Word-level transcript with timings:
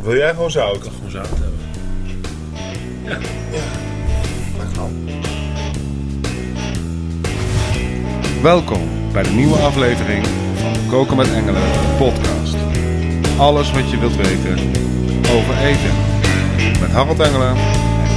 Of 0.00 0.06
wil 0.06 0.16
jij 0.16 0.30
gewoon 0.30 0.50
zout? 0.50 0.74
Ik 0.74 0.80
kan 0.80 0.92
gewoon 0.92 1.10
zout 1.10 1.28
hebben. 1.28 1.58
Ja. 3.04 3.18
Dat 4.58 4.72
kan. 4.76 5.08
Welkom 8.42 9.12
bij 9.12 9.22
de 9.22 9.30
nieuwe 9.30 9.56
aflevering 9.56 10.26
van 10.54 10.72
Koken 10.88 11.16
met 11.16 11.32
Engelen 11.32 11.62
podcast. 11.98 12.56
Alles 13.38 13.72
wat 13.72 13.90
je 13.90 13.98
wilt 13.98 14.16
weten 14.16 14.58
over 15.36 15.56
eten. 15.64 15.94
Met 16.80 16.90
Harold 16.90 17.20
Engelen 17.20 17.48
en 17.48 17.56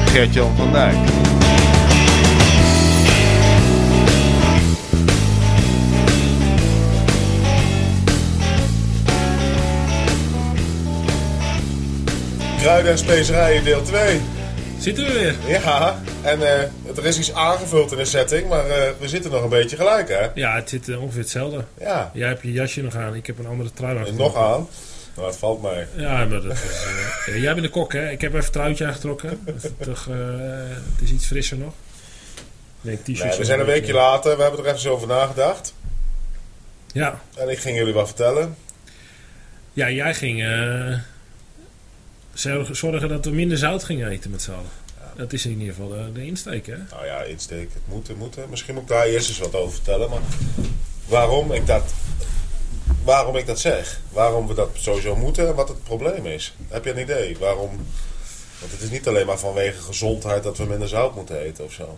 Gert-Jan 0.07 0.55
van 0.55 0.71
Dijk. 0.71 0.97
Kruiden 12.63 12.91
en 12.91 12.97
specerijen 12.97 13.63
deel 13.63 13.81
2. 13.81 14.21
Zitten 14.79 15.05
we 15.05 15.13
weer? 15.13 15.35
Ja, 15.47 16.01
en 16.21 16.41
eh, 16.41 16.97
er 16.97 17.05
is 17.05 17.17
iets 17.17 17.33
aangevuld 17.33 17.91
in 17.91 17.97
de 17.97 18.05
setting, 18.05 18.49
maar 18.49 18.69
eh, 18.69 18.91
we 18.99 19.07
zitten 19.07 19.31
nog 19.31 19.43
een 19.43 19.49
beetje 19.49 19.75
gelijk, 19.75 20.09
hè? 20.09 20.27
Ja, 20.33 20.55
het 20.55 20.69
zit 20.69 20.89
eh, 20.89 21.01
ongeveer 21.01 21.21
hetzelfde. 21.21 21.63
Ja, 21.79 22.11
Jij 22.13 22.27
hebt 22.27 22.41
je 22.41 22.51
jasje 22.51 22.81
nog 22.81 22.95
aan, 22.95 23.15
ik 23.15 23.27
heb 23.27 23.39
een 23.39 23.45
andere 23.45 23.71
trui 23.73 23.97
aan. 23.97 24.05
en 24.05 24.15
nog 24.15 24.35
aan. 24.35 24.67
Nou, 25.15 25.27
het 25.27 25.37
valt 25.37 25.61
mij. 25.61 25.87
Ja, 25.95 26.25
maar 26.25 26.41
dat 26.41 26.53
is, 26.53 26.61
jij 27.41 27.53
bent 27.53 27.65
de 27.65 27.69
kok, 27.69 27.93
hè? 27.93 28.09
Ik 28.09 28.21
heb 28.21 28.33
even 28.33 28.45
een 28.45 28.51
truitje 28.51 28.85
aangetrokken. 28.85 29.43
Toch, 29.79 30.05
het 30.05 31.01
is 31.01 31.11
iets 31.11 31.25
frisser 31.25 31.57
nog. 31.57 31.73
Ik 32.81 32.89
denk 32.89 32.99
t-shirts. 32.99 33.23
Nee, 33.23 33.37
we 33.37 33.45
zijn 33.45 33.59
een 33.59 33.65
weekje 33.65 33.93
later, 33.93 34.37
we 34.37 34.41
hebben 34.43 34.65
er 34.65 34.73
even 34.75 34.91
over 34.91 35.07
nagedacht. 35.07 35.73
Ja. 36.93 37.21
En 37.35 37.49
ik 37.49 37.59
ging 37.59 37.77
jullie 37.77 37.93
wat 37.93 38.07
vertellen. 38.07 38.55
ja, 39.73 39.89
jij 39.89 40.13
ging 40.13 40.41
zorgen 42.33 42.75
zorgen 42.75 43.09
dat 43.09 43.25
we 43.25 43.31
minder 43.31 43.57
zout 43.57 43.83
gingen 43.83 44.09
eten 44.09 44.31
met 44.31 44.41
z'n 44.41 44.51
allen. 44.51 44.81
Dat 45.15 45.33
is 45.33 45.45
in 45.45 45.59
ieder 45.59 45.73
geval 45.73 45.89
de, 45.89 46.11
de 46.13 46.25
insteek, 46.25 46.65
hè? 46.65 46.77
Nou 46.89 47.05
ja, 47.05 47.21
insteek, 47.23 47.73
het 47.73 47.81
moet, 47.87 48.07
het 48.07 48.17
moet. 48.17 48.35
hè. 48.35 48.47
Misschien 48.49 48.73
moet 48.73 48.83
ik 48.83 48.89
daar 48.89 49.05
eerst 49.05 49.29
eens 49.29 49.39
wat 49.39 49.55
over 49.55 49.73
vertellen. 49.73 50.09
Maar 50.09 50.21
waarom 51.07 51.51
ik 51.51 51.67
dat, 51.67 51.93
waarom 53.03 53.35
ik 53.35 53.45
dat 53.47 53.59
zeg. 53.59 53.99
Waarom 54.11 54.47
we 54.47 54.53
dat 54.53 54.69
sowieso 54.73 55.15
moeten 55.15 55.47
en 55.47 55.55
wat 55.55 55.67
het 55.67 55.83
probleem 55.83 56.25
is. 56.25 56.55
Heb 56.67 56.85
je 56.85 56.91
een 56.91 57.01
idee? 57.01 57.37
Waarom? 57.37 57.69
Want 58.59 58.71
het 58.71 58.81
is 58.81 58.89
niet 58.89 59.07
alleen 59.07 59.25
maar 59.25 59.39
vanwege 59.39 59.81
gezondheid 59.81 60.43
dat 60.43 60.57
we 60.57 60.63
minder 60.65 60.87
zout 60.87 61.15
moeten 61.15 61.39
eten 61.39 61.63
of 61.65 61.73
zo. 61.73 61.97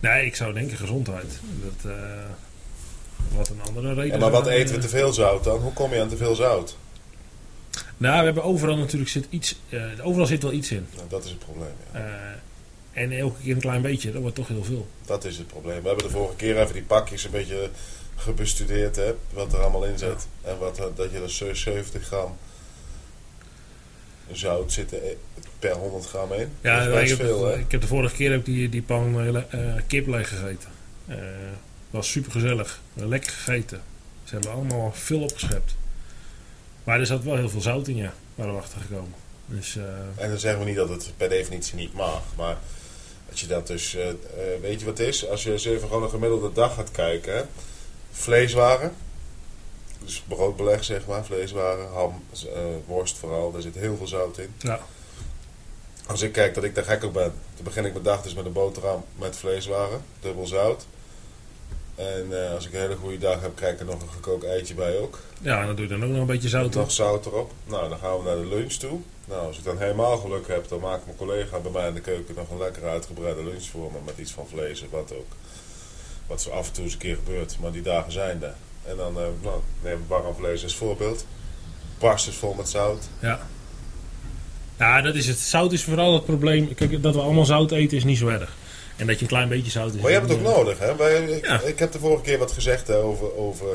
Nee, 0.00 0.26
ik 0.26 0.36
zou 0.36 0.52
denken 0.52 0.76
gezondheid. 0.76 1.38
Dat, 1.42 1.92
eh, 1.92 1.98
wat 3.36 3.48
een 3.48 3.62
andere 3.66 3.94
reden. 3.94 4.12
Ja, 4.12 4.18
maar 4.18 4.30
wat 4.30 4.46
eten 4.46 4.74
we 4.74 4.80
te 4.80 4.88
veel 4.88 5.12
zout 5.12 5.44
dan? 5.44 5.58
Hoe 5.60 5.72
kom 5.72 5.94
je 5.94 6.00
aan 6.00 6.08
te 6.08 6.16
veel 6.16 6.34
zout? 6.34 6.76
Nou, 7.96 8.18
we 8.18 8.24
hebben 8.24 8.42
overal 8.42 8.76
natuurlijk 8.76 9.10
zit 9.10 9.26
iets. 9.30 9.58
eh, 9.68 9.82
overal 10.02 10.26
zit 10.26 10.42
wel 10.42 10.52
iets 10.52 10.70
in. 10.70 10.86
Nou, 10.96 11.08
dat 11.08 11.24
is 11.24 11.30
het 11.30 11.38
probleem. 11.38 11.74
Ja. 11.92 11.98
Eh, 11.98 13.02
en 13.02 13.12
elke 13.12 13.40
keer 13.42 13.54
een 13.54 13.60
klein 13.60 13.82
beetje, 13.82 14.12
dat 14.12 14.20
wordt 14.20 14.36
toch 14.36 14.48
heel 14.48 14.64
veel. 14.64 14.86
Dat 15.04 15.24
is 15.24 15.38
het 15.38 15.46
probleem. 15.46 15.82
We 15.82 15.88
hebben 15.88 16.06
de 16.06 16.12
vorige 16.12 16.36
keer 16.36 16.60
even 16.60 16.72
die 16.72 16.82
pakjes 16.82 17.24
een 17.24 17.30
beetje 17.30 17.70
gebestudeerd, 18.16 18.96
hè, 18.96 19.14
wat 19.30 19.52
er 19.52 19.60
allemaal 19.60 19.84
in 19.84 19.98
zit. 19.98 20.26
En 20.42 20.58
wat, 20.58 20.78
eh, 20.78 20.84
dat 20.94 21.10
je 21.10 21.44
er 21.44 21.56
70 21.56 22.06
gram 22.06 22.36
zout 24.32 24.72
zit 24.72 24.92
er 24.92 25.00
per 25.58 25.72
100 25.74 26.06
gram 26.06 26.32
in. 26.32 26.48
Ja, 26.60 26.84
dat 26.84 26.86
is 26.86 26.92
ik 26.92 27.00
best 27.00 27.10
heb, 27.10 27.20
veel, 27.20 27.46
hè? 27.46 27.58
ik 27.58 27.70
heb 27.70 27.80
de 27.80 27.86
vorige 27.86 28.14
keer 28.14 28.36
ook 28.36 28.44
die, 28.44 28.68
die 28.68 28.82
pan 28.82 29.20
eh, 29.20 29.36
eh, 29.36 29.82
kip 29.86 30.06
leeg 30.06 30.28
gegeten. 30.28 30.68
Eh 31.06 31.16
was 31.92 32.10
super 32.10 32.32
gezellig. 32.32 32.80
Lekker 32.94 33.32
gegeten. 33.32 33.80
Ze 34.24 34.34
hebben 34.34 34.52
allemaal 34.52 34.92
veel 34.92 35.20
opgeschept. 35.20 35.74
Maar 36.84 37.00
er 37.00 37.06
zat 37.06 37.22
wel 37.22 37.36
heel 37.36 37.48
veel 37.48 37.60
zout 37.60 37.88
in, 37.88 37.96
ja. 37.96 38.12
Waar 38.34 38.52
we 38.54 38.60
achter 38.60 38.80
gekomen. 38.80 39.14
Dus 39.46 39.76
eh, 39.76 39.84
En 40.16 40.28
dan 40.28 40.38
zeggen 40.38 40.60
we 40.60 40.66
niet 40.66 40.76
dat 40.76 40.88
het 40.88 41.12
per 41.16 41.28
definitie 41.28 41.74
niet 41.76 41.94
mag. 41.94 42.22
Maar 42.36 42.56
als 43.30 43.40
je 43.40 43.46
dat 43.46 43.66
dus, 43.66 43.94
eh, 43.94 44.08
eh, 44.08 44.16
weet 44.60 44.80
je 44.80 44.86
wat 44.86 44.98
het 44.98 45.06
is? 45.08 45.28
Als 45.28 45.42
je 45.42 45.52
eens 45.52 45.64
even 45.64 45.88
gewoon 45.88 46.02
een 46.02 46.10
gemiddelde 46.10 46.52
dag 46.52 46.74
gaat 46.74 46.90
kijken. 46.90 47.36
hè. 47.36 47.42
Vleeswaren, 48.12 48.92
dus 50.04 50.22
broodbeleg 50.28 50.84
zeg 50.84 51.06
maar, 51.06 51.24
vleeswaren, 51.24 51.88
ham, 51.92 52.24
worst 52.86 53.16
vooral, 53.16 53.52
daar 53.52 53.62
zit 53.62 53.74
heel 53.74 53.96
veel 53.96 54.06
zout 54.06 54.38
in. 54.38 54.54
ja. 54.58 54.80
Als 56.06 56.22
ik 56.22 56.32
kijk 56.32 56.54
dat 56.54 56.64
ik 56.64 56.74
daar 56.74 56.84
gek 56.84 57.04
op 57.04 57.12
ben, 57.12 57.32
dan 57.54 57.64
begin 57.64 57.84
ik 57.84 57.92
mijn 57.92 58.04
dag 58.04 58.22
dus 58.22 58.34
met 58.34 58.44
een 58.44 58.52
boterham 58.52 59.04
met 59.16 59.36
vleeswaren, 59.36 60.02
dubbel 60.20 60.46
zout. 60.46 60.86
En 61.94 62.44
eh, 62.44 62.54
als 62.54 62.66
ik 62.66 62.72
een 62.72 62.80
hele 62.80 62.96
goede 62.96 63.18
dag 63.18 63.40
heb, 63.40 63.56
krijg 63.56 63.72
ik 63.72 63.80
er 63.80 63.86
nog 63.86 64.02
een 64.02 64.10
gekookt 64.10 64.44
eitje 64.44 64.74
bij 64.74 64.98
ook. 64.98 65.18
ja, 65.40 65.60
en 65.60 65.66
dan 65.66 65.76
doe 65.76 65.84
je 65.84 65.90
dan 65.90 66.04
ook 66.04 66.10
nog 66.10 66.20
een 66.20 66.26
beetje 66.26 66.48
zout 66.48 66.66
op. 66.66 66.82
Nog 66.82 66.92
zout 66.92 67.26
erop. 67.26 67.52
Nou, 67.64 67.88
dan 67.88 67.98
gaan 67.98 68.18
we 68.18 68.24
naar 68.24 68.36
de 68.36 68.46
lunch 68.46 68.72
toe. 68.72 68.98
Nou, 69.24 69.46
als 69.46 69.58
ik 69.58 69.64
dan 69.64 69.78
helemaal 69.78 70.16
geluk 70.16 70.48
heb, 70.48 70.68
dan 70.68 70.80
maakt 70.80 71.04
mijn 71.04 71.16
collega 71.16 71.58
bij 71.58 71.70
mij 71.70 71.88
in 71.88 71.94
de 71.94 72.00
keuken 72.00 72.34
nog 72.34 72.50
een 72.50 72.58
lekker 72.58 72.84
uitgebreide 72.84 73.44
lunch 73.44 73.64
voor 73.64 73.92
me. 73.92 73.98
Met 74.04 74.18
iets 74.18 74.32
van 74.32 74.46
vlees 74.46 74.82
of 74.82 74.90
wat 74.90 75.12
ook. 75.12 75.32
Wat 76.26 76.42
zo 76.42 76.50
af 76.50 76.66
en 76.66 76.72
toe 76.72 76.84
eens 76.84 76.92
een 76.92 76.98
keer 76.98 77.16
gebeurt, 77.16 77.56
maar 77.60 77.72
die 77.72 77.82
dagen 77.82 78.12
zijn 78.12 78.42
er. 78.42 78.54
En 78.84 78.96
dan 78.96 79.18
eh 79.18 79.26
nou, 79.42 79.60
neem 79.82 79.98
ik 79.98 80.04
warm 80.06 80.34
vlees 80.34 80.62
als 80.62 80.76
voorbeeld. 80.76 81.26
Is 82.14 82.34
vol 82.34 82.54
met 82.54 82.68
zout. 82.68 83.08
Ja. 83.18 83.40
Ja, 84.78 85.00
dat 85.00 85.14
is 85.14 85.26
het. 85.26 85.38
Zout 85.38 85.72
is 85.72 85.84
vooral 85.84 86.14
het 86.14 86.24
probleem. 86.24 86.74
Kijk, 86.74 87.02
dat 87.02 87.14
we 87.14 87.20
allemaal 87.20 87.44
zout 87.44 87.70
eten 87.70 87.96
is 87.96 88.04
niet 88.04 88.18
zo 88.18 88.28
erg. 88.28 88.56
En 88.96 89.06
dat 89.06 89.16
je 89.16 89.22
een 89.22 89.28
klein 89.28 89.48
beetje 89.48 89.70
zout. 89.70 89.94
Maar 89.94 90.10
je 90.10 90.16
hebt 90.16 90.28
het 90.28 90.38
ook 90.38 90.44
nodig, 90.56 90.78
hè? 90.78 90.96
Wij, 90.96 91.22
ik, 91.22 91.46
Ja. 91.46 91.60
ik 91.60 91.78
heb 91.78 91.92
de 91.92 91.98
vorige 91.98 92.22
keer 92.22 92.38
wat 92.38 92.52
gezegd 92.52 92.86
hè, 92.88 92.96
over, 92.96 93.36
over 93.36 93.66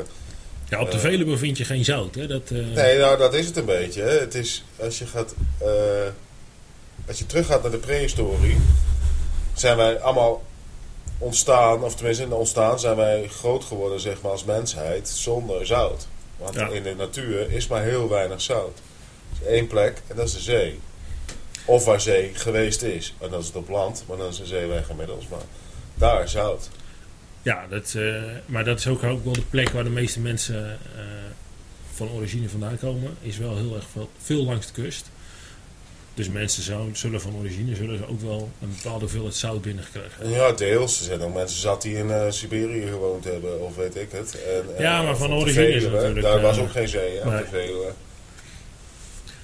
Ja, 0.68 0.80
op 0.80 0.90
de 0.90 0.96
Eh. 0.96 1.02
Veluwe 1.02 1.36
vind 1.36 1.58
je 1.58 1.64
geen 1.64 1.84
zout. 1.84 2.14
Hè? 2.14 2.26
Dat, 2.26 2.42
eh, 2.50 2.58
Nee, 2.74 2.98
nou 2.98 3.18
dat 3.18 3.34
is 3.34 3.46
het 3.46 3.56
een 3.56 3.64
beetje. 3.64 4.02
Hè. 4.02 4.18
Het 4.18 4.34
is, 4.34 4.64
als 4.80 4.98
je 4.98 5.06
gaat, 5.06 5.34
eh, 5.58 5.68
als 7.08 7.18
je 7.18 7.26
teruggaat 7.26 7.62
naar 7.62 7.70
de 7.70 7.78
prehistorie, 7.78 8.56
zijn 9.54 9.76
wij 9.76 10.00
allemaal 10.00 10.42
ontstaan, 11.18 11.82
of 11.84 11.94
tenminste 11.94 12.22
in 12.22 12.28
de 12.28 12.34
ontstaan 12.34 12.78
zijn 12.80 12.96
wij 12.96 13.28
groot 13.28 13.64
geworden 13.64 14.00
zeg 14.00 14.20
maar 14.20 14.30
als 14.32 14.44
mensheid 14.44 15.08
zonder 15.08 15.66
zout. 15.66 16.06
Want 16.36 16.54
Ja. 16.54 16.68
in 16.68 16.82
de 16.82 16.94
natuur 16.94 17.50
is 17.52 17.66
maar 17.66 17.82
heel 17.82 18.08
weinig 18.08 18.40
zout. 18.40 18.78
Er 19.42 19.46
is 19.46 19.52
één 19.52 19.66
plek 19.66 20.02
en 20.06 20.16
dat 20.16 20.26
is 20.26 20.32
de 20.32 20.40
zee. 20.40 20.80
Of 21.68 21.84
waar 21.84 22.00
zee 22.00 22.30
geweest 22.34 22.82
is. 22.82 23.14
En 23.20 23.30
dat 23.30 23.40
is 23.40 23.46
het 23.46 23.56
op 23.56 23.68
land, 23.68 24.04
maar 24.08 24.16
dan 24.16 24.28
is 24.28 24.36
de 24.36 24.46
zee 24.46 24.66
weg 24.66 24.90
inmiddels. 24.90 25.28
Maar 25.28 25.40
daar 25.94 26.22
is 26.22 26.30
zout. 26.30 26.68
Ja, 27.42 27.66
dat, 27.68 27.94
eh, 27.96 28.22
maar 28.46 28.64
dat 28.64 28.78
is 28.78 28.86
ook, 28.86 29.02
ook 29.02 29.24
wel 29.24 29.32
de 29.32 29.42
plek 29.50 29.68
waar 29.68 29.84
de 29.84 29.90
meeste 29.90 30.20
mensen 30.20 30.78
eh, 30.96 31.02
van 31.92 32.10
origine 32.10 32.48
vandaan 32.48 32.78
komen. 32.78 33.16
Is 33.22 33.38
wel 33.38 33.56
heel 33.56 33.74
erg 33.74 33.84
veel, 33.92 34.10
veel 34.22 34.44
langs 34.44 34.66
de 34.66 34.82
kust. 34.82 35.10
Dus 36.14 36.28
mensen 36.28 36.62
zou, 36.62 36.90
zullen 36.92 37.20
van 37.20 37.36
origine 37.36 37.74
zullen 37.74 37.98
ze 37.98 38.08
ook 38.08 38.20
wel 38.20 38.50
een 38.62 38.74
bepaalde 38.82 39.00
hoeveelheid 39.00 39.34
zout 39.34 39.62
binnengekregen. 39.62 40.30
Ja, 40.30 40.52
deels. 40.52 40.98
Er 40.98 41.04
zijn 41.04 41.20
ook 41.20 41.34
mensen 41.34 41.60
zat 41.60 41.82
die 41.82 41.96
in 41.96 42.10
eh, 42.10 42.30
Siberië 42.30 42.86
gewoond 42.86 43.24
hebben, 43.24 43.60
of 43.60 43.76
weet 43.76 43.96
ik 43.96 44.12
het. 44.12 44.42
En, 44.42 44.82
Ja, 44.82 45.02
maar 45.02 45.16
van 45.16 45.32
origine 45.32 45.68
is 45.68 45.84
natuurlijk, 45.84 46.22
Daar 46.22 46.40
was 46.40 46.58
ook 46.58 46.70
geen 46.70 46.88
zee, 46.88 47.18
hè, 47.18 47.30
nee. 47.30 47.74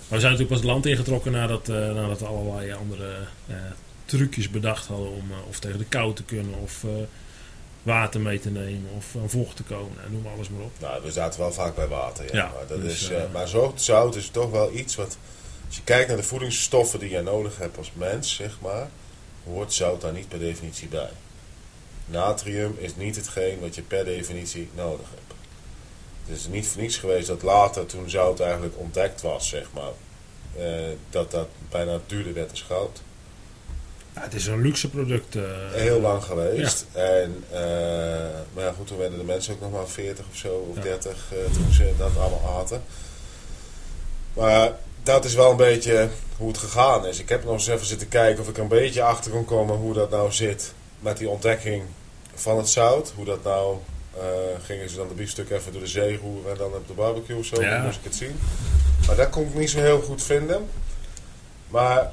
Maar 0.08 0.18
we 0.18 0.24
zijn 0.24 0.32
natuurlijk 0.32 0.48
pas 0.48 0.58
het 0.58 0.70
land 0.70 0.86
ingetrokken 0.86 1.32
nadat, 1.32 1.68
eh, 1.68 1.74
nadat 1.74 2.18
we 2.18 2.26
allerlei 2.26 2.72
andere 2.72 3.16
eh, 3.46 3.56
trucjes 4.04 4.50
bedacht 4.50 4.86
hadden 4.86 5.08
om 5.08 5.30
eh, 5.30 5.48
of 5.48 5.58
tegen 5.58 5.78
de 5.78 5.84
kou 5.84 6.14
te 6.14 6.22
kunnen 6.22 6.54
of 6.54 6.84
water 7.82 8.20
mee 8.20 8.40
te 8.40 8.50
nemen 8.50 8.90
of 8.96 9.16
aan 9.16 9.30
vocht 9.30 9.56
te 9.56 9.62
komen. 9.62 9.92
Nou, 9.96 10.10
noem 10.10 10.22
maar 10.22 10.32
alles 10.32 10.48
maar 10.48 10.62
op. 10.62 10.72
Nou, 10.80 11.02
we 11.02 11.12
zaten 11.12 11.40
wel 11.40 11.52
vaak 11.52 11.74
bij 11.74 11.88
water, 11.88 12.24
ja. 12.24 12.30
Ja, 12.32 12.52
maar 12.54 12.66
dat 12.66 12.82
dus, 12.82 13.02
is, 13.02 13.16
maar 13.32 13.48
zo, 13.48 13.72
zout 13.76 14.16
is 14.16 14.28
toch 14.28 14.50
wel 14.50 14.72
iets 14.72 14.94
wat... 14.94 15.16
Als 15.66 15.76
je 15.76 15.82
kijkt 15.82 16.08
naar 16.08 16.16
de 16.16 16.22
voedingsstoffen 16.22 16.98
die 16.98 17.10
je 17.10 17.20
nodig 17.20 17.58
hebt 17.58 17.78
als 17.78 17.90
mens, 17.94 18.34
zeg 18.34 18.58
maar... 18.60 18.88
hoort 19.44 19.72
zout 19.72 20.00
daar 20.00 20.12
niet 20.12 20.28
per 20.28 20.38
definitie 20.38 20.88
bij. 20.88 21.10
Natrium 22.06 22.76
is 22.78 22.96
niet 22.96 23.16
hetgeen 23.16 23.60
wat 23.60 23.74
je 23.74 23.82
per 23.82 24.04
definitie 24.04 24.68
nodig 24.74 25.06
hebt. 25.10 25.34
Het 26.26 26.36
is 26.38 26.46
niet 26.46 26.66
voor 26.66 26.82
niets 26.82 26.96
geweest 26.96 27.26
dat 27.26 27.42
later, 27.42 27.86
toen 27.86 28.10
zout 28.10 28.40
eigenlijk 28.40 28.74
ontdekt 28.78 29.22
was, 29.22 29.48
zeg 29.48 29.66
maar... 29.74 29.90
eh, 30.66 30.82
dat 31.10 31.30
dat 31.30 31.48
bijna 31.70 32.00
duurder 32.06 32.34
werd 32.34 32.50
als 32.50 32.62
goud. 32.62 33.02
Ja, 34.14 34.20
het 34.22 34.34
is 34.34 34.46
een 34.46 34.60
luxe 34.60 34.90
product. 34.90 35.36
eh, 35.36 35.42
Heel 35.72 36.00
lang 36.00 36.24
geweest. 36.24 36.86
En, 36.92 37.44
eh, 37.50 37.58
maar 38.54 38.64
ja, 38.64 38.72
goed, 38.76 38.86
toen 38.86 38.98
werden 38.98 39.18
de 39.18 39.24
mensen 39.24 39.54
ook 39.54 39.60
nog 39.60 39.70
maar 39.72 39.88
40 39.88 40.24
of 40.30 40.36
zo, 40.36 40.66
of 40.70 40.76
Ja. 40.76 40.82
30 40.82 41.32
eh, 41.32 41.54
toen 41.54 41.72
ze 41.72 41.92
dat 41.98 42.10
allemaal 42.18 42.58
aten. 42.60 42.82
Maar 44.34 44.72
dat 45.02 45.24
is 45.24 45.34
wel 45.34 45.50
een 45.50 45.56
beetje 45.56 46.08
hoe 46.36 46.48
het 46.48 46.58
gegaan 46.58 47.06
is. 47.06 47.18
Ik 47.18 47.28
heb 47.28 47.44
nog 47.44 47.52
eens 47.52 47.66
even 47.66 47.86
zitten 47.86 48.08
kijken 48.08 48.42
of 48.42 48.48
ik 48.48 48.58
een 48.58 48.68
beetje 48.68 49.02
achter 49.02 49.30
kon 49.30 49.44
komen 49.44 49.76
hoe 49.76 49.94
dat 49.94 50.10
nou 50.10 50.32
zit 50.32 50.72
met 50.98 51.16
die 51.16 51.28
ontdekking 51.28 51.82
van 52.34 52.56
het 52.56 52.68
zout. 52.68 53.12
Hoe 53.16 53.24
dat 53.24 53.44
nou, 53.44 53.76
gingen 54.62 54.88
ze 54.88 54.96
dan 54.96 55.08
de 55.08 55.14
biefstuk 55.14 55.50
even 55.50 55.72
door 55.72 55.80
de 55.80 55.86
zee 55.86 56.16
roeren 56.18 56.50
en 56.52 56.56
dan 56.58 56.74
op 56.74 56.86
de 56.86 56.92
barbecue 56.92 57.36
of 57.38 57.44
zo, 57.46 57.62
Ja. 57.62 57.70
dan 57.76 57.84
moest 57.84 57.98
ik 57.98 58.04
het 58.04 58.14
zien. 58.14 58.38
Maar 59.06 59.16
dat 59.16 59.30
kon 59.30 59.46
ik 59.46 59.54
niet 59.54 59.70
zo 59.70 59.78
heel 59.78 60.00
goed 60.00 60.22
vinden. 60.22 60.68
Maar 61.68 62.10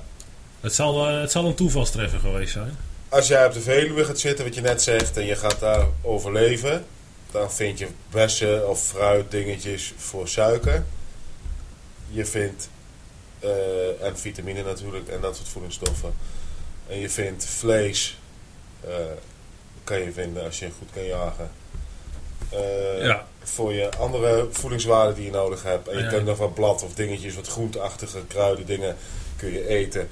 Het 0.59 0.73
zal, 0.75 1.07
eh, 1.07 1.19
het 1.21 1.31
zal 1.31 1.45
een 1.45 1.55
toevalstreffer 1.55 2.19
geweest 2.19 2.51
zijn. 2.53 2.77
Als 3.09 3.27
jij 3.27 3.45
op 3.45 3.53
de 3.53 3.61
Veluwe 3.61 4.05
gaat 4.05 4.19
zitten, 4.19 4.45
wat 4.45 4.55
je 4.55 4.61
net 4.61 4.81
zegt, 4.81 5.17
en 5.17 5.25
je 5.25 5.35
gaat 5.35 5.59
daar 5.59 5.85
overleven, 6.01 6.85
dan 7.31 7.51
vind 7.51 7.79
je 7.79 7.87
bessen 8.11 8.69
of 8.69 8.83
fruit 8.87 9.31
dingetjes 9.31 9.93
voor 9.97 10.27
suiker. 10.27 10.83
je 12.13 12.25
vindt, 12.25 12.69
eh, 13.39 14.01
en 14.01 14.17
vitamine 14.17 14.63
natuurlijk 14.63 15.07
en 15.07 15.21
dat 15.21 15.35
soort 15.35 15.47
voedingsstoffen. 15.47 16.13
En 16.87 16.97
je 16.97 17.09
vindt 17.09 17.45
vlees, 17.45 18.17
eh, 18.81 18.93
kan 19.83 19.99
je 19.99 20.11
vinden 20.11 20.43
als 20.43 20.59
je 20.59 20.69
goed 20.77 20.89
kan 20.93 21.05
jagen. 21.05 21.51
Eh, 22.49 23.05
Ja. 23.05 23.27
Voor 23.43 23.73
je 23.73 23.89
andere 23.97 24.47
voedingswaarden 24.51 25.15
die 25.15 25.25
je 25.25 25.31
nodig 25.31 25.63
hebt. 25.63 25.87
En 25.87 25.97
je 25.97 26.03
Ja. 26.03 26.09
kunt 26.09 26.25
nog 26.25 26.37
wat 26.37 26.53
blad 26.53 26.83
of 26.83 26.93
dingetjes, 26.93 27.35
wat 27.35 27.47
groenteachtige 27.47 28.19
kruiden 28.27 28.65
dingen 28.65 28.95
kun 29.35 29.51
je 29.51 29.67
eten. 29.67 30.07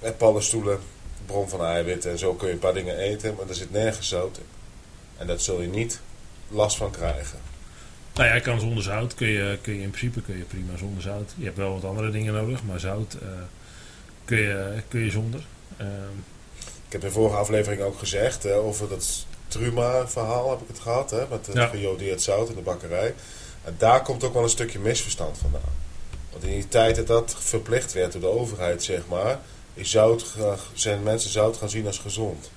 En 0.00 0.16
paddenstoelen, 0.16 0.78
bron 1.26 1.48
van 1.48 1.64
eiwitten 1.64 2.10
en 2.10 2.18
zo 2.18 2.34
kun 2.34 2.46
je 2.48 2.52
een 2.52 2.58
paar 2.58 2.74
dingen 2.74 2.96
eten. 2.98 3.34
Maar 3.34 3.48
er 3.48 3.54
zit 3.54 3.70
nergens 3.72 4.08
zout 4.08 4.36
in. 4.38 4.44
En 5.16 5.26
dat 5.26 5.42
zul 5.42 5.60
je 5.60 5.68
niet 5.68 6.00
last 6.48 6.76
van 6.76 6.90
krijgen. 6.90 7.38
Nou 8.14 8.28
ja, 8.28 8.34
je 8.34 8.40
kan 8.40 8.60
zonder 8.60 8.82
zout, 8.82 9.14
kun 9.14 9.28
je, 9.28 9.58
kun 9.62 9.74
je 9.74 9.80
in 9.82 9.90
principe 9.90 10.20
kun 10.22 10.36
je 10.36 10.42
prima 10.44 10.76
zonder 10.76 11.02
zout. 11.02 11.32
Je 11.36 11.44
hebt 11.44 11.56
wel 11.56 11.72
wat 11.72 11.84
andere 11.84 12.10
dingen 12.10 12.34
nodig, 12.34 12.62
maar 12.64 12.80
zout 12.80 13.14
eh, 13.22 13.28
kun, 14.24 14.38
je, 14.38 14.82
kun 14.88 15.00
je 15.00 15.10
zonder. 15.10 15.40
Ehm, 15.76 15.88
Ik 16.86 16.92
heb 16.96 17.00
in 17.02 17.08
de 17.08 17.14
vorige 17.14 17.36
aflevering 17.36 17.82
ook 17.82 17.98
gezegd 17.98 18.42
hè, 18.42 18.54
over 18.54 18.88
dat 18.88 19.26
Truma-verhaal 19.50 20.50
heb 20.50 20.60
ik 20.60 20.66
het 20.68 20.78
gehad. 20.78 21.10
Hè, 21.10 21.24
met 21.30 21.46
het 21.46 21.56
Ja. 21.56 21.66
gejodeerd 21.66 22.22
zout 22.22 22.48
in 22.48 22.54
de 22.54 22.60
bakkerij. 22.60 23.14
En 23.64 23.74
daar 23.78 24.02
komt 24.02 24.24
ook 24.24 24.32
wel 24.34 24.42
een 24.42 24.48
stukje 24.48 24.78
misverstand 24.78 25.38
vandaan. 25.38 25.78
Want 26.30 26.44
in 26.44 26.50
die 26.50 26.68
tijd 26.68 26.96
dat 26.96 27.06
dat 27.06 27.36
verplicht 27.38 27.92
werd 27.92 28.12
door 28.12 28.20
de 28.20 28.26
overheid, 28.38 28.82
zeg 28.82 29.00
maar, 29.08 29.40
is 29.74 29.90
zout, 29.90 30.24
zijn 30.72 31.02
mensen 31.02 31.30
zout 31.30 31.56
gaan 31.56 31.70
zien 31.70 31.86
als 31.86 31.98
gezond. 31.98 32.50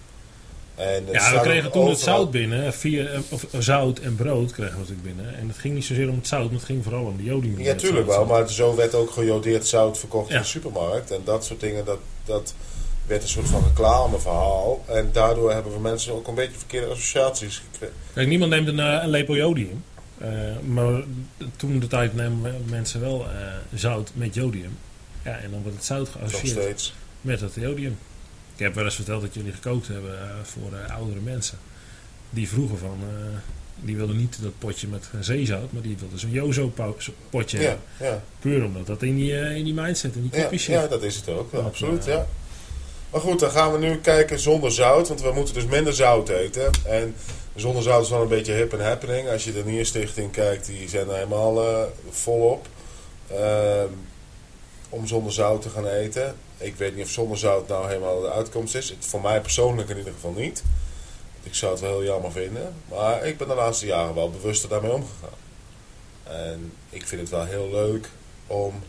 En 0.75 1.05
ja, 1.11 1.33
we 1.33 1.39
kregen 1.39 1.71
toen 1.71 1.89
het 1.89 1.99
zout 1.99 2.31
binnen, 2.31 2.73
via, 2.73 3.05
eh, 3.05 3.19
of, 3.29 3.43
eh, 3.51 3.59
zout 3.59 3.99
en 3.99 4.15
brood 4.15 4.51
kregen 4.51 4.73
we 4.73 4.79
natuurlijk 4.79 5.15
binnen. 5.15 5.35
En 5.37 5.47
het 5.47 5.57
ging 5.57 5.73
niet 5.73 5.85
zozeer 5.85 6.09
om 6.09 6.15
het 6.15 6.27
zout, 6.27 6.45
maar 6.45 6.53
het 6.59 6.63
ging 6.63 6.83
vooral 6.83 7.03
om 7.03 7.17
de 7.17 7.23
jodium. 7.23 7.59
Ja, 7.59 7.75
tuurlijk 7.75 8.07
wel, 8.07 8.25
maar 8.25 8.49
zo 8.49 8.75
werd 8.75 8.95
ook 8.95 9.11
gejodeerd 9.11 9.67
zout 9.67 9.97
verkocht 9.99 10.29
in 10.31 10.37
de 10.37 10.43
supermarkt. 10.43 11.11
En 11.11 11.21
dat 11.23 11.45
soort 11.45 11.59
dingen, 11.59 11.85
dat, 11.85 11.99
dat 12.25 12.53
werd 13.07 13.23
een 13.23 13.29
soort 13.29 13.47
van 13.47 13.63
reclameverhaal. 13.63 14.83
En 14.87 15.09
daardoor 15.11 15.51
hebben 15.51 15.73
we 15.73 15.79
mensen 15.79 16.13
ook 16.13 16.27
een 16.27 16.35
beetje 16.35 16.57
verkeerde 16.57 16.87
associaties 16.87 17.61
gekregen. 17.71 17.95
Kijk, 18.13 18.27
niemand 18.27 18.51
neemt 18.51 18.67
een, 18.67 18.79
eh, 18.79 18.99
een 19.03 19.09
lepel 19.09 19.35
jodium. 19.35 19.83
Eh, 20.17 20.29
maar 20.67 21.03
toen 21.55 21.79
de 21.79 21.87
tijd 21.87 22.15
nemen 22.15 22.63
mensen 22.69 23.01
wel 23.01 23.25
eh, 23.29 23.29
zout 23.73 24.11
met 24.13 24.33
jodium. 24.33 24.77
Ja, 25.23 25.37
en 25.37 25.51
dan 25.51 25.61
wordt 25.61 25.77
het 25.77 25.85
zout 25.85 26.09
geassocieerd 26.09 26.93
met 27.21 27.39
het 27.41 27.53
jodium. 27.55 27.97
Ik 28.55 28.59
heb 28.59 28.73
wel 28.75 28.83
eens 28.85 28.95
verteld 28.95 29.21
dat 29.21 29.33
jullie 29.33 29.51
gekookt 29.51 29.87
hebben 29.87 30.19
voor 30.43 30.69
oudere 30.97 31.19
mensen. 31.19 31.57
Die 32.29 32.47
vroegen 32.49 32.77
van, 32.77 32.97
die 33.79 33.95
wilden 33.95 34.17
niet 34.17 34.37
dat 34.41 34.51
potje 34.59 34.87
met 34.87 35.09
zeezout, 35.19 35.71
maar 35.71 35.81
die 35.81 35.97
wilden 35.99 36.19
zo'n 36.19 36.31
Jozo 36.31 36.67
po- 36.67 36.97
potje 37.29 37.57
Ja, 37.59 37.63
hebben. 37.63 37.83
ja. 37.99 38.21
Puur 38.39 38.63
omdat 38.63 38.87
dat 38.87 39.01
in 39.01 39.15
die, 39.15 39.31
in 39.55 39.63
die 39.63 39.73
mindset, 39.73 40.15
in 40.15 40.21
die 40.21 40.31
Ja, 40.33 40.41
kopjes 40.41 40.63
zit. 40.63 40.73
ja, 40.75 40.87
dat 40.87 41.03
is 41.03 41.15
het 41.15 41.29
ook. 41.29 41.51
Ja, 41.51 41.59
absoluut, 41.59 42.05
ja. 42.05 42.27
Maar 43.13 43.21
goed, 43.21 43.39
dan 43.39 43.51
gaan 43.51 43.71
we 43.71 43.77
nu 43.77 43.97
kijken 43.97 44.39
zonder 44.39 44.71
zout. 44.71 45.07
Want 45.07 45.21
we 45.21 45.31
moeten 45.31 45.53
dus 45.53 45.65
minder 45.65 45.93
zout 45.93 46.29
eten. 46.29 46.71
En 46.85 47.15
zonder 47.55 47.83
zout 47.83 48.03
is 48.03 48.09
wel 48.09 48.21
een 48.21 48.27
beetje 48.27 48.53
hip 48.53 48.73
en 48.73 48.85
happening. 48.85 49.29
Als 49.29 49.43
je 49.43 49.51
de 49.51 49.65
Nierstichting 49.65 50.31
kijkt, 50.31 50.65
die 50.65 50.89
zijn 50.89 51.09
er 51.09 51.15
helemaal 51.15 51.67
eh, 51.67 51.83
volop. 52.09 52.67
ehm, 53.27 53.87
om 54.89 55.07
zonder 55.07 55.33
zout 55.33 55.61
te 55.61 55.69
gaan 55.69 55.87
eten. 55.87 56.35
Ik 56.57 56.75
weet 56.75 56.95
niet 56.95 57.05
of 57.05 57.11
zonder 57.11 57.37
zout 57.37 57.67
nou 57.67 57.87
helemaal 57.87 58.21
de 58.21 58.31
uitkomst 58.31 58.75
is. 58.75 58.95
Voor 58.99 59.21
mij 59.21 59.41
persoonlijk 59.41 59.89
in 59.89 59.97
ieder 59.97 60.13
geval 60.13 60.31
niet. 60.31 60.63
Ik 61.43 61.55
zou 61.55 61.71
het 61.71 61.81
wel 61.81 61.91
heel 61.91 62.03
jammer 62.03 62.31
vinden. 62.31 62.75
Maar 62.89 63.25
ik 63.25 63.37
ben 63.37 63.47
de 63.47 63.55
laatste 63.55 63.85
jaren 63.85 64.15
wel 64.15 64.29
bewuster 64.31 64.69
daarmee 64.69 64.91
omgegaan. 64.91 65.37
En 66.23 66.73
ik 66.89 67.07
vind 67.07 67.21
het 67.21 67.29
wel 67.29 67.45
heel 67.45 67.69
leuk 67.71 68.09
om 68.47 68.83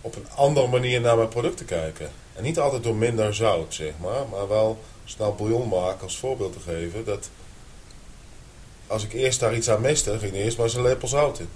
op 0.00 0.16
een 0.16 0.26
andere 0.34 0.66
manier 0.66 1.00
naar 1.00 1.16
mijn 1.16 1.28
product 1.28 1.56
te 1.56 1.64
kijken. 1.64 2.10
En 2.40 2.46
niet 2.46 2.58
altijd 2.58 2.82
door 2.82 2.96
minder 2.96 3.34
zout, 3.34 3.74
zeg 3.74 3.92
maar. 4.00 4.28
Maar 4.30 4.48
wel 4.48 4.78
snel 5.04 5.34
bouillon 5.34 5.68
maken 5.68 6.02
als 6.02 6.18
voorbeeld 6.18 6.52
te 6.52 6.60
geven. 6.60 7.04
Dat 7.04 7.30
als 8.86 9.04
ik 9.04 9.12
eerst 9.12 9.40
daar 9.40 9.54
iets 9.54 9.70
aan 9.70 9.80
miste, 9.80 10.18
ging 10.18 10.32
er 10.32 10.40
eerst 10.40 10.56
maar 10.56 10.66
eens 10.66 10.74
een 10.74 10.82
lepel 10.82 11.08
zout 11.08 11.38
in. 11.38 11.48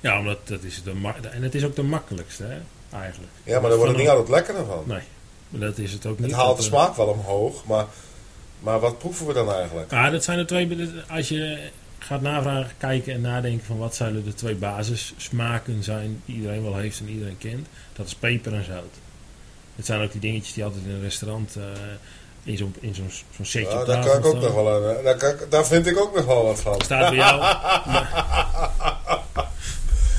Ja, 0.00 0.18
omdat 0.18 0.48
dat 0.48 0.62
is 0.62 0.82
de 0.82 0.92
en 1.30 1.42
het 1.42 1.54
is 1.54 1.64
ook 1.64 1.76
de 1.76 1.82
makkelijkste, 1.82 2.42
hè, 2.42 2.58
eigenlijk. 2.98 3.32
Ja, 3.44 3.60
maar 3.60 3.68
daar 3.68 3.78
wordt 3.78 3.92
het 3.92 4.00
niet 4.00 4.10
altijd 4.10 4.28
lekkerder 4.28 4.64
van. 4.64 4.82
Nee, 4.86 5.02
maar 5.48 5.60
dat 5.60 5.78
is 5.78 5.92
het 5.92 6.06
ook 6.06 6.18
niet. 6.18 6.30
Het 6.30 6.36
haalt 6.36 6.56
de 6.56 6.62
eh, 6.62 6.68
smaak 6.68 6.96
wel 6.96 7.06
omhoog, 7.06 7.64
maar, 7.64 7.86
maar 8.58 8.80
wat 8.80 8.98
proeven 8.98 9.26
we 9.26 9.32
dan 9.32 9.52
eigenlijk? 9.52 9.92
Ah, 9.92 10.10
dat 10.10 10.24
zijn 10.24 10.38
de 10.38 10.44
twee. 10.44 10.90
Als 11.08 11.28
je 11.28 11.70
gaat 11.98 12.20
navragen, 12.20 12.72
kijken 12.78 13.14
en 13.14 13.20
nadenken 13.20 13.66
van 13.66 13.78
wat 13.78 13.94
zouden 13.94 14.24
de 14.24 14.34
twee 14.34 14.54
basissmaken 14.54 15.82
zijn 15.82 16.22
die 16.24 16.36
iedereen 16.36 16.62
wel 16.62 16.76
heeft 16.76 17.00
en 17.00 17.08
iedereen 17.08 17.38
kent, 17.38 17.66
dat 18.00 18.08
is 18.08 18.14
peper 18.14 18.54
en 18.54 18.64
zout. 18.64 18.94
Het 19.76 19.86
zijn 19.86 20.02
ook 20.02 20.12
die 20.12 20.20
dingetjes 20.20 20.54
die 20.54 20.64
altijd 20.64 20.82
in 20.84 20.90
een 20.90 21.00
restaurant 21.02 21.56
eh, 21.56 21.62
in 22.44 22.56
zo'n 22.56 22.74
in 22.80 22.94
zo'n 22.94 23.10
zo'n 23.36 23.44
setje 23.44 23.70
Ja, 23.74 23.80
op 23.80 23.86
daar, 23.86 24.04
kan 24.06 24.18
ik 24.18 24.24
ook 24.24 24.40
nog 24.40 24.54
wel 24.54 24.82
een, 24.84 25.04
daar, 25.04 25.16
kan 25.16 25.34
daar 25.48 25.66
vind 25.66 25.86
ik 25.86 25.98
ook 26.00 26.14
nog 26.16 26.24
wel 26.24 26.44
wat 26.44 26.60
van. 26.60 26.80
Staat 26.84 27.08
bij 27.08 27.18
jou. 27.18 27.40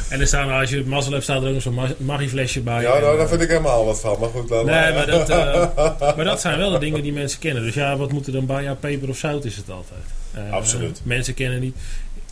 en 0.10 0.19
er 0.19 0.28
staan, 0.28 0.50
als 0.51 0.69
je 0.69 0.78
het 0.78 0.86
mazzel 0.88 1.12
hebt, 1.12 1.24
staat 1.24 1.42
er 1.42 1.48
ook 1.48 1.54
nog 1.54 1.62
zo'n 1.62 1.74
ma- 1.74 1.94
Maggi-flesje 1.98 2.62
bij. 2.62 2.81
Ja, 2.81 2.94
En, 2.94 3.01
nou, 3.01 3.12
eh, 3.13 3.19
daar 3.19 3.28
vind 3.28 3.42
ik 3.42 3.48
helemaal 3.48 3.86
wat 3.86 4.00
van. 4.00 4.19
Maar 4.19 4.30
goed, 4.30 4.48
dan 4.50 4.66
Nee, 4.66 4.94
maar 4.94 5.06
dat, 5.06 5.30
eh, 5.30 5.66
maar 6.16 6.25
dat 6.25 6.42
zijn 6.42 6.57
wel 6.57 6.72
de 6.72 6.80
dingen 6.80 7.01
die 7.01 7.13
mensen 7.13 7.39
kennen. 7.39 7.63
Dus 7.63 7.74
ja, 7.74 7.98
wat 7.98 8.12
moet 8.12 8.25
er 8.28 8.33
dan 8.33 8.45
bij? 8.45 8.63
Ja, 8.63 8.74
peper 8.74 9.10
of 9.10 9.18
zout 9.18 9.45
is 9.45 9.56
het 9.57 9.69
altijd. 9.69 10.01
Eh, 10.33 10.51
Absoluut. 10.54 11.01
Mensen 11.04 11.33
kennen 11.33 11.60
niet. 11.60 11.75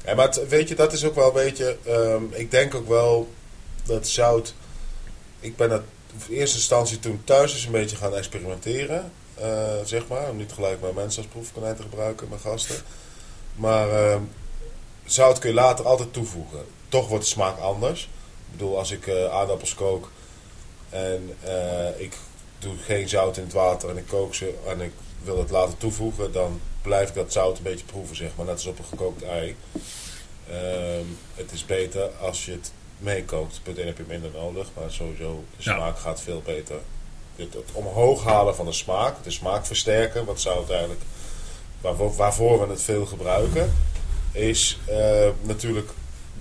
Ja, 0.05 0.15
maar 0.15 0.25
het- 0.25 0.47
weet 0.47 0.69
je, 0.69 0.75
dat 0.75 0.93
is 0.93 1.03
ook 1.05 1.15
wel 1.15 1.27
een 1.27 1.33
beetje. 1.45 1.77
ehm, 1.85 2.23
ik 2.31 2.51
denk 2.51 2.75
ook 2.75 2.87
wel 2.87 3.29
dat 3.85 4.07
zout. 4.07 4.53
Ik 5.39 5.55
ben 5.55 5.69
dat 5.69 5.81
in 6.27 6.35
eerste 6.35 6.57
instantie 6.57 6.99
toen 6.99 7.21
thuis 7.23 7.53
eens 7.53 7.65
een 7.65 7.71
beetje 7.71 7.95
gaan 7.95 8.15
experimenteren. 8.15 9.11
eh, 9.35 9.73
zeg 9.83 10.07
maar. 10.07 10.29
Om 10.29 10.37
niet 10.37 10.51
gelijk 10.51 10.81
mijn 10.81 10.93
mensen 10.93 11.21
als 11.23 11.31
proefkonijn 11.31 11.75
te 11.75 11.81
gebruiken, 11.81 12.27
mijn 12.29 12.41
gasten. 12.41 12.75
Maar 13.55 13.89
ehm, 13.89 14.21
zout 15.05 15.39
kun 15.39 15.49
je 15.49 15.55
later 15.55 15.85
altijd 15.85 16.13
toevoegen. 16.13 16.65
Toch 16.89 17.07
wordt 17.07 17.23
de 17.23 17.29
smaak 17.29 17.59
anders. 17.59 18.01
Ik 18.45 18.51
bedoel, 18.57 18.77
als 18.77 18.91
ik 18.91 19.07
eh, 19.07 19.25
aardappels 19.25 19.73
kook 19.75 20.11
en 20.89 21.35
eh, 21.43 21.99
ik 21.99 22.13
doe 22.59 22.77
geen 22.77 23.09
zout 23.09 23.37
in 23.37 23.43
het 23.43 23.53
water 23.53 23.89
en 23.89 23.97
ik 23.97 24.07
kook 24.07 24.35
ze 24.35 24.53
en 24.67 24.81
ik 24.81 24.91
wil 25.23 25.37
het 25.37 25.49
later 25.49 25.77
toevoegen, 25.77 26.31
dan 26.31 26.61
blijf 26.81 27.09
ik 27.09 27.15
dat 27.15 27.31
zout 27.31 27.57
een 27.57 27.63
beetje 27.63 27.85
proeven, 27.85 28.15
zeg 28.15 28.29
maar. 28.35 28.45
Net 28.45 28.55
als 28.55 28.65
op 28.65 28.79
een 28.79 28.85
gekookt 28.85 29.23
ei. 29.23 29.55
Ehm, 30.49 31.05
het 31.35 31.51
is 31.51 31.65
beter 31.65 32.09
als 32.21 32.45
je 32.45 32.51
het 32.51 32.71
meekookt. 32.99 33.61
1 33.77 33.85
heb 33.85 33.97
je 33.97 34.03
minder 34.07 34.29
nodig, 34.33 34.67
maar 34.75 34.91
sowieso 34.91 35.43
de 35.57 35.63
Ja. 35.63 35.75
smaak 35.75 35.99
gaat 35.99 36.21
veel 36.21 36.41
beter. 36.45 36.75
Het, 37.35 37.53
het 37.53 37.71
omhoog 37.71 38.23
halen 38.23 38.55
van 38.55 38.65
de 38.65 38.71
smaak, 38.73 39.23
de 39.23 39.31
smaak 39.31 39.65
versterken, 39.65 40.25
wat 40.25 40.41
zout 40.41 40.69
eigenlijk, 40.69 41.01
waarvoor, 41.81 42.15
waarvoor 42.15 42.59
we 42.65 42.71
het 42.73 42.81
veel 42.81 43.05
gebruiken, 43.05 43.73
is 44.31 44.79
eh, 44.87 45.27
natuurlijk 45.41 45.89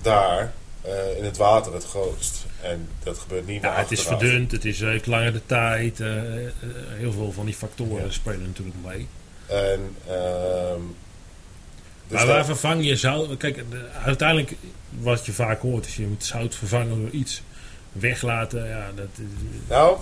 daar 0.02 0.52
eh, 0.80 1.16
in 1.16 1.24
het 1.24 1.36
water 1.36 1.72
het 1.74 1.84
grootst. 1.84 2.46
En 2.62 2.88
dat 3.02 3.18
gebeurt 3.18 3.46
niet 3.46 3.62
meer 3.62 3.70
Ja, 3.70 3.76
het 3.78 3.90
is 3.90 4.02
verdund, 4.02 4.50
het 4.52 4.64
is 4.64 4.80
heeft 4.80 5.06
langer 5.06 5.32
de 5.32 5.46
tijd. 5.46 6.00
eh, 6.00 6.46
eh, 6.46 6.52
heel 6.96 7.12
veel 7.12 7.32
van 7.32 7.44
die 7.44 7.54
factoren 7.54 8.04
Ja. 8.04 8.10
spelen 8.10 8.42
natuurlijk 8.46 8.76
mee. 8.84 9.08
En, 9.46 9.96
ehm, 10.08 10.80
dus 12.08 12.18
maar 12.18 12.26
waar 12.26 12.44
vervang 12.44 12.84
je 12.84 12.96
zout? 12.96 13.36
Kijk, 13.36 13.70
de- 13.70 13.88
uiteindelijk 14.04 14.54
wat 14.98 15.26
je 15.26 15.32
vaak 15.32 15.60
hoort 15.60 15.86
is 15.86 15.96
je 15.96 16.06
moet 16.06 16.24
zout 16.24 16.54
vervangen 16.54 17.00
door 17.00 17.10
iets. 17.10 17.42
Weglaten, 17.92 18.68
ja, 18.68 18.90
dat 18.94 19.08
is... 19.14 19.24
Nou, 19.68 19.98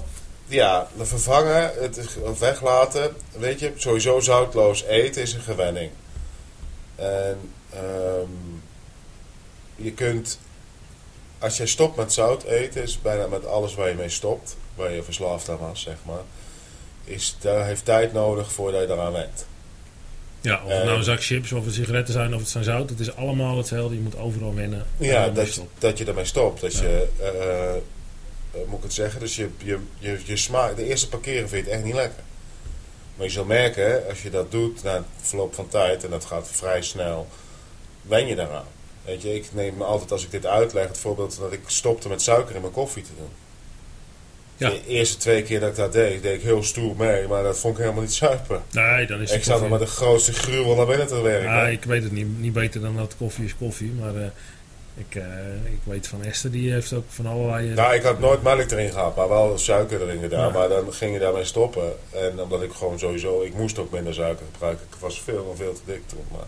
ja, 0.47 0.89
de 0.97 1.05
vervangen, 1.05 1.73
het 1.81 1.97
is, 1.97 2.17
of 2.17 2.39
weglaten. 2.39 3.15
Weet 3.39 3.61
je, 3.61 3.73
sowieso 3.77 4.21
zoutloos 4.21 4.85
eten 4.85 5.23
is 5.23 5.33
een 5.33 5.41
gewenning. 5.41 5.91
En 6.95 7.39
ehm, 7.71 8.31
je 9.77 9.93
kunt, 9.93 10.39
als 11.39 11.57
je 11.57 11.67
stopt 11.67 11.97
met 11.97 12.13
zout 12.13 12.43
eten, 12.43 12.83
is 12.83 13.01
bijna 13.03 13.27
met 13.27 13.47
alles 13.47 13.75
waar 13.75 13.89
je 13.89 13.95
mee 13.95 14.09
stopt, 14.09 14.57
waar 14.75 14.93
je 14.93 15.03
verslaafd 15.03 15.49
aan 15.49 15.59
was, 15.59 15.83
zeg 15.83 15.97
maar, 16.03 16.23
is, 17.05 17.37
daar 17.41 17.65
heeft 17.65 17.85
tijd 17.85 18.13
nodig 18.13 18.53
voordat 18.53 18.81
je 18.81 18.93
eraan 18.95 19.13
went. 19.13 19.47
Ja, 20.47 20.61
of 20.65 20.71
het 20.71 20.79
Eh, 20.79 20.85
nou 20.85 20.99
een 20.99 21.05
zak 21.05 21.23
chips 21.25 21.53
of 21.53 21.65
het 21.65 21.75
sigaretten 21.75 22.15
zijn 22.15 22.35
of 22.35 22.41
het 22.41 22.49
zijn 22.49 22.65
zout. 22.65 22.91
Het 22.91 23.01
is 23.01 23.17
allemaal 23.17 23.57
hetzelfde. 23.57 23.95
Je 23.95 24.01
moet 24.01 24.19
overal 24.19 24.55
wennen. 24.55 24.87
en 24.99 25.07
Ja, 25.07 25.29
dat, 25.29 25.47
stop. 25.47 25.69
dat 25.79 25.99
je 25.99 26.05
ermee 26.05 26.25
stopt. 26.25 26.61
Dat 26.61 26.77
je, 26.77 27.09
eh, 27.21 28.63
moet 28.67 28.79
ik 28.79 28.83
het 28.83 28.93
zeggen, 28.93 29.21
dus 29.21 29.37
je, 29.37 29.49
je, 29.65 29.79
je, 29.99 30.21
je 30.25 30.37
smaak, 30.37 30.77
de 30.77 30.85
eerste 30.85 31.09
parkeren 31.09 31.49
vind 31.49 31.65
je 31.65 31.71
het 31.71 31.79
echt 31.79 31.85
niet 31.85 31.95
lekker. 31.95 32.23
Maar 33.17 33.27
je 33.27 33.33
zult 33.33 33.47
merken, 33.47 34.09
als 34.09 34.23
je 34.23 34.31
dat 34.31 34.51
doet 34.51 34.83
na 34.83 35.05
verloop 35.21 35.55
van 35.55 35.69
tijd, 35.69 36.05
en 36.05 36.11
dat 36.11 36.25
gaat 36.25 36.49
vrij 36.53 36.83
snel, 36.83 37.29
wen 38.03 38.27
je 38.27 38.35
daaraan. 38.35 38.67
Weet 39.05 39.23
je, 39.23 39.35
ik 39.35 39.49
neem 39.53 39.83
altijd 39.83 40.13
als 40.13 40.25
ik 40.25 40.31
dit 40.31 40.47
uitleg 40.47 40.89
het 40.89 40.99
voorbeeld 40.99 41.39
dat 41.39 41.53
ik 41.53 41.61
stopte 41.67 42.09
met 42.09 42.23
suiker 42.23 42.55
in 42.55 42.61
mijn 42.61 42.73
koffie 42.73 43.03
te 43.03 43.11
doen. 43.19 43.31
Ja. 44.57 44.71
De 44.71 44.81
eerste 44.87 45.17
twee 45.17 45.43
keer 45.43 45.61
dat 45.61 45.69
ik 45.69 45.77
dat 45.77 45.93
deed, 45.93 46.23
deed 46.23 46.35
ik 46.35 46.43
heel 46.43 46.63
stoer 46.63 46.97
mee, 46.97 47.27
maar 47.29 47.43
dat 47.43 47.59
vond 47.59 47.75
ik 47.75 47.81
helemaal 47.81 48.03
niet 48.03 48.15
zuipen. 48.15 48.63
Nee, 48.73 49.07
dan 49.07 49.21
is 49.21 49.33
Ik 49.33 49.45
zat 49.45 49.47
er 49.55 49.69
koffie. 49.69 49.69
met 49.79 49.89
de 49.89 49.95
grootste 49.95 50.33
gruwel 50.33 50.75
naar 50.77 50.87
binnen 50.87 51.07
te 51.07 51.21
werken. 51.23 51.51
Ja, 51.51 51.67
ik 51.67 51.85
weet 51.85 52.03
het 52.03 52.13
niet, 52.13 52.39
niet 52.41 52.53
beter 52.53 52.81
dan 52.81 52.97
dat 52.97 53.15
koffie 53.19 53.45
is 53.45 53.57
koffie. 53.57 53.93
Maar 54.01 54.17
eh, 54.17 54.27
Ik, 55.09 55.15
eh, 55.15 55.23
ik 55.65 55.79
weet 55.85 56.07
van 56.07 56.23
Esther, 56.25 56.51
die 56.51 56.73
heeft 56.73 56.93
ook 56.93 57.05
van 57.09 57.27
allerlei... 57.27 57.71
eh, 57.71 57.77
Nou, 57.77 57.95
ik 57.95 58.03
had 58.03 58.19
nooit 58.19 58.43
melk 58.43 58.71
erin 58.71 58.91
gehad, 58.91 59.17
maar 59.17 59.29
wel 59.29 59.59
suiker 59.59 60.03
erin 60.03 60.21
gedaan. 60.21 60.47
Ja. 60.47 60.59
Maar 60.59 60.69
dan 60.69 60.93
ging 60.93 61.13
je 61.13 61.19
daarmee 61.21 61.45
stoppen. 61.45 61.93
En 62.13 62.41
omdat 62.41 62.63
ik 62.63 62.73
gewoon 62.73 62.99
sowieso, 62.99 63.43
ik 63.43 63.55
moest 63.55 63.79
ook 63.79 63.91
minder 63.93 64.15
suiker 64.15 64.47
gebruiken. 64.53 64.87
Ik 64.91 64.97
was 65.01 65.21
veel 65.21 65.49
en 65.51 65.57
veel 65.57 65.73
te 65.73 65.81
dik 65.85 66.03
toen. 66.09 66.25
Maar 66.33 66.47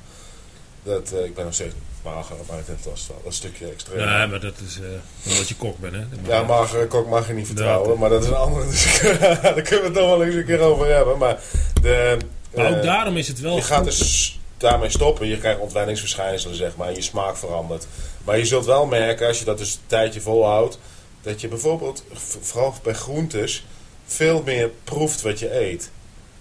dat, 0.82 1.12
eh, 1.12 1.24
ik 1.24 1.34
ben 1.34 1.44
nog 1.44 1.54
steeds 1.54 1.74
mager, 2.04 2.36
maar 2.48 2.56
dat 2.66 2.76
was 2.92 3.06
wel 3.08 3.22
een 3.26 3.32
stukje 3.32 3.66
extreem. 3.70 4.06
nee, 4.06 4.26
maar 4.26 4.40
dat 4.40 4.54
is 4.66 4.78
eh, 4.80 5.30
omdat 5.32 5.48
je 5.48 5.56
kok 5.56 5.78
bent, 5.78 5.94
hè? 5.94 6.02
Ja, 6.26 6.42
magere 6.42 6.86
kok 6.86 7.08
mag 7.08 7.26
je 7.26 7.32
niet 7.32 7.46
vertrouwen, 7.46 7.88
Dat- 7.88 7.98
maar 7.98 8.10
dat 8.10 8.22
is 8.22 8.28
een 8.28 8.34
andere. 8.34 8.66
Dus 8.66 9.00
daar 9.20 9.62
kunnen 9.62 9.80
we 9.80 9.84
het 9.84 9.92
nog 9.92 10.06
wel 10.08 10.24
eens 10.24 10.34
een 10.34 10.44
keer 10.44 10.60
over 10.60 10.86
hebben. 10.94 11.18
Maar, 11.18 11.38
de, 11.82 12.16
Maar 12.54 12.66
ook 12.70 12.74
eh, 12.76 12.82
daarom 12.82 13.16
is 13.16 13.28
het 13.28 13.40
wel 13.40 13.56
je 13.56 13.62
gaat 13.62 13.84
dus 13.84 14.40
daarmee 14.56 14.90
stoppen. 14.90 15.26
Je 15.26 15.38
krijgt 15.38 15.60
ontwenningsverschijnselen, 15.60 16.56
zeg 16.56 16.76
maar. 16.76 16.92
Je 16.92 17.02
smaak 17.02 17.36
verandert. 17.36 17.86
Maar 18.24 18.38
je 18.38 18.44
zult 18.44 18.64
wel 18.64 18.86
merken, 18.86 19.26
als 19.26 19.38
je 19.38 19.44
dat 19.44 19.58
dus 19.58 19.74
een 19.74 19.80
tijdje 19.86 20.20
volhoudt, 20.20 20.78
dat 21.22 21.40
je 21.40 21.48
bijvoorbeeld, 21.48 22.04
vooral 22.40 22.74
bij 22.82 22.94
groentes, 22.94 23.66
veel 24.06 24.42
meer 24.44 24.70
proeft 24.84 25.22
wat 25.22 25.38
je 25.38 25.60
eet. 25.60 25.90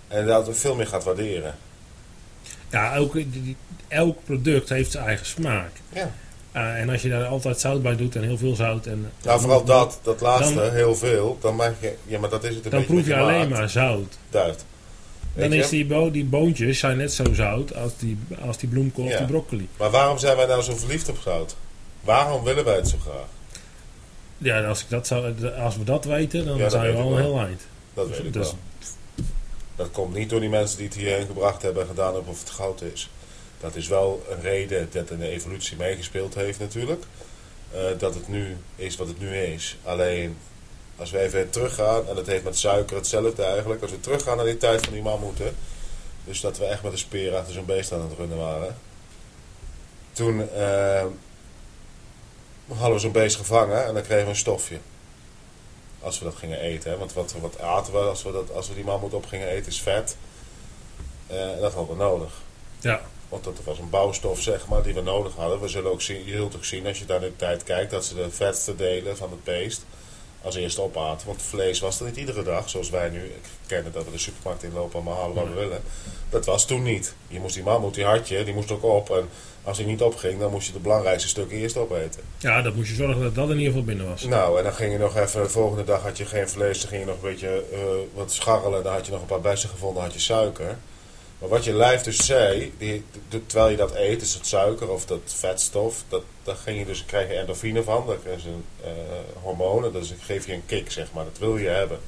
En 0.08 0.26
dat 0.26 0.50
veel 0.52 0.76
meer 0.76 0.88
gaat 0.88 1.04
waarderen. 1.04 1.56
Ja, 2.70 2.94
elk, 2.96 3.16
elk 3.88 4.18
product 4.26 4.70
heeft 4.70 4.92
zijn 4.92 5.06
eigen 5.06 5.26
smaak. 5.26 5.72
Ja. 5.94 6.12
Eh, 6.52 6.80
en 6.82 6.90
als 6.90 7.02
je 7.02 7.10
daar 7.10 7.26
altijd 7.26 7.60
zout 7.60 7.82
bij 7.82 7.96
doet 7.96 8.16
en 8.16 8.24
heel 8.24 8.38
veel 8.38 8.56
zout 8.56 8.86
en... 8.86 9.12
Nou, 9.24 9.40
vooral 9.40 9.64
dat, 9.64 10.00
dat 10.04 10.22
laatste, 10.22 10.54
Dan- 10.56 10.72
heel 10.74 10.96
veel. 10.96 11.38
Dan 11.42 11.56
maak 11.56 11.74
je, 11.80 11.94
ja, 12.06 12.20
maar 12.20 12.30
dat 12.30 12.44
is 12.44 12.56
het 12.56 12.66
een 12.66 12.72
Dan 12.72 12.86
proef 12.86 13.06
je 13.06 13.16
alleen 13.16 13.38
maakt. 13.38 13.50
maar 13.50 13.70
zout. 13.70 14.18
Duidt. 14.30 14.66
Dan 15.34 15.54
is 15.54 15.70
die, 15.70 15.86
bo 15.86 16.12
die 16.12 16.26
boontjes 16.26 16.80
zijn 16.80 16.98
net 16.98 17.14
zo 17.14 17.24
zout 17.34 17.76
als 17.76 17.92
die, 17.98 18.18
als 18.46 18.58
die 18.58 18.70
bloemkool 18.70 19.06
of 19.06 19.16
die 19.16 19.26
broccoli. 19.26 19.68
Maar 19.78 19.90
waarom 19.90 20.18
zijn 20.18 20.36
wij 20.38 20.46
nou 20.46 20.62
zo 20.62 20.76
verliefd 20.76 21.10
op 21.10 21.18
zout? 21.24 21.56
Waarom 22.02 22.44
willen 22.44 22.66
wij 22.66 22.76
het 22.76 22.88
zo 22.88 22.98
graag? 23.02 23.26
Ja, 24.38 24.64
als, 24.68 24.82
ik 24.82 24.90
dat 24.90 25.08
zou, 25.08 25.34
als 25.60 25.78
we 25.78 25.84
dat 25.84 26.06
weten, 26.06 26.46
dan 26.46 26.58
Ja, 26.58 26.70
zijn 26.70 26.94
we 26.96 27.02
al 27.02 27.18
een 27.18 27.22
heel 27.24 27.40
eind. 27.40 27.62
Dat 27.94 28.10
weet 28.10 28.20
ik 28.20 28.34
Dus- 28.34 28.46
wel. 28.52 28.58
Dat 29.78 29.92
komt 29.92 30.14
niet 30.14 30.30
door 30.30 30.40
die 30.40 30.50
mensen 30.50 30.78
die 30.78 30.88
het 30.88 30.96
hierheen 30.96 31.26
gebracht 31.26 31.62
hebben 31.62 31.82
en 31.82 31.88
gedaan 31.88 32.14
hebben 32.14 32.32
of 32.32 32.40
het 32.40 32.50
goud 32.50 32.82
is. 32.82 33.10
Dat 33.60 33.76
is 33.76 33.88
wel 33.88 34.26
een 34.30 34.42
reden 34.42 34.90
dat 34.92 35.10
in 35.10 35.20
de 35.20 35.28
evolutie 35.28 35.78
meegespeeld 35.78 36.36
heeft 36.36 36.60
natuurlijk. 36.60 37.04
Eh, 37.72 37.82
dat 37.98 38.14
het 38.14 38.28
nu 38.28 38.58
is 38.76 38.96
wat 38.96 39.08
het 39.08 39.20
nu 39.20 39.38
is. 39.38 39.78
Alleen, 39.84 40.38
als 40.96 41.12
we 41.12 41.20
even 41.20 41.50
teruggaan, 41.50 42.08
en 42.08 42.16
dat 42.16 42.28
heeft 42.28 42.44
met 42.44 42.58
suiker 42.58 42.96
hetzelfde 42.96 43.44
eigenlijk. 43.44 43.82
Als 43.82 43.92
we 43.92 44.00
teruggaan 44.00 44.38
naar 44.38 44.46
die 44.46 44.58
tijd 44.58 44.84
van 44.84 44.94
die 44.94 45.02
mammoeten. 45.02 45.56
Dus 46.24 46.42
dat 46.42 46.58
we 46.58 46.66
echt 46.66 46.84
met 46.84 46.92
een 46.92 46.98
speer 46.98 47.36
achter 47.36 47.54
zo'n 47.54 47.66
beest 47.66 47.92
aan 47.92 48.02
het 48.02 48.18
runnen 48.18 48.38
waren. 48.38 48.76
Toen 50.12 50.52
eh, 50.52 51.06
hadden 52.68 52.94
we 52.94 53.00
zo'n 53.00 53.12
beest 53.12 53.36
gevangen 53.36 53.86
en 53.86 53.94
dan 53.94 54.04
kregen 54.04 54.24
we 54.24 54.30
een 54.30 54.36
stofje. 54.36 54.78
Als 56.00 56.20
we 56.20 56.26
dat 56.26 56.36
gingen 56.36 56.60
eten. 56.60 56.92
Hè? 56.92 56.98
Want 56.98 57.14
wat, 57.14 57.36
wat 57.42 57.60
aten 57.60 57.94
we 57.94 58.00
als 58.00 58.24
we, 58.24 58.32
dat, 58.32 58.54
als 58.54 58.68
we 58.68 58.76
die 58.76 58.84
mammoet 58.84 59.14
op 59.14 59.26
gingen 59.26 59.48
eten 59.48 59.72
is 59.72 59.82
vet. 59.82 60.18
Eh, 61.28 61.52
en 61.52 61.62
dat 61.62 61.74
hadden 61.74 61.98
we 61.98 62.04
nodig. 62.04 62.32
Ja, 62.80 63.02
Want 63.30 63.44
dat 63.44 63.58
was 63.64 63.80
een 63.80 63.90
bouwstof, 63.90 64.42
zeg 64.42 64.68
maar, 64.68 64.84
die 64.84 64.94
we 64.94 65.02
nodig 65.02 65.36
hadden. 65.36 65.62
We 65.62 65.68
zullen 65.68 65.92
ook 65.92 66.02
zien, 66.02 66.26
je 66.26 66.36
zult 66.36 66.56
ook 66.56 66.66
zien 66.66 66.88
als 66.88 67.00
je 67.00 67.06
daar 67.06 67.24
in 67.24 67.30
de 67.30 67.36
tijd 67.36 67.64
kijkt, 67.64 67.92
dat 67.92 68.06
ze 68.06 68.16
de 68.16 68.32
vetste 68.32 68.76
delen 68.76 69.18
van 69.18 69.32
het 69.32 69.44
beest 69.44 69.86
als 70.42 70.56
eerste 70.56 70.82
opaten. 70.82 71.28
Want 71.28 71.42
vlees 71.42 71.80
was 71.80 72.00
er 72.00 72.06
niet 72.06 72.16
iedere 72.16 72.44
dag, 72.44 72.70
zoals 72.70 72.90
wij 72.90 73.10
nu 73.10 73.32
kennen 73.66 73.92
dat 73.92 74.06
we 74.06 74.12
de 74.12 74.18
supermarkt 74.18 74.64
inlopen 74.64 75.00
en 75.00 75.06
maar 75.06 75.16
halen 75.16 75.36
wat 75.36 75.48
we 75.48 75.54
willen. 75.54 75.82
Dat 76.30 76.46
was 76.46 76.66
toen 76.66 76.84
niet. 76.84 77.16
Je 77.28 77.40
moest 77.40 77.56
die 77.56 77.64
mammoet, 77.64 77.94
die 77.94 78.06
had 78.06 78.28
je, 78.28 78.44
die 78.44 78.54
moest 78.54 78.72
ook 78.72 78.84
op. 78.84 79.10
En 79.10 79.30
als 79.68 79.78
die 79.78 79.86
niet 79.86 80.02
opging, 80.02 80.40
dan 80.40 80.52
moest 80.52 80.68
je 80.68 80.74
de 80.74 80.80
belangrijkste 80.80 81.28
stukken 81.28 81.58
eerst 81.58 81.78
opeten. 81.78 82.22
ja, 82.38 82.62
dat 82.62 82.76
moest 82.76 82.90
je 82.90 82.96
zorgen 82.96 83.22
dat 83.22 83.36
dat 83.36 83.50
in 83.50 83.58
ieder 83.58 83.68
geval 83.68 83.84
binnen 83.84 84.08
was. 84.08 84.24
Nou, 84.24 84.58
en 84.58 84.64
dan 84.64 84.74
ging 84.74 84.92
je 84.92 84.98
nog 84.98 85.18
even, 85.18 85.42
de 85.42 85.50
volgende 85.50 85.84
dag 85.84 86.02
had 86.02 86.18
je 86.18 86.26
geen 86.26 86.50
vlees, 86.50 86.80
dan 86.80 86.90
ging 86.90 87.02
je 87.02 87.08
nog 87.08 87.16
een 87.16 87.30
beetje 87.30 87.64
eh, 87.72 87.80
wat 88.14 88.32
scharrelen. 88.34 88.84
Dan 88.84 88.94
had 88.94 89.06
je 89.06 89.12
nog 89.12 89.22
een 89.22 89.28
paar 89.28 89.42
bessen 89.42 89.70
gevonden, 89.70 90.04
had 90.04 90.14
je 90.14 90.20
suiker. 90.20 90.78
Maar 91.40 91.50
wat 91.50 91.64
je 91.64 91.74
lijf 91.74 92.02
dus 92.02 92.26
zei, 92.26 92.74
die, 92.78 93.04
terwijl 93.48 93.70
je 93.72 93.78
dat 93.78 93.96
eet, 93.96 94.20
dus 94.20 94.34
dat 94.34 94.46
suiker 94.46 94.90
of 94.90 95.06
dat 95.06 95.20
vetstof, 95.26 96.04
dat, 96.08 96.24
daar 96.44 96.56
ging 96.56 96.80
je 96.80 96.86
dus, 96.86 97.06
krijg 97.06 97.30
je 97.30 97.36
endorfine 97.36 97.84
van. 97.84 98.06
Dat 98.08 98.38
is 98.38 98.46
een 98.46 98.66
eh 98.84 98.92
hormoon, 99.42 99.82
dat 99.82 100.04
is, 100.04 100.14
geef 100.20 100.46
je 100.46 100.54
een 100.54 100.66
kick, 100.66 100.92
zeg 100.92 101.12
maar. 101.14 101.24
Dat 101.24 101.40
wil 101.40 101.58
je 101.58 101.68
hebben. 101.68 102.00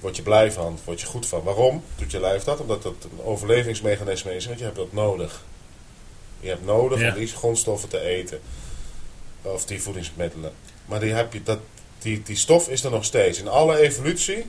Word 0.00 0.16
je 0.16 0.22
blij 0.22 0.52
van, 0.52 0.78
word 0.84 1.00
je 1.00 1.06
goed 1.06 1.26
van. 1.26 1.42
Waarom 1.42 1.84
doet 1.96 2.10
je 2.10 2.20
lijf 2.20 2.44
dat? 2.44 2.60
Omdat 2.60 2.82
dat 2.82 2.94
een 3.02 3.24
overlevingsmechanisme 3.24 4.34
is, 4.34 4.46
want 4.46 4.58
je 4.58 4.64
hebt 4.64 4.76
dat 4.76 4.92
nodig. 4.92 5.42
Je 6.42 6.48
hebt 6.48 6.64
nodig 6.64 7.00
Ja. 7.00 7.08
om 7.08 7.18
die 7.18 7.26
grondstoffen 7.26 7.88
te 7.88 8.00
eten. 8.00 8.40
Of 9.42 9.64
die 9.64 9.82
voedingsmiddelen. 9.82 10.52
Maar 10.86 11.00
die, 11.00 11.12
heb 11.12 11.32
je, 11.32 11.42
dat, 11.42 11.58
die, 11.98 12.22
die 12.22 12.36
stof 12.36 12.68
is 12.68 12.84
er 12.84 12.90
nog 12.90 13.04
steeds. 13.04 13.38
In 13.38 13.48
alle 13.48 13.78
evolutie 13.80 14.46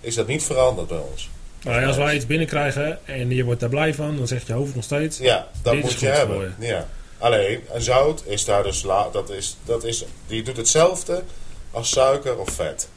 is 0.00 0.14
dat 0.14 0.26
niet 0.26 0.42
veranderd 0.42 0.88
bij 0.88 0.98
ons. 1.10 1.28
Maar 1.64 1.86
als 1.86 1.96
wij 1.96 2.14
iets 2.14 2.26
binnenkrijgen 2.26 3.06
en 3.06 3.30
je 3.30 3.44
wordt 3.44 3.60
daar 3.60 3.68
blij 3.68 3.94
van, 3.94 4.16
dan 4.16 4.26
zegt 4.26 4.46
je 4.46 4.52
hoofd 4.52 4.74
nog 4.74 4.84
steeds... 4.84 5.18
Ja, 5.18 5.48
dat 5.62 5.74
moet 5.74 6.00
je 6.00 6.06
hebben. 6.06 6.54
Ja. 6.58 6.88
Alleen, 7.18 7.60
een 7.72 7.82
zout 7.82 8.22
is 8.26 8.44
daar 8.44 8.62
dus... 8.62 8.82
La, 8.82 9.08
dat 9.12 9.30
is, 9.30 9.56
dat 9.64 9.84
is, 9.84 10.04
die 10.26 10.42
doet 10.42 10.56
hetzelfde 10.56 11.22
als 11.70 11.90
suiker 11.90 12.38
of 12.38 12.50
vet. 12.50 12.88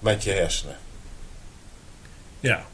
Met 0.00 0.24
je 0.24 0.30
hersenen. 0.30 0.76
Ja. 2.40 2.66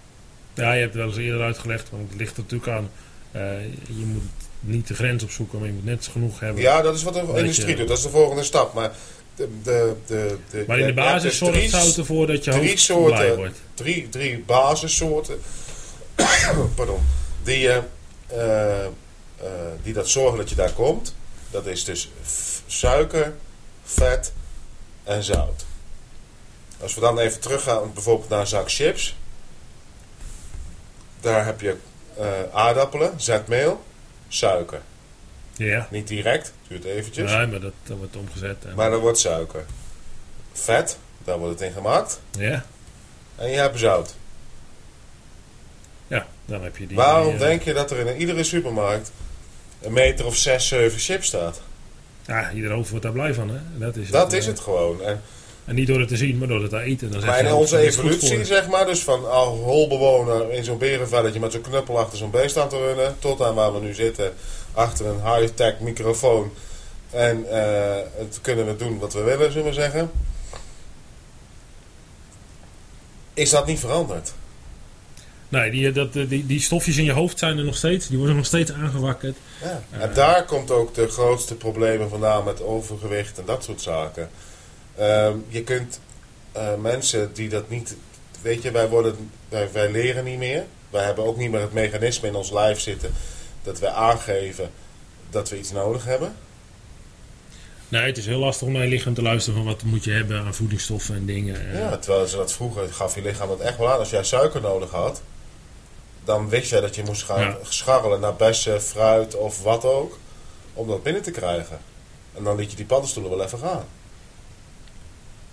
ja, 0.54 0.72
je 0.72 0.80
hebt 0.80 0.92
het 0.94 1.02
wel 1.02 1.06
eens 1.12 1.16
eerder 1.16 1.42
uitgelegd, 1.42 1.90
want 1.90 2.08
het 2.10 2.18
ligt 2.18 2.36
er 2.36 2.42
natuurlijk 2.42 2.70
aan... 2.70 2.90
eh, 3.38 3.62
je 3.86 4.04
moet 4.04 4.22
niet 4.60 4.86
de 4.88 4.94
grens 4.94 5.22
opzoeken, 5.22 5.58
maar 5.58 5.68
je 5.68 5.74
moet 5.74 5.84
net 5.84 6.06
genoeg 6.12 6.40
hebben. 6.40 6.62
Ja, 6.62 6.82
dat 6.82 6.94
is 6.94 7.02
wat 7.02 7.14
de 7.14 7.20
industrie 7.34 7.68
je- 7.70 7.76
doet. 7.76 7.88
Dat 7.88 7.96
is 7.96 8.02
de 8.02 8.10
volgende 8.10 8.42
stap. 8.42 8.74
Maar, 8.74 8.92
de, 9.36 9.48
de, 9.62 9.94
de, 10.06 10.38
de, 10.50 10.64
maar 10.66 10.78
in 10.78 10.86
de 10.86 10.94
basis 10.94 11.38
zorgt 11.38 11.54
drie- 11.54 11.68
zout 11.68 11.96
ervoor 11.96 12.26
dat 12.26 12.44
je 12.44 12.50
drie 12.50 12.76
soorten- 12.76 13.36
wordt. 13.36 13.60
drie, 13.74 14.08
drie 14.08 14.38
basissoorten 14.38 15.40
pardon, 16.74 17.00
die, 17.42 17.68
eh, 17.68 17.76
eh, 18.26 18.88
die 19.82 19.92
dat 19.92 20.08
zorgen 20.08 20.38
dat 20.38 20.48
je 20.48 20.54
daar 20.54 20.72
komt. 20.72 21.14
Dat 21.50 21.66
is 21.66 21.84
dus 21.84 22.10
suiker, 22.66 23.34
vet 23.84 24.32
en 25.04 25.22
zout. 25.22 25.64
Als 26.80 26.94
we 26.94 27.00
dan 27.00 27.18
even 27.18 27.40
teruggaan 27.40 27.92
bijvoorbeeld 27.94 28.28
naar 28.28 28.40
een 28.40 28.46
zak 28.46 28.70
chips. 28.70 29.16
Daar 31.20 31.44
heb 31.44 31.60
je 31.60 31.76
aardappelen, 32.52 33.12
zetmeel, 33.16 33.84
suiker. 34.28 34.80
Ja, 35.56 35.88
Niet 35.90 36.08
direct, 36.08 36.52
duurt 36.68 36.84
eventjes. 36.84 37.30
nee, 37.32 37.46
maar 37.46 37.60
dat, 37.60 37.72
dat 37.82 37.96
wordt 37.96 38.16
omgezet. 38.16 38.64
En, 38.64 38.74
Maar 38.74 38.92
er 38.92 38.98
wordt 38.98 39.18
suiker. 39.18 39.64
Vet, 40.52 40.98
daar 41.24 41.38
wordt 41.38 41.58
het 41.60 41.68
in 41.68 41.74
gemaakt. 41.74 42.20
ja, 42.38 42.64
En 43.36 43.50
je 43.50 43.56
hebt 43.56 43.78
zout. 43.78 44.14
ja, 46.06 46.26
dan 46.44 46.62
heb 46.62 46.76
je 46.76 46.86
die... 46.86 46.96
Waarom 46.96 47.24
die, 47.24 47.34
eh, 47.34 47.40
denk 47.40 47.62
je 47.62 47.72
dat 47.72 47.90
er 47.90 48.06
in 48.06 48.16
iedere 48.16 48.44
supermarkt 48.44 49.12
een 49.82 49.92
meter 49.92 50.26
of 50.26 50.36
zes, 50.36 50.68
zeven 50.68 50.98
chips 50.98 51.26
staat? 51.26 51.60
Ja, 52.26 52.52
ieder 52.52 52.70
hoofd 52.72 52.88
wordt 52.90 53.04
daar 53.04 53.12
blij 53.12 53.34
van, 53.34 53.48
hè? 53.50 53.58
Dat 53.78 53.96
is 53.96 54.10
Dat 54.10 54.22
het, 54.24 54.32
is 54.32 54.44
eh. 54.44 54.50
het 54.50 54.60
gewoon. 54.60 55.02
En, 55.02 55.22
En 55.68 55.74
niet 55.74 55.86
door 55.86 55.98
het 55.98 56.08
te 56.08 56.16
zien, 56.16 56.38
maar 56.38 56.48
door 56.48 56.60
het 56.60 56.70
te 56.70 56.80
eten. 56.80 57.10
Dan 57.10 57.24
maar 57.24 57.38
in 57.38 57.52
onze 57.52 57.78
evolutie, 57.78 58.44
zeg 58.44 58.68
maar, 58.68 58.86
dus 58.86 59.00
van 59.00 59.30
al 59.30 59.56
holbewoner 59.56 60.52
in 60.52 60.64
zo'n 60.64 60.78
berenvelletje 60.78 61.40
met 61.40 61.52
zo'n 61.52 61.60
knuppel 61.60 61.98
achter 61.98 62.18
zo'n 62.18 62.30
beest 62.30 62.56
aan 62.56 62.68
te 62.68 62.78
runnen, 62.78 63.16
tot 63.18 63.42
aan 63.42 63.54
waar 63.54 63.74
we 63.74 63.80
nu 63.80 63.94
zitten, 63.94 64.32
achter 64.72 65.06
een 65.06 65.34
high-tech 65.34 65.80
microfoon. 65.80 66.52
En 67.10 67.50
eh, 67.50 67.96
het 68.18 68.38
kunnen 68.42 68.66
we 68.66 68.76
doen 68.76 68.98
wat 68.98 69.12
we 69.12 69.22
willen, 69.22 69.52
zullen 69.52 69.68
we 69.68 69.72
zeggen. 69.72 70.10
Is 73.34 73.50
dat 73.50 73.66
niet 73.66 73.80
veranderd? 73.80 74.32
Nee, 75.48 75.70
die, 75.70 75.92
dat, 75.92 76.12
die, 76.12 76.46
die 76.46 76.60
stofjes 76.60 76.96
in 76.96 77.04
je 77.04 77.12
hoofd 77.12 77.38
zijn 77.38 77.58
er 77.58 77.64
nog 77.64 77.76
steeds. 77.76 78.08
Die 78.08 78.18
worden 78.18 78.36
nog 78.36 78.46
steeds 78.46 78.72
aangewakkerd. 78.72 79.36
Ja. 79.62 79.82
Eh. 79.90 80.02
En 80.02 80.14
daar 80.14 80.44
komt 80.44 80.70
ook 80.70 80.94
de 80.94 81.08
grootste 81.08 81.54
problemen 81.54 82.08
vandaan 82.08 82.44
met 82.44 82.62
overgewicht 82.62 83.38
en 83.38 83.44
dat 83.46 83.64
soort 83.64 83.80
zaken. 83.80 84.30
Ehm, 84.98 85.36
je 85.48 85.62
kunt 85.62 86.00
eh, 86.52 86.74
mensen 86.74 87.30
die 87.34 87.48
dat 87.48 87.68
niet. 87.68 87.96
Weet 88.42 88.62
je, 88.62 88.70
wij, 88.70 88.88
worden, 88.88 89.30
wij, 89.48 89.68
wij 89.72 89.90
leren 89.90 90.24
niet 90.24 90.38
meer. 90.38 90.64
Wij 90.90 91.04
hebben 91.04 91.24
ook 91.24 91.36
niet 91.36 91.50
meer 91.50 91.60
het 91.60 91.72
mechanisme 91.72 92.28
in 92.28 92.34
ons 92.34 92.50
lijf 92.50 92.80
zitten 92.80 93.12
dat 93.62 93.78
wij 93.78 93.90
aangeven 93.90 94.70
dat 95.30 95.48
we 95.48 95.58
iets 95.58 95.72
nodig 95.72 96.04
hebben. 96.04 96.34
Nee, 97.88 98.02
het 98.02 98.16
is 98.18 98.26
heel 98.26 98.38
lastig 98.38 98.66
om 98.66 98.72
naar 98.72 98.82
je 98.82 98.88
lichaam 98.88 99.14
te 99.14 99.22
luisteren 99.22 99.58
van 99.58 99.68
wat 99.72 99.82
moet 99.82 100.04
je 100.04 100.10
hebben 100.10 100.40
aan 100.40 100.54
voedingsstoffen 100.54 101.14
en 101.14 101.26
dingen. 101.26 101.70
Eh, 101.72 101.78
Ja, 101.78 101.96
terwijl 101.96 102.26
ze 102.26 102.36
dat 102.36 102.52
vroeger 102.52 102.92
gaf 102.92 103.14
je 103.14 103.22
lichaam 103.22 103.50
het 103.50 103.60
echt 103.60 103.78
wel 103.78 103.90
aan. 103.90 103.98
Als 103.98 104.10
jij 104.10 104.24
suiker 104.24 104.60
nodig 104.60 104.90
had, 104.90 105.22
dan 106.24 106.48
wist 106.48 106.70
jij 106.70 106.80
dat 106.80 106.94
je 106.94 107.02
moest 107.04 107.22
gaan 107.22 107.40
Ja. 107.40 107.56
scharrelen 107.62 108.20
naar 108.20 108.34
bessen, 108.36 108.82
fruit 108.82 109.34
of 109.36 109.62
wat 109.62 109.84
ook, 109.84 110.18
om 110.74 110.88
dat 110.88 111.02
binnen 111.02 111.22
te 111.22 111.30
krijgen. 111.30 111.78
En 112.36 112.44
dan 112.44 112.56
liet 112.56 112.70
je 112.70 112.76
die 112.76 112.86
paddenstoelen 112.86 113.30
wel 113.36 113.44
even 113.44 113.58
gaan. 113.58 113.84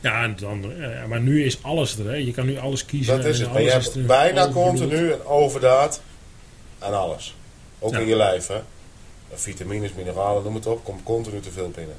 Ja, 0.10 0.28
dan, 0.28 0.72
eh, 0.82 1.06
maar 1.06 1.20
nu 1.22 1.44
is 1.46 1.58
alles 1.64 1.98
er. 1.98 2.06
Hè. 2.06 2.16
Je 2.16 2.32
kan 2.32 2.46
nu 2.46 2.58
alles 2.58 2.86
kiezen. 2.86 3.18
Dat 3.18 3.26
is 3.26 3.38
en 3.40 3.44
het. 3.44 3.54
Maar 3.54 3.62
je 3.62 3.70
hebt 3.72 4.06
bijna 4.08 4.50
continu 4.50 5.12
een 5.12 5.26
overdaad 5.26 6.02
aan 6.80 6.94
alles. 6.94 7.36
Ook 7.80 7.92
Ja. 7.94 8.00
in 8.00 8.08
je 8.08 8.16
lijf, 8.16 8.48
hè. 8.48 8.60
vitamines, 9.34 9.94
mineralen, 9.94 10.44
noem 10.44 10.56
het 10.56 10.66
op, 10.68 10.84
komt 10.84 11.04
continu 11.04 11.40
te 11.40 11.52
veel 11.52 11.70
binnen. 11.70 11.96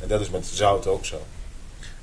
En 0.00 0.08
dat 0.08 0.20
is 0.20 0.30
met 0.30 0.46
zout 0.46 0.86
ook 0.86 1.04
zo. 1.04 1.22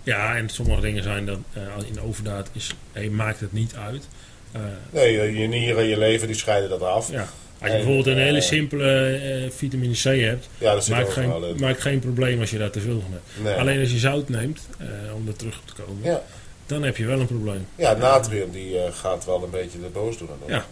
Ja, 0.03 0.35
en 0.35 0.49
sommige 0.49 0.81
dingen 0.81 1.03
zijn 1.03 1.25
dat 1.25 1.37
eh, 1.53 1.61
in 1.87 2.01
overdaad 2.01 2.49
is, 2.51 2.73
hey, 2.91 3.09
maakt 3.09 3.39
het 3.39 3.53
niet 3.53 3.75
uit. 3.75 4.07
Eh, 4.51 4.61
Nee, 4.89 5.11
je, 5.11 5.39
je 5.39 5.47
nieren, 5.47 5.83
je 5.83 5.97
lever, 5.97 6.27
die 6.27 6.35
scheiden 6.35 6.69
dat 6.69 6.81
af. 6.81 7.11
ja. 7.11 7.27
Als 7.63 7.71
je 7.71 7.77
bijvoorbeeld 7.77 8.07
een 8.17 8.23
hele 8.23 8.37
eh, 8.37 8.43
simpele 8.43 9.15
eh, 9.15 9.51
vitamine 9.51 9.93
C 9.93 10.03
hebt, 10.03 10.49
Ja, 10.57 10.79
maakt 10.89 11.13
geen, 11.13 11.55
maakt 11.59 11.81
geen 11.81 11.99
probleem 11.99 12.39
als 12.39 12.49
je 12.49 12.57
daar 12.57 12.69
te 12.69 12.79
veel 12.79 13.01
van 13.01 13.11
hebt. 13.11 13.43
Nee. 13.43 13.53
Alleen 13.55 13.79
als 13.79 13.91
je 13.91 13.97
zout 13.97 14.29
neemt, 14.29 14.67
eh, 14.77 14.87
om 15.15 15.27
er 15.27 15.35
terug 15.35 15.59
op 15.59 15.67
te 15.67 15.81
komen, 15.81 16.03
Ja. 16.03 16.21
dan 16.65 16.83
heb 16.83 16.97
je 16.97 17.05
wel 17.05 17.19
een 17.19 17.25
probleem. 17.27 17.67
ja, 17.75 17.93
natrium 17.93 18.51
die 18.51 18.75
gaat 18.91 19.25
wel 19.25 19.43
een 19.43 19.49
beetje 19.49 19.79
de 19.79 19.87
boos 19.87 20.17
doen. 20.17 20.29
Ja. 20.47 20.65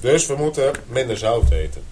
Dus 0.00 0.26
we 0.26 0.34
moeten 0.34 0.72
minder 0.88 1.16
zout 1.16 1.50
eten. 1.50 1.82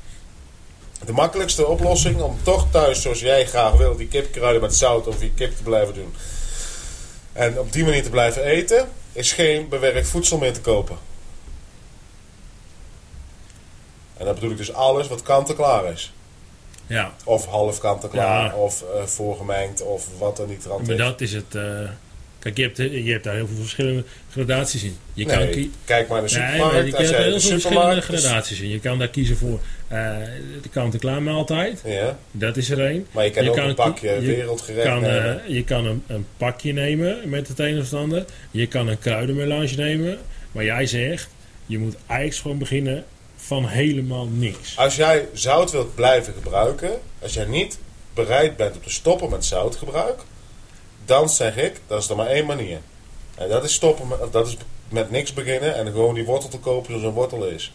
De 1.06 1.12
makkelijkste 1.12 1.66
oplossing 1.66 2.20
om 2.20 2.36
toch 2.42 2.66
thuis, 2.70 3.02
zoals 3.02 3.20
jij 3.20 3.46
graag 3.46 3.72
wil, 3.76 3.96
die 3.96 4.08
kipkruiden 4.08 4.62
met 4.62 4.74
zout 4.74 5.06
over 5.06 5.22
je 5.24 5.34
kip 5.34 5.56
te 5.56 5.62
blijven 5.62 5.94
doen. 5.94 6.14
En 7.32 7.58
op 7.58 7.72
die 7.72 7.84
manier 7.84 8.02
te 8.02 8.10
blijven 8.10 8.44
eten, 8.44 8.88
is 9.12 9.32
geen 9.32 9.68
bewerkt 9.68 10.08
voedsel 10.08 10.38
meer 10.38 10.52
te 10.52 10.60
kopen. 10.60 10.96
En 14.18 14.24
dat 14.24 14.34
bedoel 14.34 14.50
ik 14.50 14.56
dus 14.56 14.72
alles 14.72 15.08
wat 15.08 15.22
kant-en-klaar 15.22 15.92
is. 15.92 16.12
Ja, 16.86 17.12
Of 17.24 17.46
half 17.46 17.78
kant-en-klaar, 17.78 18.44
Ja. 18.44 18.54
of 18.56 18.82
eh, 18.94 19.02
voorgemengd, 19.04 19.82
of 19.82 20.06
wat 20.18 20.38
er 20.38 20.46
niet 20.48 20.64
rand 20.64 20.82
maar 20.86 20.90
is. 20.96 21.00
dat 21.02 21.20
is 21.20 21.32
het. 21.32 21.54
eh, 21.54 21.62
kijk, 22.38 22.56
je 22.56 22.62
hebt, 22.62 22.76
je 22.76 23.10
hebt 23.12 23.24
daar 23.24 23.34
heel 23.34 23.46
veel 23.46 23.56
verschillende 23.56 24.04
gradaties 24.30 24.82
in. 24.84 24.96
Je 25.14 25.24
nee, 25.26 25.36
kan 25.36 25.48
kie- 25.50 25.70
kijk 25.84 26.08
maar 26.08 26.20
naar 26.20 26.28
de 26.30 26.34
Nee, 26.36 26.44
supermarkt. 26.46 26.72
maar 26.74 26.84
je 27.00 27.06
hebt 27.06 27.16
heel 27.24 27.40
veel 27.40 27.50
verschillende 27.50 28.00
gradaties 28.00 28.60
in. 28.60 28.68
Je 28.68 28.80
kan 28.80 28.98
daar 28.98 29.08
kiezen 29.08 29.36
voor 29.36 29.60
eh, 29.88 30.16
de 30.62 30.68
kant-en-klaar 30.70 31.22
maaltijd. 31.22 31.82
Ja, 31.84 32.18
Dat 32.30 32.56
is 32.56 32.70
er 32.70 32.84
één. 32.84 33.06
maar 33.10 33.24
je 33.24 33.30
kan 33.30 33.44
Je 33.44 33.50
ook 33.50 33.56
kan 33.56 33.68
een 33.68 33.74
pakje 33.74 34.08
je 34.10 34.20
wereldgerecht 34.20 34.86
kan, 34.86 35.00
nemen. 35.00 35.42
je 35.46 35.64
kan 35.64 35.86
een, 35.86 36.02
een 36.06 36.26
pakje 36.36 36.72
nemen 36.72 37.28
met 37.28 37.48
het 37.48 37.58
een 37.58 37.80
of 37.80 37.92
ander. 37.94 38.24
Je 38.50 38.66
kan 38.66 38.88
een 38.88 38.98
kruidenmelange 38.98 39.72
nemen. 39.76 40.18
Maar 40.52 40.64
jij 40.64 40.86
zegt, 40.86 41.28
je 41.66 41.78
moet 41.78 41.96
eigenlijk 42.06 42.40
gewoon 42.42 42.58
beginnen 42.58 43.04
van 43.48 43.66
helemaal 43.66 44.26
niks. 44.26 44.76
Als 44.76 44.96
jij 44.96 45.28
zout 45.32 45.70
wilt 45.70 45.94
blijven 45.94 46.34
gebruiken, 46.34 47.00
als 47.22 47.34
jij 47.34 47.44
niet 47.44 47.78
bereid 48.14 48.56
bent 48.56 48.76
om 48.76 48.82
te 48.82 48.90
stoppen 48.90 49.30
met 49.30 49.44
zoutgebruik, 49.44 50.20
dan 51.04 51.28
zeg 51.28 51.56
ik, 51.56 51.80
dat 51.86 52.02
is 52.02 52.08
er 52.08 52.16
maar 52.16 52.26
één 52.26 52.46
manier. 52.46 52.78
En 53.34 53.48
dat 53.48 53.64
is 53.64 53.72
stoppen 53.74 54.08
met, 54.08 54.32
dat 54.32 54.46
is 54.46 54.56
met 54.88 55.10
niks 55.10 55.32
beginnen 55.32 55.74
en 55.74 55.86
gewoon 55.86 56.14
die 56.14 56.24
wortel 56.24 56.48
te 56.48 56.58
kopen 56.58 56.86
zoals 56.88 57.02
een 57.02 57.10
wortel 57.10 57.44
is. 57.44 57.72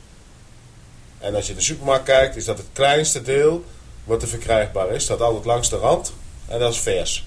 En 1.20 1.36
als 1.36 1.46
je 1.46 1.52
in 1.52 1.58
de 1.58 1.64
supermarkt 1.64 2.06
kijkt, 2.06 2.36
is 2.36 2.46
dat 2.46 2.58
het 2.58 2.68
kleinste 2.74 3.22
deel 3.22 3.64
wat 4.04 4.22
er 4.22 4.28
verkrijgbaar 4.28 4.92
is. 4.92 5.04
Staat 5.04 5.22
altijd 5.22 5.46
langs 5.46 5.70
de 5.70 5.78
rand 5.78 6.14
en 6.48 6.60
dat 6.60 6.74
is 6.74 6.80
vers. 6.80 7.26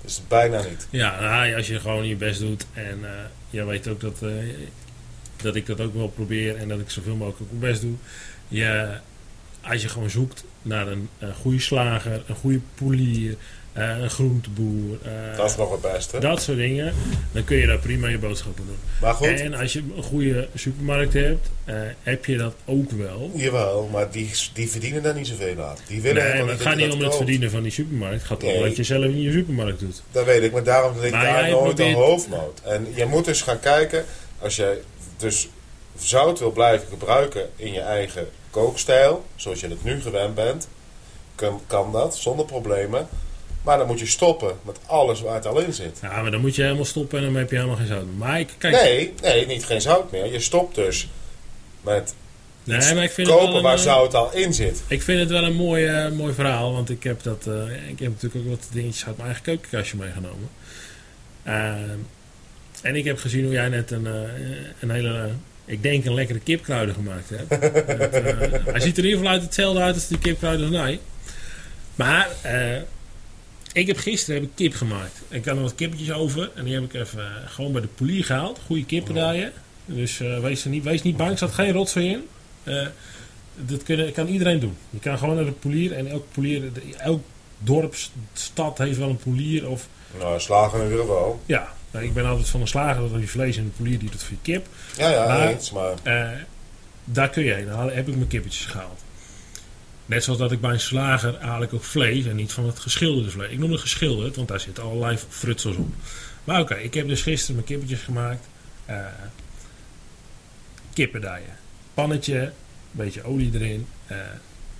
Het 0.00 0.20
bijna 0.28 0.62
niet. 0.62 0.86
Ja, 0.90 1.54
als 1.54 1.66
je 1.66 1.80
gewoon 1.80 2.06
je 2.06 2.16
best 2.16 2.40
doet. 2.40 2.66
En 2.72 2.98
eh 3.04 3.10
jij 3.50 3.64
weet 3.64 3.88
ook 3.88 4.00
dat, 4.00 4.22
eh, 4.22 4.28
dat 5.42 5.54
ik 5.54 5.66
dat 5.66 5.80
ook 5.80 5.94
wel 5.94 6.08
probeer. 6.08 6.56
En 6.56 6.68
dat 6.68 6.80
ik 6.80 6.90
zoveel 6.90 7.16
mogelijk 7.16 7.40
ook 7.42 7.58
mijn 7.60 7.72
best 7.72 7.82
doe. 7.82 7.94
Je, 8.48 8.88
als 9.60 9.82
je 9.82 9.88
gewoon 9.88 10.10
zoekt 10.10 10.44
naar 10.62 10.88
een, 10.88 11.08
een 11.18 11.34
goede 11.34 11.60
slager, 11.60 12.22
een 12.26 12.34
goede 12.34 12.60
poelier, 12.74 13.36
eh, 13.72 13.98
een 13.98 14.10
groenteboer. 14.10 14.98
eh, 15.02 15.36
Dat 15.36 15.50
is 15.50 15.56
nog 15.56 15.70
het 15.70 15.80
beste. 15.92 16.18
dat 16.18 16.42
soort 16.42 16.56
dingen. 16.56 16.92
Dan 17.32 17.44
kun 17.44 17.56
je 17.56 17.66
daar 17.66 17.78
prima 17.78 18.08
je 18.08 18.18
boodschappen 18.18 18.64
doen. 18.66 18.76
Maar 19.00 19.14
goed, 19.14 19.26
En 19.40 19.54
als 19.54 19.72
je 19.72 19.82
een 19.96 20.02
goede 20.02 20.48
supermarkt 20.54 21.12
hebt, 21.12 21.48
eh, 21.64 21.74
heb 22.02 22.24
je 22.24 22.36
dat 22.36 22.54
ook 22.64 22.90
wel. 22.90 23.30
jawel, 23.34 23.88
maar 23.92 24.10
die, 24.10 24.30
die 24.52 24.68
verdienen 24.70 25.02
daar 25.02 25.14
niet 25.14 25.26
zoveel 25.26 25.62
aan. 25.64 25.76
Die 25.88 26.00
willen 26.00 26.22
Nee, 26.32 26.42
maar 26.42 26.52
het 26.52 26.60
gaat 26.60 26.76
niet 26.76 26.92
om 26.92 27.00
het 27.00 27.16
verdienen 27.16 27.50
van 27.50 27.62
die 27.62 27.72
supermarkt. 27.72 28.14
Het 28.14 28.24
gaat 28.24 28.42
om 28.44 28.60
wat 28.60 28.76
je 28.76 28.82
zelf 28.82 29.04
in 29.04 29.20
je 29.20 29.32
supermarkt 29.32 29.80
doet. 29.80 30.02
Dat 30.12 30.24
weet 30.24 30.42
ik, 30.42 30.52
maar 30.52 30.64
daarom 30.64 31.00
ligt 31.00 31.12
Maar 31.12 31.24
daar 31.24 31.40
jij 31.40 31.50
nooit 31.50 31.64
probeert- 31.74 31.88
een 31.88 32.02
hoofdmoot. 32.02 32.60
En 32.64 32.86
je 32.94 33.04
moet 33.06 33.24
dus 33.24 33.42
gaan 33.42 33.60
kijken, 33.60 34.04
als 34.38 34.56
je 34.56 34.80
dus 35.16 35.48
zout 35.98 36.38
wil 36.38 36.50
blijven 36.50 36.88
gebruiken 36.88 37.50
in 37.56 37.72
je 37.72 37.80
eigen 37.80 38.28
kookstijl, 38.50 39.24
zoals 39.36 39.60
je 39.60 39.68
het 39.68 39.84
nu 39.84 40.00
gewend 40.00 40.34
bent, 40.34 40.68
kan, 41.34 41.60
kan 41.66 41.92
dat 41.92 42.16
zonder 42.16 42.46
problemen. 42.46 43.08
Maar 43.62 43.78
dan 43.78 43.86
moet 43.86 43.98
je 43.98 44.06
stoppen 44.06 44.58
met 44.62 44.78
alles 44.86 45.20
waar 45.20 45.34
het 45.34 45.46
al 45.46 45.58
in 45.58 45.72
zit. 45.72 45.98
Ja, 46.02 46.22
maar 46.22 46.30
dan 46.30 46.40
moet 46.40 46.54
je 46.54 46.62
helemaal 46.62 46.84
stoppen 46.84 47.18
en 47.18 47.24
dan 47.24 47.34
heb 47.34 47.50
je 47.50 47.56
helemaal 47.56 47.76
geen 47.76 47.86
zout 47.86 48.04
meer. 48.04 48.14
Maar 48.14 48.40
ik, 48.40 48.48
kijk, 48.58 48.74
Nee, 48.74 49.14
nee, 49.22 49.46
niet 49.46 49.64
geen 49.64 49.80
zout 49.80 50.10
meer. 50.10 50.32
Je 50.32 50.40
stopt 50.40 50.74
dus 50.74 51.08
met 51.80 52.14
nee, 52.64 52.94
maar 52.94 53.04
ik 53.04 53.10
vind, 53.10 53.28
het 53.28 53.36
kopen 53.36 53.52
wel 53.52 53.62
waar 53.62 53.72
een, 53.72 53.78
eh, 53.78 53.84
zout 53.84 54.14
al 54.14 54.32
in 54.32 54.54
zit. 54.54 54.82
ik 54.88 55.02
vind 55.02 55.20
het 55.20 55.30
wel 55.30 55.44
een 55.44 55.54
mooi, 55.54 55.86
eh, 55.86 56.10
mooi 56.10 56.34
verhaal. 56.34 56.72
Want 56.72 56.90
ik 56.90 57.02
heb, 57.02 57.22
dat, 57.22 57.46
eh, 57.46 57.88
ik 57.88 57.98
heb 57.98 58.10
natuurlijk 58.10 58.44
ook 58.44 58.50
wat 58.50 58.68
dingetjes 58.72 59.06
uit 59.06 59.16
mijn 59.16 59.28
eigen 59.28 59.44
keukenkastje 59.44 59.96
meegenomen. 59.96 60.48
Ehm, 61.42 61.98
en 62.82 62.96
ik 62.96 63.04
heb 63.04 63.18
gezien 63.18 63.44
hoe 63.44 63.52
jij 63.52 63.68
net 63.68 63.90
een, 63.90 64.06
eh, 64.06 64.12
een 64.80 64.90
hele, 64.90 65.30
ik 65.66 65.82
denk 65.82 66.04
een 66.04 66.14
lekkere 66.14 66.38
kipkruiden 66.38 66.94
gemaakt 66.94 67.30
hebt. 67.30 67.44
Eh, 68.66 68.72
hij 68.72 68.80
ziet 68.80 68.98
er 68.98 69.04
in 69.04 69.10
ieder 69.10 69.18
geval 69.18 69.28
uit 69.28 69.42
hetzelfde 69.42 69.80
uit 69.80 69.94
als 69.94 70.08
die 70.08 70.18
kipkruiden 70.18 70.66
van 70.66 70.76
mij. 70.76 71.00
Maar 71.94 72.28
eh, 72.42 72.80
ik 73.72 73.86
heb 73.86 73.96
gisteren 73.96 74.40
heb 74.40 74.50
ik 74.50 74.54
kip 74.54 74.74
gemaakt. 74.74 75.22
Ik 75.28 75.44
had 75.44 75.54
nog 75.54 75.64
wat 75.64 75.74
kippetjes 75.74 76.12
over. 76.12 76.50
En 76.54 76.64
die 76.64 76.74
heb 76.74 76.82
ik 76.82 76.94
even 76.94 77.30
gewoon 77.46 77.72
bij 77.72 77.80
de 77.80 77.86
polier 77.86 78.24
gehaald. 78.24 78.60
Goede 78.66 78.84
kippendaaien. 78.84 79.52
Dus 79.84 80.20
eh, 80.20 80.38
wees, 80.40 80.64
er 80.64 80.70
niet, 80.70 80.84
wees 80.84 81.02
niet 81.02 81.16
bang, 81.16 81.30
er 81.30 81.36
staat 81.36 81.52
geen 81.52 81.72
rotzooi 81.72 82.08
in. 82.08 82.28
Dat 83.54 83.82
kunnen, 83.82 84.12
kan 84.12 84.26
iedereen 84.26 84.58
doen. 84.60 84.76
Je 84.90 84.98
kan 84.98 85.18
gewoon 85.18 85.34
naar 85.34 85.44
de 85.44 85.52
polier. 85.52 85.92
En 85.92 86.06
elk, 86.06 86.24
polier, 86.32 86.62
elk 86.98 87.22
dorp, 87.58 87.94
stad 88.32 88.78
heeft 88.78 88.98
wel 88.98 89.08
een 89.08 89.16
polier. 89.16 89.68
Of, 89.68 89.88
Nou, 90.18 90.40
slagen 90.40 90.78
in 90.78 90.84
ieder 90.84 91.00
geval. 91.00 91.40
ja, 91.46 91.74
nou, 91.96 92.08
ik 92.08 92.14
ben 92.14 92.26
altijd 92.26 92.48
van 92.48 92.60
een 92.60 92.68
slager. 92.68 93.10
Dat 93.10 93.20
je 93.20 93.28
vlees 93.28 93.56
en 93.56 93.64
de 93.64 93.70
polier 93.70 93.98
die 93.98 94.10
doet 94.10 94.22
voor 94.22 94.36
je 94.42 94.52
kip. 94.52 94.66
Ja, 94.96 95.08
ja, 95.10 95.26
Maar- 95.26 95.48
eens, 95.48 95.70
maar 95.72 95.92
Eh, 96.02 96.28
daar 97.04 97.28
kun 97.30 97.44
je 97.44 97.52
heen. 97.52 97.66
Dan 97.66 97.90
heb 97.90 98.08
ik 98.08 98.14
mijn 98.14 98.26
kippetjes 98.28 98.64
gehaald. 98.66 99.00
Net 100.06 100.24
zoals 100.24 100.38
dat 100.38 100.52
ik 100.52 100.60
bij 100.60 100.70
een 100.70 100.80
slager 100.80 101.36
haal 101.40 101.62
ik 101.62 101.72
ook 101.74 101.84
vlees 101.84 102.24
en 102.26 102.36
niet 102.36 102.52
van 102.52 102.66
het 102.66 102.78
geschilderde 102.78 103.30
vlees. 103.30 103.50
Ik 103.50 103.58
noem 103.58 103.72
het 103.72 103.80
geschilderd, 103.80 104.36
want 104.36 104.48
daar 104.48 104.60
zitten 104.60 104.84
allerlei 104.84 105.18
frutsels 105.28 105.76
op. 105.76 105.88
Maar 106.44 106.60
oké, 106.60 106.74
ik 106.74 106.94
heb 106.94 107.08
dus 107.08 107.22
gisteren 107.22 107.54
mijn 107.54 107.66
kippetjes 107.66 108.00
gemaakt. 108.00 108.46
Eh 108.86 108.96
kippendijen. 110.92 111.56
Pannetje, 111.94 112.38
een 112.40 112.50
beetje 112.90 113.22
olie 113.24 113.50
erin. 113.54 113.86
eh, 114.06 114.16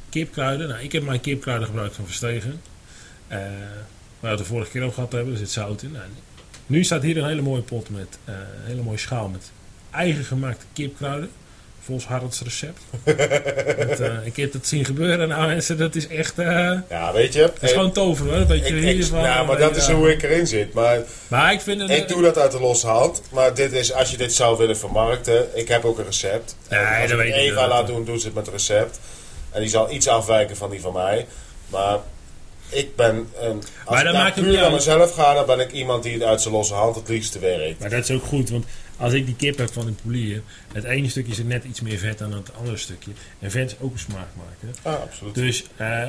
kipkruiden. 0.09 0.69
Nou, 0.69 0.81
ik 0.83 0.93
heb 0.93 1.03
mijn 1.03 1.21
kipkruiden 1.21 1.67
gebruikt 1.67 1.95
van 1.95 2.05
Verstegen. 2.05 2.61
Eh 3.29 3.39
waar 4.21 4.31
we 4.35 4.37
het 4.37 4.39
de 4.39 4.45
vorige 4.45 4.71
keer 4.71 4.83
over 4.83 4.95
gehad 4.95 5.13
hebben. 5.13 5.33
Er 5.33 5.39
zit 5.39 5.51
zout 5.51 5.83
in. 5.83 5.93
Nou, 5.93 6.05
nu 6.67 6.85
staat 6.85 7.03
hier 7.03 7.17
een 7.17 7.27
hele 7.27 7.43
mooie 7.43 7.63
pot 7.63 7.91
met 7.91 8.19
eh, 8.25 8.35
een 8.35 8.67
hele 8.67 8.83
mooie 8.83 8.99
schaal 8.99 9.29
met 9.29 9.51
eigen 9.91 10.25
gemaakte 10.25 10.65
kipkruiden. 10.73 11.31
Volgens 11.81 12.07
Haralds 12.07 12.41
recept. 12.43 12.81
Eh, 13.05 14.27
ik 14.27 14.37
heb 14.37 14.53
het 14.53 14.67
zien 14.67 14.85
gebeuren. 14.85 15.29
Nou 15.29 15.47
mensen, 15.47 15.79
dat 15.79 15.95
is 15.95 16.09
echt... 16.09 16.39
eh 16.39 16.73
ja, 16.91 17.13
weet 17.13 17.33
je. 17.33 17.41
dat 17.41 17.63
is 17.63 17.73
gewoon 17.73 17.93
toveren 17.93 18.31
hoor. 18.31 18.39
Dat 18.39 18.49
weet 18.49 18.69
je 18.69 18.77
ik, 18.77 18.83
hier 18.83 18.99
ik, 18.99 19.05
van. 19.05 19.23
nou, 19.23 19.47
maar 19.47 19.59
dat 19.59 19.77
is 19.77 19.89
hoe 19.89 20.11
ik 20.13 20.23
erin 20.23 20.47
zit. 20.47 20.73
Maar 20.73 21.01
Maar 21.29 21.53
ik 21.53 21.61
vind 21.61 21.81
het... 21.81 21.91
Ik 21.91 22.09
doe 22.09 22.23
dat 22.23 22.39
uit 22.39 22.53
de 22.53 22.61
losse 22.61 22.87
hand, 22.87 23.23
maar 23.31 23.55
dit 23.55 23.73
is, 23.73 23.93
als 23.93 24.11
je 24.11 24.17
dit 24.17 24.33
zou 24.33 24.59
willen 24.59 24.77
vermarkten, 24.77 25.47
ik 25.55 25.69
heb 25.69 25.85
ook 25.85 25.99
een 25.99 26.05
recept. 26.05 26.57
Nee, 26.71 26.81
En 26.81 27.01
als 27.01 27.11
dat 27.11 27.21
ik 27.21 27.25
weet 27.27 27.35
Eva 27.35 27.69
laat 27.69 27.87
doen, 27.87 28.05
doet 28.05 28.21
ze 28.21 28.27
het 28.27 28.35
met 28.37 28.47
een 28.47 28.53
recept. 28.53 29.01
En 29.51 29.61
die 29.61 29.71
zal 29.71 29.91
iets 29.91 30.09
afwijken 30.09 30.57
van 30.57 30.71
die 30.71 30.81
van 30.81 30.93
mij. 30.93 31.27
Maar 31.69 31.99
ik 32.69 32.97
ben, 32.97 33.29
een, 33.41 33.63
als 33.85 33.97
Maar 33.97 34.07
ik 34.07 34.13
maakt 34.13 34.35
puur 34.35 34.53
naar 34.61 34.73
mezelf 34.73 35.15
ga, 35.15 35.35
dan 35.35 35.47
ben 35.47 35.61
ik 35.61 35.73
iemand 35.73 36.03
die 36.03 36.13
het 36.13 36.23
uit 36.23 36.41
zijn 36.41 36.55
losse 36.55 36.75
hand 36.75 36.97
het 36.97 37.09
liefste 37.09 37.39
werkt. 37.39 37.81
Maar 37.81 37.91
dat 37.91 38.09
is 38.09 38.17
ook 38.17 38.25
goed, 38.25 38.51
want 38.51 38.65
als 38.97 39.13
ik 39.13 39.27
die 39.27 39.37
kip 39.37 39.59
heb 39.59 39.73
van 39.73 39.87
een 39.87 39.99
polier, 40.03 40.43
het 40.73 40.85
ene 40.85 41.09
stukje 41.09 41.35
zit 41.35 41.47
net 41.49 41.65
iets 41.65 41.81
meer 41.81 41.99
vet 41.99 42.19
dan 42.19 42.33
het 42.33 42.51
andere 42.59 42.77
stukje. 42.77 43.11
En 43.39 43.51
vet 43.51 43.71
is 43.71 43.77
ook 43.81 43.93
een 43.93 43.99
smaakmaker. 43.99 44.69
Ja, 44.85 44.93
absoluut. 44.93 45.35
Dus 45.35 45.65
eh, 45.77 46.03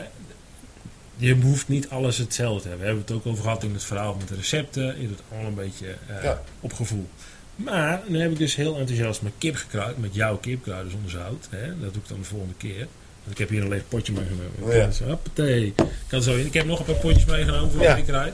je 1.16 1.36
hoeft 1.36 1.68
niet 1.68 1.90
alles 1.90 2.18
hetzelfde 2.18 2.62
te 2.62 2.68
hebben. 2.68 2.86
We 2.88 2.94
hebben 2.94 3.06
het 3.16 3.16
ook 3.26 3.32
over 3.32 3.44
gehad 3.44 3.64
in 3.64 3.74
het 3.74 3.84
verhaal 3.84 4.16
met 4.20 4.28
de 4.28 4.36
recepten. 4.36 5.02
Je 5.02 5.08
doet 5.08 5.22
allemaal 5.32 5.48
een 5.50 5.56
beetje 5.56 5.96
eh, 6.08 6.24
Ja. 6.24 6.42
op 6.60 6.74
gevoel. 6.74 7.10
Maar 7.56 8.02
nu 8.08 8.22
heb 8.22 8.32
ik 8.32 8.38
dus 8.38 8.56
heel 8.56 8.78
enthousiast 8.78 9.22
mijn 9.22 9.34
kip 9.38 9.56
gekruid, 9.56 9.98
met 9.98 10.16
jouw 10.16 10.38
kipkruiden 10.38 10.92
zonder 10.92 11.12
zout. 11.12 11.48
Hè? 11.50 11.80
Dat 11.80 11.94
doe 11.94 12.02
ik 12.02 12.08
dan 12.10 12.20
de 12.20 12.26
volgende 12.26 12.54
keer. 12.58 12.88
Ik 13.30 13.38
heb 13.38 13.50
hier 13.50 13.62
een 13.62 13.68
leeg 13.70 13.88
potje 13.88 14.14
meegenomen. 14.14 14.52
Ik 14.88 14.94
Ja. 15.00 15.06
hoppatee. 15.06 15.66
Ik 15.66 15.74
Kan 16.08 16.22
zo 16.22 16.36
in. 16.36 16.46
Ik 16.46 16.54
heb 16.54 16.66
nog 16.66 16.80
een 16.80 16.86
paar 16.86 16.96
potjes 16.96 17.26
meegenomen 17.26 17.72
voor 17.72 17.80
de 17.96 18.04
kruid. 18.06 18.34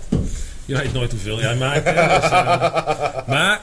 Je 0.65 0.77
weet 0.77 0.93
nooit 0.93 1.11
hoeveel 1.11 1.39
jij 1.39 1.55
maakt. 1.55 1.85
Dus, 1.85 1.93
eh, 1.95 3.27
maar 3.33 3.61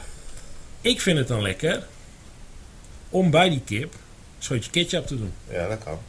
ik 0.81 1.01
vind 1.01 1.17
het 1.17 1.27
dan 1.27 1.41
lekker 1.41 1.83
om 3.09 3.31
bij 3.31 3.49
die 3.49 3.61
kip 3.65 3.93
een 3.93 3.99
scheutje 4.43 4.71
ketchup 4.71 5.07
te 5.07 5.17
doen. 5.17 5.33
Ja, 5.49 5.67
dat 5.67 5.83
kan. 5.83 5.99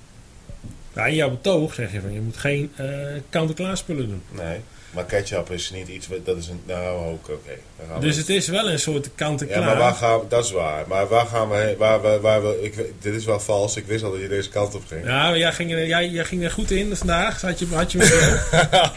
Nou, 0.94 1.08
in 1.08 1.14
jouw 1.14 1.30
betoog 1.30 1.74
zeg 1.74 1.92
je 1.92 2.00
van 2.00 2.12
je 2.12 2.20
moet 2.20 2.36
geen 2.36 2.72
eh 2.76 2.86
kant-en-klaar 3.30 3.76
spullen 3.76 4.08
doen. 4.08 4.22
Nee. 4.30 4.60
Maar 4.90 5.04
ketchup 5.04 5.50
is 5.50 5.70
niet 5.70 5.88
iets, 5.88 6.08
wat- 6.08 6.26
dat 6.26 6.36
is 6.36 6.48
een, 6.48 6.60
nou 6.66 7.06
ook, 7.06 7.28
oké. 7.28 7.52
Dus 8.00 8.16
het 8.16 8.28
is 8.28 8.48
wel 8.48 8.70
een 8.70 8.78
soort 8.78 9.04
ja, 9.04 9.10
kant-en-klaar. 9.14 9.64
maar 9.64 9.76
waar 9.76 9.94
gaan 9.94 10.18
we, 10.18 10.24
dat 10.28 10.44
is 10.44 10.50
waar. 10.50 10.84
Maar 10.88 11.08
waar 11.08 11.26
gaan 11.26 11.48
we 11.48 11.56
heen? 11.56 11.76
Waar, 11.76 12.00
waar, 12.00 12.20
waar 12.20 12.42
we, 12.42 12.58
ik, 12.62 12.74
dit 13.00 13.14
is 13.14 13.24
wel 13.24 13.40
vals, 13.40 13.76
ik 13.76 13.86
wist 13.86 14.04
al 14.04 14.10
dat 14.12 14.20
je 14.20 14.28
deze 14.28 14.48
kant 14.48 14.74
op 14.74 14.82
ging. 14.88 15.04
Ja, 15.04 15.28
maar 15.28 15.38
jij 15.38 15.52
ging, 15.52 15.72
er, 15.72 15.86
jij, 15.86 16.08
jij 16.08 16.24
ging 16.24 16.44
er 16.44 16.50
goed 16.50 16.70
in 16.70 16.96
vandaag. 16.96 17.40
Had 17.40 17.58
je, 17.58 17.66
had 17.72 17.92
je 17.92 17.98
dus 17.98 18.10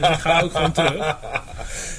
ik 0.10 0.20
ga 0.20 0.42
ook 0.42 0.52
gewoon 0.52 0.72
terug. 0.72 1.16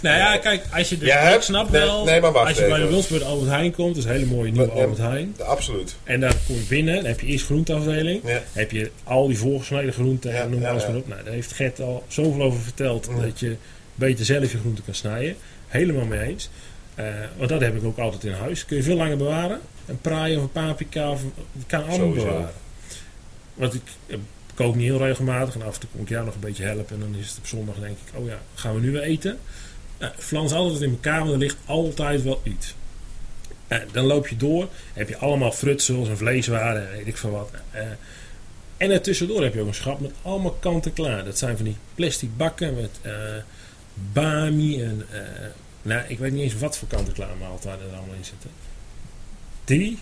Nou 0.02 0.16
ja, 0.18 0.36
kijk, 0.38 0.62
als 0.72 0.88
je 0.88 0.98
de, 0.98 1.04
ik 1.06 1.12
hebt- 1.12 1.44
snap 1.44 1.70
nee, 1.70 1.80
wel. 1.82 2.04
nee, 2.04 2.20
maar 2.20 2.32
wacht 2.32 2.48
als 2.48 2.58
je 2.58 2.66
bij 2.66 2.78
de. 2.80 2.86
Wilsburg 2.86 3.22
Albert 3.22 3.50
Heijn 3.50 3.72
komt, 3.72 3.94
dat 3.94 4.04
is 4.04 4.10
een 4.10 4.16
hele 4.16 4.26
mooie 4.26 4.50
nieuwe 4.52 4.66
Ja, 4.74 4.80
Albert 4.80 4.98
Heijn. 4.98 5.36
Absoluut. 5.44 5.96
En 6.04 6.20
daar 6.20 6.34
kom 6.46 6.54
je 6.56 6.62
binnen, 6.68 6.94
dan 6.94 7.04
heb 7.04 7.20
je 7.20 7.26
eerst 7.26 7.44
groenteafdeling. 7.44 8.20
Ja. 8.24 8.42
heb 8.52 8.70
je 8.70 8.90
al 9.04 9.26
die 9.26 9.38
voorgesneden 9.38 9.92
groenten 9.92 10.32
Ja, 10.32 10.40
en 10.40 10.50
noem 10.50 10.60
ja, 10.60 10.70
alles 10.70 10.82
ja. 10.82 10.88
maar 10.88 10.98
op. 10.98 11.08
Nou, 11.08 11.24
daar 11.24 11.32
heeft 11.32 11.52
Gert 11.52 11.80
al 11.80 12.04
zoveel 12.08 12.42
over 12.42 12.60
verteld 12.60 13.08
Mm. 13.10 13.20
dat 13.20 13.40
je 13.40 13.56
beter 13.94 14.24
zelf 14.24 14.52
je 14.52 14.58
groenten 14.58 14.84
kan 14.84 14.94
snijden. 14.94 15.36
Helemaal 15.66 16.04
mee 16.04 16.20
eens. 16.20 16.50
Eh, 16.96 17.04
want 17.36 17.48
dat 17.48 17.60
heb 17.60 17.76
ik 17.76 17.84
ook 17.84 17.98
altijd 17.98 18.24
in 18.24 18.32
huis. 18.32 18.64
Kun 18.64 18.76
je 18.76 18.82
veel 18.82 18.96
langer 18.96 19.16
bewaren. 19.16 19.60
Een 19.86 20.00
praai 20.00 20.36
of 20.36 20.42
een 20.42 20.52
paprika, 20.52 21.10
of, 21.10 21.22
kan 21.66 21.80
allemaal 21.80 21.98
Sowieso. 21.98 22.26
bewaren. 22.26 22.50
Want 23.54 23.74
ik 23.74 23.82
eh, 24.06 24.16
kook 24.54 24.74
niet 24.74 24.86
heel 24.86 24.98
regelmatig 24.98 25.54
en 25.54 25.62
af 25.62 25.74
en 25.74 25.80
toe 25.80 25.88
kom 25.92 26.00
ik 26.00 26.08
jou 26.08 26.24
nog 26.24 26.34
een 26.34 26.40
beetje 26.40 26.64
helpen. 26.64 26.94
En 26.94 27.00
dan 27.00 27.20
is 27.20 27.28
het 27.28 27.38
op 27.38 27.46
zondag 27.46 27.74
denk 27.74 27.96
ik, 28.06 28.18
oh 28.18 28.26
ja, 28.26 28.38
gaan 28.54 28.74
we 28.74 28.80
nu 28.80 28.90
weer 28.90 29.02
eten? 29.02 29.38
Nou, 29.98 30.12
flans 30.18 30.52
altijd 30.52 30.82
in 30.82 30.90
elkaar, 30.90 31.18
want 31.18 31.32
er 31.32 31.38
ligt 31.38 31.56
altijd 31.66 32.22
wel 32.22 32.40
iets. 32.42 32.74
Eh, 33.68 33.78
dan 33.92 34.04
loop 34.04 34.28
je 34.28 34.36
door, 34.36 34.68
heb 34.92 35.08
je 35.08 35.16
allemaal 35.16 35.52
frutsels 35.52 36.08
en 36.08 36.16
vleeswaren 36.16 36.90
en 36.90 36.96
weet 36.96 37.06
ik 37.06 37.16
veel 37.16 37.30
wat. 37.30 37.50
En 38.76 38.90
ertussendoor 38.90 39.42
heb 39.42 39.54
je 39.54 39.60
ook 39.60 39.66
een 39.66 39.74
schap 39.74 40.00
met 40.00 40.12
allemaal 40.22 40.56
kanten 40.60 40.92
klaar. 40.92 41.24
Dat 41.24 41.38
zijn 41.38 41.56
van 41.56 41.64
die 41.64 41.76
plastic 41.94 42.36
bakken 42.36 42.74
met 42.74 42.90
bami 44.12 44.82
en... 44.82 45.06
nou, 45.86 46.02
ik 46.08 46.18
weet 46.18 46.32
niet 46.32 46.42
eens 46.42 46.56
wat 46.58 46.78
voor 46.78 46.88
kant 46.88 47.06
en 47.08 47.14
klaar 47.14 47.36
maaltijden 47.40 47.90
er 47.90 47.96
allemaal 47.96 48.14
in 48.14 48.24
zitten. 48.24 48.50
Die 49.64 49.98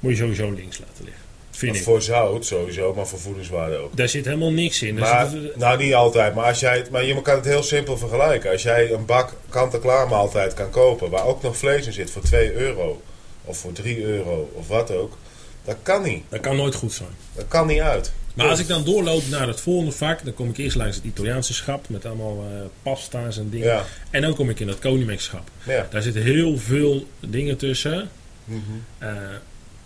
moet 0.00 0.10
je 0.10 0.16
sowieso 0.16 0.50
links 0.50 0.78
laten 0.78 1.04
liggen. 1.04 1.22
Vind 1.50 1.76
ik. 1.76 1.82
voor 1.82 2.02
zout 2.02 2.44
sowieso, 2.46 2.94
maar 2.94 3.06
voor 3.06 3.18
voedingswaarde 3.18 3.76
ook. 3.76 3.96
Daar 3.96 4.08
zit 4.08 4.24
helemaal 4.24 4.52
niks 4.52 4.82
in. 4.82 4.96
Daar 4.96 5.14
Maar, 5.14 5.28
zit- 5.28 5.56
nou, 5.56 5.78
niet 5.78 5.94
altijd. 5.94 6.34
Maar, 6.34 6.44
als 6.44 6.60
jij, 6.60 6.86
maar 6.90 7.04
je 7.04 7.22
kan 7.22 7.34
het 7.36 7.44
heel 7.44 7.62
simpel 7.62 7.98
vergelijken. 7.98 8.50
Als 8.50 8.62
jij 8.62 8.92
een 8.92 9.04
bak 9.04 9.32
kant-en-klaar 9.48 10.08
maaltijd 10.08 10.54
kan 10.54 10.70
kopen... 10.70 11.10
waar 11.10 11.24
ook 11.24 11.42
nog 11.42 11.56
vlees 11.56 11.86
in 11.86 11.92
zit 11.92 12.10
voor 12.10 12.22
2 12.22 12.52
euro... 12.52 13.02
of 13.44 13.58
voor 13.58 13.72
3 13.72 14.02
euro 14.02 14.50
of 14.54 14.68
wat 14.68 14.90
ook... 14.90 15.16
dat 15.64 15.76
kan 15.82 16.02
niet. 16.02 16.24
dat 16.28 16.40
kan 16.40 16.56
nooit 16.56 16.74
goed 16.74 16.92
zijn. 16.92 17.10
Dat 17.34 17.48
kan 17.48 17.66
niet 17.66 17.80
uit. 17.80 18.12
Maar 18.36 18.48
als 18.48 18.58
ik 18.60 18.68
dan 18.68 18.84
doorloop 18.84 19.22
naar 19.28 19.46
het 19.48 19.60
volgende 19.60 19.92
vak, 19.92 20.24
dan 20.24 20.34
kom 20.34 20.48
ik 20.50 20.56
eerst 20.56 20.76
langs 20.76 20.96
het 20.96 21.04
Italiaanse 21.04 21.54
schap 21.54 21.88
met 21.88 22.04
allemaal 22.06 22.44
eh, 22.44 22.60
pasta's 22.82 23.38
en 23.38 23.50
dingen. 23.50 23.66
Ja. 23.66 23.84
En 24.10 24.22
dan 24.22 24.34
kom 24.34 24.50
ik 24.50 24.60
in 24.60 24.66
dat 24.66 24.78
Konimex 24.78 25.24
schap. 25.24 25.50
Ja. 25.66 25.86
Daar 25.90 26.02
zitten 26.02 26.22
heel 26.22 26.58
veel 26.58 27.06
dingen 27.20 27.56
tussen 27.56 28.10
Mhm. 28.44 28.60
eh, 28.98 29.08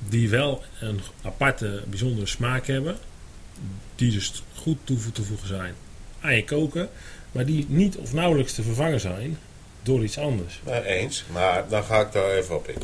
die 0.09 0.29
wel 0.29 0.63
een 0.81 1.01
aparte, 1.23 1.83
bijzondere 1.89 2.27
smaak 2.27 2.67
hebben. 2.67 2.97
Die 3.97 4.11
dus 4.13 4.43
goed 4.55 4.79
toe 4.85 4.99
te 5.13 5.23
voegen 5.23 5.49
zijn 5.49 5.75
aan 6.21 6.35
je 6.37 6.45
koken, 6.45 6.89
maar 7.33 7.45
die 7.47 7.67
niet 7.69 7.97
of 7.97 8.13
nauwelijks 8.13 8.53
te 8.53 8.63
vervangen 8.63 9.01
zijn 9.01 9.39
door 9.83 10.05
iets 10.05 10.19
anders. 10.19 10.61
Nee, 10.67 10.83
eens. 10.85 11.25
Maar 11.33 11.65
dan 11.69 11.85
ga 11.85 12.01
ik 12.01 12.13
daar 12.13 12.31
even 12.31 12.57
op 12.57 12.69
in. 12.69 12.83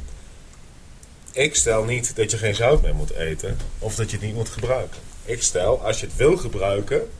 Ik 1.33 1.55
stel 1.55 1.85
niet 1.85 2.17
dat 2.17 2.31
je 2.31 2.37
geen 2.39 2.55
zout 2.55 2.83
meer 2.83 2.95
moet 2.95 3.11
eten... 3.13 3.57
of 3.79 3.95
dat 3.95 4.11
je 4.11 4.17
het 4.17 4.27
niet 4.27 4.35
moet 4.35 4.49
gebruiken. 4.49 4.99
Ik 5.27 5.43
stel, 5.43 5.81
als 5.81 6.01
je 6.01 6.07
het 6.07 6.17
wil 6.17 6.37
gebruiken... 6.37 7.11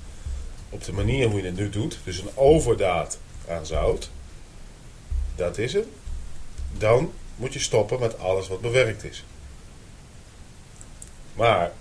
op 0.71 0.85
de 0.85 0.93
manier 0.93 1.29
hoe 1.29 1.41
je 1.41 1.47
het 1.47 1.57
nu 1.57 1.71
doet... 1.71 1.99
dus 2.05 2.19
een 2.19 2.37
overdaad 2.37 3.19
aan 3.49 3.67
zout... 3.67 4.11
dat 5.37 5.59
is 5.59 5.73
het... 5.73 5.87
dan 6.79 7.13
moet 7.37 7.53
je 7.53 7.59
stoppen 7.59 8.01
met 8.01 8.19
alles 8.19 8.49
wat 8.49 8.61
bewerkt 8.61 9.05
is. 9.05 9.25
Maar 11.35 11.73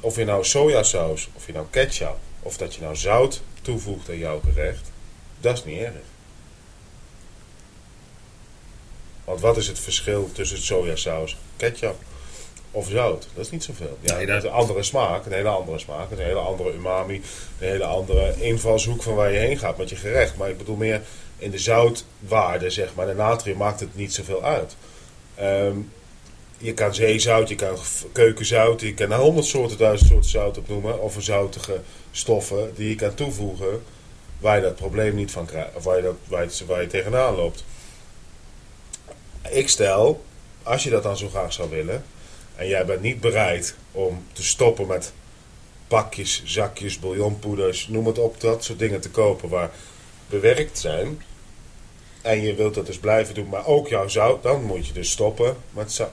of 0.00 0.16
je 0.16 0.24
nou 0.24 0.44
sojasaus, 0.44 1.28
of 1.34 1.46
je 1.46 1.52
nou 1.52 1.66
ketchup... 1.70 2.16
of 2.40 2.56
dat 2.56 2.74
je 2.74 2.80
nou 2.80 2.96
zout 2.96 3.42
toevoegt 3.62 4.08
aan 4.08 4.18
jouw 4.18 4.40
gerecht... 4.40 4.90
dat 5.40 5.58
is 5.58 5.64
niet 5.64 5.80
erg. 5.80 5.94
Want 9.24 9.40
wat 9.40 9.56
is 9.56 9.66
het 9.66 9.78
verschil 9.78 10.30
tussen 10.32 10.62
sojasaus, 10.62 11.36
ketchup 11.56 12.02
of 12.74 12.88
zout? 12.88 13.28
Dat 13.34 13.44
is 13.44 13.50
niet 13.50 13.64
zoveel. 13.64 13.98
Ja, 14.00 14.16
Nee, 14.16 14.26
dat 14.26 14.34
dat- 14.34 14.44
is 14.44 14.50
een 14.50 14.56
andere 14.56 14.82
smaak, 14.82 15.26
een 15.26 15.32
hele 15.32 15.48
andere 15.48 15.78
smaak, 15.78 16.10
een 16.10 16.18
hele 16.18 16.38
andere 16.38 16.72
umami, 16.72 17.14
een 17.58 17.68
hele 17.68 17.84
andere 17.84 18.34
invalshoek 18.38 19.02
van 19.02 19.14
waar 19.14 19.32
je 19.32 19.38
heen 19.38 19.58
gaat 19.58 19.76
met 19.78 19.88
je 19.88 19.96
gerecht. 19.96 20.36
Maar 20.36 20.48
ik 20.50 20.58
bedoel 20.58 20.76
meer 20.76 21.02
in 21.38 21.50
de 21.50 21.58
zoutwaarde, 21.58 22.70
zeg 22.70 22.94
maar. 22.94 23.06
De 23.06 23.14
natrium 23.14 23.56
maakt 23.56 23.80
het 23.80 23.96
niet 23.96 24.14
zoveel 24.14 24.42
uit. 24.42 24.76
Ehm, 25.34 25.76
je 26.58 26.74
kan 26.74 26.94
zeezout, 26.94 27.48
je 27.48 27.54
kan 27.54 27.76
keukenzout, 28.12 28.80
je 28.80 28.94
kan 28.94 29.12
honderd 29.12 29.46
soorten, 29.46 29.78
duizend 29.78 30.10
soorten 30.10 30.30
zout 30.30 30.58
opnoemen. 30.58 31.00
Of 31.02 31.16
zoutige 31.18 31.80
stoffen 32.10 32.72
die 32.74 32.88
je 32.88 32.94
kan 32.94 33.14
toevoegen 33.14 33.82
waar 34.38 34.56
je 34.56 34.62
dat 34.62 34.76
probleem 34.76 35.14
niet 35.14 35.30
van 35.30 35.44
krijgt. 35.46 35.74
Of 35.74 35.84
waar 35.84 35.96
je, 35.96 36.02
dat, 36.02 36.14
waar 36.28 36.42
je, 36.44 36.64
waar 36.66 36.80
je 36.80 36.86
tegenaan 36.86 37.34
loopt. 37.36 37.64
Ik 39.50 39.68
stel, 39.68 40.24
als 40.62 40.84
je 40.84 40.90
dat 40.90 41.02
dan 41.02 41.16
zo 41.16 41.28
graag 41.28 41.52
zou 41.52 41.70
willen, 41.70 42.04
en 42.56 42.68
jij 42.68 42.84
bent 42.86 43.00
niet 43.00 43.20
bereid 43.20 43.74
om 43.92 44.24
te 44.32 44.42
stoppen 44.44 44.86
met 44.86 45.12
pakjes, 45.88 46.42
zakjes, 46.44 46.98
bouillonpoeders, 46.98 47.88
noem 47.88 48.06
het 48.06 48.18
op, 48.18 48.40
dat 48.40 48.64
soort 48.64 48.78
dingen 48.78 49.00
te 49.00 49.10
kopen 49.10 49.48
waar 49.48 49.70
bewerkt 50.28 50.78
zijn, 50.78 51.22
en 52.22 52.42
je 52.42 52.54
wilt 52.54 52.74
dat 52.74 52.86
dus 52.86 52.98
blijven 52.98 53.34
doen, 53.34 53.48
maar 53.48 53.66
ook 53.66 53.88
jouw 53.88 54.08
zout, 54.08 54.42
dan 54.42 54.62
moet 54.62 54.86
je 54.86 54.92
dus 54.92 55.10
stoppen 55.10 55.56
met 55.70 56.06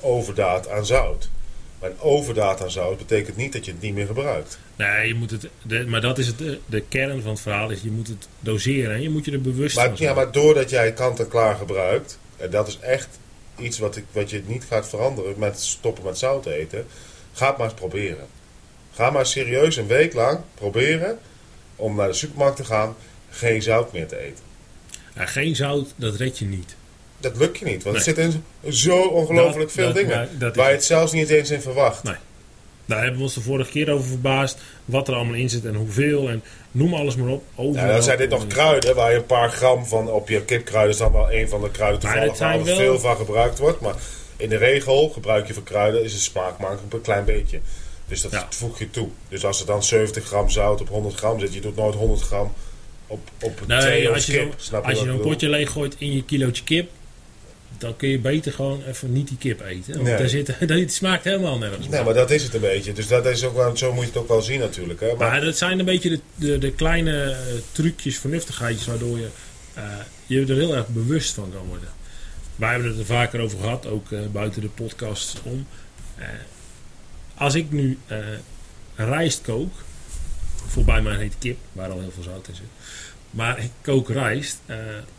overdaad 0.00 0.68
aan 0.68 0.86
zout. 0.86 1.28
Maar 1.80 1.90
een 1.90 2.00
overdaad 2.00 2.62
aan 2.62 2.70
zout 2.70 2.98
betekent 2.98 3.36
niet 3.36 3.52
dat 3.52 3.64
je 3.64 3.70
het 3.70 3.80
niet 3.80 3.94
meer 3.94 4.06
gebruikt. 4.06 4.58
Nee, 4.76 5.08
je 5.08 5.14
moet 5.14 5.30
het, 5.30 5.48
de, 5.62 5.86
maar 5.86 6.00
dat 6.00 6.18
is 6.18 6.26
het, 6.26 6.38
de, 6.38 6.58
de 6.66 6.80
kern 6.80 7.22
van 7.22 7.30
het 7.30 7.40
verhaal. 7.40 7.70
Is 7.70 7.80
je 7.82 7.90
moet 7.90 8.08
het 8.08 8.28
doseren 8.40 8.94
en 8.94 9.02
je 9.02 9.10
moet 9.10 9.24
je 9.24 9.32
er 9.32 9.40
bewust 9.40 9.76
Maar, 9.76 9.86
van 9.88 9.96
zijn. 9.96 10.08
ja, 10.08 10.14
maar 10.14 10.32
doordat 10.32 10.70
jij 10.70 10.92
kant-en-klaar 10.92 11.56
gebruikt, 11.56 12.18
en 12.36 12.50
dat 12.50 12.68
is 12.68 12.78
echt 12.78 13.18
iets 13.58 13.78
wat, 13.78 13.96
ik, 13.96 14.04
wat 14.12 14.30
je 14.30 14.42
niet 14.46 14.64
gaat 14.68 14.88
veranderen 14.88 15.34
met 15.38 15.60
stoppen 15.60 16.04
met 16.04 16.18
zout 16.18 16.46
eten, 16.46 16.86
ga 17.32 17.46
het 17.48 17.56
maar 17.56 17.66
eens 17.66 17.76
proberen. 17.78 18.26
Ga 18.94 19.10
maar 19.10 19.26
serieus 19.26 19.76
een 19.76 19.86
week 19.86 20.12
lang 20.14 20.40
proberen 20.54 21.18
om 21.76 21.96
naar 21.96 22.08
de 22.08 22.14
supermarkt 22.14 22.56
te 22.56 22.64
gaan, 22.64 22.96
geen 23.30 23.62
zout 23.62 23.92
meer 23.92 24.06
te 24.06 24.18
eten. 24.18 24.44
Ja, 25.14 25.26
geen 25.26 25.56
zout, 25.56 25.92
dat 25.96 26.16
red 26.16 26.38
je 26.38 26.44
niet. 26.44 26.76
Dat 27.18 27.36
lukt 27.36 27.58
je 27.58 27.64
niet, 27.64 27.82
want 27.82 27.96
Nee. 27.96 28.04
het 28.06 28.16
zit 28.16 28.18
in 28.64 28.72
zo 28.72 29.02
ongelooflijk 29.02 29.70
veel 29.70 29.86
dat- 29.86 29.94
dingen. 29.94 30.38
dat 30.38 30.56
waar 30.56 30.64
je 30.66 30.70
het. 30.70 30.80
het 30.80 30.84
zelfs 30.84 31.12
niet 31.12 31.28
eens 31.30 31.50
in 31.50 31.60
verwacht. 31.60 32.02
Nee. 32.02 32.14
Daar 32.86 32.98
hebben 33.00 33.16
we 33.16 33.22
ons 33.22 33.34
de 33.34 33.40
vorige 33.40 33.70
keer 33.70 33.90
over 33.90 34.06
verbaasd. 34.08 34.58
Wat 34.84 35.08
er 35.08 35.14
allemaal 35.14 35.34
in 35.34 35.48
zit 35.50 35.64
en 35.64 35.74
hoeveel. 35.74 36.28
En 36.28 36.42
noem 36.70 36.94
alles 36.94 37.16
maar 37.16 37.28
op. 37.28 37.42
Ja, 37.56 37.62
Overal. 37.62 37.86
dan 37.92 38.02
zijn 38.02 38.18
dit 38.18 38.30
nog 38.30 38.46
kruiden 38.46 38.94
waar 38.94 39.10
je 39.10 39.16
een 39.16 39.26
paar 39.26 39.50
gram 39.50 39.86
van 39.86 40.10
op 40.10 40.28
je 40.28 40.42
kipkruiden 40.44 40.92
is 40.92 40.98
dan 40.98 41.12
wel 41.12 41.32
een 41.32 41.48
van 41.48 41.60
de 41.60 41.70
kruiden 41.70 42.00
toevallig 42.00 42.38
waar 42.38 42.54
er 42.58 42.64
wel- 42.64 42.76
veel 42.76 42.98
van 42.98 43.16
gebruikt 43.16 43.58
wordt. 43.58 43.80
Maar 43.80 43.94
in 44.36 44.48
de 44.48 44.56
regel 44.56 45.08
gebruik 45.08 45.46
je 45.46 45.54
voor 45.54 45.62
kruiden 45.62 46.04
is 46.04 46.12
de 46.12 46.18
smaak 46.20 46.58
maar 46.58 46.70
een 46.90 47.00
klein 47.00 47.24
beetje. 47.24 47.60
Dus 48.08 48.20
dat 48.20 48.30
Ja. 48.32 48.46
voeg 48.50 48.78
je 48.78 48.90
toe. 48.90 49.08
Dus 49.28 49.44
als 49.44 49.60
er 49.60 49.66
dan 49.66 49.82
70 49.82 50.24
gram 50.24 50.50
zout 50.50 50.80
op 50.80 50.88
100 50.88 51.14
gram 51.14 51.38
zit, 51.40 51.54
je 51.54 51.60
doet 51.60 51.76
nooit 51.76 51.94
100 51.94 52.20
gram 52.22 52.52
op, 53.06 53.20
op 53.42 53.60
een 53.60 53.66
Nee, 53.66 53.80
twee 53.80 54.08
als 54.10 54.26
je 54.26 54.32
kip. 54.32 54.54
je 54.70 54.76
als 54.82 54.98
je 54.98 55.04
bedoel? 55.06 55.20
potje 55.20 55.48
leeg 55.48 55.70
gooit 55.70 55.94
in 55.98 56.12
je 56.12 56.24
kilootje 56.24 56.64
kip. 56.64 56.90
Dan 57.78 57.96
kun 57.96 58.08
je 58.08 58.18
beter 58.18 58.52
gewoon 58.52 58.82
even 58.84 59.12
niet 59.12 59.28
die 59.28 59.36
kip 59.36 59.60
eten. 59.60 59.92
Want 59.92 60.04
Nee. 60.04 60.16
daar 60.16 60.28
zit, 60.28 60.54
dat 60.68 60.90
smaakt 60.92 61.24
helemaal 61.24 61.58
nergens. 61.58 61.88
Nee, 61.88 62.02
maar 62.04 62.14
dat 62.14 62.30
is 62.30 62.42
het 62.42 62.54
een 62.54 62.60
beetje. 62.60 62.92
Dus 62.92 63.08
dat 63.08 63.26
is 63.26 63.44
ook 63.44 63.56
wel, 63.56 63.76
zo 63.76 63.92
moet 63.92 64.02
je 64.02 64.08
het 64.10 64.18
ook 64.18 64.28
wel 64.28 64.42
zien 64.42 64.60
natuurlijk. 64.60 65.00
Hè? 65.00 65.06
Maar, 65.06 65.16
Maar 65.30 65.40
dat 65.40 65.56
zijn 65.56 65.78
een 65.78 65.84
beetje 65.84 66.10
de, 66.10 66.20
de, 66.34 66.58
de 66.58 66.72
kleine 66.72 67.30
eh, 67.30 67.36
trucjes, 67.72 68.18
vernuftigheidjes, 68.18 68.86
waardoor 68.86 69.18
je 69.18 69.28
eh, 69.74 69.82
je 70.26 70.40
er 70.40 70.56
heel 70.56 70.74
erg 70.76 70.88
bewust 70.88 71.34
van 71.34 71.52
kan 71.52 71.66
worden. 71.66 71.88
Wij 72.56 72.70
hebben 72.70 72.88
het 72.88 72.98
er 72.98 73.06
vaker 73.06 73.40
over 73.40 73.58
gehad, 73.58 73.86
ook 73.86 74.12
eh, 74.12 74.18
buiten 74.32 74.60
de 74.60 74.68
podcast 74.68 75.40
om. 75.42 75.66
Als 77.34 77.54
ik 77.54 77.70
nu 77.70 77.98
rijst 78.94 79.40
kook, 79.42 79.72
voorbij 80.66 81.02
mij 81.02 81.16
heet 81.16 81.34
kip, 81.38 81.56
waar 81.72 81.90
al 81.90 82.00
heel 82.00 82.10
veel 82.14 82.22
zout 82.22 82.48
in 82.48 82.54
zit. 82.54 82.64
Maar 83.30 83.58
ik 83.58 83.70
kook 83.82 84.08
rijst, 84.08 84.58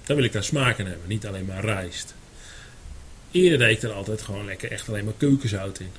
dan 0.06 0.16
wil 0.16 0.26
ik 0.26 0.32
daar 0.34 0.44
smaak 0.44 0.78
in 0.78 0.86
hebben, 0.86 1.08
niet 1.08 1.28
alleen 1.28 1.46
maar 1.46 1.66
rijst. 1.66 2.16
Eerder 3.32 3.58
deed 3.58 3.78
ik 3.78 3.84
er 3.90 3.92
altijd 3.96 4.22
gewoon 4.22 4.46
lekker 4.46 4.72
echt 4.72 4.90
alleen 4.90 5.06
maar 5.06 5.14
keukenzout 5.18 5.80
in. 5.80 5.92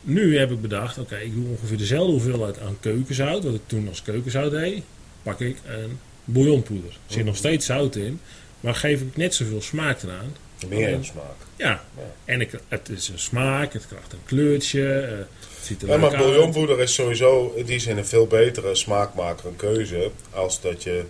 Nu 0.00 0.38
heb 0.38 0.50
ik 0.50 0.60
bedacht, 0.60 0.98
oké, 0.98 1.16
ik 1.16 1.34
doe 1.34 1.48
ongeveer 1.48 1.76
dezelfde 1.78 2.12
hoeveelheid 2.12 2.60
aan 2.60 2.76
keukenzout, 2.80 3.44
wat 3.44 3.54
ik 3.54 3.60
toen 3.66 3.88
als 3.88 4.02
keukenzout 4.02 4.50
deed, 4.50 4.82
pak 5.22 5.40
ik 5.40 5.56
een 5.66 5.98
bouillonpoeder. 6.24 6.90
Er 6.90 7.14
zit 7.14 7.24
nog 7.24 7.36
steeds 7.36 7.66
zout 7.66 7.96
in, 7.96 8.20
maar 8.60 8.74
geef 8.74 9.00
ik 9.00 9.16
net 9.16 9.34
zoveel 9.34 9.62
smaak 9.62 10.02
eraan. 10.02 10.36
meer 10.68 10.88
in 10.88 11.04
smaak. 11.04 11.36
Ja, 11.56 11.66
Ja. 11.96 12.12
en 12.24 12.40
ik, 12.40 12.50
het 12.68 12.88
is 12.88 13.08
een 13.08 13.18
smaak, 13.18 13.72
het 13.72 13.86
krijgt 13.86 14.12
een 14.12 14.24
kleurtje, 14.24 14.92
eh, 15.00 15.18
het 15.18 15.28
ziet 15.62 15.82
er 15.82 15.88
Ja, 15.88 15.96
maar 15.96 16.10
bouillonpoeder 16.16 16.80
is 16.80 16.94
sowieso 16.94 17.52
in 17.56 17.64
die 17.64 17.78
zin 17.78 17.96
een 17.96 18.06
veel 18.06 18.26
betere 18.26 18.74
smaakmaker, 18.74 19.46
een 19.46 19.56
keuze, 19.56 20.10
als 20.30 20.60
dat 20.60 20.82
je 20.82 21.04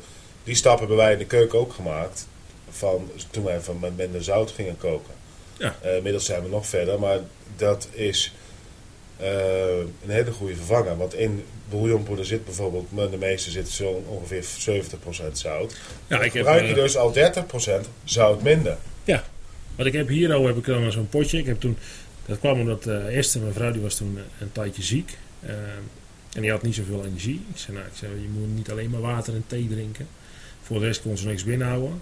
Die 0.45 0.55
stap 0.55 0.79
hebben 0.79 0.97
wij 0.97 1.13
in 1.13 1.19
de 1.19 1.27
keuken 1.27 1.59
ook 1.59 1.73
gemaakt. 1.73 2.27
Van, 2.77 3.11
toen 3.31 3.45
wij 3.45 3.61
van 3.61 3.79
met 3.79 3.97
minder 3.97 4.25
zout 4.25 4.51
gingen 4.51 4.77
koken. 4.77 5.15
Ja. 5.59 5.77
Eh, 5.81 5.97
inmiddels 5.97 6.25
zijn 6.25 6.43
we 6.43 6.49
nog 6.49 6.67
verder, 6.67 6.99
maar 6.99 7.19
dat 7.57 7.89
is 7.93 8.33
eh, 9.17 9.79
een 9.79 10.11
hele 10.11 10.33
goede 10.33 10.57
vervanger. 10.57 10.97
Want 10.97 11.15
in 11.15 11.45
bouillonpoeder 11.71 12.25
zit 12.25 12.45
bijvoorbeeld, 12.45 12.87
de 13.11 13.17
meeste 13.17 13.51
zit 13.51 13.69
zo 13.69 14.05
ongeveer 14.09 14.45
70% 14.45 15.33
zout. 15.33 15.77
Ja, 16.07 16.17
Dan 16.17 16.25
ik 16.25 16.33
heb, 16.33 16.33
gebruik 16.33 16.63
je 16.63 16.69
eh, 16.69 16.75
dus 16.75 16.97
al 16.97 17.15
30% 17.15 17.89
zout 18.05 18.43
minder. 18.43 18.77
Ja, 19.05 19.25
want 19.75 19.89
ik 19.89 19.95
heb 19.95 20.09
hier 20.09 20.33
al 20.33 20.47
heb 20.47 20.57
ik 20.57 20.65
dan 20.65 20.93
zo'n 20.93 21.09
potje. 21.09 21.39
Ik 21.39 21.47
heb 21.47 21.61
toen, 21.61 21.77
dat 22.27 22.39
kwam 22.39 22.61
omdat 22.61 22.87
eh 22.87 23.17
Esther, 23.17 23.41
mijn 23.41 23.53
vrouw, 23.53 23.73
die 23.73 23.83
was 23.83 23.95
toen 23.95 24.19
een 24.41 24.53
tijdje 24.53 24.83
ziek. 24.83 25.17
Eh, 25.41 25.51
en 26.33 26.43
die 26.43 26.51
had 26.51 26.63
niet 26.63 26.75
zoveel 26.75 27.05
energie. 27.05 27.45
Ik 27.51 27.59
zei, 27.59 27.77
nou, 27.77 27.89
ik 27.89 27.97
zei, 27.97 28.13
je 28.21 28.29
moet 28.29 28.55
niet 28.55 28.71
alleen 28.71 28.91
maar 28.91 29.01
water 29.01 29.35
en 29.35 29.45
thee 29.47 29.69
drinken. 29.69 30.09
Voor 30.63 30.81
de 30.81 30.87
rest 30.87 31.03
kon 31.03 31.17
ze 31.17 31.27
niks 31.27 31.45
binnenhouden. 31.45 32.01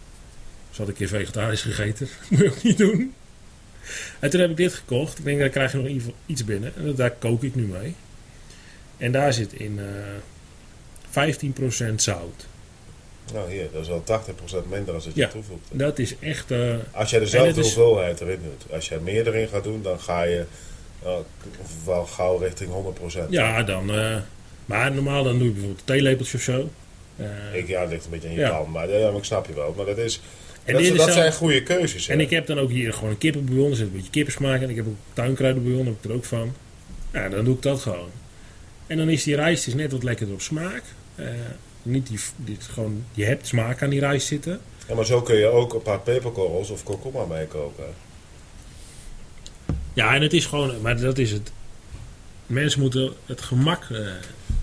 Ze 0.74 0.80
had 0.80 0.88
een 0.88 0.94
keer 0.94 1.08
vegetarisch 1.08 1.62
gegeten. 1.62 2.08
moet 2.30 2.38
je 2.40 2.50
ook 2.50 2.62
niet 2.62 2.78
doen. 2.78 3.14
En 4.18 4.30
toen 4.30 4.40
heb 4.40 4.50
ik 4.50 4.56
dit 4.56 4.74
gekocht. 4.74 5.18
Ik 5.18 5.24
denk, 5.24 5.38
daar 5.38 5.48
krijg 5.48 5.72
je 5.72 5.78
nog 5.78 5.86
in 5.86 6.12
iets 6.26 6.44
binnen. 6.44 6.72
En 6.76 6.94
daar 6.94 7.10
kook 7.10 7.42
ik 7.42 7.54
nu 7.54 7.62
mee. 7.62 7.94
En 8.96 9.12
daar 9.12 9.32
zit 9.32 9.52
in 9.52 9.78
eh 9.78 9.84
15% 11.90 11.94
zout. 11.96 12.46
Nou 13.32 13.50
hier, 13.52 13.68
dat 13.72 13.82
is 13.82 13.90
al 13.90 14.02
80% 14.64 14.68
minder 14.68 14.84
dan 14.86 14.94
dat 14.94 15.04
je 15.04 15.10
Ja. 15.14 15.28
toevoegt. 15.28 15.60
Dat 15.72 15.98
is 15.98 16.18
echt... 16.18 16.50
eh, 16.50 16.74
Als 16.90 17.10
jij 17.10 17.18
dezelfde 17.18 17.48
het 17.48 17.60
hoeveelheid 17.74 18.20
erin 18.20 18.38
doet. 18.42 18.72
Als 18.72 18.88
jij 18.88 18.98
meer 18.98 19.26
erin 19.26 19.48
gaat 19.48 19.64
doen, 19.64 19.82
dan 19.82 20.00
ga 20.00 20.22
je 20.22 20.44
eh, 21.02 21.16
wel 21.84 22.04
gauw 22.06 22.36
richting 22.38 22.70
100%. 22.70 23.28
Ja, 23.30 23.62
dan. 23.62 23.90
maar 24.66 24.92
normaal 24.92 25.22
dan 25.24 25.38
doe 25.38 25.46
je 25.46 25.52
bijvoorbeeld 25.52 25.80
een 25.80 25.86
theelepeltje 25.86 26.36
of 26.36 26.42
zo. 26.42 26.70
Ik, 27.52 27.68
ja, 27.68 27.80
het 27.80 27.90
ligt 27.90 28.04
een 28.04 28.10
beetje 28.10 28.28
aan 28.28 28.34
je 28.34 28.40
Ja. 28.40 28.62
maar 28.62 28.88
ja, 28.90 29.08
maar 29.10 29.18
ik 29.18 29.24
snap 29.24 29.46
je 29.46 29.54
wel. 29.54 29.74
Maar 29.76 29.86
dat, 29.86 29.98
is, 29.98 30.20
en 30.64 30.72
dat, 30.74 30.82
dit 30.82 31.12
zijn 31.12 31.32
goede 31.32 31.62
keuzes. 31.62 32.06
hè. 32.06 32.12
en 32.12 32.20
ik 32.20 32.30
heb 32.30 32.46
dan 32.46 32.58
ook 32.58 32.70
hier 32.70 32.92
gewoon 32.92 33.10
een 33.10 33.18
kippenbouillon. 33.18 33.70
Er 33.70 33.76
zit 33.76 33.86
een 33.86 33.92
beetje 33.92 34.10
kippensmaak 34.10 34.60
in. 34.60 34.70
Ik 34.70 34.76
heb 34.76 34.86
ook 34.86 34.96
tuinkruidenbouillon, 35.12 35.86
heb 35.86 35.94
ik 36.02 36.04
er 36.10 36.16
ook 36.16 36.24
van. 36.24 36.54
Ja, 37.12 37.28
dan 37.28 37.44
doe 37.44 37.54
ik 37.54 37.62
dat 37.62 37.80
gewoon. 37.80 38.08
En 38.86 38.96
dan 38.96 39.08
is 39.08 39.22
die 39.22 39.34
rijst 39.36 39.66
is 39.66 39.74
net 39.74 39.92
wat 39.92 40.02
lekkerder 40.02 40.34
op 40.34 40.40
smaak. 40.40 40.82
Eh, 41.14 41.26
niet 41.82 42.06
die, 42.06 42.18
die, 42.36 42.56
gewoon, 42.60 43.04
je 43.12 43.24
hebt 43.24 43.46
smaak 43.46 43.82
aan 43.82 43.90
die 43.90 44.00
rijst 44.00 44.26
zitten. 44.26 44.60
Ja, 44.88 44.94
maar 44.94 45.06
zo 45.06 45.22
kun 45.22 45.36
je 45.36 45.46
ook 45.46 45.74
een 45.74 45.82
paar 45.82 46.00
peperkorrels 46.00 46.70
of 46.70 46.84
kurkuma 46.84 47.24
mee 47.24 47.46
koken. 47.46 47.84
Ja, 49.94 50.14
en 50.14 50.22
het 50.22 50.32
is 50.32 50.46
gewoon, 50.46 50.80
maar 50.80 51.00
dat 51.00 51.18
is 51.18 51.30
het. 51.30 51.52
Mensen 52.46 52.80
moeten 52.80 53.12
het 53.26 53.40
gemak. 53.40 53.82
eh, 53.90 53.98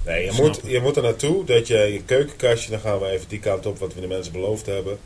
Nee, 0.06 0.26
je 0.26 0.32
moet, 0.32 0.60
je 0.66 0.80
moet 0.80 0.96
er 0.96 1.04
naartoe 1.04 1.46
dat 1.46 1.68
je 1.68 1.78
je 1.78 2.02
keukenkastje, 2.06 2.72
dan 2.72 2.80
gaan 2.80 3.00
we 3.00 3.08
even 3.08 3.28
die 3.28 3.40
kant 3.40 3.66
op 3.66 3.80
wat 3.80 3.94
we 3.94 4.02
de 4.02 4.08
mensen 4.08 4.32
beloofd 4.34 4.66
hebben. 4.66 4.98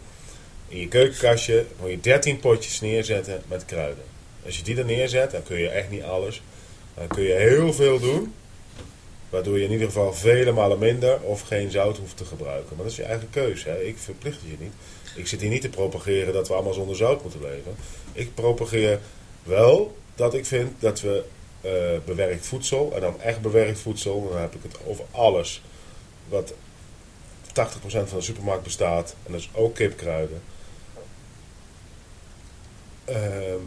In 0.67 0.79
je 0.79 0.87
keukenkastje 0.87 1.65
moet 1.79 1.89
je 1.89 1.99
13 1.99 2.39
potjes 2.39 2.81
neerzetten 2.81 3.41
met 3.47 3.65
kruiden. 3.65 4.03
Als 4.45 4.57
je 4.57 4.63
die 4.63 4.77
er 4.77 4.85
neerzet, 4.85 5.31
dan 5.31 5.43
kun 5.43 5.59
je 5.59 5.69
echt 5.69 5.89
niet 5.89 6.03
alles. 6.03 6.41
Dan 6.93 7.07
kun 7.07 7.23
je 7.23 7.33
heel 7.33 7.73
veel 7.73 7.99
doen. 7.99 8.33
Waardoor 9.29 9.57
je 9.57 9.65
in 9.65 9.71
ieder 9.71 9.87
geval 9.87 10.13
vele 10.13 10.51
malen 10.51 10.79
minder 10.79 11.21
of 11.21 11.41
geen 11.41 11.71
zout 11.71 11.97
hoeft 11.97 12.17
te 12.17 12.25
gebruiken. 12.25 12.75
Maar 12.75 12.83
dat 12.83 12.91
is 12.91 12.97
je 12.97 13.03
eigen 13.03 13.29
keuze. 13.29 13.69
Hè? 13.69 13.81
Ik 13.81 13.97
verplicht 13.97 14.39
je 14.41 14.55
niet. 14.59 14.73
Ik 15.15 15.27
zit 15.27 15.41
hier 15.41 15.49
niet 15.49 15.61
te 15.61 15.69
propageren 15.69 16.33
dat 16.33 16.47
we 16.47 16.53
allemaal 16.53 16.73
zonder 16.73 16.95
zout 16.95 17.21
moeten 17.21 17.41
leven. 17.41 17.75
Ik 18.13 18.33
propageer 18.33 18.99
wel 19.43 19.97
dat 20.15 20.33
ik 20.33 20.45
vind 20.45 20.71
dat 20.79 21.01
we 21.01 21.23
eh, 21.61 21.71
bewerkt 22.05 22.45
voedsel, 22.47 22.91
en 22.95 23.01
dan 23.01 23.21
echt 23.21 23.41
bewerkt 23.41 23.79
voedsel, 23.79 24.29
dan 24.29 24.41
heb 24.41 24.55
ik 24.55 24.63
het 24.63 24.77
over 24.85 25.05
alles 25.11 25.61
wat 26.29 26.53
80% 27.47 27.51
van 27.83 28.17
de 28.17 28.21
supermarkt 28.21 28.63
bestaat, 28.63 29.15
en 29.23 29.31
dat 29.31 29.41
is 29.41 29.49
ook 29.53 29.75
kipkruiden. 29.75 30.41
Ehm, 33.05 33.59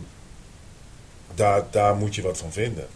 daar, 1.35 1.65
daar 1.71 1.95
moet 1.95 2.15
je 2.15 2.23
wat 2.23 2.39
van 2.39 2.53
vinden 2.53 2.87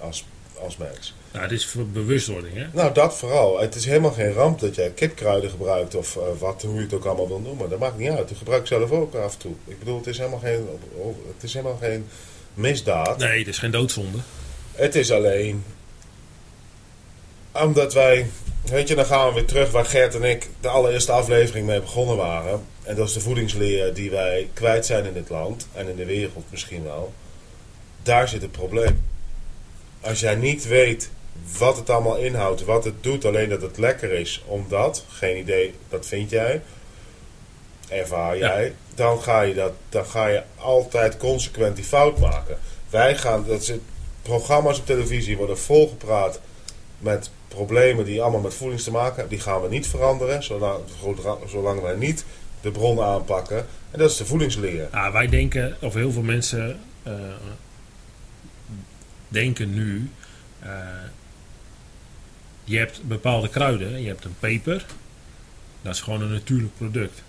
als, 0.00 0.26
als 0.60 0.76
mens. 0.76 1.14
nou, 1.32 1.42
het 1.42 1.52
is 1.52 1.66
voor 1.66 1.86
bewustwording, 1.86 2.54
hè? 2.54 2.66
Nou, 2.72 2.92
dat 2.92 3.16
vooral. 3.16 3.60
Het 3.60 3.74
is 3.74 3.84
helemaal 3.84 4.12
geen 4.12 4.32
ramp 4.32 4.60
dat 4.60 4.74
jij 4.74 4.90
kipkruiden 4.90 5.50
gebruikt 5.50 5.94
of 5.94 6.16
eh, 6.16 6.22
wat, 6.38 6.62
hoe 6.62 6.74
je 6.74 6.80
het 6.80 6.94
ook 6.94 7.04
allemaal 7.04 7.28
wil 7.28 7.40
noemen. 7.40 7.70
Dat 7.70 7.78
maakt 7.78 7.98
niet 7.98 8.10
uit. 8.10 8.30
Ik 8.30 8.36
gebruik 8.36 8.66
zelf 8.66 8.90
ook 8.90 9.14
af 9.14 9.32
en 9.32 9.38
toe. 9.38 9.54
Ik 9.64 9.78
bedoel, 9.78 9.96
het 9.96 10.06
is 10.06 10.18
helemaal 10.18 10.38
geen, 10.38 10.68
het 11.34 11.42
is 11.42 11.54
helemaal 11.54 11.78
geen 11.80 12.08
misdaad. 12.54 13.18
Nee, 13.18 13.38
het 13.38 13.48
is 13.48 13.58
geen 13.58 13.70
doodzonde. 13.70 14.18
Het 14.72 14.94
is 14.94 15.12
alleen 15.12 15.64
omdat 17.52 17.94
wij, 17.94 18.30
weet 18.64 18.88
je, 18.88 18.94
dan 18.94 19.04
gaan 19.06 19.28
we 19.28 19.34
weer 19.34 19.44
terug 19.44 19.70
waar 19.70 19.84
Gert 19.84 20.14
en 20.14 20.22
ik 20.22 20.48
de 20.60 20.68
allereerste 20.68 21.12
aflevering 21.12 21.66
mee 21.66 21.80
begonnen 21.80 22.16
waren. 22.16 22.64
En 22.82 22.94
dat 22.96 23.08
is 23.08 23.14
de 23.14 23.20
voedingsleer 23.20 23.94
die 23.94 24.10
wij 24.10 24.48
kwijt 24.52 24.86
zijn 24.86 25.04
in 25.04 25.12
dit 25.12 25.28
land 25.28 25.66
en 25.72 25.88
in 25.88 25.96
de 25.96 26.04
wereld 26.04 26.50
misschien 26.50 26.84
wel. 26.84 27.12
Daar 28.02 28.28
zit 28.28 28.42
het 28.42 28.52
probleem. 28.52 29.02
Als 30.00 30.20
jij 30.20 30.34
niet 30.34 30.66
weet 30.66 31.10
wat 31.58 31.76
het 31.76 31.90
allemaal 31.90 32.16
inhoudt, 32.16 32.64
wat 32.64 32.84
het 32.84 33.02
doet, 33.02 33.24
alleen 33.24 33.48
dat 33.48 33.62
het 33.62 33.78
lekker 33.78 34.12
is, 34.12 34.42
omdat, 34.46 35.04
geen 35.08 35.38
idee, 35.38 35.74
dat 35.88 36.06
vind 36.06 36.30
jij, 36.30 36.62
ervaar 37.88 38.36
Ja. 38.36 38.46
jij, 38.46 38.74
dan, 38.94 39.22
ga 39.22 39.40
je 39.40 39.54
dat, 39.54 39.72
dan 39.88 40.06
ga 40.06 40.26
je 40.26 40.42
altijd 40.56 41.16
consequent 41.16 41.76
die 41.76 41.84
fout 41.84 42.18
maken. 42.18 42.58
Wij 42.90 43.16
gaan, 43.16 43.44
dat 43.46 43.64
zit, 43.64 43.80
programma's 44.22 44.78
op 44.78 44.86
televisie 44.86 45.36
worden 45.36 45.58
volgepraat 45.58 46.40
met 46.98 47.30
problemen 47.54 48.04
die 48.04 48.22
allemaal 48.22 48.40
met 48.40 48.54
voeding 48.54 48.80
te 48.80 48.90
maken 48.90 49.14
hebben. 49.16 49.34
Die 49.36 49.40
gaan 49.44 49.62
we 49.62 49.68
niet 49.68 49.86
veranderen, 49.86 50.42
zolang, 50.42 50.80
zolang 51.46 51.80
wij 51.80 51.94
niet 51.96 52.24
de 52.60 52.70
bron 52.70 53.00
aanpakken. 53.00 53.66
En 53.90 53.98
dat 53.98 54.10
is 54.10 54.16
de 54.16 54.26
voedingsleer. 54.26 54.88
Ja, 54.92 55.12
wij 55.12 55.26
denken, 55.26 55.76
of 55.80 55.94
heel 55.94 56.12
veel 56.12 56.22
mensen 56.22 56.80
eh, 57.02 57.12
denken 59.28 59.74
nu. 59.74 60.10
eh, 60.60 60.70
je 62.64 62.78
hebt 62.78 63.02
bepaalde 63.02 63.48
kruiden. 63.48 64.02
Je 64.02 64.08
hebt 64.08 64.24
een 64.24 64.36
peper. 64.40 64.86
Dat 65.82 65.94
is 65.94 66.00
gewoon 66.00 66.22
een 66.22 66.32
natuurlijk 66.32 66.76
product. 66.76 67.14
Daar 67.14 67.22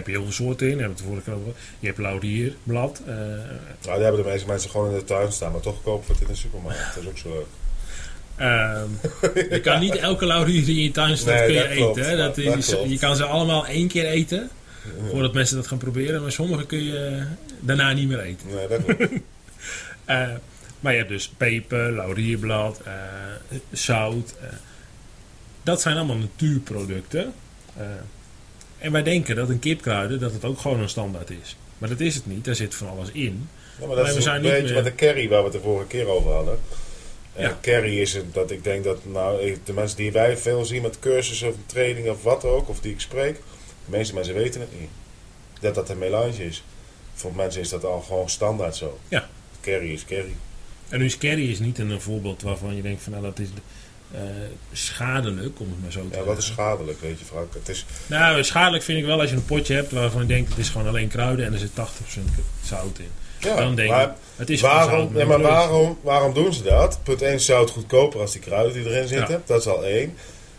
heb 0.00 0.06
je 0.06 0.12
heel 0.12 0.22
veel 0.22 0.32
soorten 0.32 0.70
in. 0.70 0.78
Heb 0.80 0.96
de 0.96 1.02
vorige 1.02 1.22
keer 1.22 1.34
over. 1.34 1.52
Je 1.78 1.86
hebt 1.86 1.98
laurierblad. 1.98 3.00
eh, 3.06 3.14
Nou, 3.14 3.68
die 3.80 3.90
hebben 3.92 4.22
de 4.22 4.28
meeste 4.28 4.46
mensen 4.46 4.70
gewoon 4.70 4.90
in 4.90 4.98
de 4.98 5.04
tuin 5.04 5.32
staan, 5.32 5.52
maar 5.52 5.60
toch 5.60 5.82
kopen 5.82 6.06
we 6.06 6.12
het 6.12 6.22
in 6.22 6.28
de 6.28 6.34
supermarkt. 6.34 6.94
Dat 6.94 7.02
is 7.02 7.08
ook 7.08 7.18
zo 7.18 7.28
leuk. 7.28 7.46
Ehm, 8.38 8.88
je 9.54 9.60
kan 9.62 9.80
niet 9.80 9.96
elke 9.96 10.26
laurier 10.26 10.64
die 10.64 10.76
in 10.76 10.82
je 10.82 10.90
tuin 10.90 11.16
staat 11.16 11.34
Nee, 11.34 11.44
kun 11.46 11.54
je 11.54 11.60
dat 11.62 11.76
klopt. 11.76 11.96
eten. 11.98 12.10
hè. 12.10 12.16
Dat 12.16 12.34
klopt. 12.64 12.90
je 12.90 12.98
kan 12.98 13.16
ze 13.16 13.24
allemaal 13.24 13.66
één 13.66 13.88
keer 13.88 14.04
eten. 14.06 14.50
Voordat 15.10 15.32
mensen 15.34 15.56
dat 15.56 15.66
gaan 15.66 15.78
proberen. 15.78 16.22
Maar 16.22 16.32
sommige 16.32 16.66
kun 16.66 16.84
je 16.84 17.22
daarna 17.60 17.92
niet 17.92 18.08
meer 18.08 18.20
eten. 18.20 18.46
Nee, 18.54 18.68
dat 18.68 18.84
klopt. 18.84 19.12
Eh, 20.04 20.28
maar 20.80 20.92
je 20.92 20.98
hebt 20.98 21.10
dus 21.10 21.28
peper, 21.36 21.92
laurierblad, 21.92 22.80
eh, 22.84 22.92
zout. 23.72 24.34
eh. 24.40 24.46
dat 25.62 25.80
zijn 25.80 25.96
allemaal 25.96 26.16
natuurproducten. 26.16 27.32
En 28.78 28.92
wij 28.92 29.02
denken 29.02 29.36
dat 29.36 29.48
een 29.48 29.58
kipkruiden 29.58 30.20
dat 30.20 30.32
het 30.32 30.44
ook 30.44 30.58
gewoon 30.58 30.80
een 30.80 30.88
standaard 30.88 31.30
is. 31.30 31.56
Maar 31.78 31.88
dat 31.88 32.00
is 32.00 32.14
het 32.14 32.26
niet. 32.26 32.44
Daar 32.44 32.54
zit 32.54 32.74
van 32.74 32.88
alles 32.88 33.08
in. 33.12 33.48
Ja, 33.80 33.86
maar 33.86 33.96
dat 33.96 34.10
we 34.10 34.16
is 34.16 34.22
zijn 34.24 34.36
een 34.36 34.42
niet 34.42 34.50
beetje 34.50 34.66
meer- 34.74 34.82
met 34.82 34.84
de 34.84 34.94
curry 35.06 35.28
waar 35.28 35.38
we 35.38 35.44
het 35.44 35.52
de 35.52 35.60
vorige 35.60 35.86
keer 35.86 36.06
over 36.06 36.32
hadden. 36.32 36.58
Ja. 37.38 37.58
curry 37.60 38.00
is 38.00 38.14
het, 38.14 38.34
dat 38.34 38.50
ik 38.50 38.64
denk 38.64 38.84
dat 38.84 39.04
nou, 39.04 39.56
de 39.64 39.72
mensen 39.72 39.96
die 39.96 40.12
wij 40.12 40.36
veel 40.36 40.64
zien 40.64 40.82
met 40.82 40.98
cursussen 40.98 41.48
of 41.48 41.54
training 41.66 42.08
of 42.08 42.22
wat 42.22 42.44
ook, 42.44 42.68
of 42.68 42.80
die 42.80 42.92
ik 42.92 43.00
spreek, 43.00 43.34
de 43.84 43.96
meeste 43.96 44.14
mensen 44.14 44.34
weten 44.34 44.60
het 44.60 44.80
niet. 44.80 44.88
Dat 45.60 45.74
dat 45.74 45.88
een 45.88 45.98
melange 45.98 46.44
is. 46.44 46.62
Voor 47.14 47.34
mensen 47.34 47.60
is 47.60 47.68
dat 47.68 47.84
al 47.84 48.00
gewoon 48.00 48.28
standaard 48.28 48.76
zo. 48.76 48.98
Ja. 49.08 49.28
Curry 49.60 49.92
is 49.92 50.04
curry. 50.04 50.34
En 50.88 50.98
nu 50.98 51.04
is 51.04 51.18
curry 51.18 51.50
is 51.50 51.58
niet 51.58 51.78
een, 51.78 52.00
voorbeeld 52.00 52.42
waarvan 52.42 52.76
je 52.76 52.82
denkt 52.82 53.02
van 53.02 53.12
nou 53.12 53.24
dat 53.24 53.38
is 53.38 53.48
eh, 54.12 54.20
schadelijk, 54.72 55.60
om 55.60 55.68
het 55.70 55.82
maar 55.82 55.92
zo 55.92 55.98
te 56.00 56.04
Ja, 56.04 56.10
zeggen. 56.10 56.28
wat 56.28 56.38
is 56.38 56.46
schadelijk, 56.46 57.00
weet 57.00 57.18
je 57.18 57.24
Frank? 57.24 57.54
Het 57.54 57.68
is, 57.68 57.84
Nou, 58.06 58.44
schadelijk 58.44 58.84
vind 58.84 58.98
ik 58.98 59.04
wel 59.04 59.20
als 59.20 59.30
je 59.30 59.36
een 59.36 59.44
potje 59.44 59.74
hebt 59.74 59.92
waarvan 59.92 60.20
je 60.20 60.26
denkt 60.26 60.48
het 60.48 60.58
is 60.58 60.68
gewoon 60.68 60.86
alleen 60.86 61.08
kruiden 61.08 61.46
en 61.46 61.52
er 61.52 61.58
zit 61.58 61.70
80% 61.70 61.74
zout 62.64 62.98
in. 62.98 63.10
Ja, 63.40 63.56
Dan 63.56 63.74
denk 63.74 63.90
maar 63.90 64.04
ik, 64.04 64.10
het 64.36 64.50
is 64.50 64.60
waarom, 64.60 65.16
ja, 65.16 65.26
maar 65.26 65.40
waarom, 65.40 65.98
waarom 66.00 66.34
doen 66.34 66.52
ze 66.52 66.62
dat? 66.62 66.98
Punt 67.02 67.22
1 67.22 67.40
zout 67.40 67.70
goedkoper 67.70 68.20
als 68.20 68.32
die 68.32 68.40
kruiden 68.40 68.72
die 68.72 68.90
erin 68.90 69.08
zitten. 69.08 69.34
Ja. 69.34 69.42
Dat 69.46 69.60
is 69.60 69.66
al 69.66 69.84
één. 69.84 70.16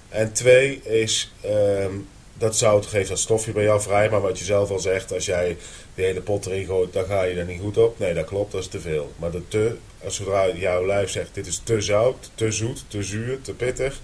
En 0.10 0.34
twee 0.34 0.82
is, 0.84 1.34
ehm, 1.42 1.92
dat 2.34 2.58
zout 2.58 2.86
geeft 2.86 3.10
dat 3.10 3.20
stofje 3.20 3.52
bij 3.52 3.64
jou 3.64 3.82
vrij. 3.82 4.10
Maar 4.10 4.22
wat 4.22 4.40
je 4.40 4.46
zelf 4.46 4.70
al 4.70 4.80
zegt, 4.80 5.14
als 5.14 5.26
jij 5.26 5.58
de 5.96 6.02
hele 6.02 6.22
pot 6.22 6.46
erin 6.46 6.66
gooit, 6.66 6.94
dan 6.94 7.06
ga 7.06 7.24
je 7.24 7.36
er 7.36 7.46
niet 7.46 7.62
goed 7.62 7.78
op. 7.78 8.00
Nee, 8.00 8.14
dat 8.14 8.26
klopt, 8.26 8.52
dat 8.52 8.62
is 8.62 8.68
te 8.68 8.80
veel. 8.80 9.12
Maar 9.16 9.32
de 9.32 9.48
te, 9.48 9.76
als 10.04 10.16
zodra 10.16 10.50
jouw 10.50 10.86
lijf 10.86 11.10
zegt, 11.10 11.34
dit 11.34 11.48
is 11.48 11.62
te 11.64 11.82
zout, 11.82 12.32
te 12.36 12.52
zoet, 12.52 12.84
te 12.88 13.04
zuur, 13.04 13.42
te 13.42 13.54
pittig, 13.54 14.00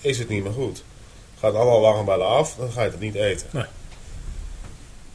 is 0.00 0.18
het 0.18 0.28
niet 0.28 0.42
meer 0.42 0.52
goed. 0.52 0.84
Gaat 1.38 1.54
allemaal 1.54 1.80
warmbellen 1.80 2.26
af, 2.26 2.54
dan 2.54 2.72
ga 2.72 2.82
je 2.82 2.90
het 2.90 3.00
niet 3.00 3.14
eten. 3.14 3.46
Nee. 3.50 3.64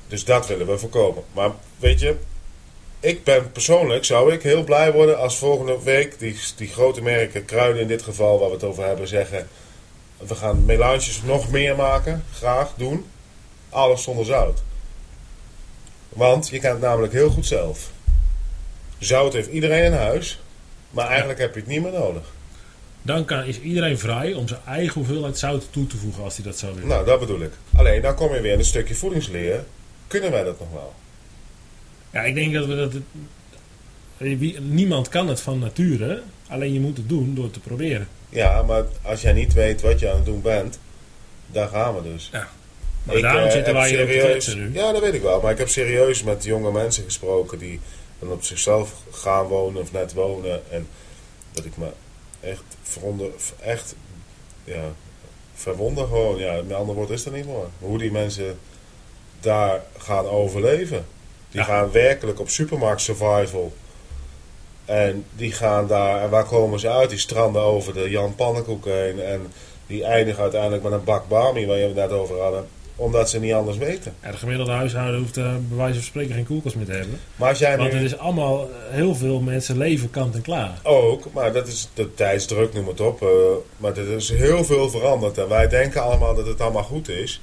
Dus 0.08 0.26
dat 0.26 0.48
willen 0.48 0.68
we 0.68 0.78
voorkomen. 0.78 1.24
Maar 1.34 1.52
weet 1.78 2.00
je, 2.00 2.16
ik 3.08 3.24
ben 3.24 3.52
persoonlijk, 3.52 4.06
zou 4.06 4.34
ik 4.34 4.44
heel 4.44 4.64
blij 4.64 4.92
worden 4.92 5.18
als 5.18 5.38
volgende 5.38 5.84
week 5.84 6.20
die, 6.20 6.40
die 6.56 6.68
grote 6.68 7.02
merken, 7.02 7.46
kruiden 7.46 7.82
in 7.82 7.88
dit 7.88 8.02
geval, 8.02 8.40
waar 8.40 8.48
we 8.48 8.54
het 8.54 8.64
over 8.64 8.86
hebben, 8.86 9.08
zeggen: 9.08 9.48
we 10.18 10.36
gaan 10.36 10.66
melanges 10.66 11.22
nog 11.24 11.52
meer 11.52 11.76
maken, 11.76 12.24
graag 12.34 12.74
doen. 12.78 13.06
Alles 13.70 14.04
zonder 14.04 14.26
zout. 14.26 14.64
Want 16.10 16.50
je 16.50 16.60
kan 16.60 16.72
het 16.72 16.82
namelijk 16.82 17.14
heel 17.14 17.30
goed 17.30 17.46
zelf. 17.46 17.92
Zout 18.98 19.34
heeft 19.34 19.50
iedereen 19.50 19.84
in 19.84 19.94
huis, 19.94 20.40
maar 20.90 21.08
eigenlijk 21.08 21.40
heb 21.40 21.54
je 21.54 21.60
het 21.60 21.70
niet 21.70 21.82
meer 21.82 21.92
nodig. 21.92 22.34
Dan 23.02 23.26
kan, 23.26 23.44
is 23.44 23.60
iedereen 23.60 24.00
vrij 24.00 24.34
om 24.34 24.48
zijn 24.48 24.62
eigen 24.66 24.94
hoeveelheid 24.94 25.38
zout 25.38 25.68
toe 25.70 25.88
te 25.88 25.98
voegen 25.98 26.24
als 26.24 26.36
hij 26.36 26.46
dat 26.46 26.58
zou 26.58 26.74
willen. 26.74 26.90
Nou, 26.90 27.06
dat 27.06 27.20
bedoel 27.20 27.42
ik. 27.42 27.52
Alleen 27.76 28.02
dan 28.02 28.16
kom 28.16 28.34
je 28.34 28.42
weer 28.42 28.54
in 28.54 28.60
een 28.60 28.66
stukje 28.66 28.96
voedingsleer. 28.96 29.66
Kunnen 30.08 30.32
wij 30.32 30.44
dat 30.44 30.60
nog 30.60 30.72
wel? 30.72 30.94
Ja, 32.12 32.22
ik 32.22 32.36
denk 32.36 32.54
dat 32.54 32.66
we 32.66 32.76
dat. 32.76 32.94
wie- 34.18 34.60
Niemand 34.60 35.10
kan 35.10 35.28
het 35.28 35.42
van 35.42 35.60
nature, 35.60 36.22
alleen 36.48 36.74
je 36.74 36.80
moet 36.80 36.98
het 36.98 37.10
doen 37.10 37.36
door 37.36 37.52
te 37.52 37.60
proberen. 37.60 38.08
Ja, 38.30 38.62
maar 38.62 38.84
als 39.02 39.22
jij 39.22 39.34
niet 39.34 39.54
weet 39.54 39.82
wat 39.82 40.00
je 40.00 40.10
aan 40.10 40.16
het 40.16 40.26
doen 40.26 40.42
bent, 40.42 40.80
daar 41.48 41.68
gaan 41.68 41.96
we 41.96 42.04
dus. 42.04 42.30
Maar 43.04 43.16
Ik, 43.16 43.22
daarom 43.22 43.44
eh, 43.44 43.52
zitten 43.52 43.74
wij 43.74 43.90
hier 43.90 43.98
serieus- 43.98 44.56
nu. 44.56 44.74
Ja, 44.74 44.92
dat 44.92 45.02
weet 45.02 45.14
ik 45.14 45.22
wel. 45.22 45.42
Maar 45.42 45.52
ik 45.52 45.58
heb 45.58 45.70
serieus 45.70 46.24
met 46.24 46.44
jonge 46.44 46.72
mensen 46.72 47.04
gesproken 47.04 47.58
die 47.60 47.80
dan 48.20 48.32
op 48.32 48.44
zichzelf 48.44 48.94
gaan 49.12 49.46
wonen 49.46 49.82
of 49.82 49.92
net 49.92 50.14
wonen. 50.14 50.72
En 50.72 50.88
dat 51.52 51.66
ik 51.66 51.78
me 51.78 51.88
echt 52.40 52.64
verwonder, 52.82 53.30
echt, 53.62 53.96
ja, 54.64 54.84
verwonder 55.54 56.08
gewoon. 56.08 56.38
Ja, 56.38 56.54
een 56.56 56.74
ander 56.74 56.96
woord 56.96 57.10
is 57.10 57.26
er 57.26 57.32
niet 57.32 57.46
voor. 57.46 57.70
Hoe 57.80 57.98
die 57.98 58.12
mensen 58.12 58.58
daar 59.40 59.82
gaan 59.98 60.26
overleven. 60.26 61.06
Die 61.52 61.60
Ja. 61.60 61.66
gaan 61.66 61.92
werkelijk 61.92 62.40
op 62.40 62.50
supermarkt 62.50 63.02
survival. 63.02 63.74
En 64.86 65.26
die 65.36 65.52
gaan 65.52 65.88
daar, 65.88 66.22
en 66.22 66.30
waar 66.30 66.46
komen 66.46 66.80
ze 66.80 66.90
uit? 66.90 67.10
Die 67.10 67.20
stranden 67.20 67.62
over 67.62 67.94
de 67.94 68.10
Jan 68.10 68.36
Pannenkoek 68.36 68.86
heen. 68.86 69.22
En 69.22 69.48
die 69.88 70.04
eindigen 70.04 70.42
uiteindelijk 70.42 70.84
met 70.84 70.92
een 70.92 71.04
bak 71.04 71.28
bami, 71.28 71.66
waar 71.66 71.78
je 71.78 71.86
het 71.86 71.96
net 71.96 72.12
over 72.12 72.42
hadden. 72.42 72.68
Omdat 72.96 73.30
ze 73.30 73.40
niet 73.40 73.54
anders 73.54 73.78
weten. 73.78 74.14
Ja, 74.24 74.32
de 74.32 74.38
gemiddelde 74.38 74.72
huishouden 74.72 75.20
hoeft 75.20 75.38
eh, 75.38 75.44
bij 75.68 75.78
wijze 75.78 75.94
van 75.94 76.04
spreken 76.04 76.34
geen 76.36 76.46
koelkast 76.46 76.76
meer 76.76 76.86
te 76.86 76.92
hebben. 76.92 77.20
Maar 77.36 77.50
als 77.50 77.60
jij 77.60 77.78
Want 77.78 77.92
nu 77.92 77.98
het 77.98 78.06
is 78.12 78.18
allemaal, 78.18 78.62
eh, 78.62 78.68
heel 78.96 79.16
veel 79.16 79.40
mensen 79.40 79.78
leven 79.78 80.10
kant 80.10 80.36
en 80.36 80.42
klaar. 80.42 80.80
ook, 80.84 81.32
maar 81.34 81.54
dat 81.54 81.68
is 81.68 81.90
de 81.94 82.14
tijdsdruk, 82.14 82.74
noem 82.74 82.88
het 82.88 83.00
op. 83.02 83.22
eh, 83.22 83.28
maar 83.78 83.98
er 83.98 84.08
is 84.10 84.30
heel 84.30 84.64
veel 84.66 84.90
veranderd. 84.90 85.38
En 85.38 85.48
wij 85.50 85.68
denken 85.68 86.02
allemaal 86.04 86.36
dat 86.36 86.46
het 86.48 86.62
allemaal 86.62 86.84
goed 86.84 87.10
is. 87.10 87.42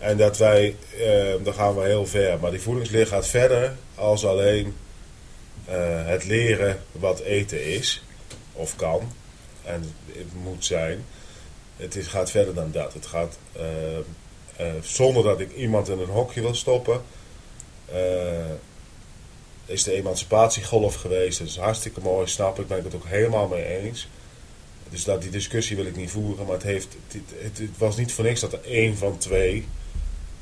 En 0.00 0.16
dat 0.16 0.38
wij, 0.38 0.76
eh, 0.98 1.44
dan 1.44 1.54
gaan 1.54 1.74
we 1.74 1.84
heel 1.84 2.06
ver. 2.06 2.38
Maar 2.40 2.50
die 2.50 2.60
voedingsleer 2.60 3.06
gaat 3.06 3.26
verder 3.26 3.76
als 3.94 4.24
alleen 4.24 4.76
eh, 5.64 6.06
het 6.06 6.24
leren 6.24 6.82
wat 6.92 7.20
eten 7.20 7.64
is. 7.64 8.02
Of 8.52 8.76
kan. 8.76 9.12
En 9.64 9.94
het 10.06 10.34
moet 10.42 10.64
zijn. 10.64 11.04
Het 11.76 11.96
is, 11.96 12.06
gaat 12.06 12.30
verder 12.30 12.54
dan 12.54 12.70
dat. 12.72 12.94
Het 12.94 13.06
gaat 13.06 13.38
eh, 13.52 14.66
zonder 14.82 15.22
dat 15.22 15.40
ik 15.40 15.54
iemand 15.54 15.88
in 15.88 15.98
een 15.98 16.08
hokje 16.08 16.40
wil 16.40 16.54
stoppen. 16.54 17.02
is 19.66 19.82
de 19.82 19.92
emancipatiegolf 19.92 20.94
geweest. 20.94 21.38
Dat 21.38 21.48
is 21.48 21.56
hartstikke 21.56 22.00
mooi, 22.00 22.26
snap 22.26 22.58
ik. 22.58 22.66
Ben 22.66 22.78
ik 22.78 22.84
het 22.84 22.94
ook 22.94 23.06
helemaal 23.06 23.48
mee 23.48 23.64
eens. 23.64 24.08
Dus 24.90 25.04
dat, 25.04 25.22
die 25.22 25.30
discussie 25.30 25.76
wil 25.76 25.86
ik 25.86 25.96
niet 25.96 26.10
voeren. 26.10 26.44
Maar 26.44 26.54
het, 26.54 26.62
heeft, 26.62 26.96
het, 27.08 27.22
het, 27.42 27.58
het 27.58 27.78
was 27.78 27.96
niet 27.96 28.12
voor 28.12 28.24
niks 28.24 28.40
dat 28.40 28.52
er 28.52 28.64
één 28.64 28.96
van 28.96 29.18
twee 29.18 29.66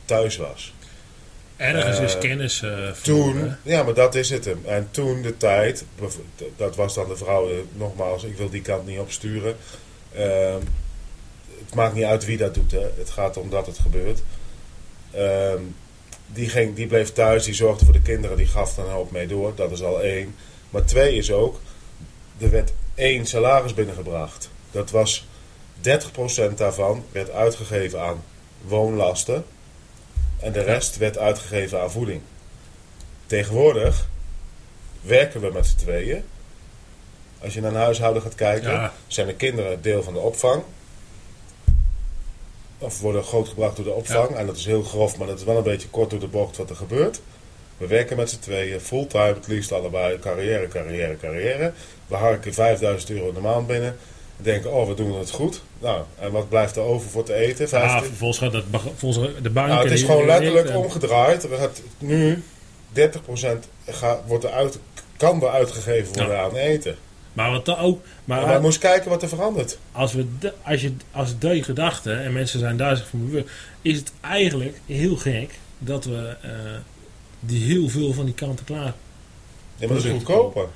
thuis 0.08 0.36
was. 0.36 0.72
Ergens 1.56 1.98
Eh, 1.98 2.04
is 2.04 2.18
kennis 2.18 2.62
eh 2.62 2.90
Toen, 2.90 3.54
ja, 3.62 3.82
maar 3.82 3.94
dat 3.94 4.14
is 4.14 4.30
het 4.30 4.44
hem. 4.44 4.60
En 4.66 4.88
toen 4.90 5.22
de 5.22 5.36
tijd, 5.36 5.84
dat 6.56 6.76
was 6.76 6.94
dan 6.94 7.08
de 7.08 7.16
vrouw, 7.16 7.50
eh, 7.50 7.56
nogmaals, 7.72 8.24
ik 8.24 8.36
wil 8.36 8.50
die 8.50 8.62
kant 8.62 8.86
niet 8.86 8.98
opsturen. 8.98 9.56
Ehm, 10.14 10.60
het 11.64 11.74
maakt 11.74 11.94
niet 11.94 12.04
uit 12.04 12.24
wie 12.24 12.36
dat 12.36 12.54
doet, 12.54 12.70
hè. 12.70 12.86
het 12.96 13.10
gaat 13.10 13.36
om 13.36 13.50
dat 13.50 13.66
het 13.66 13.78
gebeurt. 13.78 14.22
Ehm, 15.10 15.62
die, 16.26 16.48
ging, 16.48 16.74
die 16.76 16.86
bleef 16.86 17.12
thuis, 17.12 17.44
die 17.44 17.54
zorgde 17.54 17.84
voor 17.84 17.94
de 17.94 18.02
kinderen, 18.02 18.36
die 18.36 18.46
gaf 18.46 18.76
een 18.76 18.84
hoop 18.84 19.10
mee 19.10 19.26
door, 19.26 19.54
dat 19.54 19.70
is 19.70 19.82
al 19.82 20.02
één. 20.02 20.34
Maar 20.70 20.84
twee 20.84 21.16
is 21.16 21.32
ook, 21.32 21.60
er 22.38 22.50
werd 22.50 22.72
één 22.94 23.26
salaris 23.26 23.74
binnengebracht. 23.74 24.50
Dat 24.70 24.90
was 24.90 25.26
30% 25.80 26.58
daarvan 26.58 27.04
werd 27.12 27.30
uitgegeven 27.30 28.00
aan 28.00 28.24
woonlasten. 28.60 29.44
En 30.40 30.52
de 30.52 30.62
rest 30.62 30.96
werd 30.96 31.18
uitgegeven 31.18 31.80
aan 31.80 31.90
voeding. 31.90 32.20
Tegenwoordig 33.26 34.08
werken 35.00 35.40
we 35.40 35.50
met 35.52 35.66
z'n 35.66 35.76
tweeën. 35.76 36.24
Als 37.42 37.54
je 37.54 37.60
naar 37.60 37.70
een 37.70 37.76
huishouden 37.76 38.22
gaat 38.22 38.34
kijken, 38.34 38.70
Ja. 38.70 38.92
zijn 39.06 39.26
de 39.26 39.34
kinderen 39.34 39.82
deel 39.82 40.02
van 40.02 40.12
de 40.12 40.18
opvang. 40.18 40.62
Of 42.78 43.00
worden 43.00 43.24
grootgebracht 43.24 43.76
door 43.76 43.84
de 43.84 43.90
opvang. 43.92 44.30
En 44.36 44.46
dat 44.46 44.56
is 44.56 44.64
heel 44.66 44.82
grof, 44.82 45.16
maar 45.18 45.26
dat 45.26 45.38
is 45.38 45.44
wel 45.44 45.56
een 45.56 45.62
beetje 45.62 45.88
kort 45.88 46.10
door 46.10 46.20
de 46.20 46.26
bocht 46.26 46.56
wat 46.56 46.70
er 46.70 46.76
gebeurt. 46.76 47.20
We 47.76 47.86
werken 47.86 48.16
met 48.16 48.30
z'n 48.30 48.38
tweeën, 48.38 48.80
fulltime, 48.80 49.22
het 49.34 49.46
liefst 49.46 49.72
allebei. 49.72 50.18
Carrière, 50.18 50.68
carrière, 50.68 51.16
carrière. 51.16 51.72
We 52.06 52.14
harken 52.14 52.54
5000 52.54 53.10
euro 53.10 53.28
in 53.28 53.34
de 53.34 53.40
maand 53.40 53.66
binnen. 53.66 53.96
Denken, 54.42 54.72
oh, 54.72 54.88
we 54.88 54.94
doen 54.94 55.18
het 55.18 55.30
goed. 55.30 55.62
Nou, 55.78 56.02
en 56.18 56.30
wat 56.32 56.48
blijft 56.48 56.76
er 56.76 56.82
over 56.82 57.10
voor 57.10 57.22
te 57.24 57.34
eten? 57.34 57.64
Ja, 57.64 57.68
15? 57.68 58.08
vervolgens 58.08 58.38
gaat 58.38 58.52
dat, 58.52 58.64
volgens 58.96 59.32
de 59.42 59.50
banken... 59.50 59.72
Nou, 59.74 59.84
het 59.88 59.98
is 59.98 60.02
gewoon 60.02 60.26
letterlijk 60.26 60.76
omgedraaid. 60.76 61.42
Er 61.50 61.58
gaat 61.58 61.82
nu 61.98 62.42
30% 62.94 63.00
gaat, 63.86 64.20
wordt 64.26 64.44
er 64.44 64.50
uit, 64.50 64.78
kan 65.16 65.42
er 65.42 65.48
uitgegeven 65.48 66.14
worden 66.16 66.38
aan 66.40 66.56
eten. 66.56 66.96
Maar 67.32 67.50
wat 67.50 67.64
dan 67.64 67.76
ook... 67.78 68.02
Maar, 68.24 68.46
Maar 68.46 68.60
moest 68.60 68.78
kijken 68.78 69.10
wat 69.10 69.22
er 69.22 69.28
verandert. 69.28 69.78
als, 69.92 70.12
we 70.12 70.26
de- 70.38 70.52
als, 70.62 70.80
je, 70.80 70.92
als 71.12 71.38
die 71.38 71.62
gedachte, 71.62 72.12
en 72.12 72.32
mensen 72.32 72.58
zijn 72.58 72.76
daar 72.76 72.96
zich 72.96 73.08
van 73.08 73.26
bewust, 73.26 73.48
is 73.82 73.96
het 73.96 74.12
eigenlijk 74.20 74.80
heel 74.86 75.16
gek 75.16 75.50
dat 75.78 76.04
we 76.04 76.36
eh, 76.42 76.50
die 77.40 77.64
heel 77.64 77.88
veel 77.88 78.12
van 78.12 78.24
die 78.24 78.34
kanten-klaar. 78.34 78.94
Ja, 79.76 79.86
maar 79.86 79.96
dat 79.96 80.04
is 80.04 80.10
goedkoper. 80.10 80.66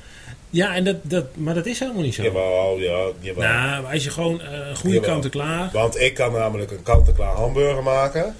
Ja, 0.50 0.74
en 0.74 0.84
dat, 0.84 0.96
dat, 1.02 1.24
maar 1.34 1.54
dat 1.54 1.66
is 1.66 1.78
helemaal 1.78 2.02
niet 2.02 2.14
zo. 2.14 2.22
Jawel, 2.22 2.76
ja, 2.78 3.06
jawel. 3.20 3.48
Nou, 3.48 3.92
als 3.92 4.04
je 4.04 4.10
gewoon 4.10 4.40
eh, 4.40 4.68
een 4.68 4.76
goede 4.76 4.94
Jawel. 4.96 5.10
kant-en-klaar. 5.10 5.70
Want 5.72 6.00
ik 6.00 6.14
kan 6.14 6.32
namelijk 6.32 6.70
een 6.70 6.82
kant-en-klaar 6.82 7.34
hamburger 7.34 7.82
maken. 7.82 8.36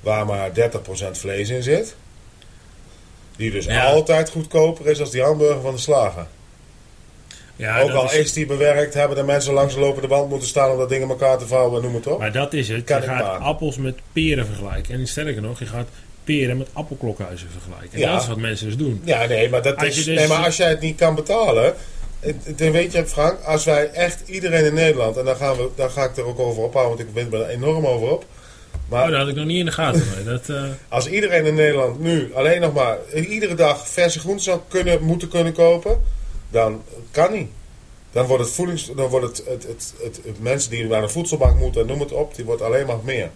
Waar 0.00 0.26
maar 0.26 0.50
30% 0.50 1.10
vlees 1.10 1.48
in 1.48 1.62
zit. 1.62 1.96
Die 3.36 3.50
dus 3.50 3.64
Ja. 3.64 3.84
altijd 3.84 4.30
goedkoper 4.30 4.86
is 4.86 5.00
als 5.00 5.10
die 5.10 5.22
hamburger 5.22 5.60
van 5.60 5.74
de 5.74 5.80
slager. 5.80 6.26
Ja, 7.56 7.80
Ook 7.80 7.90
al 7.90 8.04
is, 8.04 8.12
is 8.12 8.32
die 8.32 8.46
bewerkt, 8.46 8.94
hebben 8.94 9.16
de 9.16 9.22
mensen 9.22 9.52
langs 9.52 9.74
de 9.74 9.80
lopende 9.80 10.08
band 10.08 10.28
moeten 10.28 10.48
staan 10.48 10.70
om 10.70 10.78
dat 10.78 10.88
ding 10.88 11.02
in 11.02 11.08
elkaar 11.08 11.38
te 11.38 11.46
vouwen 11.46 11.76
en 11.76 11.84
noem 11.86 11.94
het 11.94 12.06
op. 12.06 12.18
Maar 12.18 12.32
dat 12.32 12.52
is 12.52 12.68
het. 12.68 12.84
Kan 12.84 13.00
je 13.00 13.06
gaat 13.06 13.22
maken. 13.24 13.44
appels 13.44 13.76
met 13.76 13.98
peren 14.12 14.46
vergelijken. 14.46 14.94
En 14.94 15.06
sterker 15.06 15.42
nog, 15.42 15.58
je 15.58 15.66
gaat 15.66 15.88
peren 16.36 16.56
met 16.56 16.68
appelklokhuizen 16.72 17.48
vergelijken. 17.50 17.92
En 17.92 17.98
Ja. 17.98 18.12
dat 18.12 18.22
is 18.22 18.28
wat 18.28 18.36
mensen 18.36 18.66
dus 18.66 18.76
doen. 18.76 19.00
Ja, 19.04 19.26
nee, 19.26 19.48
maar, 19.48 19.62
dat 19.62 19.76
Als 19.76 19.86
is, 19.88 20.04
dus- 20.04 20.16
nee, 20.16 20.26
maar 20.26 20.44
als 20.44 20.56
jij 20.56 20.68
het 20.68 20.80
niet 20.80 20.96
kan 20.96 21.14
betalen. 21.14 21.74
Dan 22.56 22.70
weet 22.70 22.92
je, 22.92 23.06
Frank, 23.06 23.40
als 23.44 23.64
wij 23.64 23.90
echt 23.90 24.22
iedereen 24.28 24.64
in 24.64 24.74
Nederland, 24.74 25.16
en 25.16 25.24
daar, 25.24 25.36
gaan 25.36 25.56
we, 25.56 25.68
daar 25.74 25.90
ga 25.90 26.04
ik 26.04 26.16
er 26.16 26.24
ook 26.24 26.38
over 26.38 26.62
ophouden, 26.62 26.96
want 26.96 27.08
ik 27.08 27.14
win 27.30 27.40
er 27.40 27.48
enorm 27.48 27.86
over 27.86 28.10
op. 28.10 28.24
Maar 28.88 29.04
Oh, 29.04 29.10
dat 29.10 29.18
had 29.18 29.28
ik 29.28 29.34
nog 29.34 29.44
niet 29.46 29.58
in 29.58 29.64
de 29.64 29.72
gaten. 29.72 30.24
Dat, 30.24 30.48
eh, 30.48 30.62
als 30.88 31.08
iedereen 31.08 31.44
in 31.44 31.54
Nederland 31.54 32.00
nu 32.00 32.34
alleen 32.34 32.60
nog 32.60 32.72
maar 32.72 32.98
iedere 33.14 33.54
dag 33.54 33.88
verse 33.88 34.18
groenten 34.18 34.44
zou 34.44 34.60
kunnen, 34.68 35.02
moeten 35.02 35.28
kunnen 35.28 35.52
kopen, 35.52 36.02
dan 36.50 36.82
kan 37.10 37.32
niet. 37.32 37.48
Dan 38.12 38.26
wordt 38.26 38.44
het 38.44 38.52
voedings, 38.52 38.90
dan 38.96 39.08
wordt 39.08 39.26
het, 39.26 39.46
het, 39.48 39.62
het, 39.62 39.94
het, 40.02 40.20
het 40.24 40.40
mensen 40.42 40.70
die 40.70 40.84
naar 40.84 41.00
de 41.00 41.08
voedselbank 41.08 41.58
moeten, 41.58 41.86
noem 41.86 42.00
het 42.00 42.12
op, 42.12 42.34
die 42.34 42.44
wordt 42.44 42.62
alleen 42.62 42.86
maar 42.86 42.98
meer. 43.04 43.30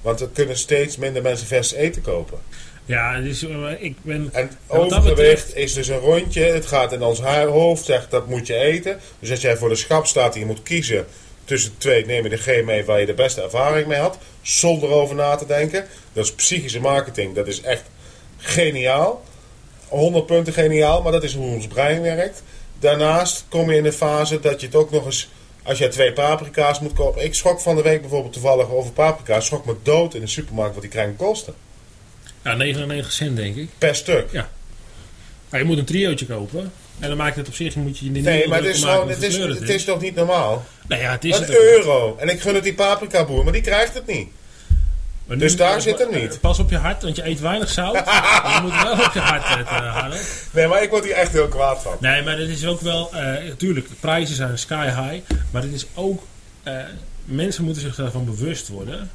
Want 0.00 0.20
er 0.20 0.28
kunnen 0.32 0.56
steeds 0.56 0.96
minder 0.96 1.22
mensen 1.22 1.46
vers 1.46 1.72
eten 1.72 2.02
kopen. 2.02 2.38
ja, 2.84 3.14
eh, 3.22 3.82
ik 3.82 3.96
ben... 4.02 4.28
En 4.32 4.50
overgewicht 4.66 5.14
betreft- 5.16 5.56
is 5.56 5.74
dus 5.74 5.88
een 5.88 5.98
rondje. 5.98 6.42
Het 6.42 6.66
gaat 6.66 6.92
in 6.92 7.02
ons 7.02 7.20
haar- 7.20 7.46
hoofd, 7.46 7.84
zegt 7.84 8.10
dat 8.10 8.26
moet 8.28 8.46
je 8.46 8.54
eten. 8.54 9.00
Dus 9.18 9.30
als 9.30 9.40
jij 9.40 9.56
voor 9.56 9.68
de 9.68 9.74
schap 9.74 10.06
staat 10.06 10.34
en 10.34 10.40
je 10.40 10.46
moet 10.46 10.62
kiezen 10.62 11.06
tussen 11.44 11.72
twee, 11.78 12.06
neem 12.06 12.22
je 12.22 12.28
degene 12.28 12.62
mee 12.62 12.84
waar 12.84 13.00
je 13.00 13.06
de 13.06 13.14
beste 13.14 13.42
ervaring 13.42 13.86
mee 13.86 13.98
had. 13.98 14.18
Zonder 14.42 14.88
over 14.90 15.14
na 15.14 15.36
te 15.36 15.46
denken. 15.46 15.86
Dat 16.12 16.24
is 16.24 16.32
psychische 16.34 16.80
marketing. 16.80 17.34
Dat 17.34 17.46
is 17.46 17.60
echt 17.60 17.82
geniaal. 18.36 19.24
100 19.88 20.26
punten 20.26 20.52
geniaal, 20.52 21.02
maar 21.02 21.12
dat 21.12 21.22
is 21.22 21.34
hoe 21.34 21.54
ons 21.54 21.66
brein 21.66 22.02
werkt. 22.02 22.42
Daarnaast 22.78 23.44
kom 23.48 23.70
je 23.70 23.76
in 23.76 23.82
de 23.82 23.92
fase 23.92 24.40
dat 24.40 24.60
je 24.60 24.66
het 24.66 24.76
ook 24.76 24.90
nog 24.90 25.04
eens... 25.04 25.28
Als 25.62 25.78
jij 25.78 25.88
twee 25.88 26.12
paprika's 26.12 26.80
moet 26.80 26.92
kopen. 26.92 27.24
Ik 27.24 27.34
schrok 27.34 27.60
van 27.60 27.76
de 27.76 27.82
week 27.82 28.00
bijvoorbeeld 28.00 28.32
toevallig 28.32 28.70
over 28.70 28.92
paprika's. 28.92 29.46
Schrok 29.46 29.66
me 29.66 29.74
dood 29.82 30.14
in 30.14 30.20
de 30.20 30.26
supermarkt 30.26 30.72
wat 30.72 30.82
die 30.82 30.90
krijgen 30.90 31.16
kosten. 31.16 31.54
Ja, 32.44 32.54
99 32.54 33.12
cent 33.12 33.36
denk 33.36 33.56
ik. 33.56 33.68
Per 33.78 33.94
stuk. 33.94 34.32
Maar 35.50 35.60
je 35.60 35.66
moet 35.66 35.78
een 35.78 35.84
triootje 35.84 36.26
kopen. 36.26 36.72
En 36.98 37.08
dan 37.08 37.16
maakt 37.16 37.36
het 37.36 37.48
op 37.48 37.54
zich, 37.54 37.74
moet 37.74 37.98
je 37.98 38.06
er 38.06 38.10
niet 38.10 38.24
Nee, 38.24 38.48
maar 38.48 38.58
het 38.58 38.74
is, 38.74 38.84
gewoon, 38.84 39.08
het, 39.08 39.22
is, 39.22 39.36
het 39.36 39.68
is 39.68 39.84
toch 39.84 40.00
niet 40.00 40.14
normaal? 40.14 40.64
Nou 40.88 41.00
ja, 41.02 41.10
het 41.10 41.24
is 41.24 41.38
Een 41.38 41.50
euro. 41.50 42.16
En 42.18 42.28
ik 42.28 42.40
gun 42.40 42.54
het 42.54 42.64
die 42.64 42.74
paprika 42.74 43.24
boer, 43.24 43.44
maar 43.44 43.52
die 43.52 43.62
krijgt 43.62 43.94
het 43.94 44.06
niet. 44.06 44.28
Maar 45.30 45.38
Dus 45.38 45.56
daar 45.56 45.76
eh, 45.76 45.80
zit 45.80 45.98
hem 45.98 46.10
eh, 46.10 46.20
niet. 46.20 46.40
Pas 46.40 46.58
op 46.58 46.70
je 46.70 46.76
hart, 46.76 47.02
want 47.02 47.16
je 47.16 47.26
eet 47.26 47.40
weinig 47.40 47.70
zout. 47.70 47.94
je 48.54 48.58
moet 48.62 48.82
wel 48.82 48.92
op 48.92 49.10
je 49.12 49.20
hart 49.20 49.56
letten, 49.56 49.76
Harald. 49.76 50.48
Nee, 50.52 50.66
maar 50.66 50.82
ik 50.82 50.90
word 50.90 51.04
hier 51.04 51.12
echt 51.12 51.32
heel 51.32 51.48
kwaad 51.48 51.82
van. 51.82 51.96
Nee, 52.00 52.22
maar 52.22 52.38
het 52.38 52.48
is 52.48 52.66
ook 52.66 52.80
wel... 52.80 53.14
eh 53.14 53.48
natuurlijk, 53.48 53.88
prijzen 54.00 54.36
zijn 54.36 54.58
sky 54.58 54.84
high. 54.86 55.32
Maar 55.50 55.62
het 55.62 55.72
is 55.72 55.86
ook... 55.94 56.22
eh, 56.62 56.74
mensen 57.24 57.64
moeten 57.64 57.82
zich 57.82 57.94
daarvan 57.94 58.24
bewust 58.24 58.68
worden. 58.68 59.10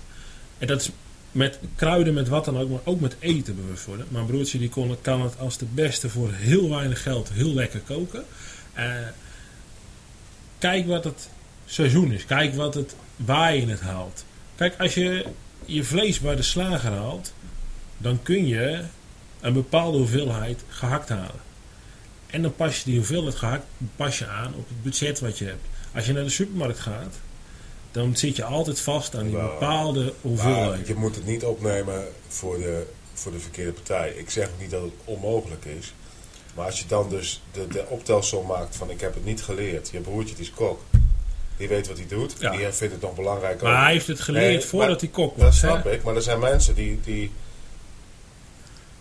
En 0.58 0.68
dat 0.68 0.82
is 0.82 0.90
met 1.32 1.60
kruiden, 1.76 2.14
met 2.14 2.28
wat 2.28 2.46
dan 2.46 2.60
ook, 2.60 2.70
maar 2.70 2.80
ook 2.84 3.00
met 3.00 3.16
eten 3.20 3.56
bewust 3.56 3.86
worden. 3.86 4.06
Mijn 4.10 4.26
broertje 4.26 4.58
die 4.58 4.70
kon, 4.70 4.98
kan 5.02 5.22
het 5.22 5.40
als 5.40 5.58
de 5.58 5.68
beste 5.74 6.10
voor 6.10 6.30
heel 6.32 6.70
weinig 6.70 7.02
geld 7.02 7.30
heel 7.34 7.54
lekker 7.54 7.80
koken. 7.80 8.26
Eh, 8.74 8.86
kijk 10.60 10.88
wat 10.88 11.04
het 11.04 11.30
seizoen 11.66 12.12
is. 12.12 12.26
Kijk 12.26 12.56
wat 12.56 12.74
het, 12.74 12.96
waar 13.16 13.56
je 13.56 13.68
het 13.68 13.82
haalt. 13.82 14.26
Kijk, 14.56 14.76
als 14.78 14.94
je 14.94 15.26
je 15.66 15.84
vlees 15.84 16.20
bij 16.20 16.36
de 16.36 16.42
slager 16.42 16.92
haalt, 16.92 17.34
dan 17.98 18.20
kun 18.24 18.48
je 18.48 18.84
een 19.40 19.54
bepaalde 19.54 19.98
hoeveelheid 19.98 20.64
gehakt 20.68 21.10
halen. 21.10 21.44
En 22.28 22.42
dan 22.42 22.56
pas 22.56 22.78
je 22.78 22.84
die 22.86 22.96
hoeveelheid 22.96 23.36
gehakt 23.36 23.66
pas 23.96 24.20
je 24.20 24.28
aan 24.28 24.54
op 24.58 24.68
het 24.68 24.84
budget 24.84 25.20
wat 25.20 25.38
je 25.38 25.46
hebt. 25.46 25.66
Als 25.96 26.06
je 26.06 26.14
naar 26.14 26.24
de 26.24 26.30
supermarkt 26.30 26.80
gaat, 26.80 27.16
dan 27.92 28.16
zit 28.16 28.36
je 28.36 28.44
altijd 28.44 28.80
vast 28.80 29.16
aan 29.16 29.28
die 29.28 29.36
bepaalde 29.36 30.04
Maar 30.04 30.12
hoeveelheid. 30.22 30.88
je 30.88 30.96
moet 30.96 31.16
het 31.16 31.26
niet 31.26 31.44
opnemen 31.44 32.04
voor 32.28 32.58
de, 32.58 32.86
voor 33.14 33.32
de 33.32 33.40
verkeerde 33.40 33.72
partij. 33.72 34.10
Ik 34.12 34.30
zeg 34.30 34.48
ook 34.48 34.60
niet 34.60 34.72
dat 34.72 34.82
het 34.82 34.92
onmogelijk 35.06 35.66
is. 35.66 35.94
Maar 36.56 36.66
als 36.66 36.80
je 36.80 36.86
dan 36.88 37.10
dus 37.10 37.42
de, 37.52 37.68
de 37.68 37.86
optelsom 37.88 38.48
maakt 38.48 38.76
van 38.76 38.90
ik 38.90 39.02
heb 39.02 39.14
het 39.14 39.26
niet 39.26 39.42
geleerd. 39.42 39.90
Je 39.90 40.00
broertje 40.00 40.36
is 40.38 40.52
kok. 40.52 40.82
Die 41.58 41.68
weet 41.68 41.88
wat 41.88 41.98
hij 41.98 42.08
doet. 42.08 42.36
Ja. 42.40 42.52
Die 42.52 42.60
vindt 42.72 42.94
het 42.94 43.02
nog 43.02 43.16
belangrijk 43.16 43.62
Maar 43.62 43.72
ook. 43.72 43.78
hij 43.84 43.92
heeft 43.92 44.08
het 44.08 44.20
geleerd 44.20 44.46
Nee, 44.46 44.62
voordat 44.62 44.90
maar 44.90 45.00
hij 45.00 45.08
kok 45.10 45.36
Dat 45.38 45.46
was. 45.46 45.62
hè? 45.62 45.68
snap 45.68 45.86
ik. 45.86 46.04
Maar 46.04 46.16
er 46.16 46.22
zijn 46.22 46.40
mensen 46.40 46.76
die... 46.76 47.00
die 47.04 47.32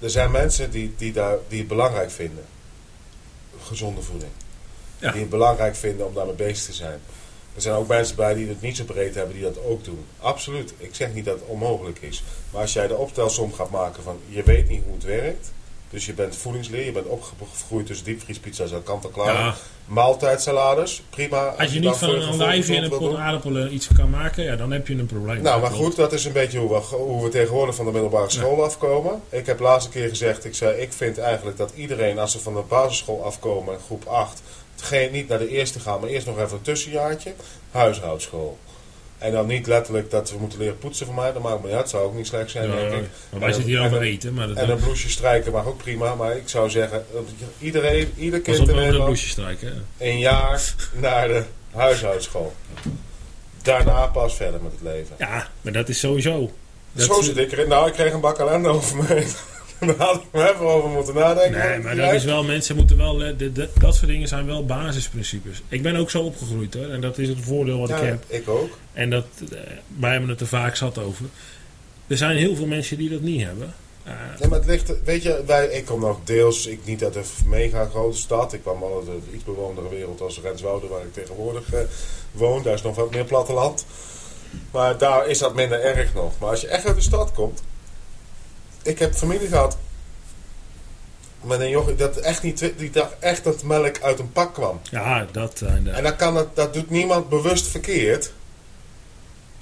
er 0.01 0.11
zijn 0.11 0.31
mensen 0.31 0.71
die, 0.71 0.95
die, 0.97 1.13
daar, 1.13 1.37
die 1.49 1.59
het 1.59 1.69
belangrijk 1.69 2.11
vinden. 2.11 2.45
Gezonde 3.63 4.03
voeding. 4.03 4.31
Ja. 4.99 5.11
Die 5.13 5.21
het 5.21 5.31
belangrijk 5.31 5.77
vinden 5.77 6.07
om 6.07 6.15
daarmee 6.15 6.35
bezig 6.35 6.65
te 6.65 6.73
zijn. 6.73 7.01
Er 7.55 7.61
zijn 7.63 7.75
ook 7.75 7.89
mensen 7.89 8.17
bij 8.17 8.35
die 8.35 8.49
het 8.49 8.61
niet 8.61 8.77
zo 8.77 8.85
breed 8.85 9.15
hebben 9.15 9.35
die 9.35 9.43
dat 9.45 9.59
ook 9.65 9.85
doen. 9.85 10.05
Absoluut. 10.21 10.75
Ik 10.77 10.95
zeg 10.95 11.13
niet 11.15 11.25
dat 11.25 11.35
het 11.41 11.49
onmogelijk 11.49 11.99
is. 12.01 12.23
Maar 12.51 12.61
als 12.61 12.73
jij 12.73 12.87
de 12.87 12.97
optelsom 12.97 13.53
gaat 13.53 13.71
maken 13.71 14.03
van 14.03 14.21
je 14.29 14.43
weet 14.43 14.69
niet 14.69 14.83
hoe 14.85 14.95
het 14.95 15.05
werkt. 15.05 15.53
Dus 15.95 16.07
je 16.07 16.13
bent 16.13 16.37
voedingsleer, 16.37 16.85
je 16.85 16.93
bent 16.93 17.07
opgegroeid 17.07 17.87
tussen 17.87 18.05
diepvriespizza's 18.05 18.73
en 18.73 18.83
kant-en-klaar. 18.83 19.35
Ja, 19.35 19.55
maaltijdsalades, 19.87 21.03
prima. 21.11 21.47
als 21.47 21.73
je 21.73 21.81
niet 21.81 21.97
van 21.97 22.09
een 22.09 22.33
olijfje 22.33 22.77
en 22.77 22.83
een 22.83 22.91
pot 22.91 23.17
aardappelen 23.17 23.75
iets 23.75 23.89
kan 23.97 24.11
maken, 24.11 24.45
ja, 24.45 24.57
dan 24.57 24.73
heb 24.73 24.89
je 24.89 24.95
een 24.95 25.07
probleem. 25.07 25.43
Nou, 25.43 25.61
maar 25.61 25.71
goed, 25.71 25.97
dat 25.97 26.13
is 26.13 26.25
een 26.25 26.33
beetje 26.33 26.59
hoe 26.59 26.69
we, 26.69 26.97
hoe 26.97 27.23
we 27.23 27.29
tegenwoordig 27.29 27.75
van 27.75 27.85
de 27.85 27.91
middelbare 27.93 28.31
school 28.31 28.65
afkomen. 28.65 29.23
Ik 29.29 29.47
heb 29.47 29.61
laatste 29.61 29.91
keer 29.91 30.09
gezegd, 30.09 30.45
ik 30.45 30.55
zei, 30.55 30.81
ik 30.81 30.93
vind 30.93 31.19
eigenlijk 31.19 31.57
dat 31.57 31.73
iedereen 31.75 32.19
als 32.19 32.33
ze 32.33 32.41
van 32.41 32.55
de 32.55 32.63
basisschool 32.69 33.25
afkomen, 33.25 33.79
groep 33.87 34.05
8, 34.05 34.43
geen, 34.77 35.13
niet 35.13 35.29
naar 35.29 35.39
de 35.39 35.49
eerste 35.49 35.81
gaan, 35.81 36.01
maar 36.01 36.09
eerst 36.09 36.27
nog 36.27 36.39
even 36.39 36.57
een 36.57 36.63
tussenjaartje, 36.63 37.35
huishoudschool. 37.71 38.59
En 39.25 39.33
dan 39.33 39.47
niet 39.47 39.67
letterlijk 39.67 40.11
dat 40.11 40.31
we 40.31 40.39
moeten 40.39 40.59
leren 40.59 40.79
poetsen 40.79 41.07
voor 41.07 41.15
mij, 41.15 41.33
dat 41.33 41.43
maakt 41.43 41.61
me 41.63 41.67
niet 41.67 41.77
uit, 41.77 41.89
zou 41.89 42.05
ook 42.05 42.15
niet 42.15 42.27
slecht 42.27 42.51
zijn, 42.51 42.69
Ja, 42.69 42.75
denk 42.75 42.93
ik. 42.93 43.09
maar 43.31 43.41
wij 43.41 43.49
En 43.49 43.55
zitten 43.55 43.73
hier 43.73 43.85
over 43.85 44.01
eten, 44.03 44.35
maar 44.35 44.47
dat 44.49 44.57
En 44.57 44.71
een 44.71 44.79
bloesje 44.79 45.11
strijken 45.11 45.53
mag 45.53 45.67
ook 45.67 45.77
prima, 45.77 46.15
maar 46.15 46.37
ik 46.37 46.49
zou 46.49 46.71
zeggen, 46.71 47.05
iedereen, 47.59 48.13
ieder 48.17 48.41
kind 48.41 48.59
in 48.59 48.75
Nederland 48.75 49.05
bloesje 49.05 49.29
strijken. 49.29 49.87
een 49.99 50.19
jaar 50.19 50.75
naar 50.93 51.29
de 51.29 51.43
huishoudschool. 51.73 52.55
Daarna 53.63 54.07
pas 54.07 54.35
verder 54.37 54.61
met 54.63 54.73
het 54.73 54.83
leven. 54.83 55.17
Ja, 55.19 55.49
maar 55.61 55.73
dat 55.73 55.89
is 55.89 55.99
sowieso. 55.99 56.53
Dat 56.93 57.07
Zo 57.07 57.23
zit 57.23 57.37
ik 57.37 57.53
erin. 57.53 57.69
Nou, 57.69 57.87
ik 57.89 57.93
kreeg 57.93 58.13
een 58.13 58.21
bak 58.21 58.39
ellende 58.39 58.69
over 58.69 58.97
me 58.97 59.05
heen. 59.07 59.27
Daar 59.87 59.95
had 59.97 60.15
ik 60.15 60.23
me 60.33 60.43
even 60.51 60.61
over 60.67 60.91
moeten 60.91 61.15
nadenken. 61.15 61.59
Nee, 61.69 61.79
maar 61.79 61.97
dat 61.97 62.13
is 62.13 62.25
wel, 62.25 62.45
mensen 62.45 62.77
moeten 62.77 62.97
wel, 62.97 63.23
eh, 63.23 63.39
de- 63.39 63.53
de- 63.53 63.69
dat 63.79 63.95
soort 63.95 64.07
dingen 64.07 64.29
zijn 64.29 64.47
wel 64.47 64.65
basisprincipes. 64.67 65.63
Ik 65.69 65.83
ben 65.83 65.97
ook 65.97 66.11
zo 66.11 66.23
opgegroeid 66.23 66.75
hoor, 66.75 66.89
en 66.89 67.01
dat 67.01 67.19
is 67.19 67.29
het 67.29 67.39
voordeel 67.41 67.79
wat 67.79 67.89
Ja, 67.89 67.97
ik 67.97 68.03
heb. 68.03 68.25
ik 68.27 68.49
ook. 68.49 68.79
En 68.93 69.11
dat, 69.11 69.25
eh, 69.53 69.59
wij 69.99 70.11
hebben 70.11 70.29
het 70.31 70.41
er 70.41 70.47
vaak 70.47 70.77
zat 70.77 70.99
over. 70.99 71.25
Er 72.07 72.17
zijn 72.17 72.37
heel 72.37 72.57
veel 72.57 72.67
mensen 72.67 72.99
die 72.99 73.11
dat 73.11 73.21
niet 73.21 73.43
hebben. 73.45 73.75
Eh, 74.05 74.13
Ja, 74.41 74.49
maar 74.49 74.59
het 74.59 74.69
ligt, 74.69 74.93
weet 75.05 75.23
je, 75.23 75.43
wij, 75.47 75.67
ik 75.67 75.85
kom 75.85 76.01
nog 76.01 76.19
deels, 76.25 76.67
ik 76.67 76.81
niet 76.85 77.05
uit 77.05 77.17
een 77.17 77.25
mega 77.47 77.85
grote 77.85 78.17
stad. 78.19 78.53
Ik 78.53 78.63
kwam 78.63 78.81
wel 78.81 78.97
uit 78.99 79.07
een 79.09 79.35
iets 79.35 79.45
bewondere 79.45 79.89
wereld 79.89 80.21
als 80.21 80.41
Renswoude, 80.41 80.87
waar 80.87 81.01
ik 81.03 81.13
tegenwoordig 81.13 81.63
woon. 82.33 82.63
Daar 82.63 82.75
is 82.75 82.83
nog 82.83 82.97
wat 82.97 83.11
meer 83.11 83.25
platteland. 83.25 83.87
Maar 84.71 84.99
daar 84.99 85.29
is 85.29 85.39
dat 85.39 85.55
minder 85.55 85.81
erg 85.81 86.15
nog. 86.15 86.33
Maar 86.39 86.51
als 86.51 86.61
je 86.61 86.67
echt 86.69 86.87
uit 86.87 86.97
de 86.97 87.03
stad 87.03 87.33
komt. 87.33 87.63
Ik 88.85 88.99
heb 88.99 89.15
familie 89.15 89.49
gehad. 89.49 89.77
Met 91.41 91.61
een 91.61 91.69
jochie 91.71 91.95
dat 91.95 92.17
echt 92.17 92.43
niet, 92.43 92.73
die 92.77 92.91
dacht 92.91 93.15
echt 93.19 93.45
dat 93.45 93.63
melk 93.63 94.01
uit 94.03 94.19
een 94.19 94.33
pak 94.33 94.55
kwam. 94.55 94.81
ja, 94.91 95.27
dat 95.33 95.59
de... 95.59 95.91
En 95.91 96.03
dan 96.03 96.17
kan 96.17 96.35
dat, 96.35 96.57
dat 96.57 96.75
doet 96.75 96.91
niemand 96.91 97.29
bewust 97.29 97.67
verkeerd. 97.67 98.33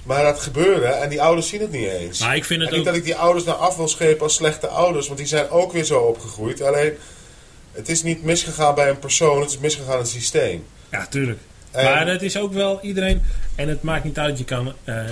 Maar 0.03 0.23
dat 0.23 0.39
gebeurde 0.39 0.85
en 0.85 1.09
die 1.09 1.21
ouders 1.21 1.47
zien 1.47 1.61
het 1.61 1.71
niet 1.71 1.87
eens. 1.87 2.19
Maar 2.19 2.35
ik 2.35 2.45
vind 2.45 2.59
En 2.59 2.65
het 2.65 2.75
niet 2.75 2.79
ook... 2.87 2.93
dat 2.93 2.95
ik 2.95 3.03
die 3.03 3.15
ouders 3.15 3.45
naar 3.45 3.55
af 3.55 3.75
wil 3.75 3.87
schepen 3.87 4.23
als 4.23 4.33
slechte 4.35 4.67
ouders, 4.67 5.05
want 5.07 5.19
die 5.19 5.27
zijn 5.27 5.49
ook 5.49 5.71
weer 5.71 5.83
zo 5.83 5.99
opgegroeid. 5.99 6.61
Alleen, 6.61 6.93
het 7.71 7.89
is 7.89 8.03
niet 8.03 8.23
misgegaan 8.23 8.75
bij 8.75 8.89
een 8.89 8.99
persoon, 8.99 9.41
het 9.41 9.49
is 9.49 9.57
misgegaan 9.57 9.93
in 9.93 9.99
het 9.99 10.07
systeem. 10.07 10.65
Ja, 10.91 11.05
tuurlijk. 11.05 11.39
En- 11.71 11.83
Maar 11.83 12.07
het 12.07 12.21
is 12.21 12.37
ook 12.37 12.53
wel 12.53 12.79
iedereen... 12.81 13.21
En 13.55 13.67
het 13.69 13.81
maakt 13.83 14.03
niet 14.03 14.17
uit, 14.19 14.37
je 14.37 14.45
kan 14.45 14.73
eh 14.83 15.03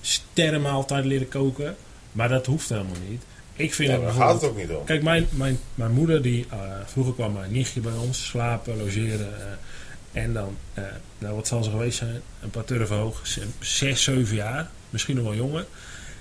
sterrenmaaltijd 0.00 1.04
leren 1.04 1.28
koken. 1.28 1.76
Maar 2.12 2.28
dat 2.28 2.46
hoeft 2.46 2.68
helemaal 2.68 2.92
niet. 3.08 3.22
Ik 3.60 3.74
vind 3.74 3.88
ja, 3.88 3.94
het 3.94 4.04
daar 4.04 4.12
gaat 4.12 4.34
het 4.40 4.50
ook 4.50 4.56
niet 4.56 4.70
om. 4.70 4.84
Kijk, 4.84 5.02
mijn, 5.02 5.26
mijn, 5.30 5.58
mijn 5.74 5.92
moeder, 5.92 6.22
die, 6.22 6.46
eh, 6.50 6.58
vroeger 6.86 7.14
kwam 7.14 7.32
mijn 7.32 7.52
nichtje 7.52 7.80
bij 7.80 7.92
ons 7.92 8.26
slapen, 8.26 8.76
logeren. 8.76 9.34
eh, 9.40 10.22
en 10.22 10.32
dan, 10.32 10.56
eh, 10.74 10.84
nou 11.18 11.34
wat 11.34 11.46
zal 11.46 11.62
ze 11.62 11.70
geweest 11.70 11.98
zijn, 11.98 12.20
een 12.42 12.50
paar 12.50 12.64
turven 12.64 12.96
hoog, 12.96 13.22
zes, 13.58 14.02
zeven 14.02 14.36
jaar, 14.36 14.70
misschien 14.90 15.16
nog 15.16 15.24
wel 15.24 15.34
jonger. 15.34 15.66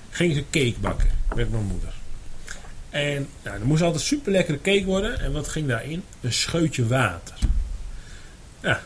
Ging 0.10 0.34
ze 0.36 0.44
cake 0.52 0.76
bakken 0.80 1.10
met 1.36 1.52
mijn 1.52 1.64
moeder. 1.66 1.94
En 2.90 3.28
nou, 3.44 3.60
er 3.60 3.66
moest 3.66 3.82
altijd 3.82 4.04
super 4.04 4.32
lekkere 4.32 4.62
cake 4.62 4.86
worden. 4.86 5.20
En 5.20 5.32
wat 5.32 5.48
ging 5.48 5.68
daarin? 5.68 6.04
Een 6.22 6.34
scheutje 6.34 6.88
water. 6.88 7.36
Ja, 8.62 8.82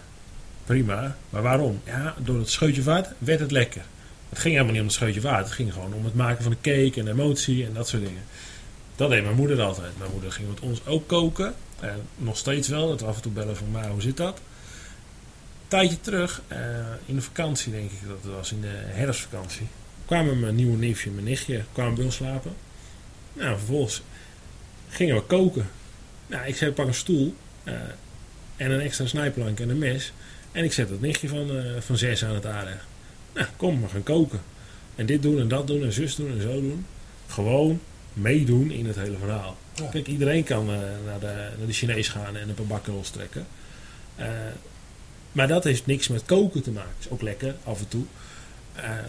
prima. 0.65 1.15
Maar 1.29 1.41
waarom? 1.41 1.81
Ja, 1.85 2.15
door 2.17 2.37
het 2.39 2.49
scheutje 2.49 2.83
water 2.83 3.13
werd 3.17 3.39
het 3.39 3.51
lekker. 3.51 3.81
Het 4.33 4.41
ging 4.41 4.53
helemaal 4.53 4.73
niet 4.73 4.81
om 4.81 4.87
het 4.87 4.95
scheutje 4.95 5.21
water. 5.21 5.43
Het 5.45 5.53
ging 5.53 5.73
gewoon 5.73 5.93
om 5.93 6.05
het 6.05 6.15
maken 6.15 6.43
van 6.43 6.51
de 6.51 6.71
cake 6.71 6.99
en 6.99 7.07
emotie 7.07 7.65
en 7.65 7.73
dat 7.73 7.87
soort 7.87 8.05
dingen. 8.05 8.23
Dat 8.95 9.09
deed 9.09 9.23
mijn 9.23 9.35
moeder 9.35 9.61
altijd. 9.61 9.97
Mijn 9.97 10.11
moeder 10.11 10.31
ging 10.31 10.49
met 10.49 10.59
ons 10.59 10.85
ook 10.85 11.07
koken. 11.07 11.53
En 11.79 12.01
nog 12.17 12.37
steeds 12.37 12.67
wel. 12.67 12.87
Dat 12.87 13.01
we 13.01 13.05
af 13.05 13.15
en 13.15 13.21
toe 13.21 13.31
bellen 13.31 13.57
van, 13.57 13.71
maar 13.71 13.89
hoe 13.89 14.01
zit 14.01 14.17
dat? 14.17 14.37
Een 14.37 15.79
tijdje 15.79 16.01
terug, 16.01 16.41
eh, 16.47 16.59
in 17.05 17.15
de 17.15 17.21
vakantie 17.21 17.71
denk 17.71 17.91
ik 17.91 18.07
dat 18.07 18.17
het 18.21 18.33
was, 18.33 18.51
in 18.51 18.61
de 18.61 18.81
herfstvakantie, 18.85 19.67
kwamen 20.05 20.39
mijn 20.39 20.55
nieuwe 20.55 20.77
neefje 20.77 21.09
en 21.09 21.15
mijn 21.15 21.27
nichtje 21.27 21.63
kwamen 21.71 21.95
bij 21.95 22.05
ons 22.05 22.15
slapen. 22.15 22.53
Nou, 23.33 23.57
vervolgens 23.57 24.01
gingen 24.89 25.15
we 25.15 25.21
koken. 25.21 25.69
Nou, 26.27 26.47
ik 26.47 26.55
zei, 26.55 26.71
pak 26.71 26.87
een 26.87 26.93
stoel 26.93 27.35
eh, 27.63 27.73
en 28.57 28.71
een 28.71 28.79
extra 28.79 29.05
snijplank 29.05 29.59
en 29.59 29.69
een 29.69 29.77
mes. 29.77 30.13
En 30.51 30.63
ik 30.63 30.73
zet 30.73 30.89
dat 30.89 31.01
nichtje 31.01 31.27
van, 31.27 31.57
eh, 31.57 31.81
van 31.81 31.97
zes 31.97 32.25
aan 32.25 32.35
het 32.35 32.45
aardig. 32.45 32.85
Nou, 33.33 33.47
kom, 33.57 33.81
we 33.81 33.87
gaan 33.87 34.03
koken. 34.03 34.41
En 34.95 35.05
dit 35.05 35.21
doen 35.21 35.39
en 35.39 35.47
dat 35.47 35.67
doen 35.67 35.83
en 35.83 35.93
zus 35.93 36.15
doen 36.15 36.31
en 36.31 36.41
zo 36.41 36.51
doen. 36.61 36.85
Gewoon 37.27 37.79
meedoen 38.13 38.71
in 38.71 38.85
het 38.85 38.95
hele 38.95 39.17
verhaal. 39.19 39.57
Ja. 39.75 39.83
Kijk, 39.91 40.07
iedereen 40.07 40.43
kan 40.43 40.69
eh, 40.69 40.75
naar, 41.05 41.19
de, 41.19 41.25
naar 41.57 41.67
de 41.67 41.73
Chinees 41.73 42.07
gaan 42.07 42.35
en 42.37 42.49
een 42.49 42.55
paar 42.55 42.65
bakkenrols 42.65 43.09
trekken. 43.09 43.47
Eh, 44.15 44.27
maar 45.31 45.47
dat 45.47 45.63
heeft 45.63 45.85
niks 45.85 46.07
met 46.07 46.25
koken 46.25 46.61
te 46.63 46.71
maken. 46.71 46.91
Is 46.99 47.09
ook 47.09 47.21
lekker, 47.21 47.55
af 47.63 47.79
en 47.79 47.87
toe. 47.87 48.03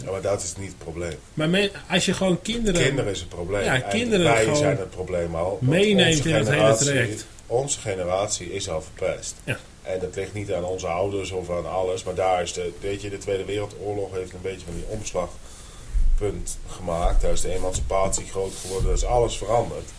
Ja, 0.05 0.11
maar 0.11 0.21
dat 0.21 0.43
is 0.43 0.57
niet 0.57 0.69
het 0.69 0.79
probleem. 0.79 1.15
maar 1.35 1.49
men- 1.49 1.71
als 1.89 2.05
je 2.05 2.13
gewoon 2.15 2.43
kinderen... 2.43 2.83
Kinderen 2.83 3.11
is 3.11 3.21
het 3.21 3.29
probleem. 3.29 3.65
Ja, 3.65 3.75
En 3.83 3.89
kinderen 3.89 4.25
wij 4.25 4.55
zijn 4.55 4.77
het 4.77 4.91
probleem 4.91 5.35
al. 5.35 5.59
meeneemt 5.61 6.25
in 6.25 6.35
het 6.35 6.49
hele 6.49 6.77
traject. 6.77 7.27
Onze 7.55 7.81
generatie 7.81 8.53
is 8.53 8.71
al 8.71 8.83
verpest. 8.83 9.35
Ja. 9.45 9.59
En 9.83 10.01
dat 10.01 10.15
ligt 10.15 10.35
niet 10.35 10.53
aan 10.53 10.65
onze 10.65 10.87
ouders 10.87 11.31
of 11.31 11.51
aan 11.51 11.71
alles. 11.71 12.05
Maar 12.05 12.15
daar 12.15 12.43
is 12.43 12.53
de, 12.53 12.73
weet 12.81 13.03
je, 13.03 13.11
de 13.11 13.19
Tweede 13.19 13.45
Wereldoorlog 13.45 14.13
heeft 14.13 14.33
een 14.33 14.41
beetje 14.41 14.67
van 14.67 14.75
die 14.75 14.87
omslagpunt 14.87 16.59
gemaakt. 16.67 17.21
Daar 17.21 17.33
is 17.33 17.41
de 17.41 17.55
emancipatie 17.55 18.27
groot 18.27 18.53
geworden. 18.61 18.87
Daar 18.87 18.97
is 18.97 19.05
alles 19.05 19.37
veranderd. 19.37 19.91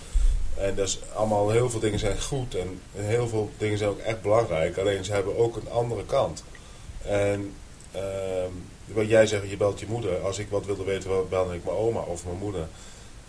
En 0.58 0.76
dat 0.76 0.88
is 0.88 1.00
allemaal, 1.14 1.50
heel 1.50 1.70
veel 1.70 1.80
dingen 1.80 2.00
zijn 2.00 2.22
goed 2.22 2.56
en 2.56 2.82
heel 2.92 3.28
veel 3.28 3.50
dingen 3.58 3.78
zijn 3.78 3.90
ook 3.90 4.00
echt 4.00 4.22
belangrijk. 4.22 4.78
Alleen 4.78 5.04
ze 5.04 5.12
hebben 5.12 5.38
ook 5.38 5.56
een 5.56 5.70
andere 5.70 6.06
kant. 6.06 6.44
En 7.02 7.54
ehm, 7.92 8.52
wat 8.86 9.08
jij 9.08 9.28
zegt, 9.28 9.50
je 9.50 9.58
belt 9.58 9.80
je 9.80 9.88
moeder. 9.90 10.20
Als 10.20 10.40
ik 10.40 10.50
wat 10.50 10.66
wilde 10.66 10.84
weten, 10.84 11.30
belde 11.30 11.56
ik 11.56 11.64
mijn 11.64 11.78
oma 11.78 12.00
of 12.00 12.26
mijn 12.26 12.38
moeder. 12.38 12.68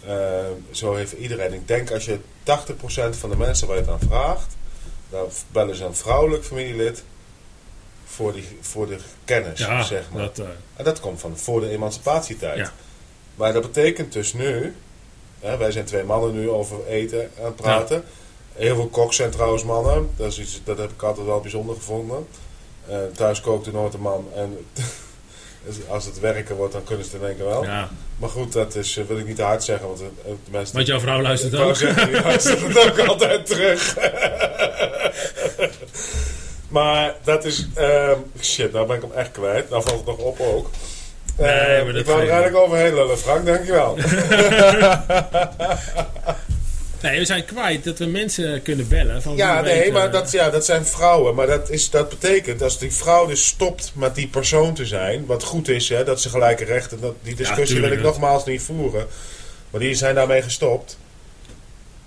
Ehm, 0.07 0.53
zo 0.71 0.95
heeft 0.95 1.13
iedereen. 1.13 1.53
Ik 1.53 1.69
denk 1.69 1.91
als 1.91 2.05
je 2.05 2.19
80% 2.43 3.17
van 3.17 3.31
de 3.31 3.37
mensen 3.37 3.67
waar 3.67 3.77
je 3.77 3.83
het 3.83 3.91
aan 3.91 4.09
vraagt, 4.09 4.57
dan 5.11 5.29
bellen 5.53 5.77
ze 5.77 5.85
een 5.85 5.95
vrouwelijk 5.95 6.45
familielid 6.45 7.05
voor, 8.05 8.33
die, 8.33 8.59
voor 8.61 8.87
de 8.87 8.99
kennis, 9.25 9.59
ja, 9.59 9.83
zeg 9.83 10.11
maar. 10.11 10.23
dat, 10.23 10.39
eh, 10.39 10.47
En 10.77 10.85
dat 10.85 11.01
komt 11.01 11.21
van 11.21 11.39
voor 11.39 11.61
de 11.61 11.69
emancipatietijd. 11.69 12.59
Ja. 12.59 12.73
Maar 13.35 13.53
dat 13.53 13.63
betekent 13.63 14.13
dus 14.13 14.33
nu, 14.33 14.75
hè, 15.41 15.57
wij 15.57 15.71
zijn 15.71 15.85
twee 15.85 16.05
mannen 16.05 16.33
nu 16.33 16.51
over 16.51 16.87
eten 16.87 17.31
aan 17.39 17.45
het 17.45 17.57
praten. 17.57 18.05
Heel 18.53 18.75
veel 18.75 18.89
koks 18.89 19.17
zijn 19.17 19.31
trouwens 19.31 19.65
mannen. 19.65 20.11
Dat, 20.17 20.27
is 20.27 20.39
iets, 20.39 20.61
dat 20.65 20.79
heb 20.79 20.91
ik 20.91 21.03
altijd 21.03 21.27
wel 21.27 21.41
bijzonder 21.41 21.75
gevonden. 21.75 22.27
Eh, 22.89 22.99
thuis 23.15 23.41
kookte 23.41 23.73
nooit 23.73 23.95
een 23.95 24.01
man. 24.01 24.29
En 24.35 24.59
Als 25.89 26.05
het 26.05 26.21
werken 26.21 26.57
wordt, 26.57 26.73
dan 26.73 26.85
kunnen 26.85 27.05
ze 27.05 27.11
het 27.13 27.21
in 27.21 27.27
één 27.29 27.37
keer 27.37 27.47
wel. 27.47 27.65
Ja. 27.65 27.89
Maar 28.19 28.29
goed, 28.29 28.53
dat 28.53 28.75
is, 28.75 28.97
eh, 28.97 29.05
wil 29.05 29.19
ik 29.19 29.27
niet 29.27 29.37
te 29.37 29.43
hard 29.43 29.65
zeggen, 29.65 29.87
want 29.87 30.01
eh, 30.01 30.07
de 30.25 30.51
mensen... 30.51 30.75
Want 30.75 30.87
jouw 30.87 31.01
vrouw 31.01 31.21
luistert 31.23 31.55
ook. 31.57 31.77
zeggen, 31.77 32.07
die 32.13 32.23
luistert 32.23 32.61
het 32.61 32.79
ook 32.79 32.99
altijd 33.09 33.47
terug. 33.47 33.97
maar 36.69 37.15
dat 37.25 37.45
is... 37.45 37.69
ehm, 37.75 38.19
shit, 38.41 38.73
nou 38.73 38.87
ben 38.87 38.97
ik 38.97 39.03
hem 39.03 39.13
echt 39.13 39.31
kwijt. 39.31 39.71
Nou 39.71 39.83
valt 39.83 39.97
het 39.97 40.07
nog 40.07 40.19
op 40.19 40.41
ook. 40.41 40.71
Nee, 41.39 41.49
Ehm, 41.51 41.85
maar 41.85 41.93
dat 41.93 42.01
ik 42.03 42.07
wou 42.07 42.21
er 42.23 42.29
eigenlijk 42.31 42.65
overheen 42.65 42.95
lullen, 42.95 43.19
Frank. 43.19 43.47
Dankjewel. 43.47 43.97
Nee, 47.11 47.19
we 47.19 47.25
zijn 47.25 47.45
kwijt 47.45 47.85
dat 47.85 47.99
we 47.99 48.07
mensen 48.07 48.63
kunnen 48.63 48.89
bellen. 48.89 49.23
Van 49.23 49.37
Ja, 49.37 49.61
nee, 49.61 49.93
maar 49.93 50.11
dat, 50.11 50.31
ja, 50.31 50.51
dat 50.51 50.65
zijn 50.65 50.87
vrouwen. 50.87 51.35
Maar 51.35 51.47
dat, 51.47 51.71
is, 51.71 51.91
dat 51.91 52.09
betekent, 52.09 52.63
als 52.63 52.79
die 52.79 52.93
vrouw 52.93 53.27
dus 53.27 53.47
stopt 53.47 53.93
met 53.95 54.15
die 54.15 54.29
persoon 54.29 54.75
te 54.75 54.87
zijn... 54.87 55.27
wat 55.27 55.43
goed 55.43 55.69
is, 55.69 55.89
hè, 55.89 56.05
dat 56.05 56.21
ze 56.21 56.29
gelijke 56.29 56.65
rechten... 56.65 57.01
Dat, 57.01 57.15
die 57.23 57.35
discussie 57.35 57.81
wil 57.81 57.93
ik 57.93 58.01
nogmaals 58.01 58.45
niet 58.45 58.63
voeren. 58.63 59.07
Maar 59.71 59.81
die 59.81 59.95
zijn 59.95 60.15
daarmee 60.15 60.43
gestopt. 60.43 60.99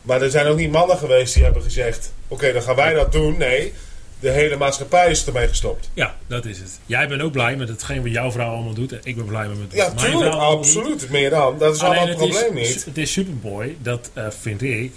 Maar 0.01 0.21
er 0.21 0.29
zijn 0.29 0.47
ook 0.47 0.57
niet 0.57 0.71
mannen 0.71 0.97
geweest 0.97 1.33
die 1.33 1.43
hebben 1.43 1.61
gezegd... 1.61 2.11
oké, 2.27 2.53
dan 2.53 2.61
gaan 2.61 2.75
wij 2.75 2.93
dat 2.93 3.11
doen. 3.11 3.37
Nee, 3.37 3.73
de 4.20 4.30
hele 4.30 4.55
maatschappij 4.57 5.09
is 5.11 5.26
ermee 5.26 5.47
gestopt. 5.47 5.89
Ja, 5.93 6.15
dat 6.28 6.45
is 6.45 6.57
het. 6.59 6.80
Jij 6.86 7.07
bent 7.07 7.22
ook 7.22 7.32
blij 7.32 7.55
met 7.55 7.70
hetgeen 7.70 8.01
wat 8.01 8.11
jouw 8.11 8.32
vrouw 8.32 8.53
allemaal 8.53 8.74
doet. 8.74 8.91
En 8.91 8.99
ik 9.03 9.15
ben 9.15 9.26
blij 9.26 9.47
met 9.47 9.57
wat 9.57 9.72
Ja, 9.72 9.86
mijn 9.86 9.97
tuurlijk, 9.97 10.32
vrouw 10.34 10.49
doet. 10.49 10.57
absoluut. 10.57 11.09
Meer 11.09 11.30
dan. 11.30 11.57
Dat 11.57 11.76
is 11.76 11.82
allemaal 11.82 12.07
het 12.07 12.17
probleem 12.17 12.57
is, 12.57 12.67
niet. 12.76 12.86
Het 12.86 12.97
is 12.97 13.11
supermooi, 13.11 13.78
dat 13.82 14.09
eh, 14.13 14.26
vind 14.41 14.61
ik, 14.61 14.91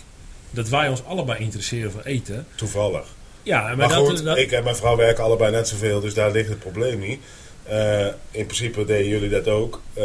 dat 0.51 0.69
wij 0.69 0.89
ons 0.89 1.05
allebei 1.05 1.39
interesseren 1.41 1.91
voor 1.93 2.03
eten. 2.03 2.47
Toevallig. 2.55 3.07
Ja, 3.43 3.63
maar, 3.63 3.77
Maar, 3.77 3.89
dat, 3.89 4.09
goed, 4.09 4.25
dat- 4.25 4.37
ik 4.39 4.53
en 4.53 4.65
mijn 4.65 4.77
vrouw 4.77 4.97
werken 4.97 5.25
allebei 5.25 5.51
net 5.53 5.69
zoveel, 5.69 6.01
dus 6.01 6.15
daar 6.15 6.31
ligt 6.31 6.49
het 6.49 6.59
probleem 6.59 6.99
niet. 6.99 7.21
Eh, 7.63 8.07
in 8.31 8.47
principe 8.47 8.85
deden 8.85 9.09
jullie 9.09 9.29
dat 9.31 9.49
ook 9.49 9.81
eh, 9.95 10.05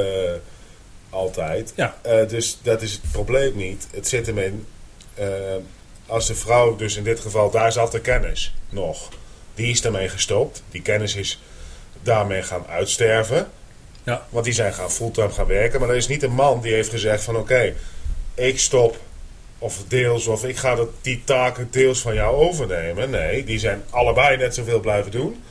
altijd. 1.10 1.74
Ja. 1.76 1.96
Dus 2.28 2.58
dat 2.62 2.82
is 2.82 2.92
het 2.92 3.12
probleem 3.12 3.56
niet. 3.56 3.88
Het 3.92 4.08
zit 4.08 4.26
hem 4.26 4.38
in, 4.38 4.66
als 6.08 6.28
de 6.28 6.36
vrouw 6.36 6.76
dus 6.76 6.96
in 6.96 7.04
dit 7.04 7.20
geval, 7.20 7.52
daar 7.52 7.72
zat 7.72 7.92
de 7.92 8.02
kennis 8.02 8.54
nog. 8.70 9.10
Die 9.56 9.72
is 9.72 9.82
daarmee 9.82 10.10
gestopt. 10.10 10.64
Die 10.70 10.82
kennis 10.82 11.16
is 11.16 11.42
daarmee 12.02 12.44
gaan 12.44 12.66
uitsterven. 12.68 13.48
Ja. 14.04 14.28
Want 14.30 14.46
die 14.46 14.54
zijn 14.54 14.74
gaan 14.74 14.92
fulltime 14.92 15.30
gaan 15.30 15.46
werken. 15.46 15.80
Maar 15.80 15.90
er 15.90 15.96
is 15.96 16.08
niet 16.08 16.24
een 16.24 16.34
man 16.34 16.62
die 16.62 16.74
heeft 16.74 16.90
gezegd 16.90 17.24
van 17.24 17.36
oké, 17.36 17.74
ik 18.34 18.60
stop 18.60 19.00
of 19.60 19.84
deels, 19.88 20.28
of 20.28 20.46
ik 20.46 20.58
ga 20.58 20.76
dat, 20.76 20.90
die 21.02 21.22
taken 21.24 21.68
deels 21.72 22.02
van 22.02 22.14
jou 22.14 22.36
overnemen. 22.36 23.10
Nee, 23.10 23.44
die 23.44 23.60
zijn 23.60 23.84
allebei 23.90 24.38
net 24.38 24.56
zoveel 24.56 24.80
blijven 24.80 25.12
doen. 25.12 25.44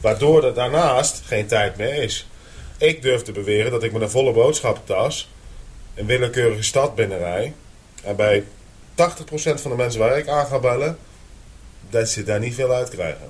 Waardoor 0.00 0.44
er 0.44 0.54
daarnaast 0.54 1.22
geen 1.26 1.46
tijd 1.46 1.76
meer 1.76 1.94
is. 2.02 2.28
Ik 2.78 3.02
durf 3.02 3.22
te 3.22 3.32
beweren 3.32 3.70
dat 3.70 3.82
ik 3.82 3.92
met 3.92 4.02
een 4.02 4.10
volle 4.10 4.32
boodschappentas 4.32 5.28
een 5.94 6.06
willekeurige 6.06 6.62
stad 6.62 6.94
binnenrij. 6.94 7.52
En 8.02 8.16
bij 8.16 8.44
80% 8.96 9.60
van 9.60 9.70
de 9.70 9.76
mensen 9.76 10.00
waar 10.00 10.18
ik 10.18 10.28
aan 10.28 10.46
ga 10.46 10.58
bellen, 10.58 10.96
dat 11.90 12.08
ze 12.08 12.22
daar 12.24 12.40
niet 12.40 12.54
veel 12.54 12.72
uit 12.72 12.88
krijgen. 12.90 13.28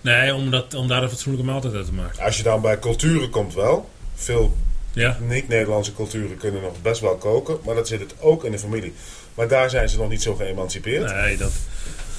nee, 0.00 0.34
om, 0.34 0.50
dat, 0.50 0.74
om 0.74 0.88
daar 0.88 1.02
een 1.02 1.08
fatsoenlijke 1.08 1.46
maaltijd 1.50 1.74
uit 1.74 1.86
te 1.86 1.92
maken. 1.92 2.24
Als 2.24 2.36
je 2.36 2.42
dan 2.42 2.60
bij 2.60 2.78
culturen 2.78 3.30
komt 3.30 3.54
wel. 3.54 3.90
Veel 4.14 4.54
Ja, 4.92 5.18
niet-Nederlandse 5.20 5.94
culturen 5.94 6.36
kunnen 6.36 6.62
nog 6.62 6.82
best 6.82 7.00
wel 7.00 7.16
koken. 7.16 7.58
Maar 7.64 7.74
dat 7.74 7.88
zit 7.88 8.00
het 8.00 8.14
ook 8.20 8.44
in 8.44 8.50
de 8.52 8.58
familie. 8.58 8.92
Maar 9.34 9.48
daar 9.48 9.70
zijn 9.70 9.88
ze 9.88 9.96
nog 9.98 10.08
niet 10.08 10.22
zo 10.22 10.34
geëmancipeerd. 10.34 11.12
nee, 11.14 11.36
dat... 11.36 11.52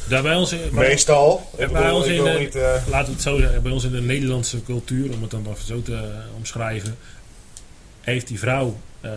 Daar 0.07 0.21
bij 0.21 0.35
ons, 0.35 0.49
bij- 0.49 0.69
Meestal. 0.71 1.49
Ik 1.57 1.71
bij 1.71 1.81
bedoel, 1.81 1.95
ons 1.97 2.05
ik 2.05 2.17
in 2.17 2.23
de- 2.23 2.39
niet... 2.39 2.55
eh, 2.55 2.73
laten 2.89 3.07
we 3.07 3.13
het 3.13 3.21
zo 3.21 3.37
zeggen, 3.37 3.63
bij 3.63 3.71
ons 3.71 3.83
in 3.83 3.91
de 3.91 4.01
Nederlandse 4.01 4.63
cultuur, 4.63 5.13
om 5.13 5.21
het 5.21 5.31
dan 5.31 5.45
even 5.49 5.65
zo 5.65 5.81
te 5.81 5.93
eh, 5.95 6.35
omschrijven, 6.37 6.97
heeft 8.01 8.27
die 8.27 8.39
vrouw 8.39 8.77
eh, 9.01 9.11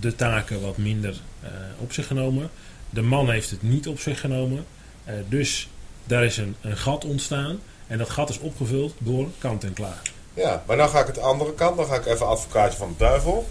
de 0.00 0.14
taken 0.14 0.60
wat 0.60 0.76
minder 0.76 1.20
eh, 1.40 1.50
op 1.78 1.92
zich 1.92 2.06
genomen. 2.06 2.50
De 2.90 3.02
man 3.02 3.30
heeft 3.30 3.50
het 3.50 3.62
niet 3.62 3.88
op 3.88 4.00
zich 4.00 4.20
genomen. 4.20 4.66
Eh, 5.04 5.14
dus 5.28 5.68
daar 6.04 6.24
is 6.24 6.36
een, 6.36 6.56
een 6.60 6.76
gat 6.76 7.04
ontstaan. 7.04 7.58
En 7.86 7.98
dat 7.98 8.10
gat 8.10 8.28
is 8.28 8.38
opgevuld 8.38 8.94
door 8.98 9.28
kant 9.38 9.64
en 9.64 9.72
klaar. 9.72 10.02
Ja, 10.34 10.62
maar 10.66 10.76
dan 10.76 10.88
ga 10.88 11.00
ik 11.00 11.06
het 11.06 11.14
de 11.14 11.20
andere 11.20 11.54
kant. 11.54 11.76
Dan 11.76 11.86
ga 11.86 11.94
ik 11.94 12.06
even 12.06 12.26
advocaatje 12.26 12.78
van 12.78 12.88
de 12.88 13.04
duivel. 13.04 13.48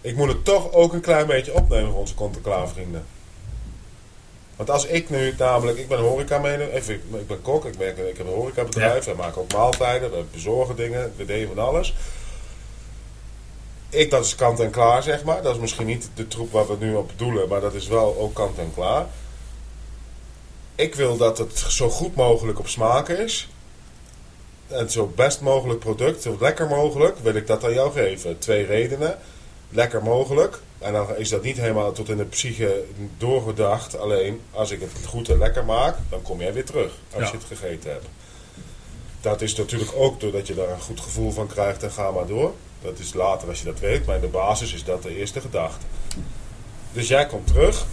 Ik 0.00 0.16
moet 0.16 0.28
het 0.28 0.44
toch 0.44 0.72
ook 0.72 0.92
een 0.92 1.00
klein 1.00 1.26
beetje 1.26 1.54
opnemen 1.54 1.90
voor 1.90 2.00
onze 2.00 2.14
kant-en-klaar 2.14 2.68
vrienden. 2.68 3.04
Want 4.56 4.70
als 4.70 4.86
ik 4.86 5.10
nu 5.10 5.34
namelijk, 5.38 5.78
ik 5.78 5.88
ben 5.88 5.98
een 5.98 6.04
horeca 6.04 6.44
even, 6.44 6.94
ik, 6.94 7.00
ik 7.12 7.26
ben 7.26 7.42
kok, 7.42 7.64
ik, 7.64 7.74
werk, 7.74 7.98
ik 7.98 8.16
heb 8.16 8.26
een 8.26 8.32
horecabedrijf, 8.32 9.04
we 9.04 9.14
maken 9.14 9.40
ook 9.40 9.52
maaltijden, 9.52 10.10
we 10.10 10.24
bezorgen 10.32 10.76
dingen, 10.76 11.12
we 11.16 11.24
deden 11.24 11.48
van 11.48 11.64
alles. 11.64 11.94
Ik, 13.90 14.10
dat 14.10 14.24
is 14.24 14.34
kant 14.34 14.60
en 14.60 14.70
klaar, 14.70 15.02
zeg 15.02 15.24
maar. 15.24 15.42
Dat 15.42 15.54
is 15.54 15.60
misschien 15.60 15.86
niet 15.86 16.10
de 16.14 16.28
troep 16.28 16.52
waar 16.52 16.66
we 16.66 16.76
nu 16.78 16.94
op 16.94 17.10
doelen, 17.16 17.48
maar 17.48 17.60
dat 17.60 17.74
is 17.74 17.86
wel 17.88 18.16
ook 18.18 18.34
kant 18.34 18.58
en 18.58 18.72
klaar. 18.74 19.06
Ik 20.74 20.94
wil 20.94 21.16
dat 21.16 21.38
het 21.38 21.58
zo 21.58 21.90
goed 21.90 22.14
mogelijk 22.14 22.58
op 22.58 22.68
smaak 22.68 23.08
is. 23.08 23.48
En 24.68 24.90
zo 24.90 25.06
best 25.14 25.40
mogelijk 25.40 25.78
product, 25.78 26.22
zo 26.22 26.36
lekker 26.40 26.66
mogelijk, 26.66 27.18
wil 27.18 27.34
ik 27.34 27.46
dat 27.46 27.64
aan 27.64 27.72
jou 27.72 27.92
geven. 27.92 28.38
Twee 28.38 28.64
redenen. 28.66 29.18
Lekker 29.68 30.02
mogelijk. 30.02 30.60
En 30.78 30.92
dan 30.92 31.16
is 31.16 31.28
dat 31.28 31.42
niet 31.42 31.56
helemaal 31.56 31.92
tot 31.92 32.08
in 32.08 32.16
de 32.16 32.24
psyche 32.24 32.84
doorgedacht. 33.18 33.98
Alleen 33.98 34.40
als 34.50 34.70
ik 34.70 34.80
het 34.80 35.06
goed 35.06 35.28
en 35.28 35.38
lekker 35.38 35.64
maak, 35.64 35.96
dan 36.10 36.22
kom 36.22 36.40
jij 36.40 36.52
weer 36.52 36.64
terug 36.64 36.92
als 37.14 37.22
Ja. 37.22 37.30
je 37.30 37.36
het 37.36 37.46
gegeten 37.58 37.90
hebt. 37.90 38.06
Dat 39.20 39.40
is 39.42 39.54
natuurlijk 39.54 39.90
ook 39.94 40.20
doordat 40.20 40.46
je 40.46 40.54
daar 40.54 40.68
een 40.70 40.80
goed 40.80 41.00
gevoel 41.00 41.30
van 41.30 41.46
krijgt 41.46 41.82
en 41.82 41.90
ga 41.90 42.10
maar 42.10 42.26
door. 42.26 42.52
Dat 42.82 42.98
is 42.98 43.14
later 43.14 43.48
als 43.48 43.58
je 43.58 43.64
dat 43.64 43.78
weet, 43.78 44.06
maar 44.06 44.14
in 44.14 44.20
de 44.20 44.26
basis 44.26 44.74
is 44.74 44.84
dat 44.84 45.02
de 45.02 45.16
eerste 45.16 45.40
gedachte. 45.40 45.86
Dus 46.92 47.08
jij 47.08 47.26
komt 47.26 47.46
terug, 47.46 47.84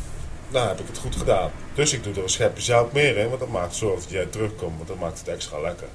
nou 0.50 0.68
heb 0.68 0.80
ik 0.80 0.88
het 0.88 0.98
goed 0.98 1.16
gedaan. 1.16 1.52
Dus 1.74 1.94
ik 1.94 2.04
doe 2.04 2.14
er 2.14 2.24
een 2.24 2.30
schepje 2.30 2.64
zout 2.64 2.94
meer 2.94 3.18
in, 3.18 3.28
want 3.28 3.40
dat 3.40 3.50
maakt 3.50 3.76
zorg 3.76 4.02
dat 4.02 4.10
jij 4.10 4.26
terugkomt, 4.26 4.76
want 4.76 4.88
dat 4.88 5.00
maakt 5.00 5.20
het 5.20 5.28
extra 5.28 5.60
lekker. 5.60 5.88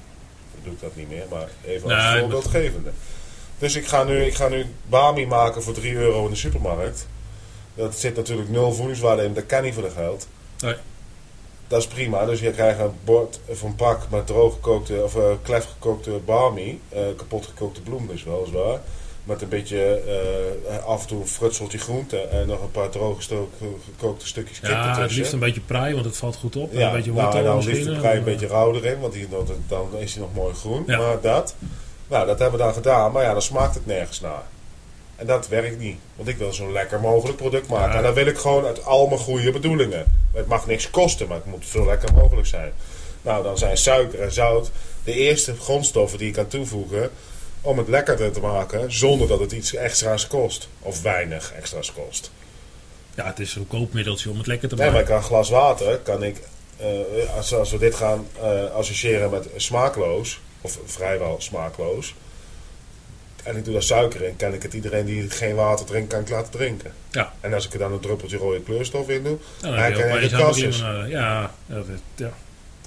Dan 0.53 0.63
doe 0.63 0.73
ik 0.73 0.81
dat 0.81 0.95
niet 0.95 1.09
meer, 1.09 1.25
maar 1.29 1.47
even 1.65 1.91
als 1.91 2.03
Nee, 2.03 2.19
voorbeeldgevende. 2.19 2.91
Dus 3.57 3.75
ik 3.75 3.87
ga, 3.87 4.03
nu, 4.03 4.25
ik 4.25 4.35
ga 4.35 4.47
nu 4.47 4.65
Bami 4.85 5.27
maken 5.27 5.63
voor 5.63 5.73
3 5.73 5.93
euro 5.93 6.25
in 6.25 6.31
de 6.31 6.35
supermarkt. 6.35 7.07
Dat 7.75 7.95
zit 7.99 8.15
natuurlijk 8.15 8.49
nul 8.49 8.73
voedingswaarde 8.73 9.23
in, 9.23 9.33
dat 9.33 9.45
kan 9.45 9.63
niet 9.63 9.73
voor 9.73 9.83
de 9.83 9.89
geld. 9.89 10.27
Nee. 10.59 10.75
Dat 11.73 11.81
is 11.81 11.87
prima, 11.87 12.25
dus 12.25 12.39
je 12.39 12.51
krijgt 12.51 12.79
een 12.79 12.91
bord 13.03 13.39
of 13.45 13.61
een 13.61 13.75
pak 13.75 14.01
met 14.09 14.27
drooggekookte 14.27 15.03
of 15.03 15.15
uh, 15.15 15.23
klef 15.41 15.65
gekookte 15.65 16.11
Bami. 16.25 16.81
eh 16.89 17.01
kapot 17.17 17.45
gekookte 17.45 17.81
bloem 17.81 18.07
dus 18.07 18.23
weliswaar. 18.23 18.79
Met 19.23 19.41
een 19.41 19.49
beetje 19.49 20.01
eh, 20.69 20.85
af 20.85 21.01
en 21.01 21.07
toe 21.07 21.21
een 21.21 21.27
frutseltje 21.27 21.77
groente 21.77 22.17
en 22.17 22.47
nog 22.47 22.61
een 22.61 22.71
paar 22.71 22.89
droog 22.89 23.23
gekookte 23.85 24.27
stukjes 24.27 24.59
kip 24.59 24.69
Ja, 24.69 24.79
het 24.79 24.87
ertussen. 24.87 25.17
liefst 25.17 25.33
een 25.33 25.39
beetje 25.39 25.61
prei, 25.61 25.93
want 25.93 26.05
het 26.05 26.17
valt 26.17 26.35
goed 26.35 26.55
op. 26.55 26.71
En 26.71 26.79
Ja, 26.79 26.87
een 26.87 26.95
beetje 26.95 27.11
nou, 27.11 27.37
en 27.37 27.43
dan 27.43 27.55
misschien, 27.55 27.75
liefst 27.75 27.93
de 27.93 27.99
prei 27.99 28.17
een 28.17 28.23
beetje 28.23 28.47
rauw 28.47 28.73
erin, 28.75 28.99
want 28.99 29.13
die, 29.13 29.27
dan, 29.29 29.47
dan 29.67 29.87
is 29.97 30.13
hij 30.13 30.23
nog 30.23 30.33
mooi 30.33 30.53
groen. 30.53 30.83
Ja. 30.87 30.97
Maar 30.97 31.21
dat, 31.21 31.55
nou, 32.07 32.27
dat 32.27 32.39
hebben 32.39 32.59
we 32.59 32.65
dan 32.65 32.73
gedaan, 32.73 33.11
maar 33.11 33.23
ja, 33.23 33.31
dan 33.31 33.41
smaakt 33.41 33.75
het 33.75 33.85
nergens 33.85 34.19
naar. 34.19 34.43
En 35.15 35.25
dat 35.25 35.47
werkt 35.47 35.79
niet, 35.79 35.97
want 36.15 36.27
ik 36.29 36.37
wil 36.37 36.53
zo'n 36.53 36.71
lekker 36.71 36.99
mogelijk 36.99 37.37
product 37.37 37.67
maken. 37.67 37.91
Ja. 37.91 37.97
En 37.97 38.03
dan 38.03 38.13
wil 38.13 38.25
ik 38.25 38.37
gewoon 38.37 38.65
uit 38.65 38.85
al 38.85 39.07
mijn 39.07 39.19
goede 39.19 39.51
bedoelingen. 39.51 40.05
Het 40.33 40.47
mag 40.47 40.67
niks 40.67 40.89
kosten, 40.89 41.27
maar 41.27 41.37
het 41.37 41.45
moet 41.45 41.65
zo 41.65 41.85
lekker 41.85 42.13
mogelijk 42.13 42.47
zijn. 42.47 42.71
Nou, 43.21 43.43
dan 43.43 43.57
zijn 43.57 43.77
suiker 43.77 44.21
en 44.21 44.31
zout 44.31 44.71
de 45.03 45.13
eerste 45.13 45.55
grondstoffen 45.55 46.17
die 46.17 46.27
je 46.27 46.33
kan 46.33 46.47
toevoegen 46.47 47.09
om 47.61 47.77
het 47.77 47.87
lekkerder 47.87 48.31
te 48.31 48.39
maken, 48.39 48.93
zonder 48.93 49.27
dat 49.27 49.39
het 49.39 49.51
iets 49.51 49.73
extra's 49.75 50.27
kost. 50.27 50.67
Of 50.79 51.01
weinig 51.01 51.53
extra's 51.53 51.93
kost. 51.93 52.31
Ja, 53.15 53.25
het 53.25 53.39
is 53.39 53.55
een 53.55 53.67
koopmiddeltje 53.67 54.29
om 54.29 54.37
het 54.37 54.47
lekker 54.47 54.69
te 54.69 54.75
Nee, 54.75 54.83
maken. 54.85 55.01
maar 55.05 55.09
ik 55.11 55.19
kan 55.19 55.27
glas 55.29 55.49
water, 55.49 55.97
kan 55.97 56.23
ik, 56.23 56.37
als, 57.35 57.53
als 57.53 57.71
we 57.71 57.77
dit 57.77 57.95
gaan 57.95 58.27
eh, 58.41 58.71
associëren 58.71 59.29
met 59.29 59.47
smaakloos, 59.55 60.39
of 60.61 60.77
vrijwel 60.85 61.35
smaakloos, 61.39 62.15
en 63.43 63.57
ik 63.57 63.63
doe 63.63 63.73
daar 63.73 63.83
suiker 63.83 64.21
in, 64.21 64.35
kan 64.35 64.53
ik 64.53 64.63
het 64.63 64.73
iedereen 64.73 65.05
die 65.05 65.29
geen 65.29 65.55
water 65.55 65.85
drinkt, 65.85 66.13
kan 66.13 66.21
ik 66.21 66.29
laten 66.29 66.51
drinken. 66.51 66.91
Ja. 67.11 67.33
En 67.39 67.53
als 67.53 67.65
ik 67.65 67.73
er 67.73 67.79
dan 67.79 67.91
een 67.91 67.99
druppeltje 67.99 68.37
rode 68.37 68.61
kleurstof 68.61 69.09
in 69.09 69.23
doe, 69.23 69.37
Nou, 69.61 69.75
dan 69.75 69.91
kan 69.93 70.21
je 70.21 70.29
prima, 70.51 71.03
eh, 71.03 71.09
Ja, 71.09 71.51
dat 71.67 71.85
ja. 72.15 72.29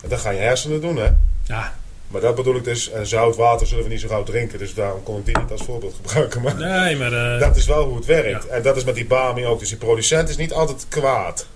dan 0.08 0.18
gaan 0.18 0.34
je 0.34 0.40
hersenen 0.40 0.80
doen, 0.80 0.96
hè. 0.96 1.08
ja, 1.42 1.74
Maar 2.08 2.20
dat 2.20 2.34
bedoel 2.34 2.56
ik 2.56 2.64
dus, 2.64 2.90
en 2.90 3.06
zout 3.06 3.36
water 3.36 3.66
zullen 3.66 3.84
we 3.84 3.90
niet 3.90 4.00
zo 4.00 4.08
gauw 4.08 4.22
drinken, 4.22 4.58
dus 4.58 4.74
daarom 4.74 5.02
kon 5.02 5.18
ik 5.18 5.24
die 5.24 5.38
niet 5.38 5.50
als 5.50 5.62
voorbeeld 5.62 5.94
gebruiken. 6.02 6.42
Maar 6.42 6.54
nee, 6.54 6.96
maar... 6.96 7.12
eh, 7.34 7.40
dat 7.46 7.56
is 7.56 7.66
wel 7.66 7.84
hoe 7.84 7.96
het 7.96 8.06
werkt. 8.06 8.44
Ja. 8.44 8.50
En 8.50 8.62
dat 8.62 8.76
is 8.76 8.84
met 8.84 8.94
die 8.94 9.06
Bami 9.06 9.46
ook. 9.46 9.58
Dus 9.58 9.68
die 9.68 9.78
producent 9.78 10.28
is 10.28 10.36
niet 10.36 10.52
altijd 10.52 10.86
kwaad. 10.88 11.46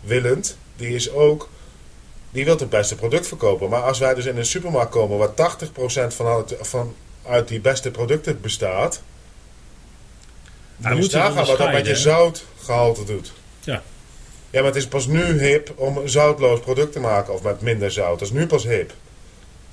Willend. 0.00 0.56
Die 0.76 0.94
is 0.94 1.10
ook... 1.10 1.48
Die 2.30 2.44
wil 2.44 2.56
het 2.58 2.70
beste 2.70 2.94
product 2.94 3.26
verkopen. 3.26 3.70
Maar 3.70 3.82
als 3.82 3.98
wij 3.98 4.14
dus 4.14 4.24
in 4.26 4.36
een 4.36 4.44
supermarkt 4.46 4.90
komen 4.90 5.18
waar 5.18 5.28
80% 5.28 6.14
van, 6.14 6.26
uit, 6.26 6.56
van 6.60 6.94
uit 7.26 7.48
die 7.48 7.60
beste 7.60 7.90
producten 7.90 8.40
bestaat... 8.40 9.02
Hij 10.80 10.94
moet 10.94 11.04
je 11.04 11.10
zich 11.10 11.20
nagaan 11.20 11.46
wat 11.46 11.58
dat 11.58 11.72
met 11.72 11.86
je 11.86 11.96
zoutgehalte 11.96 13.04
doet. 13.04 13.32
Ja. 13.60 13.82
Ja, 14.50 14.58
maar 14.58 14.64
het 14.68 14.76
is 14.76 14.86
pas 14.86 15.06
nu 15.06 15.22
hip 15.46 15.72
om 15.76 15.96
een 15.96 16.08
zoutloos 16.08 16.60
product 16.60 16.92
te 16.92 17.00
maken. 17.00 17.34
Of 17.34 17.42
met 17.42 17.60
minder 17.60 17.90
zout. 17.90 18.18
Dat 18.18 18.28
is 18.28 18.34
nu 18.34 18.46
pas 18.46 18.64
hip. 18.64 18.92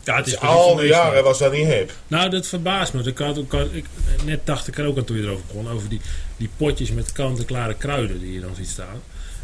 Ja, 0.03 0.15
het 0.15 0.25
is 0.25 0.31
Dus 0.31 0.41
al 0.41 0.75
die 0.75 0.87
jaren 0.87 1.23
was 1.23 1.37
dat 1.39 1.51
niet 1.51 1.67
hip. 1.67 1.91
Nou, 2.07 2.29
dat 2.29 2.47
verbaast 2.47 2.93
me. 2.93 3.03
Ik 3.03 3.17
had, 3.17 3.37
ik 3.37 3.51
had- 3.51 3.73
ik, 3.73 3.85
net 4.25 4.45
dacht 4.45 4.67
ik 4.67 4.77
er 4.77 4.85
ook 4.85 4.97
aan 4.97 5.03
toen 5.03 5.17
je 5.17 5.23
erover 5.23 5.45
begon. 5.47 5.69
Over 5.69 5.89
die, 5.89 6.01
die 6.37 6.49
potjes 6.57 6.91
met 6.91 7.11
kant-en-klare 7.11 7.73
kruiden 7.73 8.19
die 8.19 8.33
je 8.33 8.39
dan 8.39 8.55
ziet 8.55 8.69
staan. 8.69 9.01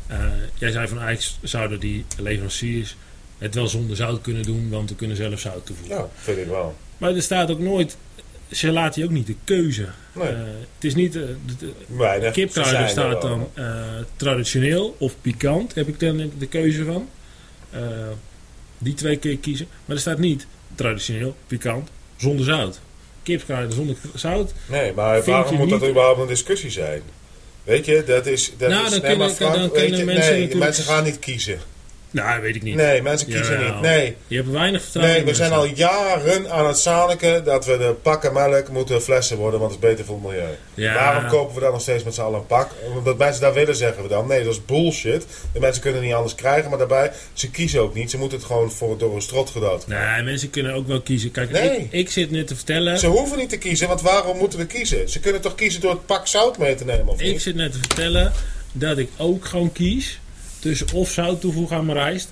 Eh, 0.08 0.20
jij 0.54 0.72
zei 0.72 0.88
van 0.88 1.02
eigenlijk 1.02 1.38
zouden 1.44 1.80
die 1.80 2.06
leveranciers 2.18 2.96
het 3.44 3.56
wel 3.56 3.68
zonder 3.68 3.96
zout 3.96 4.22
kunnen 4.22 4.44
doen, 4.44 4.70
want 4.70 4.90
we 4.90 4.96
kunnen 4.96 5.18
zelf 5.18 5.40
zout 5.40 5.66
toevoegen. 5.66 5.96
Ja, 5.96 6.08
vind 6.16 6.38
ik 6.38 6.48
wel. 6.48 6.76
Maar 6.98 7.16
er 7.16 7.22
staat 7.22 7.52
ook 7.52 7.60
nooit, 7.60 7.98
ze 8.52 8.72
laten 8.72 9.02
je 9.02 9.08
ook 9.08 9.14
niet 9.14 9.28
de 9.28 9.36
keuze. 9.44 9.88
Nee. 10.14 10.28
Eh, 10.28 10.36
het 10.76 10.84
is 10.84 10.96
niet, 10.96 11.16
eh, 11.16 11.22
de, 11.58 11.72
de 11.90 12.88
staat 12.88 13.22
dan 13.22 13.50
eh, 13.54 13.66
traditioneel 14.16 14.96
of 15.00 15.16
pikant, 15.22 15.76
heb 15.76 15.88
ik 15.88 16.00
dan 16.00 16.32
de 16.38 16.48
keuze 16.48 16.86
van. 16.86 17.10
Die 18.78 18.94
twee 18.94 19.18
je 19.22 19.38
kiezen. 19.38 19.68
Maar 19.86 19.96
er 19.96 20.02
staat 20.02 20.18
niet 20.18 20.48
traditioneel, 20.76 21.36
pikant, 21.48 21.90
zonder 22.18 22.46
zout. 22.46 22.80
Kipkruiden 23.24 23.76
zonder 23.76 23.96
zout. 24.16 24.54
Nee, 24.66 24.94
maar 24.94 25.24
waarom 25.24 25.56
moet 25.58 25.70
dat 25.70 25.90
überhaupt 25.90 26.20
een 26.20 26.28
discussie 26.28 26.70
zijn? 26.70 27.02
Weet 27.64 27.86
je, 27.86 28.04
dat 28.06 28.26
is... 28.26 28.52
Dat 28.58 28.70
Nou, 28.70 28.86
is 28.86 28.92
dan 28.92 29.00
nee, 29.02 29.10
kunnen- 29.10 29.28
maar 29.40 29.52
dan 29.52 29.72
mensen 29.72 30.06
nee, 30.06 30.16
natuurlijk- 30.16 30.54
mensen 30.54 30.84
gaan 30.84 31.04
niet 31.04 31.20
kiezen. 31.20 31.60
Nou, 32.14 32.42
weet 32.42 32.56
ik 32.56 32.64
niet. 32.64 32.76
Nee, 32.76 33.02
mensen 33.02 33.28
kiezen 33.28 33.54
Jawel. 33.60 33.72
niet. 33.74 33.82
Nee, 33.82 34.16
Je 34.28 34.36
hebt 34.36 34.50
weinig 34.50 34.82
vertrouwen 34.82 35.16
nee, 35.16 35.26
we 35.26 35.34
zijn 35.34 35.52
al 35.52 35.66
jaren 35.66 36.52
aan 36.52 36.68
het 36.68 36.78
zaniken 36.78 37.44
dat 37.44 37.66
we 37.66 37.78
de 37.78 37.96
pakken 38.02 38.34
melk 38.34 38.70
moeten 38.70 39.02
flessen 39.02 39.38
worden, 39.38 39.60
want 39.60 39.72
het 39.74 39.84
is 39.84 39.90
beter 39.90 40.06
voor 40.06 40.16
het 40.16 40.24
milieu. 40.26 40.50
Ja. 40.74 40.94
Waarom 40.94 41.28
kopen 41.30 41.56
we 41.56 41.62
dan 41.62 41.72
nog 41.72 41.82
steeds 41.82 42.04
met 42.04 42.14
z'n 42.14 42.22
allen 42.22 42.40
een 42.40 42.46
pak? 42.46 42.70
Omdat 42.98 43.18
mensen 43.18 43.42
daar 43.42 43.54
willen, 43.54 43.76
zeggen 43.76 44.04
we 44.04 44.10
dan. 44.10 44.28
Nee, 44.28 44.44
dat 44.44 44.54
is 44.54 44.66
bullshit. 44.66 45.26
De 45.54 45.60
mensen 45.60 45.82
kunnen 45.82 46.00
het 46.00 46.08
niet 46.10 46.18
anders 46.18 46.36
krijgen, 46.36 46.70
maar 46.70 46.80
daarbij, 46.80 47.12
ze 47.34 47.50
kiezen 47.52 47.82
ook 47.82 47.94
niet. 47.94 48.12
Ze 48.12 48.18
moeten 48.18 48.38
het 48.38 48.48
gewoon 48.48 48.72
voor, 48.72 48.98
door 48.98 49.16
een 49.16 49.22
strot 49.22 49.50
gedood. 49.50 49.88
Nee, 49.88 50.24
mensen 50.24 50.50
kunnen 50.50 50.74
ook 50.74 50.88
wel 50.88 51.02
kiezen. 51.02 51.32
Kijk, 51.32 51.52
Nee. 51.52 51.78
ik, 51.78 51.92
ik 51.92 52.10
zit 52.12 52.32
net 52.32 52.48
te 52.48 52.56
vertellen. 52.56 53.00
Ze 53.00 53.08
hoeven 53.08 53.38
niet 53.38 53.50
te 53.50 53.58
kiezen, 53.58 53.88
want 53.88 54.02
waarom 54.02 54.38
moeten 54.38 54.60
we 54.60 54.66
kiezen? 54.66 55.10
Ze 55.10 55.20
kunnen 55.20 55.42
toch 55.42 55.56
kiezen 55.56 55.82
door 55.82 55.92
het 55.92 56.06
pak 56.06 56.28
zout 56.28 56.58
mee 56.58 56.76
te 56.76 56.86
nemen, 56.86 57.08
of 57.08 57.22
Ik 57.22 57.32
niet? 57.32 57.42
zit 57.42 57.56
net 57.56 57.72
te 57.72 57.78
vertellen 57.80 58.32
dat 58.72 58.98
ik 58.98 59.10
ook 59.18 59.46
gewoon 59.46 59.72
kies 59.72 60.20
tussen 60.64 60.88
of 60.94 61.10
zout 61.12 61.42
toevoegen 61.42 61.76
aan 61.78 61.86
mijn 61.86 61.98
rijst 61.98 62.30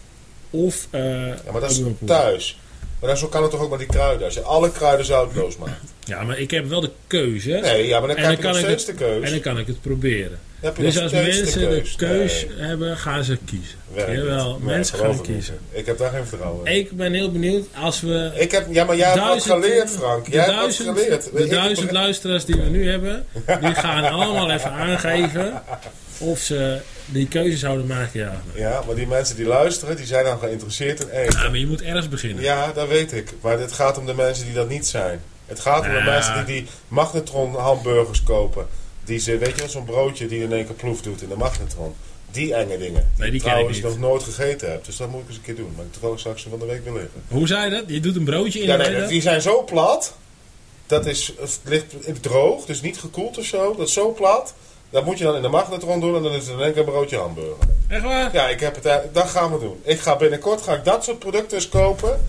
of. 0.50 0.88
eh 0.90 1.28
Ja, 1.28 1.52
maar 1.52 1.62
dat 1.62 1.72
is 1.72 1.82
thuis. 2.06 2.60
Maar 3.02 3.18
zo 3.18 3.28
kan 3.28 3.42
het 3.42 3.52
toch 3.52 3.62
ook 3.62 3.70
met 3.70 3.80
die 3.80 3.88
kruiden. 3.88 4.26
Als 4.26 4.34
je 4.34 4.42
alle 4.42 4.72
kruiden 4.72 5.06
zoutloos 5.06 5.58
maakt. 5.58 5.94
Ja, 6.04 6.24
maar 6.24 6.40
ik 6.40 6.52
heb 6.52 6.66
wel 6.66 6.82
de 6.82 6.92
keuze. 7.08 7.50
Nee, 7.50 7.88
ja, 7.88 8.00
maar 8.00 8.08
dan 8.08 8.18
krijg 8.18 8.38
je 8.38 8.44
nog 8.70 8.84
de 8.86 8.94
keus. 8.94 9.24
En 9.26 9.32
dan 9.32 9.40
kan 9.40 9.58
ik 9.60 9.68
het 9.68 9.82
proberen. 9.82 10.40
Dus 10.78 11.00
als 11.00 11.12
mensen 11.12 11.60
de 11.60 11.84
keus, 11.98 12.46
Nee, 12.58 12.68
hebben, 12.68 12.98
gaan 12.98 13.24
ze 13.24 13.38
kiezen. 13.46 13.78
Jawel. 13.96 14.50
Nee, 14.50 14.66
mensen 14.66 14.98
gaan 14.98 15.10
niet. 15.12 15.22
kiezen. 15.22 15.58
Ik 15.72 15.86
heb 15.86 15.98
daar 15.98 16.12
geen 16.12 16.26
vertrouwen 16.26 16.66
in. 16.66 16.76
Ik 16.76 16.92
ben 16.92 17.14
heel 17.14 17.32
benieuwd 17.32 17.68
als 17.82 18.02
we. 18.02 18.32
Ik 18.36 18.52
heb, 18.52 18.66
ja, 18.74 18.84
maar 18.84 18.98
jij 18.98 19.12
hebt 19.12 19.20
wat 19.28 19.44
geleerd, 19.44 19.90
Frank. 19.90 20.28
Jij 20.28 20.44
hebt 20.44 20.56
wat 20.62 20.76
geleerd. 20.96 21.30
de 21.38 21.48
duizend 21.48 21.92
luisteraars 21.92 22.46
die 22.46 22.56
we 22.56 22.70
nu 22.70 22.90
hebben, 22.90 23.26
die 23.62 23.74
gaan 23.76 24.04
allemaal 24.04 24.52
even 24.52 24.72
aangeven 24.72 25.54
of 26.22 26.40
ze 26.40 26.80
die 27.06 27.28
keuze 27.28 27.58
zouden 27.58 27.88
maken. 27.88 28.20
Ja. 28.20 28.42
Ja, 28.54 28.84
maar 28.86 28.96
die 28.96 29.08
mensen 29.08 29.36
die 29.36 29.46
luisteren, 29.46 29.96
die 29.96 30.06
zijn 30.06 30.26
dan 30.26 30.40
geïnteresseerd 30.40 31.00
in 31.02 31.10
eten. 31.10 31.40
Ja, 31.42 31.50
maar 31.50 31.58
je 31.58 31.68
moet 31.68 31.82
ergens 31.82 32.10
beginnen. 32.10 32.44
Ja, 32.44 32.72
dat 32.72 32.88
weet 32.88 33.12
ik. 33.14 33.34
Maar 33.42 33.60
het 33.60 33.72
gaat 33.72 33.98
om 33.98 34.06
de 34.06 34.14
mensen 34.14 34.46
die 34.46 34.54
dat 34.54 34.70
niet 34.70 34.88
zijn. 34.88 35.22
Het 35.46 35.60
gaat 35.60 35.84
om 35.86 35.92
de 35.92 35.98
Ja. 35.98 36.04
mensen 36.04 36.46
die 36.46 36.56
die 36.62 36.68
magnetron 36.88 37.56
hamburgers 37.56 38.24
kopen. 38.24 38.68
Die 39.04 39.20
ze, 39.20 39.38
weet 39.38 39.60
je 39.62 39.70
zo'n 39.70 39.86
broodje 39.86 40.28
die 40.28 40.44
in 40.44 40.52
één 40.54 40.66
keer 40.66 40.76
ploef 40.76 41.02
doet 41.02 41.22
in 41.22 41.30
de 41.30 41.36
magnetron. 41.38 41.94
Die 42.32 42.54
enge 42.54 42.78
dingen. 42.78 43.10
Die, 43.16 43.22
Nee, 43.22 43.32
die 43.32 43.42
trouwens 43.42 43.78
ik 43.78 43.84
nog 43.84 44.00
nooit 44.00 44.24
gegeten 44.24 44.72
heb. 44.72 44.86
Dus 44.86 44.98
dat 44.98 45.10
moet 45.10 45.22
ik 45.22 45.28
eens 45.28 45.38
een 45.38 45.44
keer 45.44 45.56
doen. 45.56 45.74
Maar 45.76 45.86
ik 45.86 45.92
toevallig 45.92 46.20
straks 46.20 46.48
van 46.50 46.60
de 46.60 46.66
week 46.66 46.84
wil 46.84 46.94
liggen. 46.94 47.24
Hoe 47.28 47.48
zei 47.48 47.64
je 47.64 47.70
dat? 47.70 47.84
Je 47.88 48.00
doet 48.00 48.16
een 48.16 48.24
broodje 48.24 48.60
in 48.60 48.68
Ja, 48.68 48.78
de 48.78 48.90
nee, 48.90 49.08
die 49.08 49.22
zijn 49.22 49.42
zo 49.42 49.64
plat. 49.64 50.16
Dat 50.88 51.06
is, 51.06 51.34
het 51.40 51.60
ligt 51.64 51.86
droog, 52.22 52.66
dus 52.66 52.82
niet 52.82 52.98
gekoeld 53.00 53.38
of 53.38 53.46
zo. 53.46 53.76
Dat 53.78 53.88
is 53.88 53.94
zo 53.94 54.12
plat. 54.14 54.54
Dat 54.92 55.06
moet 55.06 55.18
je 55.18 55.24
dan 55.24 55.36
in 55.36 55.42
de 55.42 55.48
magnetron 55.48 56.00
doen 56.00 56.16
en 56.16 56.24
dan 56.24 56.32
is 56.32 56.48
het 56.48 56.58
in 56.58 56.64
één 56.64 56.72
keer 56.74 56.82
een 56.84 56.90
broodje 56.90 57.18
hamburger. 57.18 57.56
Echt 57.88 58.04
waar? 58.04 58.30
Ja, 58.34 58.48
ik 58.48 58.60
heb 58.60 58.76
het, 58.76 58.86
eh, 58.86 58.96
dat 59.12 59.30
gaan 59.30 59.52
we 59.54 59.60
doen. 59.60 59.80
Ik 59.84 60.00
ga 60.00 60.16
binnenkort 60.16 60.62
ga 60.62 60.74
ik 60.74 60.86
dat 60.86 61.04
soort 61.04 61.20
producten 61.20 61.58
eens 61.58 61.70
kopen. 61.70 62.26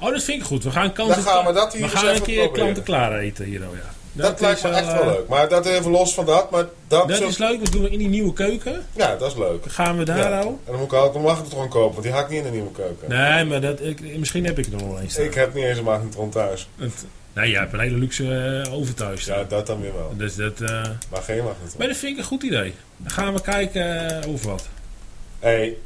Oh, 0.00 0.10
dat 0.12 0.22
vind 0.22 0.40
ik 0.40 0.46
goed. 0.46 0.64
We 0.64 0.70
gaan 0.70 0.92
kant 0.92 1.14
Dan 1.14 1.22
gaan 1.22 1.46
we 1.46 1.52
dat 1.52 1.72
hier 1.72 1.82
we 1.82 1.88
gaan 1.88 2.06
een 2.06 2.22
keer 2.22 2.34
proberen. 2.36 2.52
klanten 2.52 2.82
klaar 2.82 3.18
eten 3.18 3.44
hier. 3.44 3.60
Oh, 3.60 3.74
ja. 3.74 3.90
Dat, 4.12 4.40
lijkt 4.40 4.62
me 4.62 4.68
echt 4.68 4.88
eh, 4.88 4.94
wel 4.98 5.04
leuk. 5.06 5.28
Maar 5.28 5.48
dat 5.48 5.66
even 5.66 5.90
los 5.90 6.14
van 6.14 6.24
dat. 6.26 6.50
Maar 6.50 6.64
dat, 6.88 7.08
Dat 7.08 7.20
is 7.20 7.38
leuk. 7.38 7.64
Dat 7.64 7.72
doen 7.72 7.82
we 7.82 7.90
in 7.90 7.98
die 7.98 8.08
nieuwe 8.08 8.32
keuken. 8.32 8.86
Ja, 8.92 9.16
dat 9.16 9.30
is 9.30 9.36
leuk. 9.36 9.62
Dan 9.62 9.70
gaan 9.70 9.98
we 9.98 10.04
daar 10.04 10.18
Ja. 10.18 10.40
al. 10.40 10.46
En 10.46 10.58
dan 10.64 10.76
moet 10.76 10.92
ik 10.92 10.98
ook 10.98 11.14
een 11.14 11.20
magnetron 11.22 11.68
kopen, 11.68 11.90
want 11.92 12.02
die 12.02 12.12
ga 12.12 12.20
ik 12.20 12.28
niet 12.28 12.38
in 12.38 12.44
de 12.44 12.50
nieuwe 12.50 12.70
keuken. 12.70 13.08
Nee, 13.08 13.44
maar 13.44 13.60
dat, 13.60 13.80
ik, 13.80 14.16
misschien 14.18 14.44
heb 14.44 14.58
ik 14.58 14.64
er 14.66 14.72
nog 14.72 14.82
wel 14.82 15.00
eens. 15.00 15.16
Ik 15.16 15.34
heb 15.34 15.54
niet 15.54 15.64
eens 15.64 15.78
een 15.78 15.84
magnetron 15.84 16.30
thuis. 16.30 16.68
Het- 16.76 17.04
nee, 17.32 17.50
jij 17.50 17.60
hebt 17.60 17.72
een 17.72 17.80
hele 17.80 17.96
luxe 17.98 18.62
uh, 18.66 18.74
oven 18.74 18.94
thuis. 18.94 19.22
staan. 19.22 19.38
Ja, 19.38 19.44
dat 19.44 19.66
dan 19.66 19.80
weer 19.80 19.92
wel. 19.94 20.14
Dus 20.16 20.34
dat, 20.34 20.60
eh, 20.60 20.68
Maar 21.10 21.22
geen 21.22 21.36
magnetron. 21.44 21.74
maar 21.78 21.86
dat 21.88 21.96
vind 21.96 22.12
ik 22.12 22.18
een 22.18 22.24
goed 22.28 22.42
idee. 22.42 22.74
Dan 22.96 23.10
gaan 23.10 23.34
we 23.34 23.40
kijken 23.40 24.12
uh, 24.24 24.32
over 24.32 24.48
wat. 24.50 24.68
Hé, 25.38 25.48
hey, 25.48 25.76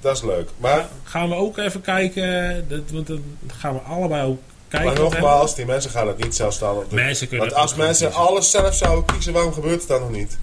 dat 0.00 0.16
is 0.16 0.22
leuk. 0.22 0.48
Maar, 0.56 0.88
Gaan 1.04 1.28
we 1.28 1.34
ook 1.34 1.58
even 1.58 1.80
kijken. 1.80 2.64
Dat, 2.68 2.80
want 2.92 3.06
dan 3.06 3.22
gaan 3.56 3.74
we 3.74 3.80
allebei 3.80 4.26
ook 4.26 4.40
kijken. 4.68 4.88
maar 4.92 5.00
nogmaals, 5.00 5.54
die 5.54 5.66
mensen 5.66 5.90
gaan 5.90 6.06
het 6.08 6.22
niet 6.22 6.34
zelfstandig 6.36 6.88
doen. 6.88 6.94
Mensen 6.98 7.28
kunnen 7.28 7.46
Want 7.48 7.60
als 7.60 7.74
mensen 7.74 8.06
kiezen. 8.06 8.24
alles 8.26 8.50
zelf 8.50 8.74
zouden 8.74 9.04
kiezen, 9.04 9.32
waarom 9.32 9.52
gebeurt 9.52 9.78
het 9.80 9.88
dan 9.88 10.00
nog 10.00 10.10
niet? 10.10 10.38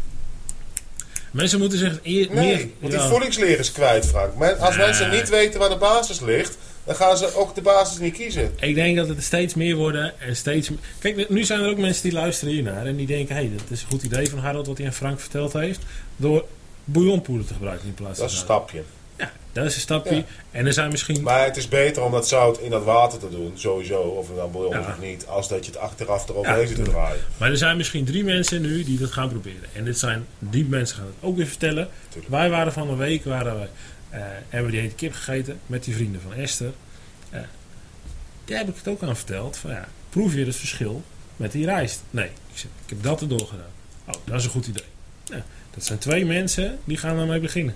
Mensen 1.32 1.60
moeten 1.60 1.78
zich 1.80 2.00
eer, 2.04 2.28
Nee, 2.32 2.56
meer... 2.56 2.68
want 2.80 2.94
ja. 2.94 3.00
die 3.00 3.10
voedingsleer 3.10 3.60
is 3.60 3.72
kwijt, 3.72 4.06
Frank. 4.08 4.60
Als 4.60 4.76
Nee. 4.76 4.86
mensen 4.86 5.10
niet 5.10 5.30
weten 5.30 5.60
waar 5.60 5.70
de 5.70 5.78
basis 5.78 6.20
ligt, 6.20 6.58
dan 6.88 6.96
gaan 6.96 7.18
ze 7.18 7.36
ook 7.36 7.56
de 7.56 7.62
basis 7.62 8.00
niet 8.00 8.14
kiezen. 8.14 8.52
Ik 8.60 8.76
denk 8.76 8.98
dat 8.98 9.08
het 9.08 9.24
steeds 9.24 9.54
meer 9.54 9.76
worden 9.76 10.20
en 10.20 10.36
steeds. 10.36 10.70
Kijk, 11.00 11.30
nu 11.30 11.44
zijn 11.44 11.60
er 11.60 11.70
ook 11.70 11.78
mensen 11.78 12.04
die 12.04 12.12
luisteren 12.12 12.54
hiernaar 12.54 12.86
en 12.86 12.96
die 12.96 13.08
denken... 13.08 13.36
hé, 13.36 13.42
hey, 13.42 13.52
dat 13.58 13.70
is 13.70 13.82
een 13.82 13.90
goed 13.90 14.04
idee 14.04 14.30
van 14.30 14.40
Harold 14.40 14.68
wat 14.68 14.78
hij 14.78 14.88
aan 14.88 14.94
Frank 14.94 15.20
verteld 15.20 15.54
heeft... 15.54 15.80
door 16.16 16.46
bouillonpoeder 16.84 17.48
te 17.48 17.54
gebruiken 17.54 17.88
in 17.88 17.94
plaats 17.94 18.20
Dat 18.20 18.32
van 18.32 18.36
is 18.36 18.42
een 18.42 18.46
stapje. 18.46 18.84
Ja, 19.18 19.32
dat 19.52 19.66
is 19.66 19.76
een 19.76 19.82
stapje. 19.82 20.16
Ja. 20.16 20.24
En 20.52 20.66
er 20.66 20.74
zijn 20.74 20.92
misschien... 20.92 21.22
Maar 21.24 21.46
het 21.46 21.58
is 21.58 21.68
beter 21.68 22.04
om 22.04 22.12
dat 22.12 22.28
zout 22.28 22.60
in 22.60 22.70
dat 22.70 22.84
water 22.84 23.20
te 23.20 23.30
doen, 23.30 23.52
sowieso, 23.56 24.00
of 24.00 24.28
het 24.28 24.38
dan 24.38 24.52
bouillon 24.52 24.74
Ja. 24.74 24.80
of 24.80 25.00
niet, 25.00 25.28
als 25.28 25.48
dat 25.48 25.66
je 25.66 25.72
het 25.72 25.80
achteraf 25.80 26.30
eroverheen 26.30 26.62
Ja, 26.62 26.68
zit 26.68 26.76
te 26.76 26.92
draaien. 26.92 27.20
Maar 27.38 27.50
er 27.50 27.58
zijn 27.58 27.78
misschien 27.78 28.06
drie 28.06 28.24
mensen 28.24 28.62
nu 28.62 28.84
die 28.84 29.00
dat 29.00 29.12
gaan 29.12 29.30
proberen. 29.30 29.70
En 29.74 29.84
dit 29.86 30.00
zijn, 30.00 30.28
die 30.40 30.66
mensen 30.66 30.98
gaan 30.98 31.06
het 31.06 31.30
ook 31.30 31.38
weer 31.38 31.48
vertellen. 31.48 31.90
Tuurlijk. 32.10 32.32
Wij 32.34 32.50
waren 32.50 32.74
van 32.74 32.90
een 32.90 32.98
week, 32.98 33.24
waren 33.26 33.60
we, 33.60 33.68
eh, 34.10 34.20
hebben 34.50 34.72
we 34.72 34.78
die 34.78 34.82
hete 34.82 34.96
kip 34.96 35.14
gegeten 35.14 35.60
met 35.66 35.84
die 35.84 35.96
vrienden 35.96 36.22
van 36.22 36.34
Esther. 36.34 36.72
Eh 37.30 37.40
daar 38.48 38.58
heb 38.58 38.70
ik 38.70 38.76
het 38.76 38.88
ook 38.88 39.04
aan 39.04 39.16
verteld. 39.16 39.58
Van, 39.58 39.72
ja, 39.72 39.88
proef 40.10 40.34
je 40.34 40.46
het 40.46 40.56
verschil 40.56 41.04
met 41.36 41.52
die 41.52 41.66
rijst? 41.66 42.04
Nee, 42.10 42.26
ik, 42.26 42.58
zeg, 42.58 42.70
ik 42.84 42.90
heb 42.90 43.04
dat 43.04 43.22
erdoor 43.22 43.48
gedaan. 43.48 43.72
Oh, 44.06 44.14
dat 44.24 44.40
is 44.40 44.44
een 44.44 44.50
goed 44.50 44.68
idee. 44.68 44.84
Ja, 45.24 45.46
dat 45.74 45.86
zijn 45.86 46.00
twee 46.00 46.26
mensen 46.26 46.80
die 46.84 46.98
gaan 46.98 47.18
daarmee 47.18 47.40
beginnen. 47.40 47.76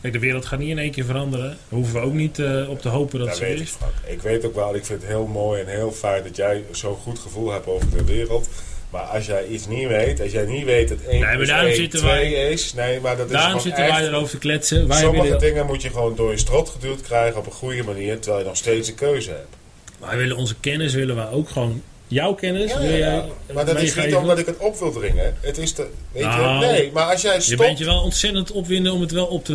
Kijk, 0.00 0.12
de 0.12 0.18
wereld 0.18 0.46
gaat 0.46 0.58
niet 0.58 0.68
in 0.68 0.78
één 0.78 0.90
keer 0.90 1.04
veranderen. 1.04 1.48
Daar 1.48 1.56
hoeven 1.68 1.94
we 1.94 2.00
ook 2.00 2.12
niet 2.12 2.38
eh, 2.38 2.68
op 2.68 2.80
te 2.80 2.88
hopen 2.88 3.18
dat 3.18 3.38
weet 3.38 3.56
ik, 3.56 3.62
is. 3.62 3.70
Frank. 3.70 3.92
Ik 4.06 4.22
weet 4.22 4.44
ook 4.44 4.54
wel, 4.54 4.74
ik 4.74 4.84
vind 4.84 5.00
het 5.00 5.10
heel 5.10 5.26
mooi 5.26 5.62
en 5.62 5.68
heel 5.68 5.92
fijn 5.92 6.22
dat 6.22 6.36
jij 6.36 6.64
zo'n 6.70 6.96
goed 6.96 7.18
gevoel 7.18 7.50
hebt 7.50 7.66
over 7.66 7.90
de 7.90 8.04
wereld. 8.04 8.48
Maar 8.96 9.04
als 9.04 9.26
jij 9.26 9.46
iets 9.46 9.66
niet 9.66 9.88
weet, 9.88 10.20
als 10.20 10.32
jij 10.32 10.44
niet 10.44 10.64
weet 10.64 10.88
dat 10.88 10.98
1 11.08 11.20
maar 11.20 11.34
plus 11.36 11.48
daarom 11.48 11.66
1 11.68 11.76
zitten 11.76 11.98
2 11.98 12.10
wij- 12.10 12.50
is, 12.52 12.74
nee, 12.74 13.00
maar 13.00 13.16
dat 13.16 13.26
is 13.26 13.32
Daarom 13.32 13.60
zitten 13.60 13.84
echt, 13.84 13.98
wij 13.98 14.08
erover 14.08 14.30
te 14.30 14.38
kletsen. 14.38 14.88
Wij 14.88 15.00
sommige 15.00 15.22
willen, 15.24 15.38
dingen 15.38 15.66
moet 15.66 15.82
je 15.82 15.90
gewoon 15.90 16.14
door 16.16 16.30
je 16.30 16.38
strot 16.38 16.68
geduwd 16.68 17.00
krijgen 17.02 17.38
op 17.38 17.46
een 17.46 17.52
goede 17.52 17.82
manier, 17.82 18.18
terwijl 18.18 18.42
je 18.42 18.48
nog 18.48 18.56
steeds 18.56 18.88
een 18.88 18.94
keuze 18.94 19.30
hebt. 19.30 19.56
wij 20.00 20.16
willen 20.16 20.36
onze 20.36 20.54
kennis 20.60 20.94
willen 20.94 21.16
wij 21.16 21.28
ook 21.30 21.48
gewoon... 21.48 21.82
Jouw 22.08 22.34
kennis 22.34 22.70
Ja, 22.72 22.78
wil 22.80 22.90
ja. 22.96 23.24
Maar 23.52 23.64
dat 23.66 23.80
is 23.82 23.94
niet 23.94 24.14
omdat 24.14 24.38
ik 24.38 24.46
het 24.46 24.56
op 24.56 24.78
wil 24.78 24.92
dringen. 24.92 25.36
Het 25.40 25.58
is 25.58 25.74
de, 25.74 25.86
weet 26.12 26.22
Nou, 26.22 26.64
je, 26.64 26.70
nee, 26.72 26.90
maar 26.92 27.10
als 27.12 27.22
jij 27.22 27.34
Je 27.34 27.40
stopt... 27.40 27.58
bent 27.60 27.78
je 27.78 27.84
wel 27.84 28.00
ontzettend 28.02 28.52
opwinden 28.52 28.92
om 28.92 29.00
het 29.00 29.10
wel 29.10 29.26
op 29.26 29.44
te... 29.44 29.52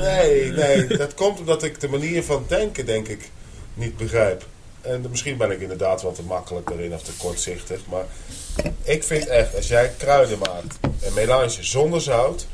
Nee, 0.00 0.44
nee, 0.52 0.86
dat 0.86 1.14
komt 1.14 1.38
omdat 1.38 1.62
ik 1.62 1.80
de 1.80 1.88
manier 1.88 2.22
van 2.22 2.44
denken, 2.48 2.86
denk 2.86 3.08
ik, 3.08 3.30
niet 3.74 3.96
begrijp. 3.96 4.44
En 4.82 5.06
misschien 5.10 5.36
ben 5.36 5.50
ik 5.50 5.60
inderdaad 5.60 6.02
wat 6.02 6.14
te 6.14 6.22
makkelijk 6.22 6.70
erin 6.70 6.94
of 6.94 7.02
te 7.02 7.12
kortzichtig. 7.16 7.80
Maar 7.86 8.04
ik 8.82 9.04
vind 9.04 9.26
echt, 9.26 9.56
als 9.56 9.68
jij 9.68 9.92
kruiden 9.98 10.38
maakt, 10.38 10.78
een 11.00 11.14
melange 11.14 11.62
zonder 11.62 12.00
zout. 12.00 12.46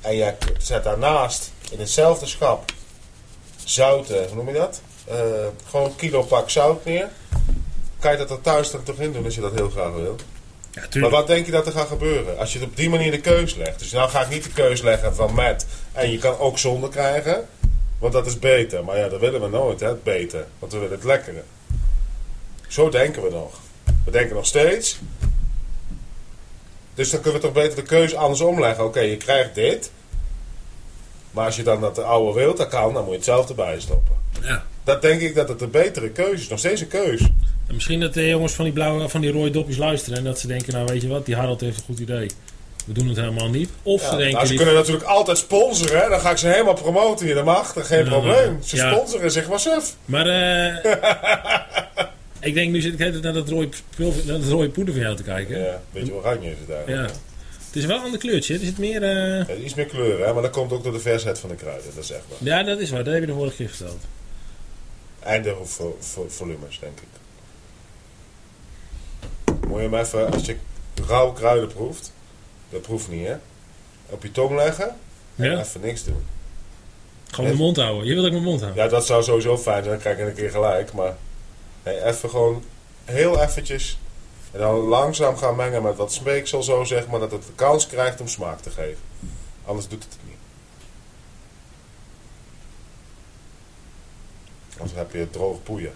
En 0.00 0.16
jij 0.16 0.36
zet 0.58 0.84
daarnaast 0.84 1.52
in 1.70 1.78
hetzelfde 1.78 2.26
schap 2.26 2.72
zouten, 3.64 4.26
hoe 4.26 4.36
noem 4.36 4.46
je 4.46 4.54
dat? 4.54 4.80
Eh, 5.04 5.16
gewoon 5.68 5.86
een 5.86 5.96
kilo 5.96 6.22
pak 6.22 6.50
zout 6.50 6.84
neer. 6.84 7.08
Kan 7.98 8.12
je 8.12 8.18
dat 8.18 8.30
er 8.30 8.40
thuis 8.40 8.70
dan 8.70 8.82
toch 8.82 8.98
in 8.98 9.12
doen 9.12 9.24
als 9.24 9.34
je 9.34 9.40
dat 9.40 9.54
heel 9.54 9.70
graag 9.70 9.92
wil? 9.92 10.16
Ja, 10.70 11.00
Maar 11.00 11.10
wat 11.10 11.26
denk 11.26 11.46
je 11.46 11.52
dat 11.52 11.66
er 11.66 11.72
gaat 11.72 11.88
gebeuren? 11.88 12.38
Als 12.38 12.52
je 12.52 12.58
het 12.58 12.68
op 12.68 12.76
die 12.76 12.90
manier 12.90 13.10
de 13.10 13.20
keus 13.20 13.54
legt. 13.54 13.78
Dus 13.78 13.92
nou 13.92 14.10
ga 14.10 14.22
ik 14.22 14.28
niet 14.28 14.44
de 14.44 14.52
keus 14.52 14.80
leggen 14.80 15.14
van 15.14 15.34
met. 15.34 15.66
En 15.92 16.10
je 16.10 16.18
kan 16.18 16.38
ook 16.38 16.58
zonder 16.58 16.90
krijgen. 16.90 17.48
Want 18.02 18.14
dat 18.14 18.26
is 18.26 18.38
beter. 18.38 18.84
Maar 18.84 18.98
ja, 18.98 19.08
dat 19.08 19.20
willen 19.20 19.40
we 19.40 19.48
nooit, 19.48 19.80
hè, 19.80 19.88
het 19.88 20.02
beter. 20.02 20.46
Want 20.58 20.72
we 20.72 20.78
willen 20.78 20.94
het 20.94 21.04
lekkere. 21.04 21.42
Zo 22.68 22.88
denken 22.88 23.22
we 23.22 23.30
nog. 23.30 23.60
We 24.04 24.10
denken 24.10 24.34
nog 24.34 24.46
steeds. 24.46 24.98
Dus 26.94 27.10
dan 27.10 27.20
kunnen 27.20 27.40
we 27.40 27.46
toch 27.46 27.54
beter 27.54 27.76
de 27.76 27.82
keuze 27.82 28.16
andersom 28.16 28.60
leggen. 28.60 28.84
Oké, 28.84 29.00
je 29.00 29.16
krijgt 29.16 29.54
dit. 29.54 29.90
Maar 31.30 31.44
als 31.44 31.56
je 31.56 31.62
dan 31.62 31.80
dat 31.80 31.94
de 31.94 32.02
oude 32.02 32.38
wilt, 32.40 32.56
dat 32.56 32.68
kan, 32.68 32.92
dan 32.92 33.02
moet 33.02 33.10
je 33.10 33.16
het 33.16 33.24
zelf 33.24 33.48
erbij 33.48 33.80
stoppen. 33.80 34.16
Ja. 34.40 34.64
Dat 34.84 35.02
denk 35.02 35.20
ik 35.20 35.34
dat 35.34 35.48
het 35.48 35.60
een 35.60 35.70
betere 35.70 36.10
keuze 36.10 36.42
is. 36.42 36.48
Nog 36.48 36.58
steeds 36.58 36.80
een 36.80 36.88
keuze. 36.88 37.24
En 37.66 37.74
misschien 37.74 38.00
dat 38.00 38.14
de 38.14 38.28
jongens 38.28 38.52
van 38.52 38.64
die, 38.64 38.74
blauwe, 38.74 39.08
van 39.08 39.20
die 39.20 39.32
rode 39.32 39.50
dopjes 39.50 39.76
luisteren 39.76 40.18
en 40.18 40.24
dat 40.24 40.38
ze 40.38 40.46
denken, 40.46 40.72
nou 40.72 40.86
weet 40.86 41.02
je 41.02 41.08
wat, 41.08 41.26
die 41.26 41.36
Harold 41.36 41.60
heeft 41.60 41.76
een 41.78 41.84
goed 41.84 41.98
idee. 41.98 42.30
We 42.84 42.92
doen 42.92 43.08
het 43.08 43.16
helemaal 43.16 43.48
niet. 43.48 43.70
Of 43.82 44.02
Ja, 44.02 44.10
ze 44.10 44.16
denken, 44.16 44.34
nou, 44.34 44.46
ze 44.46 44.54
kunnen 44.54 44.74
natuurlijk 44.74 45.04
altijd 45.04 45.38
sponsoren. 45.38 46.00
Hè? 46.02 46.08
Dan 46.08 46.20
ga 46.20 46.30
ik 46.30 46.36
ze 46.36 46.46
helemaal 46.48 46.74
promoten 46.74 47.26
hier. 47.26 47.34
Dat 47.34 47.44
mag, 47.44 47.72
dat 47.72 47.86
geen 47.86 48.04
Ja, 48.04 48.10
probleem. 48.10 48.58
Ze 48.62 48.76
ja. 48.76 48.92
sponsoren, 48.94 49.30
zeg 49.30 49.48
maar 49.48 49.60
suf. 49.60 49.94
maar 50.04 50.26
eh, 50.26 50.92
ik 52.48 52.54
denk 52.54 52.72
nu 52.72 52.80
zit 52.80 53.00
ik 53.00 53.22
naar 53.22 53.32
dat 53.32 53.48
rode, 53.48 53.68
spul- 53.92 54.14
naar 54.24 54.38
dat 54.40 54.48
rode 54.48 54.68
poeder 54.68 54.94
van 54.94 55.02
jou 55.02 55.16
te 55.16 55.22
kijken. 55.22 55.58
Ja, 55.58 55.72
een 55.72 55.78
beetje 55.92 56.14
oranje 56.14 56.50
is 56.50 56.56
het 56.60 56.70
eigenlijk. 56.76 57.08
Ja. 57.10 57.14
Het 57.66 57.76
is 57.82 57.84
wel 57.86 57.96
een 57.96 58.02
ander 58.02 58.18
kleurtje. 58.20 58.54
Er 58.54 58.60
zit 58.60 58.78
meer... 58.78 59.04
Ja, 59.06 59.46
iets 59.64 59.74
meer 59.74 59.86
kleuren, 59.86 60.26
hè? 60.26 60.32
maar 60.32 60.42
dat 60.42 60.50
komt 60.50 60.72
ook 60.72 60.82
door 60.82 60.92
de 60.92 61.00
versheid 61.00 61.38
van 61.38 61.48
de 61.48 61.54
kruiden. 61.54 61.84
Dat 61.94 62.04
is 62.04 62.10
echt 62.10 62.22
waar. 62.28 62.38
Ja, 62.40 62.62
dat 62.62 62.78
is 62.78 62.90
waar. 62.90 63.04
Dat 63.04 63.12
heb 63.12 63.22
je 63.22 63.28
de 63.28 63.34
vorige 63.34 63.56
keer 63.56 63.68
verteld. 63.68 64.04
Vo- 65.64 66.26
volumes, 66.28 66.78
denk 66.80 66.98
ik. 67.00 67.06
Moet 69.68 69.80
je 69.80 69.88
hem 69.88 69.94
even, 69.94 70.32
als 70.32 70.46
je 70.46 70.56
rauwe 71.08 71.32
kruiden 71.34 71.68
proeft, 71.68 72.12
dat 72.72 72.82
proeft 72.82 73.08
niet, 73.08 73.26
hè? 73.26 73.36
Op 74.06 74.22
je 74.22 74.30
tong 74.30 74.54
leggen 74.54 74.96
en 75.36 75.50
Ja? 75.50 75.58
even 75.60 75.80
niks 75.80 76.04
doen. 76.04 76.24
Gewoon 77.30 77.46
mijn 77.46 77.62
mond 77.62 77.76
houden. 77.76 78.04
Je 78.06 78.12
wil 78.12 78.22
dat 78.22 78.26
ik 78.26 78.32
mijn 78.32 78.44
mond 78.44 78.60
hou. 78.60 78.74
Ja, 78.74 78.88
dat 78.88 79.06
zou 79.06 79.22
sowieso 79.22 79.58
fijn 79.58 79.84
zijn, 79.84 79.88
dan 79.88 79.98
krijg 80.02 80.18
ik 80.18 80.26
een 80.26 80.34
keer 80.34 80.50
gelijk. 80.50 80.92
Maar 80.92 81.16
nee, 81.82 82.04
even 82.04 82.30
gewoon 82.30 82.64
heel 83.04 83.40
eventjes. 83.42 83.98
En 84.50 84.58
dan 84.58 84.74
langzaam 84.74 85.36
gaan 85.36 85.56
mengen 85.56 85.82
met 85.82 85.96
wat 85.96 86.12
speeksel, 86.12 86.62
zo 86.62 86.84
zeg 86.84 87.06
maar, 87.06 87.20
dat 87.20 87.30
het 87.30 87.46
de 87.46 87.52
kans 87.54 87.86
krijgt 87.86 88.20
om 88.20 88.28
smaak 88.28 88.60
te 88.60 88.70
geven. 88.70 89.02
Anders 89.64 89.88
doet 89.88 90.02
het 90.04 90.12
het 90.12 90.22
niet. 90.24 90.36
Anders 94.78 94.98
heb 94.98 95.12
je 95.12 95.30
droog 95.30 95.62
poeien. 95.62 95.92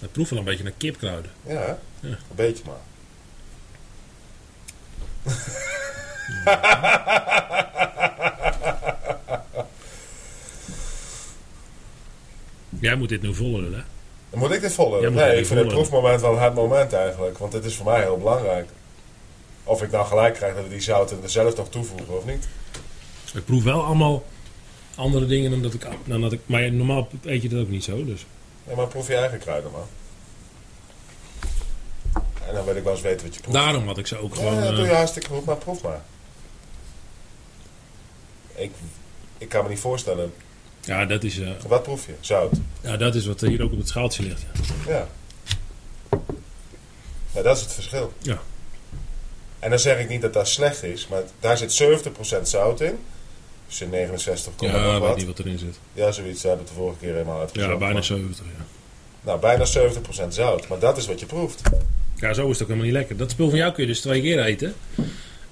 Het 0.00 0.12
proeft 0.12 0.30
wel 0.30 0.38
een 0.38 0.44
beetje 0.44 0.64
naar 0.64 0.72
kipkruiden. 0.76 1.30
Ja? 1.46 1.78
Ja. 2.00 2.08
een 2.08 2.18
beetje 2.34 2.64
maar. 2.66 2.74
Jij 12.80 12.94
moet 12.94 13.08
dit 13.08 13.22
nu 13.22 13.34
volgen, 13.34 13.74
hè? 13.74 13.80
Dan 14.30 14.38
moet 14.38 14.50
ik 14.50 14.60
dit 14.60 14.72
volgen? 14.72 15.00
Jij 15.00 15.10
Nee, 15.10 15.30
dit 15.30 15.38
ik 15.38 15.46
vind 15.46 15.60
het 15.60 15.68
proefmoment 15.68 16.20
wel 16.20 16.32
een 16.32 16.38
hard 16.38 16.54
moment 16.54 16.92
eigenlijk. 16.92 17.38
Want 17.38 17.52
dit 17.52 17.64
is 17.64 17.76
voor 17.76 17.86
mij 17.86 18.00
heel 18.00 18.18
belangrijk. 18.18 18.68
Of 19.64 19.82
ik 19.82 19.90
nou 19.90 20.06
gelijk 20.06 20.34
krijg 20.34 20.54
dat 20.54 20.64
we 20.64 20.70
die 20.70 20.80
zouten 20.80 21.22
er 21.22 21.30
zelf 21.30 21.56
nog 21.56 21.68
toevoegen 21.68 22.16
of 22.16 22.24
niet. 22.24 22.48
Ik 23.34 23.44
proef 23.44 23.62
wel 23.62 23.84
allemaal 23.84 24.24
andere 24.94 25.26
dingen 25.26 25.50
dan 25.50 25.62
dat 25.62 25.74
ik... 25.74 25.86
Dan 26.04 26.20
dat 26.20 26.32
ik 26.32 26.40
maar 26.46 26.72
normaal 26.72 27.08
eet 27.24 27.42
je 27.42 27.48
dat 27.48 27.60
ook 27.60 27.68
niet 27.68 27.84
zo, 27.84 28.04
dus... 28.04 28.26
Nee, 28.64 28.76
maar 28.76 28.86
proef 28.86 29.08
je 29.08 29.16
eigen 29.16 29.38
kruiden 29.38 29.70
maar. 29.70 29.80
En 32.48 32.54
dan 32.54 32.64
wil 32.64 32.76
ik 32.76 32.82
wel 32.82 32.92
eens 32.92 33.02
weten 33.02 33.26
wat 33.26 33.34
je 33.34 33.40
proeft. 33.40 33.56
Daarom 33.56 33.86
had 33.86 33.98
ik 33.98 34.06
ze 34.06 34.16
ook 34.18 34.34
gewoon... 34.34 34.54
ja, 34.54 34.60
dat 34.60 34.70
eh, 34.70 34.76
doe 34.76 34.86
je 34.86 34.92
hartstikke 34.92 35.28
goed, 35.28 35.44
maar 35.44 35.56
proef 35.56 35.82
maar. 35.82 36.00
Ik, 38.54 38.72
ik 39.38 39.48
kan 39.48 39.62
me 39.62 39.68
niet 39.68 39.80
voorstellen. 39.80 40.34
ja, 40.80 41.04
dat 41.04 41.24
is, 41.24 41.38
eh, 41.38 41.48
Wat 41.66 41.82
proef 41.82 42.06
je? 42.06 42.14
Zout. 42.20 42.52
ja, 42.80 42.96
dat 42.96 43.14
is 43.14 43.26
wat 43.26 43.40
hier 43.40 43.62
ook 43.62 43.72
op 43.72 43.78
het 43.78 43.88
schaaltje 43.88 44.22
ligt. 44.22 44.42
Ja. 44.86 45.06
Ja. 47.32 47.42
dat 47.42 47.56
is 47.56 47.62
het 47.62 47.72
verschil. 47.72 48.12
Ja. 48.18 48.38
En 49.58 49.70
dan 49.70 49.78
zeg 49.78 49.98
ik 49.98 50.08
niet 50.08 50.22
dat 50.22 50.32
dat 50.32 50.48
slecht 50.48 50.82
is, 50.82 51.08
maar 51.08 51.22
daar 51.40 51.56
zit 51.58 51.82
70% 52.38 52.42
zout 52.42 52.80
in. 52.80 52.98
Dus 53.66 53.80
in 53.80 53.90
69, 53.90 54.52
Ja, 54.58 54.66
ik 54.68 54.72
weet 54.90 54.98
wat. 55.00 55.16
niet 55.16 55.26
wat 55.26 55.38
erin 55.38 55.58
zit. 55.58 55.78
Ja, 55.92 56.10
zoiets. 56.12 56.42
Hebben 56.42 56.64
we 56.66 56.70
de 56.72 56.76
vorige 56.78 56.98
keer 56.98 57.12
helemaal 57.12 57.40
uitgezocht. 57.40 57.70
Ja, 57.72 57.78
bijna 57.78 57.94
Maar- 57.94 58.04
70, 58.04 58.44
ja. 58.58 58.64
Nou, 59.20 59.40
bijna 59.40 59.64
70% 59.64 60.34
zout. 60.34 60.68
Maar 60.68 60.78
dat 60.78 60.96
is 60.96 61.06
wat 61.06 61.20
je 61.20 61.26
proeft. 61.26 61.62
Ja, 62.16 62.32
zo 62.34 62.42
is 62.42 62.52
het 62.52 62.62
ook 62.62 62.68
helemaal 62.68 62.84
niet 62.84 62.92
lekker. 62.92 63.16
Dat 63.16 63.30
spul 63.30 63.48
van 63.48 63.58
jou 63.58 63.72
kun 63.72 63.82
je 63.82 63.88
dus 63.88 64.00
twee 64.00 64.20
keer 64.20 64.40
eten. 64.44 64.74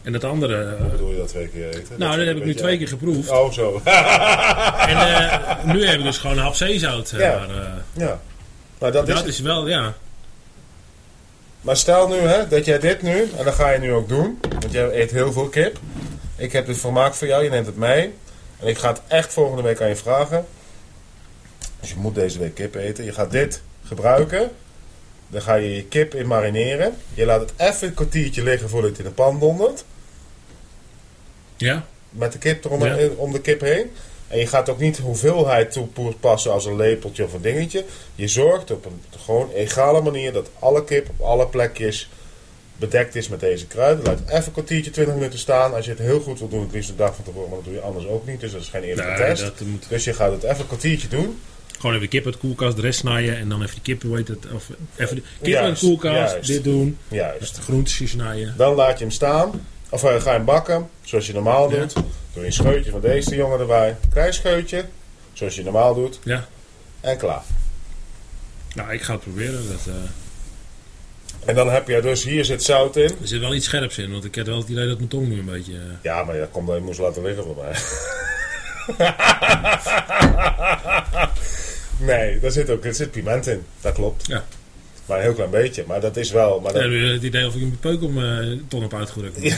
En 0.03 0.13
dat 0.13 0.25
andere... 0.25 0.65
eh, 0.65 0.81
Hoe 0.81 0.91
bedoel 0.91 1.11
je 1.11 1.17
dat 1.17 1.29
twee 1.29 1.49
keer 1.49 1.69
eten? 1.69 1.99
nou, 1.99 2.17
dat 2.17 2.27
heb 2.27 2.37
ik 2.37 2.45
nu 2.45 2.55
twee 2.55 2.79
keer 2.79 2.89
geproefd. 2.89 3.31
Oh, 3.31 3.53
zo. 3.53 3.81
En 4.89 4.97
eh, 4.99 5.65
nu 5.65 5.87
heb 5.87 5.99
ik 5.99 6.05
dus 6.05 6.19
gewoon 6.19 6.37
een 6.37 6.43
hap 6.43 6.55
zeezout. 6.55 7.13
eh, 7.13 7.21
Ja. 7.21 7.37
maar, 7.47 7.57
eh, 7.57 7.73
ja. 7.93 8.21
Maar 8.79 8.93
dat, 8.93 9.07
dat 9.07 9.19
is 9.23 9.25
is 9.25 9.41
wel, 9.41 9.69
ja. 9.69 9.95
Maar 11.61 11.77
stel 11.77 12.09
nu 12.09 12.17
hè, 12.17 12.49
dat 12.49 12.65
jij 12.65 12.79
dit 12.79 13.03
nu, 13.03 13.31
en 13.37 13.45
dat 13.45 13.55
ga 13.55 13.71
je 13.71 13.79
nu 13.79 13.93
ook 13.93 14.09
doen, 14.09 14.39
want 14.61 14.73
jij 14.73 15.01
eet 15.01 15.11
heel 15.11 15.33
veel 15.33 15.49
kip. 15.49 15.79
Ik 16.37 16.53
heb 16.53 16.67
dit 16.67 16.79
vermaak 16.79 17.15
voor 17.15 17.27
jou, 17.27 17.45
je 17.45 17.51
neemt 17.51 17.67
het 17.67 17.77
mee. 17.77 18.13
En 18.61 18.67
ik 18.67 18.79
ga 18.79 18.89
het 18.89 19.01
echt 19.09 19.33
volgende 19.33 19.63
week 19.63 19.81
aan 19.81 19.89
je 19.89 19.97
vragen. 19.97 20.47
Dus 21.81 21.89
je 21.91 21.97
moet 21.99 22.15
deze 22.15 22.39
week 22.39 22.55
kip 22.55 22.75
eten. 22.75 23.05
Je 23.05 23.13
gaat 23.13 23.31
dit 23.31 23.63
gebruiken. 23.85 24.51
Dan 25.29 25.43
ga 25.43 25.55
je 25.55 25.75
je 25.75 25.85
kip 25.85 26.15
in 26.15 26.27
marineren. 26.27 26.95
Je 27.15 27.25
laat 27.25 27.41
het 27.41 27.53
even 27.57 27.89
een 27.89 27.95
kwartiertje 27.95 28.43
liggen 28.43 28.69
voordat 28.69 28.91
het 28.91 28.99
in 28.99 29.05
de 29.05 29.11
pan 29.11 29.39
dondert. 29.39 29.85
Ja? 31.57 31.87
Met 32.11 32.33
de 32.33 32.39
kip 32.39 32.65
erom 32.65 32.85
Ja. 32.85 33.09
om 33.17 33.33
de 33.33 33.41
kip 33.41 33.61
heen. 33.61 33.91
En 34.29 34.39
je 34.39 34.47
gaat 34.47 34.69
ook 34.69 34.79
niet 34.79 34.99
hoeveelheid 34.99 35.73
toepassen 35.95 36.53
als 36.53 36.65
een 36.65 36.77
lepeltje 36.77 37.25
of 37.25 37.33
een 37.33 37.41
dingetje. 37.43 37.85
Je 38.15 38.29
zorgt 38.29 38.71
op 38.71 38.85
een 38.85 39.03
gewoon 39.25 39.51
egale 39.51 40.01
manier 40.01 40.33
dat 40.33 40.49
alle 40.59 40.85
kip 40.85 41.09
op 41.09 41.21
alle 41.27 41.47
plekjes 41.47 42.11
bedekt 42.77 43.15
is 43.15 43.29
met 43.29 43.41
deze 43.41 43.67
kruiden. 43.67 44.05
Laat 44.05 44.19
het 44.19 44.29
even 44.29 44.45
een 44.47 44.53
kwartiertje, 44.53 44.91
20 44.91 45.15
minuten 45.15 45.39
staan. 45.39 45.75
Als 45.75 45.85
je 45.85 45.91
het 45.91 46.01
heel 46.01 46.21
goed 46.21 46.39
wil 46.39 46.49
doen, 46.49 46.61
het 46.63 46.73
liefst 46.73 46.91
een 46.91 46.97
dag 46.97 47.15
van 47.15 47.25
tevoren, 47.25 47.49
maar 47.49 47.57
dat 47.59 47.67
doe 47.67 47.75
je 47.75 47.81
anders 47.81 48.07
ook 48.07 48.27
niet. 48.27 48.41
Dus 48.41 48.53
dat 48.53 48.61
is 48.61 48.69
geen 48.69 48.83
eerlijke 48.83 49.11
Nee, 49.23 49.35
test. 49.35 49.61
moet... 49.61 49.89
Dus 49.89 50.05
je 50.05 50.15
gaat 50.15 50.33
het 50.33 50.43
even 50.43 50.61
een 50.61 50.67
kwartiertje 50.67 51.09
doen. 51.09 51.41
Gewoon 51.79 51.97
even 51.97 52.11
de 52.11 52.17
kip 52.17 52.25
uit 52.25 52.35
de 52.35 52.41
koelkast, 52.41 52.77
de 52.77 52.83
rest 52.83 52.99
snijden. 52.99 53.37
En 53.39 53.49
dan 53.49 53.63
even 53.63 53.75
de 53.75 53.81
kip, 53.81 54.03
hoe 54.03 54.17
heet 54.17 54.29
het? 54.29 54.47
Of 54.53 54.69
even 54.97 55.17
de 55.17 55.23
kip 55.43 55.55
uit 55.55 55.81
de 55.81 55.87
koelkast, 55.87 56.33
juist. 56.33 56.47
dit 56.49 56.65
doen. 56.65 56.99
Dus 57.09 57.19
Juist. 57.19 57.55
de 57.55 57.63
groentjes 57.63 58.11
snijden. 58.11 58.55
Dan 58.57 58.75
laat 58.75 58.99
je 58.99 59.05
hem 59.05 59.13
staan. 59.13 59.67
Of 59.89 60.05
eh, 60.05 60.21
ga 60.23 60.31
je 60.31 60.37
hem 60.37 60.45
bakken, 60.45 60.89
zoals 61.03 61.27
je 61.27 61.33
normaal 61.33 61.71
Ja. 61.73 61.79
doet. 61.79 61.95
Doe 61.95 62.05
je 62.33 62.45
een 62.47 62.53
scheutje 62.53 62.91
van 62.91 63.01
deze 63.01 63.37
jongen 63.37 63.61
erbij. 63.61 63.97
Klein 64.13 64.33
scheutje, 64.35 64.85
zoals 65.33 65.55
je 65.55 65.63
normaal 65.63 65.95
doet. 65.95 66.19
Ja. 66.25 66.49
En 67.01 67.17
klaar. 67.19 67.43
Nou, 68.75 68.93
ik 68.93 69.03
ga 69.03 69.13
het 69.13 69.23
proberen. 69.23 69.69
Dat, 69.69 69.87
eh, 69.87 69.95
En 71.49 71.55
dan 71.55 71.71
heb 71.71 71.89
je 71.89 72.01
dus, 72.01 72.25
hier 72.25 72.45
zit 72.45 72.63
zout 72.63 72.97
in. 72.97 73.03
er 73.03 73.15
zit 73.23 73.41
wel 73.41 73.55
iets 73.55 73.67
scherps 73.67 73.99
in, 73.99 74.11
want 74.11 74.25
ik 74.25 74.35
heb 74.35 74.47
wel 74.47 74.59
het 74.59 74.69
idee 74.69 74.87
dat 74.89 74.97
mijn 74.97 75.09
tong 75.09 75.29
nu 75.29 75.39
een 75.39 75.45
beetje... 75.45 75.73
eh, 75.73 75.79
Ja, 76.03 76.25
maar 76.25 76.39
dat 76.39 76.51
komt 76.51 76.67
dat 76.67 76.77
je 76.77 76.83
moest 76.83 76.99
laten 76.99 77.23
liggen 77.23 77.45
voor 77.45 77.57
mij. 77.57 77.75
nee, 81.99 82.39
daar 82.41 82.51
zit 82.51 82.71
ook 82.71 82.85
er 82.85 82.95
zit 82.95 83.11
piment 83.11 83.47
in. 83.47 83.63
Dat 83.81 83.93
klopt. 83.95 84.27
Ja. 84.27 84.45
Maar 85.07 85.17
een 85.17 85.23
heel 85.25 85.33
klein 85.35 85.51
beetje. 85.51 85.85
Maar 85.87 86.01
dat 86.01 86.17
is 86.17 86.31
wel... 86.31 86.61
Maar 86.61 86.75
Ja, 86.75 86.81
dat, 86.81 86.89
nu 86.89 87.13
het 87.13 87.23
idee 87.23 87.47
of 87.47 87.55
ik 87.55 87.63
een 87.63 87.79
peuk 87.81 88.03
om 88.03 88.13
mijn 88.13 88.65
tong 88.69 88.83
heb 88.83 88.95
uitgedrukt. 88.95 89.43
Ja. 89.43 89.57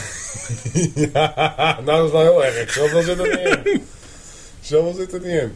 ja, 1.13 1.79
nou 1.85 1.97
dat 1.97 2.05
is 2.05 2.11
wel 2.11 2.21
heel 2.21 2.45
erg. 2.45 2.71
Zoveel 2.71 3.01
zit 3.01 3.19
er 3.19 3.27
niet 3.29 3.65
in. 3.65 3.83
Zoveel 4.61 4.93
zit 4.93 5.13
er 5.13 5.19
niet 5.19 5.41
in. 5.41 5.51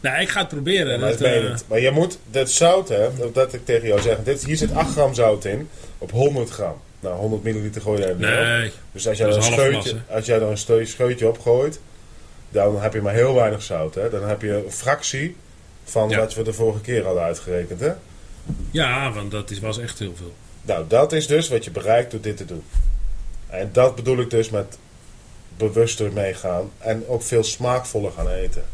Nou, 0.00 0.20
ik 0.20 0.28
ga 0.28 0.40
het 0.40 0.48
proberen. 0.48 0.92
Ja, 0.92 0.98
maar, 0.98 1.10
dat, 1.10 1.20
eh, 1.20 1.50
het. 1.50 1.64
maar 1.68 1.80
je 1.80 1.90
moet 1.90 2.18
dat 2.30 2.50
zout, 2.50 2.88
hè, 2.88 3.08
dat- 3.32 3.54
ik 3.54 3.64
tegen 3.64 3.88
jou 3.88 4.00
zeg. 4.00 4.16
Dit, 4.24 4.44
hier 4.44 4.56
zit 4.56 4.72
8 4.72 4.90
gram 4.92 5.14
zout 5.14 5.44
in 5.44 5.68
op 5.98 6.10
100 6.10 6.50
gram. 6.50 6.80
Nou, 7.00 7.16
100 7.16 7.42
milliliter 7.42 7.80
gooi 7.80 8.00
je 8.00 8.06
er 8.06 8.14
niet 8.14 8.66
op. 8.66 8.78
Dus 8.92 9.08
als 9.08 9.18
jij 9.18 9.26
er 9.28 9.36
een 9.36 9.42
scheutje, 9.42 9.94
als 10.10 10.26
jij 10.26 10.36
er 10.36 10.42
een 10.42 10.86
scheutje 10.86 11.28
op 11.28 11.38
gooit, 11.38 11.80
dan 12.48 12.80
heb 12.80 12.92
je 12.92 13.00
maar 13.00 13.14
heel 13.14 13.34
weinig 13.34 13.62
zout. 13.62 13.94
Hè? 13.94 14.10
Dan 14.10 14.28
heb 14.28 14.42
je 14.42 14.54
een 14.64 14.72
fractie 14.72 15.36
van 15.90 16.08
Ja. 16.08 16.18
wat 16.18 16.34
we 16.34 16.42
de 16.42 16.52
vorige 16.52 16.80
keer 16.80 17.04
hadden 17.04 17.22
uitgerekend. 17.22 17.80
Hè? 17.80 17.92
ja, 18.70 19.12
want 19.12 19.30
dat 19.30 19.50
is, 19.50 19.58
was 19.58 19.78
echt 19.78 19.98
heel 19.98 20.14
veel. 20.16 20.34
Nou, 20.62 20.84
dat 20.88 21.12
is 21.12 21.26
dus 21.26 21.48
wat 21.48 21.64
je 21.64 21.70
bereikt 21.70 22.10
door 22.10 22.20
dit 22.20 22.36
te 22.36 22.44
doen. 22.44 22.62
En 23.46 23.68
dat 23.72 23.94
bedoel 23.94 24.18
ik 24.18 24.30
dus 24.30 24.50
met 24.50 24.78
bewuster 25.56 26.12
meegaan 26.12 26.70
en 26.78 27.04
ook 27.08 27.22
veel 27.22 27.42
smaakvoller 27.44 28.12
gaan 28.12 28.28
eten. 28.28 28.64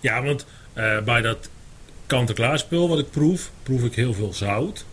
Ja, 0.00 0.22
want 0.22 0.46
eh, 0.72 0.98
bij 0.98 1.20
dat 1.20 1.48
kant-en-klaar 2.06 2.58
spul 2.58 2.88
wat 2.88 2.98
ik 2.98 3.10
proef, 3.10 3.50
proef 3.62 3.82
ik 3.82 3.94
heel 3.94 4.14
veel 4.14 4.32
zout. 4.32 4.84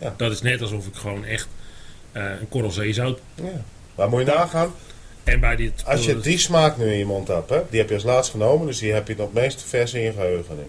Ja. 0.00 0.14
Dat 0.16 0.32
is 0.32 0.42
net 0.42 0.60
alsof 0.60 0.86
ik 0.86 0.94
gewoon 0.94 1.24
echt 1.24 1.48
eh, 2.12 2.22
een 2.40 2.48
korrel 2.48 2.70
zeezout... 2.70 3.20
Ja. 3.34 3.62
Maar 3.94 4.08
moet 4.08 4.20
je 4.20 4.26
nagaan, 4.26 4.72
En 5.28 5.40
bij 5.40 5.56
dit 5.56 5.72
spul, 5.76 5.92
als 5.92 6.04
je 6.04 6.20
die 6.20 6.38
smaak 6.38 6.76
nu 6.76 6.92
in 6.92 6.98
je 6.98 7.04
mond 7.04 7.28
hebt, 7.28 7.50
hè, 7.50 7.60
die 7.70 7.78
heb 7.78 7.88
je 7.88 7.94
als 7.94 8.04
laatst 8.04 8.30
genomen, 8.30 8.66
dus 8.66 8.78
die 8.78 8.92
heb 8.92 9.08
je 9.08 9.14
nog 9.16 9.32
meest 9.32 9.64
vers 9.68 9.94
in 9.94 10.00
je 10.00 10.12
geheugen 10.12 10.56
nu. 10.56 10.66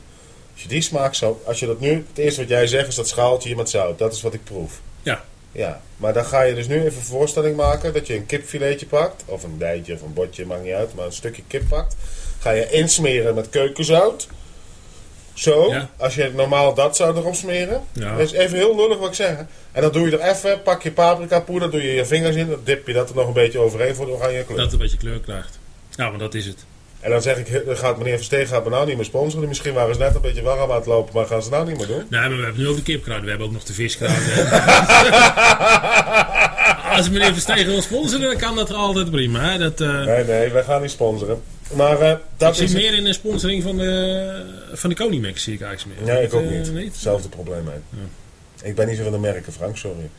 Als 0.53 0.61
je 0.61 0.67
die 0.67 0.81
smaak 0.81 1.13
zo, 1.13 1.41
als 1.45 1.59
je 1.59 1.65
dat 1.65 1.79
nu, 1.79 2.05
het 2.09 2.17
eerste 2.17 2.41
wat 2.41 2.49
jij 2.49 2.67
zegt 2.67 2.87
is 2.87 2.95
dat 2.95 3.07
schaaltje 3.07 3.47
hier 3.47 3.57
met 3.57 3.69
zout, 3.69 3.97
dat 3.97 4.13
is 4.13 4.21
wat 4.21 4.33
ik 4.33 4.43
proef. 4.43 4.81
Ja. 5.01 5.23
Ja, 5.51 5.81
maar 5.97 6.13
dan 6.13 6.25
ga 6.25 6.41
je 6.41 6.55
dus 6.55 6.67
nu 6.67 6.75
even 6.75 6.97
een 6.97 7.03
voorstelling 7.03 7.55
maken 7.55 7.93
dat 7.93 8.07
je 8.07 8.15
een 8.15 8.25
kipfiletje 8.25 8.85
pakt, 8.85 9.23
of 9.25 9.43
een 9.43 9.57
dijtje 9.57 9.93
of 9.93 10.01
een 10.01 10.13
botje, 10.13 10.45
maakt 10.45 10.63
niet 10.63 10.73
uit, 10.73 10.95
maar 10.95 11.05
een 11.05 11.11
stukje 11.11 11.43
kip 11.47 11.67
pakt. 11.67 11.95
Ga 12.39 12.51
je 12.51 12.69
insmeren 12.69 13.35
met 13.35 13.49
keukenzout. 13.49 14.27
Zo, 15.39 15.73
Ja. 15.73 15.89
als 15.97 16.15
je 16.15 16.31
normaal 16.35 16.73
dat 16.73 16.95
zou 16.95 17.17
erop 17.17 17.35
smeren. 17.35 17.81
Ja. 17.93 18.11
Dat 18.11 18.19
is 18.19 18.31
even 18.31 18.57
heel 18.57 18.75
lullig 18.75 18.97
wat 18.97 19.07
ik 19.07 19.13
zeg. 19.13 19.35
En 19.71 19.81
dan 19.81 19.91
doe 19.91 20.09
je 20.09 20.17
er 20.17 20.29
even, 20.29 20.61
pak 20.61 20.83
je 20.83 20.91
paprika 20.91 21.39
poeder, 21.39 21.71
doe 21.71 21.83
je 21.83 21.93
je 21.93 22.05
vingers 22.05 22.35
in, 22.35 22.49
dan 22.49 22.59
dip 22.63 22.87
je 22.87 22.93
dat 22.93 23.09
er 23.09 23.15
nog 23.15 23.27
een 23.27 23.33
beetje 23.33 23.59
overheen 23.59 23.95
voor 23.95 24.05
de 24.05 24.11
oranje 24.11 24.43
kleur. 24.43 24.55
dat 24.57 24.65
het 24.65 24.73
een 24.73 24.79
beetje 24.79 24.97
kleur 24.97 25.19
krijgt. 25.19 25.59
Ja, 25.89 26.09
maar 26.09 26.19
dat 26.19 26.33
is 26.33 26.45
het. 26.45 26.65
En 26.99 27.09
dan 27.11 27.21
zeg 27.21 27.37
ik, 27.37 27.63
gaat 27.67 27.97
meneer 27.97 28.15
Versteeg 28.15 28.49
gaat 28.49 28.63
me 28.63 28.69
nou 28.69 28.85
niet 28.87 28.95
meer 28.95 29.05
sponsoren. 29.05 29.47
Misschien 29.47 29.73
waren 29.73 29.93
ze 29.95 29.99
net 29.99 30.15
een 30.15 30.21
beetje 30.21 30.41
warm 30.41 30.69
aan 30.71 30.77
het 30.77 30.85
lopen, 30.85 31.13
maar 31.15 31.25
gaan 31.25 31.43
ze 31.43 31.49
nou 31.49 31.67
niet 31.67 31.77
meer 31.77 31.87
doen? 31.87 32.05
Nee, 32.09 32.19
maar 32.21 32.37
we 32.37 32.43
hebben 32.43 32.61
nu 32.61 32.67
ook 32.67 32.75
de 32.75 32.83
kipkruiden. 32.83 33.23
We 33.25 33.29
hebben 33.29 33.47
ook 33.47 33.53
nog 33.53 33.63
de 33.63 33.73
viskruiden. 33.73 34.23
Als 36.97 37.09
meneer 37.09 37.33
Verstegen 37.33 37.65
wil 37.65 37.81
sponsoren, 37.81 38.27
dan 38.27 38.37
kan 38.37 38.55
dat 38.55 38.73
altijd 38.73 39.11
prima. 39.11 39.39
Hè? 39.51 39.57
Dat, 39.57 39.81
eh, 39.81 40.03
Nee, 40.05 40.23
nee, 40.23 40.49
wij 40.49 40.63
gaan 40.63 40.81
niet 40.81 40.91
sponsoren. 40.91 41.41
Maar 41.75 41.99
eh, 42.01 42.09
ik 42.11 42.17
dat 42.37 42.55
zie 42.55 42.65
is 42.65 42.73
het. 42.73 42.81
meer 42.81 42.93
in 42.93 43.03
de 43.03 43.13
sponsoring 43.13 43.63
van 43.63 43.77
de, 43.77 44.69
van 44.73 44.89
de 44.89 44.95
Konimax, 44.95 45.43
zie 45.43 45.53
ik 45.53 45.61
eigenlijk 45.61 45.99
meer. 45.99 46.13
Nee, 46.13 46.23
ik 46.25 46.33
ook 46.33 46.43
Eh, 46.43 46.49
niet. 46.49 46.73
niet? 46.73 46.91
Hetzelfde 46.91 47.29
probleem 47.29 47.63
mee. 47.63 48.01
Ik 48.63 48.75
ben 48.75 48.87
niet 48.87 48.97
zo 48.97 49.03
van 49.03 49.11
de 49.11 49.17
merken, 49.17 49.53
Frank, 49.53 49.77
sorry. 49.77 50.09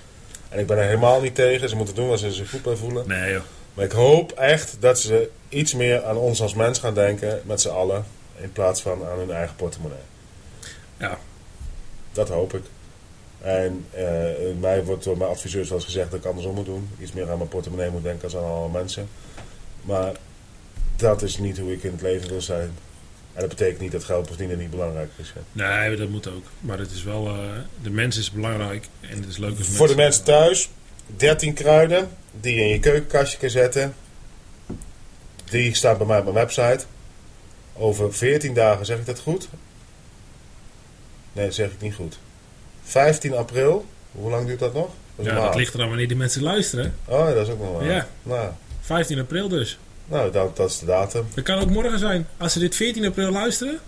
En 0.48 0.58
ik 0.58 0.66
ben 0.66 0.78
er 0.78 0.84
helemaal 0.84 1.20
niet 1.20 1.34
tegen. 1.34 1.68
Ze 1.68 1.76
moeten 1.76 1.94
doen 1.94 2.08
wat 2.08 2.18
ze 2.18 2.32
zich 2.32 2.50
goed 2.50 2.62
bij 2.62 2.76
voelen. 2.76 3.08
Nee 3.08 3.32
joh. 3.32 3.42
Maar 3.74 3.84
ik 3.84 3.92
hoop 3.92 4.32
echt 4.32 4.76
dat 4.80 5.00
ze 5.00 5.28
iets 5.48 5.74
meer 5.74 6.04
aan 6.04 6.16
ons 6.16 6.42
als 6.42 6.54
mens 6.54 6.78
gaan 6.78 6.94
denken, 6.94 7.40
met 7.44 7.60
z'n 7.60 7.68
allen, 7.68 8.04
in 8.40 8.52
plaats 8.52 8.80
van 8.82 9.04
aan 9.06 9.18
hun 9.18 9.30
eigen 9.30 9.56
portemonnee. 9.56 9.98
Ja. 10.96 11.18
Dat 12.12 12.28
hoop 12.28 12.54
ik. 12.54 12.62
En 13.40 13.84
eh, 13.90 14.04
mij 14.60 14.84
wordt 14.84 15.04
door 15.04 15.16
mijn 15.16 15.30
adviseurs 15.30 15.68
wel 15.68 15.76
eens 15.78 15.86
gezegd 15.86 16.10
dat 16.10 16.20
ik 16.20 16.26
andersom 16.26 16.54
moet 16.54 16.66
doen. 16.66 16.88
Iets 17.00 17.12
meer 17.12 17.30
aan 17.30 17.36
mijn 17.36 17.48
portemonnee 17.48 17.90
moet 17.90 18.02
denken 18.02 18.24
als 18.24 18.36
aan 18.36 18.44
alle 18.44 18.68
mensen. 18.68 19.08
Maar 19.82 20.12
dat 21.00 21.22
is 21.22 21.38
niet 21.38 21.58
hoe 21.58 21.72
ik 21.72 21.82
in 21.82 21.92
het 21.92 22.02
leven 22.02 22.28
wil 22.28 22.40
zijn. 22.42 22.70
En 23.32 23.40
dat 23.40 23.48
betekent 23.48 23.80
niet 23.80 23.92
dat 23.92 24.04
geld 24.04 24.26
verdienen 24.26 24.58
niet 24.58 24.70
belangrijk 24.70 25.10
is. 25.16 25.32
hè. 25.34 25.40
Nee, 25.52 25.96
dat 25.96 26.08
moet 26.08 26.28
ook. 26.28 26.44
Maar 26.60 26.78
het 26.78 26.90
is 26.90 27.02
wel, 27.02 27.26
eh, 27.26 27.34
de 27.82 27.90
mens 27.90 28.16
is 28.18 28.30
belangrijk 28.30 28.88
en 29.00 29.16
het 29.20 29.28
is 29.28 29.36
leuk 29.36 29.58
als 29.58 29.66
Voor 29.66 29.86
de 29.88 29.94
mensen 29.94 30.24
thuis, 30.24 30.70
13 31.16 31.54
kruiden 31.54 32.08
die 32.40 32.54
je 32.54 32.60
in 32.60 32.68
je 32.68 32.78
keukenkastje 32.78 33.38
kan 33.38 33.50
zetten. 33.50 33.94
Die 35.44 35.74
staan 35.74 35.96
bij 35.98 36.06
mij 36.06 36.18
op 36.18 36.24
mijn 36.24 36.36
website. 36.36 36.84
Over 37.72 38.14
14 38.14 38.54
dagen, 38.54 38.86
zeg 38.86 38.98
ik 38.98 39.06
dat 39.06 39.20
goed? 39.20 39.48
Nee, 41.32 41.44
dat 41.44 41.54
zeg 41.54 41.70
ik 41.70 41.80
niet 41.80 41.94
goed. 41.94 42.18
15 42.82 43.34
april, 43.34 43.86
hoe 44.12 44.30
lang 44.30 44.46
duurt 44.46 44.58
dat 44.58 44.74
nog? 44.74 44.90
Dat 45.16 45.26
Ja, 45.26 45.34
dat 45.34 45.54
ligt 45.54 45.74
er 45.74 45.80
aan 45.80 45.88
wanneer 45.88 46.08
die 46.08 46.16
mensen 46.16 46.42
luisteren. 46.42 46.94
Oh, 47.04 47.28
ja, 47.28 47.34
dat 47.34 47.46
is 47.46 47.52
ook 47.52 47.58
nog 47.60 47.70
wel. 47.70 47.84
Ja. 47.84 48.08
Nou, 48.22 48.50
15 48.80 49.18
april 49.18 49.48
dus. 49.48 49.78
Nou 50.10 50.30
dat, 50.30 50.56
dat 50.56 50.70
is 50.70 50.78
de 50.78 50.86
datum. 50.86 51.26
Dat 51.34 51.44
kan 51.44 51.58
ook 51.60 51.70
morgen 51.70 51.98
zijn. 51.98 52.26
Als 52.38 52.52
ze 52.52 52.58
dit 52.58 52.76
14 52.76 53.04
april 53.06 53.30
luisteren, 53.30 53.78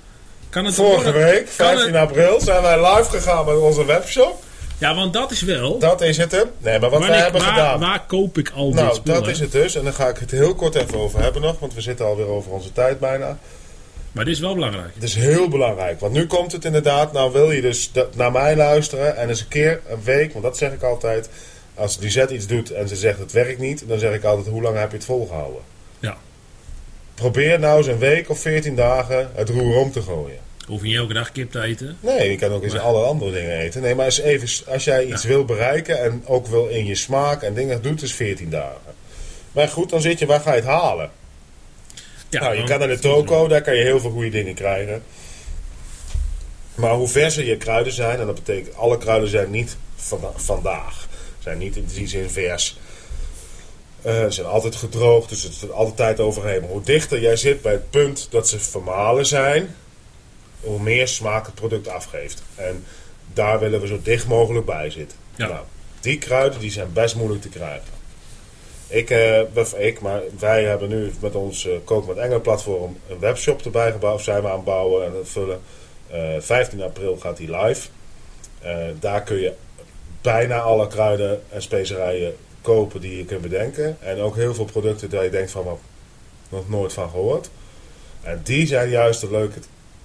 kan 0.50 0.64
het 0.64 0.74
Vorige 0.74 0.94
morgen... 1.04 1.12
week, 1.24 1.44
kan 1.56 1.66
15 1.76 1.96
april, 1.96 2.40
zijn 2.40 2.62
wij 2.62 2.96
live 2.96 3.10
gegaan 3.10 3.46
met 3.46 3.56
onze 3.56 3.84
webshop. 3.84 4.42
Ja, 4.78 4.94
want 4.94 5.12
dat 5.12 5.30
is 5.30 5.42
wel... 5.42 5.78
Dat 5.78 6.00
is 6.00 6.16
het 6.16 6.32
hem. 6.32 6.46
Nee, 6.58 6.78
maar 6.78 6.90
wat 6.90 7.06
wij 7.06 7.18
hebben 7.18 7.40
waar, 7.40 7.50
gedaan. 7.50 7.80
waar 7.80 8.06
koop 8.06 8.38
ik 8.38 8.50
al 8.54 8.66
dit 8.70 8.74
Nou, 8.80 8.94
spul? 8.94 9.14
dat 9.14 9.28
is 9.28 9.38
het 9.40 9.52
dus. 9.52 9.74
En 9.74 9.84
daar 9.84 9.92
ga 9.92 10.08
ik 10.08 10.18
het 10.18 10.30
heel 10.30 10.54
kort 10.54 10.74
even 10.74 10.98
over 10.98 11.20
hebben 11.22 11.42
nog. 11.42 11.58
Want 11.58 11.74
we 11.74 11.80
zitten 11.80 12.06
alweer 12.06 12.26
over 12.26 12.52
onze 12.52 12.72
tijd 12.72 12.98
bijna. 13.00 13.38
Maar 14.12 14.24
dit 14.24 14.34
is 14.34 14.40
wel 14.40 14.54
belangrijk. 14.54 14.94
Het 14.94 15.02
is 15.02 15.14
heel 15.14 15.48
belangrijk. 15.48 16.00
Want 16.00 16.12
nu 16.12 16.26
komt 16.26 16.52
het 16.52 16.64
inderdaad. 16.64 17.12
Nou 17.12 17.32
wil 17.32 17.50
je 17.50 17.60
dus 17.60 17.90
naar 18.14 18.32
mij 18.32 18.56
luisteren. 18.56 19.16
En 19.16 19.28
eens 19.28 19.40
een 19.40 19.48
keer 19.48 19.80
een 19.88 20.02
week. 20.04 20.32
Want 20.32 20.44
dat 20.44 20.56
zeg 20.56 20.72
ik 20.72 20.82
altijd. 20.82 21.28
Als 21.74 21.98
Lisette 21.98 22.34
iets 22.34 22.46
doet 22.46 22.70
en 22.70 22.88
ze 22.88 22.96
zegt 22.96 23.18
het 23.18 23.32
werkt 23.32 23.58
niet. 23.58 23.84
Dan 23.88 23.98
zeg 23.98 24.14
ik 24.14 24.24
altijd 24.24 24.46
hoe 24.46 24.62
lang 24.62 24.78
heb 24.78 24.90
je 24.90 24.96
het 24.96 25.06
volgehouden. 25.06 25.60
Probeer 27.22 27.58
nou 27.58 27.78
eens 27.78 27.86
een 27.86 27.98
week 27.98 28.28
of 28.30 28.38
14 28.40 28.76
dagen 28.76 29.30
het 29.34 29.48
roer 29.48 29.76
om 29.76 29.92
te 29.92 30.02
gooien. 30.02 30.38
Hoef 30.66 30.80
je 30.80 30.86
niet 30.86 30.96
elke 30.96 31.12
dag 31.12 31.32
kip 31.32 31.50
te 31.50 31.60
eten. 31.62 31.96
Nee, 32.00 32.30
je 32.30 32.36
kan 32.36 32.50
ook 32.52 32.62
eens 32.62 32.72
Maar- 32.72 32.82
alle 32.82 33.04
andere 33.04 33.32
dingen 33.32 33.58
eten. 33.58 33.82
Nee, 33.82 33.94
maar 33.94 34.04
eens 34.04 34.18
even, 34.20 34.72
als 34.72 34.84
jij 34.84 35.04
iets 35.04 35.24
wil 35.24 35.44
bereiken 35.44 36.00
en 36.02 36.22
ook 36.26 36.46
wil 36.46 36.66
in 36.66 36.86
je 36.86 36.94
smaak 36.94 37.42
en 37.42 37.54
dingen 37.54 37.82
doet, 37.82 38.02
is 38.02 38.12
14 38.14 38.50
dagen. 38.50 38.80
Maar 39.52 39.68
goed, 39.68 39.90
dan 39.90 40.00
zit 40.00 40.18
je, 40.18 40.26
waar 40.26 40.40
ga 40.40 40.50
je 40.50 40.56
het 40.60 40.68
halen? 40.68 41.10
Ja, 42.28 42.40
nou, 42.40 42.56
je 42.56 42.64
kan 42.64 42.78
naar 42.78 42.88
de 42.88 42.98
toko, 42.98 43.48
daar 43.48 43.62
kan 43.62 43.76
je 43.76 43.82
heel 43.82 44.00
veel 44.00 44.10
goede 44.10 44.28
dingen 44.30 44.54
krijgen. 44.54 45.02
Maar 46.74 46.94
hoe 46.94 47.08
verser 47.08 47.44
je 47.44 47.56
kruiden 47.56 47.92
zijn, 47.92 48.20
en 48.20 48.26
dat 48.26 48.34
betekent 48.34 48.76
alle 48.76 48.98
kruiden 48.98 49.28
zijn 49.28 49.50
niet 49.50 49.76
vanda- 49.96 50.32
vandaag, 50.34 51.08
zijn 51.38 51.58
niet 51.58 51.76
in 51.76 51.86
die 51.94 52.08
zin 52.08 52.30
vers. 52.30 52.78
Eh, 54.02 54.22
ze 54.22 54.30
zijn 54.30 54.46
altijd 54.46 54.76
gedroogd, 54.76 55.28
dus 55.28 55.42
het 55.42 55.52
is 55.52 55.70
altijd 55.70 55.96
tijd 55.96 56.20
overheen. 56.20 56.60
Maar 56.60 56.70
hoe 56.70 56.82
dichter 56.82 57.20
jij 57.20 57.36
zit 57.36 57.62
bij 57.62 57.72
het 57.72 57.90
punt 57.90 58.28
dat 58.30 58.48
ze 58.48 58.58
vermalen 58.58 59.26
zijn, 59.26 59.74
hoe 60.60 60.80
meer 60.80 61.08
smaak 61.08 61.46
het 61.46 61.54
product 61.54 61.88
afgeeft. 61.88 62.42
En 62.54 62.84
daar 63.32 63.58
willen 63.58 63.80
we 63.80 63.86
zo 63.86 63.98
dicht 64.02 64.26
mogelijk 64.26 64.66
bij 64.66 64.90
zitten. 64.90 65.18
Ja. 65.34 65.48
Nou, 65.48 65.64
die 66.00 66.18
kruiden 66.18 66.60
die 66.60 66.70
zijn 66.70 66.92
best 66.92 67.16
moeilijk 67.16 67.42
te 67.42 67.48
krijgen. 67.48 68.00
Ik, 68.88 69.10
eh, 69.10 69.86
ik, 69.86 70.00
maar 70.00 70.20
wij 70.38 70.64
hebben 70.64 70.88
nu 70.88 71.12
met 71.20 71.34
ons 71.34 71.66
eh 71.66 71.72
Koken 71.84 72.08
met 72.08 72.16
Engelen 72.16 72.40
platform 72.40 72.98
een 73.08 73.18
webshop 73.18 73.64
erbij 73.64 73.92
gebouwd. 73.92 74.20
Zijn 74.20 74.42
we 74.42 74.48
aan 74.48 74.54
het 74.54 74.64
bouwen 74.64 75.06
en 75.06 75.14
het 75.16 75.28
vullen. 75.28 75.60
Eh, 76.10 76.20
15 76.38 76.82
april 76.82 77.16
gaat 77.16 77.36
die 77.36 77.56
live. 77.56 77.88
Daar 79.00 79.22
kun 79.22 79.40
je 79.40 79.52
bijna 80.20 80.60
alle 80.60 80.86
kruiden 80.86 81.42
en 81.48 81.62
specerijen 81.62 82.36
kopen 82.62 83.00
die 83.00 83.16
je 83.16 83.24
kunt 83.24 83.40
bedenken. 83.40 83.96
En 84.00 84.20
ook 84.20 84.36
heel 84.36 84.54
veel 84.54 84.64
producten 84.64 85.10
waar 85.10 85.24
je 85.24 85.30
denkt 85.30 85.50
van, 85.50 85.64
wat 85.64 85.78
nog 86.48 86.68
nooit 86.68 86.92
van 86.92 87.10
gehoord. 87.10 87.50
En 88.22 88.40
die 88.44 88.66
zijn 88.66 88.88
juist 88.90 89.20
de 89.20 89.30
leuke 89.30 89.58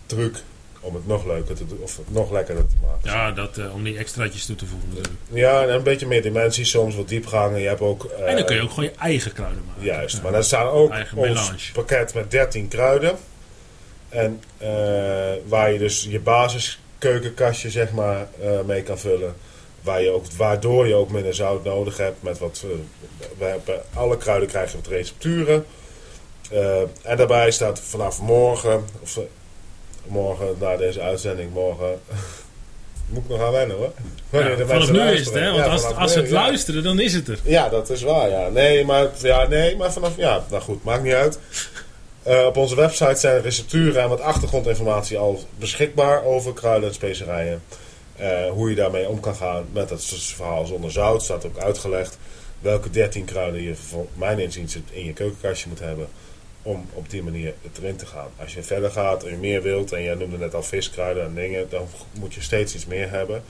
truc 0.06 0.36
om 0.80 0.96
het 0.96 1.08
nog 1.08 1.26
leuker 1.26 1.56
te 1.56 1.66
doen, 1.68 1.80
of 1.82 2.00
nog 2.08 2.32
lekkerder 2.32 2.68
te 2.68 2.76
maken. 2.86 3.12
Ja, 3.12 3.32
dat, 3.32 3.58
eh, 3.58 3.74
om 3.74 3.84
die 3.84 3.98
extraatjes 3.98 4.46
toe 4.46 4.56
te 4.56 4.66
voegen 4.66 4.88
natuurlijk. 4.90 5.16
Ja, 5.30 5.62
en 5.64 5.74
een 5.74 5.84
beetje 5.84 6.08
meer 6.08 6.22
dimensies, 6.22 6.70
soms 6.70 6.96
wat 6.96 7.08
diepgangen. 7.08 7.62
Je 7.62 7.68
hebt 7.68 7.82
ook... 7.82 8.04
eh, 8.06 8.30
en 8.30 8.36
dan 8.36 8.46
kun 8.46 8.56
je 8.56 8.62
ook 8.62 8.70
gewoon 8.70 8.90
je 8.90 8.96
eigen 9.00 9.34
kruiden 9.34 9.64
maken. 9.68 9.84
Juist, 9.84 10.16
Ja. 10.16 10.22
maar 10.22 10.32
daar 10.32 10.44
staan 10.44 10.68
ook 10.68 10.92
Eigen 10.92 11.18
ons 11.18 11.28
melange. 11.28 11.72
pakket 11.74 12.14
met 12.14 12.32
13 12.32 12.68
kruiden. 12.68 13.18
En 14.10 14.42
eh, 14.58 14.68
waar 15.48 15.72
je 15.72 15.78
dus 15.80 16.08
je 16.10 16.20
basiskeukenkastje 16.20 17.70
zeg 17.70 17.92
maar 17.92 18.28
mee 18.66 18.84
kan 18.84 19.00
vullen. 19.00 19.36
Waar 19.82 20.02
je 20.02 20.10
ook, 20.10 20.26
waardoor 20.38 20.88
je 20.88 20.96
ook 20.96 21.10
minder 21.10 21.36
zout 21.36 21.64
nodig 21.64 21.98
hebt. 21.98 22.24
Met 22.24 22.40
wat, 22.40 22.64
eh, 22.64 22.70
we 23.38 23.46
hebben, 23.46 23.82
alle 23.94 24.18
kruiden 24.18 24.50
krijgen 24.50 24.80
wat 24.80 24.88
recepturen. 24.88 25.66
Eh, 26.52 26.82
en 27.02 27.18
daarbij 27.18 27.52
staat 27.52 27.80
vanaf 27.80 28.22
morgen, 28.22 28.86
of 29.02 29.18
eh, 29.18 29.24
morgen 30.06 30.56
na 30.60 30.78
deze 30.78 31.02
uitzending, 31.02 31.54
morgen... 31.54 32.00
Moet 33.10 33.24
ik 33.24 33.30
nog 33.30 33.42
aan 33.42 33.52
wennen 33.52 33.78
hoor. 33.78 33.92
Ja, 34.30 34.56
de 34.56 34.68
vanaf 34.68 34.92
nu 34.92 35.00
is 35.00 35.26
het, 35.26 35.34
hè? 35.34 35.52
Want 35.52 35.58
Ja, 35.58 35.66
als, 35.66 35.84
als 35.84 36.12
ze 36.12 36.20
het 36.20 36.30
ja. 36.30 36.34
luisteren, 36.34 36.84
dan 36.84 37.00
is 37.00 37.14
het 37.14 37.28
er. 37.28 37.40
Ja, 37.44 37.70
dat 37.70 37.90
is 37.90 38.02
waar, 38.02 38.30
ja. 38.30 38.50
Nee, 38.50 38.86
maar, 38.86 39.10
ja, 39.22 39.48
nee, 39.48 39.76
maar 39.76 39.92
vanaf... 39.92 40.18
Ja, 40.18 40.46
nou 40.50 40.62
goed, 40.62 40.84
maakt 40.84 41.04
niet 41.04 41.14
uit. 41.14 41.40
Op 42.24 42.58
onze 42.58 42.76
website 42.76 43.16
zijn 43.16 43.42
recepturen 43.42 44.02
en 44.02 44.10
wat 44.10 44.22
achtergrondinformatie 44.22 45.18
al 45.18 45.44
beschikbaar 45.60 46.24
over 46.24 46.54
kruiden 46.54 46.90
en 46.90 46.96
specerijen. 46.96 47.62
Eh, 48.18 48.50
hoe 48.50 48.70
je 48.70 48.76
daarmee 48.76 49.08
om 49.08 49.20
kan 49.20 49.36
gaan 49.36 49.66
met 49.72 49.90
het 49.90 50.04
verhaal 50.06 50.66
zonder 50.66 50.92
zout. 50.92 51.24
Staat 51.24 51.46
ook 51.46 51.58
uitgelegd 51.58 52.18
welke 52.60 52.90
13 52.90 53.26
kruiden 53.26 53.62
je 53.62 53.76
voor 53.76 54.08
mijn 54.14 54.40
inziens 54.40 54.78
in 54.92 55.06
je 55.06 55.14
keukenkastje 55.14 55.70
moet 55.70 55.80
hebben. 55.80 56.08
Om 56.62 56.86
op 56.94 57.10
die 57.10 57.24
manier 57.24 57.54
het 57.64 57.78
erin 57.78 57.96
te 57.96 58.06
gaan. 58.06 58.28
Als 58.40 58.54
je 58.54 58.64
verder 58.64 58.92
gaat 58.92 59.24
en 59.24 59.32
je 59.32 59.38
meer 59.38 59.62
wilt, 59.62 59.92
en 59.92 60.04
jij 60.04 60.14
noemde 60.16 60.38
net 60.38 60.54
al 60.54 60.64
viskruiden 60.64 61.24
en 61.26 61.36
dingen, 61.36 61.70
dan 61.70 61.88
moet 62.20 62.34
je 62.34 62.42
steeds 62.42 62.76
iets 62.76 62.86
meer 62.86 63.10
hebben. 63.10 63.44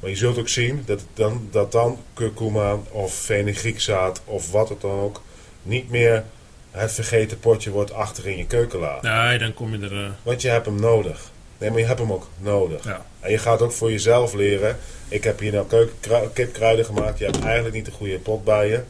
Maar 0.00 0.10
je 0.10 0.16
zult 0.16 0.38
ook 0.38 0.48
zien 0.48 0.82
dat 0.86 1.00
dan, 1.14 1.48
dat 1.50 1.72
dan 1.72 1.98
kurkuma 2.14 2.76
of 2.90 3.14
fenugreekzaad 3.14 4.20
of 4.24 4.50
wat 4.50 4.68
het 4.68 4.80
dan 4.80 5.00
ook 5.00 5.22
niet 5.62 5.90
meer 5.90 6.24
het 6.70 6.92
vergeten 6.92 7.38
potje 7.40 7.70
wordt 7.70 7.92
achter 7.92 8.26
in 8.26 8.36
je 8.36 8.46
keukenla. 8.46 8.98
Nee, 9.02 9.38
dan 9.38 9.54
kom 9.54 9.76
je 9.76 9.86
er... 9.88 10.04
eh, 10.04 10.10
Want 10.22 10.42
je 10.42 10.48
hebt 10.48 10.66
hem 10.66 10.80
nodig. 10.80 11.30
Nee, 11.62 11.70
maar 11.70 11.80
je 11.80 11.86
hebt 11.86 11.98
hem 11.98 12.12
ook 12.12 12.28
nodig. 12.38 12.84
ja. 12.84 13.04
En 13.20 13.30
je 13.30 13.38
gaat 13.38 13.62
ook 13.62 13.72
voor 13.72 13.90
jezelf 13.90 14.32
leren. 14.34 14.76
Ik 15.08 15.24
heb 15.24 15.38
hier 15.38 15.52
nou 15.52 15.66
keuken, 15.66 16.32
kipkruiden 16.32 16.84
gemaakt. 16.84 17.18
Je 17.18 17.24
hebt 17.24 17.40
eigenlijk 17.40 17.74
niet 17.74 17.84
de 17.84 17.90
goede 17.90 18.18
pot 18.18 18.44
bij 18.44 18.68
je. 18.68 18.80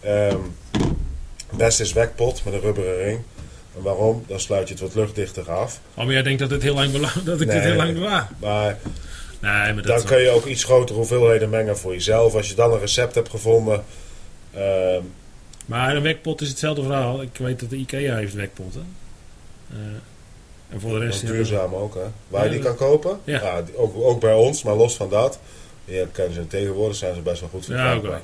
Ehm 0.00 0.38
best 1.56 1.80
is 1.80 1.92
wekpot 1.92 2.44
met 2.44 2.54
een 2.54 2.60
rubberen 2.60 2.96
ring. 2.96 3.20
En 3.76 3.82
waarom? 3.82 4.24
Dan 4.26 4.40
sluit 4.40 4.68
je 4.68 4.74
het 4.74 4.82
wat 4.82 4.94
luchtdichter 4.94 5.50
af. 5.50 5.80
Oh, 5.94 6.04
maar 6.04 6.12
jij 6.12 6.22
denkt 6.22 6.38
dat, 6.40 6.50
het 6.50 6.62
heel 6.62 6.74
lang 6.74 6.92
dat 7.24 7.40
ik 7.40 7.46
Nee. 7.46 7.56
dit 7.56 7.64
heel 7.64 7.74
lang 7.76 7.92
bewaar? 7.94 8.28
Maar 8.40 8.78
Nee, 9.40 9.52
maar 9.52 9.74
dat... 9.74 9.86
dan 9.86 10.04
kun 10.04 10.18
je 10.20 10.30
ook 10.30 10.44
iets 10.46 10.64
grotere 10.64 10.98
hoeveelheden 10.98 11.50
mengen 11.50 11.78
voor 11.78 11.92
jezelf. 11.92 12.34
Als 12.34 12.48
je 12.48 12.54
dan 12.54 12.72
een 12.72 12.78
recept 12.78 13.14
hebt 13.14 13.28
gevonden. 13.28 13.84
ehm, 14.54 15.02
Maar 15.66 15.96
een 15.96 16.02
wekpot 16.02 16.40
is 16.40 16.48
hetzelfde 16.48 16.82
verhaal. 16.82 17.22
Ik 17.22 17.36
weet 17.38 17.60
dat 17.60 17.70
de 17.70 17.76
IKEA 17.76 18.16
heeft 18.16 18.34
wekpotten. 18.34 18.86
Eh, 19.70 19.76
en 20.76 20.88
voor 20.88 20.98
de 21.00 21.06
rest... 21.06 21.22
ja, 21.22 21.28
duurzaam 21.28 21.74
ook, 21.74 21.94
hè? 21.94 22.00
Waar 22.28 22.42
je 22.44 22.48
Ja, 22.48 22.54
die 22.54 22.64
kan 22.64 22.76
kopen. 22.76 23.18
Ja. 23.24 23.62
ook, 23.74 23.96
ook 23.96 24.20
bij 24.20 24.34
ons, 24.34 24.62
maar 24.62 24.74
los 24.74 24.96
van 24.96 25.10
dat. 25.10 25.38
Je 25.84 26.06
kan 26.12 26.32
ze 26.32 26.46
tegenwoordig 26.46 26.96
zijn 26.96 27.14
ze 27.14 27.20
best 27.20 27.40
wel 27.40 27.48
goed 27.48 27.66
Ja, 27.66 27.74
verkrijgbaar. 27.74 28.10
oké. 28.10 28.20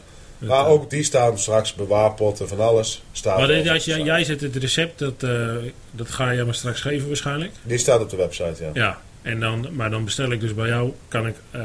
Maar 0.47 0.67
ook 0.67 0.91
die 0.91 1.03
staan 1.03 1.39
straks 1.39 1.75
bewaarpotten 1.75 2.49
van 2.49 2.61
alles. 2.61 3.03
Staat 3.13 3.39
Maar 3.39 3.47
dit- 3.47 3.69
als 3.69 3.85
jij, 3.85 4.01
jij 4.01 4.25
zet 4.25 4.41
het 4.41 4.57
recept, 4.57 4.99
dat, 4.99 5.23
eh, 5.23 5.55
dat 5.91 6.11
ga 6.11 6.31
je 6.31 6.45
me 6.45 6.53
straks 6.53 6.81
geven 6.81 7.07
waarschijnlijk. 7.07 7.53
Die 7.63 7.79
staat 7.79 8.01
op 8.01 8.11
de 8.11 8.17
website, 8.17 8.55
ja. 8.65 8.71
Ja, 8.75 9.01
en 9.23 9.41
dan, 9.41 9.69
maar 9.73 9.91
dan 9.91 10.05
bestel 10.05 10.31
ik 10.31 10.41
dus 10.41 10.55
bij 10.55 10.69
jou, 10.69 10.93
kan 11.09 11.27
ik 11.27 11.37
eh, 11.51 11.61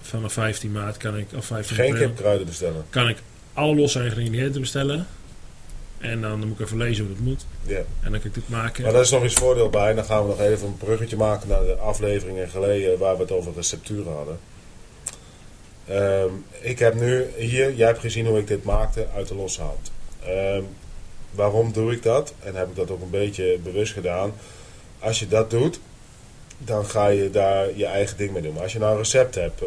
vanaf 0.00 0.32
15 0.32 0.72
maart, 0.72 0.96
kan 0.96 1.16
ik, 1.18 1.26
of 1.36 1.44
15 1.44 1.76
Geen 1.76 1.90
april, 1.92 2.06
kipkruiden 2.08 2.46
bestellen. 2.46 2.84
kan 2.90 3.08
ik 3.08 3.16
alle 3.52 3.74
losse 3.74 4.04
ingrediënten 4.04 4.60
bestellen. 4.60 5.06
En 5.98 6.20
dan 6.20 6.38
moet 6.38 6.58
ik 6.58 6.66
even 6.66 6.76
lezen 6.76 7.04
hoe 7.04 7.14
dat 7.14 7.24
moet. 7.24 7.46
Ja. 7.62 7.76
En 7.76 8.10
dan 8.10 8.20
kan 8.20 8.24
ik 8.24 8.34
dit 8.34 8.48
maken. 8.48 8.82
Maar 8.82 8.92
daar 8.92 9.02
is 9.02 9.10
nog 9.10 9.22
eens 9.22 9.34
voordeel 9.34 9.70
bij. 9.70 9.94
Dan 9.94 10.04
gaan 10.04 10.22
we 10.22 10.28
nog 10.28 10.40
even 10.40 10.66
een 10.66 10.76
bruggetje 10.76 11.16
maken 11.16 11.48
naar 11.48 11.64
de 11.64 11.74
afleveringen 11.74 12.48
geleden 12.48 12.98
waar 12.98 13.16
we 13.16 13.22
het 13.22 13.32
over 13.32 13.52
recepturen 13.54 14.12
hadden. 14.12 14.38
Ehm, 15.86 16.30
ik 16.60 16.78
heb 16.78 16.94
nu 16.94 17.26
hier, 17.36 17.74
jij 17.74 17.86
hebt 17.86 17.98
gezien 17.98 18.26
hoe 18.26 18.38
ik 18.38 18.46
dit 18.46 18.64
maakte 18.64 19.06
uit 19.14 19.28
de 19.28 19.34
losse 19.34 19.62
hand. 19.62 19.92
Ehm, 20.24 20.62
waarom 21.30 21.72
doe 21.72 21.92
ik 21.92 22.02
dat? 22.02 22.34
En 22.42 22.54
heb 22.54 22.68
ik 22.68 22.76
dat 22.76 22.90
ook 22.90 23.02
een 23.02 23.10
beetje 23.10 23.58
bewust 23.62 23.92
gedaan. 23.92 24.32
Als 24.98 25.18
je 25.18 25.28
dat 25.28 25.50
doet, 25.50 25.80
dan 26.58 26.86
ga 26.86 27.06
je 27.06 27.30
daar 27.30 27.76
je 27.76 27.86
eigen 27.86 28.16
ding 28.16 28.32
mee 28.32 28.42
doen. 28.42 28.52
Maar 28.52 28.62
als 28.62 28.72
je 28.72 28.78
nou 28.78 28.92
een 28.92 28.98
recept 28.98 29.34
hebt, 29.34 29.62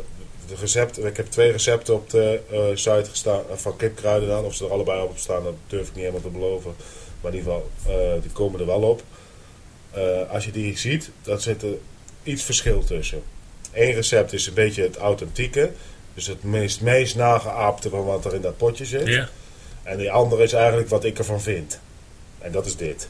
de 0.48 0.56
recept, 0.60 1.04
ik 1.04 1.18
heb 1.18 1.26
twee 1.26 1.52
recepten 1.52 1.94
op 1.94 2.10
de 2.10 2.40
eh, 2.52 2.60
site 2.74 3.10
gestaan 3.10 3.42
eh, 3.50 3.56
van 3.56 3.76
kipkruiden 3.76 4.30
dan. 4.30 4.46
Of 4.46 4.56
ze 4.56 4.66
er 4.66 4.72
allebei 4.72 5.02
op 5.02 5.18
staan, 5.18 5.44
dat 5.44 5.54
durf 5.68 5.88
ik 5.88 5.94
niet 5.94 6.04
helemaal 6.04 6.22
te 6.22 6.30
beloven. 6.30 6.76
Maar 7.22 7.32
in 7.32 7.38
ieder 7.38 7.54
geval, 7.54 7.70
eh, 7.96 8.22
die 8.22 8.32
komen 8.32 8.60
er 8.60 8.66
wel 8.66 8.82
op. 8.82 9.04
Als 10.30 10.46
je 10.46 10.52
die 10.52 10.78
ziet, 10.78 11.10
dan 11.22 11.42
zit 11.42 11.64
er 11.64 11.74
iets 12.24 12.44
verschil 12.44 12.84
tussen. 12.84 13.22
Eén 13.74 13.94
recept 13.94 14.34
is 14.34 14.48
een 14.48 14.54
beetje 14.54 14.82
het 14.82 14.98
authentieke. 14.98 15.72
Dus 16.14 16.28
het 16.28 16.44
meest, 16.44 16.82
meest 16.82 17.16
nageaapte 17.16 17.90
van 17.90 18.06
wat 18.06 18.26
er 18.26 18.34
in 18.34 18.42
dat 18.42 18.58
potje 18.58 18.86
zit. 18.86 19.08
Ja, 19.08 19.30
En 19.84 19.98
die 19.98 20.12
andere 20.12 20.44
is 20.44 20.54
eigenlijk 20.54 20.90
wat 20.90 21.04
ik 21.04 21.18
ervan 21.18 21.42
vind. 21.42 21.80
En 22.40 22.52
dat 22.52 22.66
is 22.66 22.76
dit. 22.76 23.08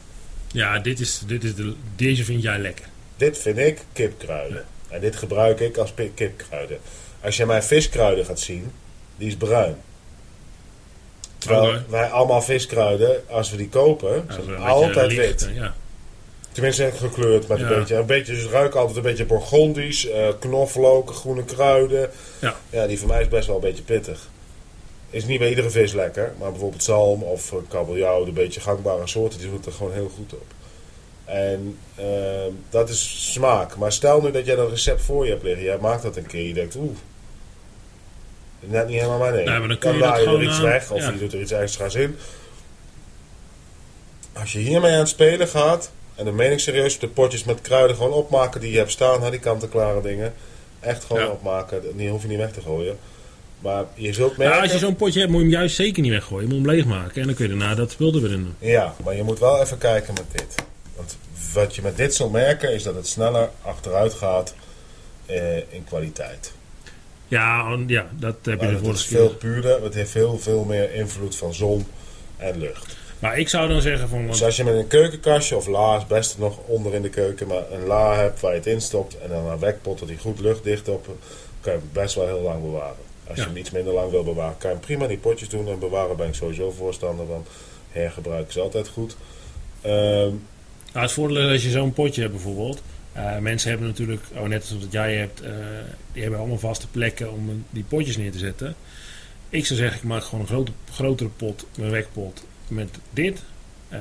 ja 0.52 0.78
dit 0.78 1.00
is, 1.00 1.22
dit 1.26 1.44
is 1.44 1.54
de, 1.54 1.74
deze 1.96 2.24
vind 2.24 2.42
jij 2.42 2.58
lekker. 2.58 2.84
Dit 3.16 3.38
vind 3.38 3.58
ik 3.58 3.84
kipkruiden. 3.92 4.64
En 4.88 5.00
dit 5.00 5.16
gebruik 5.16 5.60
ik 5.60 5.76
als 5.76 5.94
kipkruiden. 6.14 6.78
Als 7.24 7.36
je 7.36 7.46
mijn 7.46 7.62
viskruiden 7.62 8.24
gaat 8.24 8.40
zien, 8.40 8.72
die 9.16 9.28
is 9.28 9.36
bruin. 9.36 9.76
Terwijl 11.38 11.62
Oké. 11.68 11.84
wij 11.88 12.08
allemaal 12.10 12.42
viskruiden, 12.42 13.22
als 13.28 13.50
we 13.50 13.56
die 13.56 13.68
kopen, 13.68 14.24
Ja, 14.28 14.34
zijn 14.34 14.48
een 14.48 14.56
altijd 14.58 15.12
licht, 15.12 15.44
wit. 15.46 15.54
Ja. 15.54 15.74
Tenminste 16.52 16.90
gekleurd 16.94 17.48
met 17.48 17.58
Ja. 17.58 17.70
een 17.70 17.78
beetje. 17.78 17.94
Een 17.96 18.06
beetje 18.06 18.48
ruiken 18.48 18.78
altijd 18.80 18.96
een 18.96 19.02
beetje 19.02 19.24
burgondisch, 19.24 20.06
eh, 20.08 20.28
knoflook, 20.38 21.10
groene 21.14 21.44
kruiden. 21.44 22.10
Ja. 22.38 22.56
ja, 22.70 22.86
die 22.86 22.98
voor 22.98 23.08
mij 23.08 23.20
is 23.20 23.28
best 23.28 23.46
wel 23.46 23.56
een 23.56 23.62
beetje 23.62 23.82
pittig. 23.82 24.28
Is 25.10 25.24
niet 25.24 25.38
bij 25.38 25.48
iedere 25.48 25.70
vis 25.70 25.92
lekker, 25.92 26.32
maar 26.38 26.50
bijvoorbeeld 26.50 26.82
zalm 26.82 27.22
of 27.22 27.52
eh, 27.52 27.58
kabeljauw, 27.68 28.24
de 28.24 28.32
beetje 28.32 28.60
gangbare 28.60 29.06
soorten, 29.06 29.38
die 29.38 29.48
doen 29.50 29.62
er 29.66 29.72
gewoon 29.72 29.92
heel 29.92 30.10
goed 30.16 30.32
op. 30.32 30.44
En 31.24 31.78
ehm, 31.94 32.50
dat 32.70 32.88
is 32.88 33.32
smaak. 33.32 33.76
Maar 33.76 33.92
stel 33.92 34.20
nu 34.22 34.30
dat 34.30 34.46
jij 34.46 34.56
dat 34.56 34.70
recept 34.70 35.02
voor 35.02 35.24
je 35.24 35.30
hebt 35.30 35.42
liggen, 35.42 35.64
jij 35.64 35.78
maakt 35.78 36.02
dat 36.02 36.16
een 36.16 36.26
keer, 36.26 36.46
je 36.46 36.54
denkt, 36.54 36.76
oeh, 36.76 36.96
net 38.60 38.86
niet 38.86 38.96
helemaal 38.96 39.18
mijn 39.18 39.32
ding. 39.34 39.48
Nee, 39.48 39.58
maar 39.58 39.68
dan 39.68 39.78
kun 39.78 39.96
je 39.96 40.04
er 40.04 40.42
iets 40.42 40.56
eh, 40.58 40.62
weg 40.62 40.90
of 40.90 41.00
ja. 41.00 41.10
je 41.10 41.18
doet 41.18 41.32
er 41.32 41.40
iets 41.40 41.52
extra's 41.52 41.94
in. 41.94 42.16
Als 44.32 44.52
je 44.52 44.58
hiermee 44.58 44.92
aan 44.92 44.98
het 44.98 45.08
spelen 45.08 45.48
gaat, 45.48 45.90
en 46.14 46.24
dan 46.24 46.34
meen 46.34 46.52
ik 46.52 46.58
serieus, 46.58 46.98
de 46.98 47.08
potjes 47.08 47.44
met 47.44 47.60
kruiden 47.60 47.96
gewoon 47.96 48.12
opmaken 48.12 48.60
die 48.60 48.70
je 48.70 48.78
hebt 48.78 48.90
staan, 48.90 49.22
hè, 49.22 49.30
die 49.30 49.40
kant-en-klare 49.40 50.02
dingen. 50.02 50.34
Echt 50.80 51.04
gewoon 51.04 51.22
Ja. 51.22 51.28
opmaken, 51.28 51.96
die 51.96 52.08
hoef 52.08 52.22
je 52.22 52.28
niet 52.28 52.38
weg 52.38 52.52
te 52.52 52.60
gooien. 52.60 52.98
Maar 53.58 53.84
je 53.94 54.12
zult 54.12 54.36
Nou, 54.36 54.48
merken... 54.48 54.62
als 54.62 54.72
je 54.72 54.78
zo'n 54.78 54.96
potje 54.96 55.18
hebt, 55.20 55.32
moet 55.32 55.40
je 55.40 55.46
hem 55.46 55.56
juist 55.56 55.76
zeker 55.76 56.02
niet 56.02 56.10
weggooien. 56.12 56.48
Je 56.48 56.54
moet 56.54 56.66
hem 56.66 56.74
leegmaken. 56.76 57.20
En 57.20 57.26
dan 57.26 57.36
kun 57.36 57.48
je 57.48 57.56
daarna 57.56 57.74
dat 57.74 57.90
spul 57.90 58.14
er 58.14 58.20
weer 58.20 58.30
in 58.32 58.42
doen. 58.42 58.54
Ja, 58.58 58.94
maar 59.04 59.16
je 59.16 59.22
moet 59.22 59.38
wel 59.38 59.60
even 59.62 59.78
kijken 59.78 60.14
met 60.14 60.40
dit. 60.40 60.54
Want 60.96 61.16
wat 61.52 61.74
je 61.74 61.82
met 61.82 61.96
dit 61.96 62.14
zult 62.14 62.32
merken 62.32 62.72
is 62.72 62.82
dat 62.82 62.94
het 62.94 63.06
sneller 63.08 63.50
achteruit 63.62 64.14
gaat 64.14 64.54
eh, 65.26 65.56
in 65.56 65.84
kwaliteit. 65.88 66.52
Ja, 67.28 67.78
ja 67.86 68.06
dat 68.18 68.34
heb 68.42 68.44
je 68.44 68.50
Maar 68.56 68.66
de 68.66 68.72
het 68.72 68.84
vorige 68.84 69.02
is 69.02 69.06
veel 69.06 69.28
puurder, 69.34 69.82
het 69.82 69.94
heeft 69.94 70.10
veel, 70.10 70.38
veel 70.38 70.64
meer 70.64 70.94
invloed 70.94 71.36
van 71.36 71.54
zon 71.54 71.86
en 72.36 72.58
lucht. 72.58 72.96
Maar 73.18 73.38
ik 73.38 73.48
zou 73.48 73.68
dan 73.68 73.80
zeggen 73.80 74.08
van... 74.08 74.26
Dus 74.26 74.42
als 74.44 74.56
je 74.56 74.64
met 74.64 74.74
een 74.74 74.86
keukenkastje 74.86 75.56
of 75.56 75.66
la 75.66 75.96
is 75.96 76.06
best 76.06 76.38
nog 76.38 76.58
onder 76.66 76.94
in 76.94 77.02
de 77.02 77.08
keuken, 77.10 77.46
maar 77.46 77.62
een 77.72 77.86
la 77.86 78.14
hebt 78.14 78.40
waar 78.40 78.50
je 78.52 78.56
het 78.58 78.66
in 78.66 78.80
stopt 78.80 79.18
en 79.18 79.28
dan 79.28 79.46
een 79.46 79.58
wekpotten 79.58 80.06
die 80.06 80.18
goed 80.18 80.40
luchtdicht 80.40 80.88
op, 80.88 81.06
kan 81.60 81.72
je 81.72 81.78
hem 81.78 81.88
best 81.92 82.14
wel 82.14 82.26
heel 82.26 82.40
lang 82.40 82.62
bewaren. 82.62 82.96
Als 83.28 83.36
Ja. 83.36 83.42
je 83.42 83.48
hem 83.48 83.58
iets 83.58 83.70
minder 83.70 83.92
lang 83.92 84.10
wil 84.10 84.24
bewaren, 84.24 84.58
kan 84.58 84.70
je 84.70 84.76
hem 84.76 84.84
prima 84.86 85.06
die 85.06 85.18
potjes 85.18 85.48
doen 85.48 85.68
en 85.68 85.78
bewaren 85.78 86.16
ben 86.16 86.28
ik 86.28 86.34
sowieso 86.34 86.70
voorstander 86.70 87.26
van. 87.26 87.44
Hergebruik 87.90 88.48
is 88.48 88.58
altijd 88.58 88.88
goed. 88.88 89.16
Ehm, 89.80 89.92
nou, 90.92 91.04
het 91.06 91.12
voordeel 91.12 91.46
is 91.46 91.52
als 91.52 91.62
je 91.62 91.70
zo'n 91.70 91.92
potje 91.92 92.20
hebt 92.20 92.32
bijvoorbeeld. 92.32 92.82
Eh, 93.12 93.38
mensen 93.38 93.70
hebben 93.70 93.88
natuurlijk, 93.88 94.22
oh, 94.34 94.42
net 94.42 94.64
zoals 94.64 94.82
dat 94.82 94.92
jij 94.92 95.16
hebt, 95.16 95.40
eh, 95.40 95.50
die 96.12 96.22
hebben 96.22 96.40
allemaal 96.40 96.58
vaste 96.58 96.88
plekken 96.88 97.32
om 97.32 97.64
die 97.70 97.84
potjes 97.84 98.16
neer 98.16 98.32
te 98.32 98.38
zetten. 98.38 98.74
Ik 99.48 99.66
zou 99.66 99.78
zeggen, 99.78 99.98
ik 99.98 100.04
maak 100.04 100.24
gewoon 100.24 100.40
een 100.40 100.46
grote, 100.46 100.72
grotere 100.92 101.28
pot, 101.28 101.66
een 101.76 101.90
wekpot 101.90 102.44
met 102.68 102.88
dit. 103.10 103.42
Eh, 103.88 103.98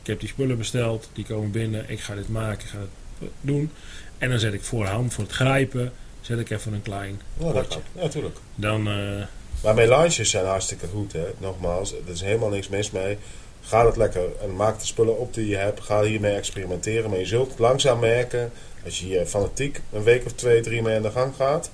ik 0.00 0.06
heb 0.06 0.20
die 0.20 0.28
spullen 0.28 0.58
besteld, 0.58 1.10
die 1.12 1.24
komen 1.24 1.50
binnen. 1.50 1.90
Ik 1.90 2.00
ga 2.00 2.14
dit 2.14 2.28
maken, 2.28 2.64
ik 2.64 2.70
ga 2.70 2.78
het 3.18 3.30
doen. 3.40 3.70
En 4.18 4.30
dan 4.30 4.38
zet 4.38 4.52
ik 4.52 4.62
voorhand 4.62 5.14
voor 5.14 5.24
het 5.24 5.32
grijpen, 5.32 5.92
zet 6.20 6.38
ik 6.38 6.50
even 6.50 6.72
een 6.72 6.82
klein 6.82 7.20
dat 7.36 7.52
potje. 7.52 7.80
Ja, 7.94 8.02
natuurlijk. 8.02 8.36
Dan, 8.54 8.82
Maar 9.62 9.74
melanges 9.74 10.30
zijn 10.30 10.46
hartstikke 10.46 10.86
goed, 10.86 11.12
hè. 11.12 11.26
Nogmaals, 11.38 11.92
er 11.92 12.12
is 12.12 12.20
helemaal 12.20 12.48
niks 12.48 12.68
mis 12.68 12.90
mee. 12.90 13.18
Ga 13.68 13.86
het 13.86 13.96
lekker 13.96 14.28
en 14.42 14.56
maak 14.56 14.78
de 14.80 14.86
spullen 14.86 15.18
op 15.18 15.34
die 15.34 15.48
je 15.48 15.56
hebt. 15.56 15.80
Ga 15.80 16.02
hiermee 16.02 16.34
experimenteren. 16.34 17.10
Maar 17.10 17.18
je 17.18 17.26
zult 17.26 17.58
langzaam 17.58 17.98
merken, 17.98 18.52
als 18.84 18.98
je 18.98 19.04
hier 19.06 19.26
fanatiek 19.26 19.80
een 19.92 20.02
week 20.02 20.24
of 20.24 20.32
twee, 20.32 20.60
drie 20.60 20.82
mee 20.82 20.96
aan 20.96 21.02
de 21.02 21.10
gang 21.10 21.34
gaat. 21.36 21.70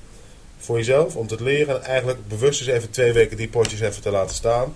Voor 0.59 0.77
jezelf, 0.77 1.17
om 1.17 1.27
te 1.27 1.43
leren. 1.43 1.83
En 1.83 1.89
eigenlijk 1.89 2.29
bewust 2.29 2.61
eens 2.61 2.71
even 2.71 2.91
twee 2.91 3.13
weken 3.13 3.37
die 3.37 3.49
potjes 3.49 3.81
even 3.81 4.03
te 4.03 4.11
laten 4.11 4.35
staan. 4.35 4.75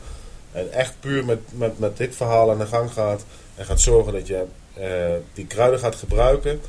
En 0.53 0.73
echt 0.73 0.95
puur 1.01 1.25
met, 1.25 1.39
met, 1.51 1.79
met 1.79 1.97
dit 1.97 2.17
verhaal 2.17 2.51
aan 2.51 2.59
de 2.59 2.67
gang 2.67 2.93
gaat. 2.93 3.25
En 3.55 3.65
gaat 3.65 3.81
zorgen 3.81 4.13
dat 4.13 4.27
je 4.27 4.45
eh, 4.75 5.15
die 5.35 5.47
kruiden 5.47 5.81
gaat 5.81 5.95
gebruiken. 5.95 6.61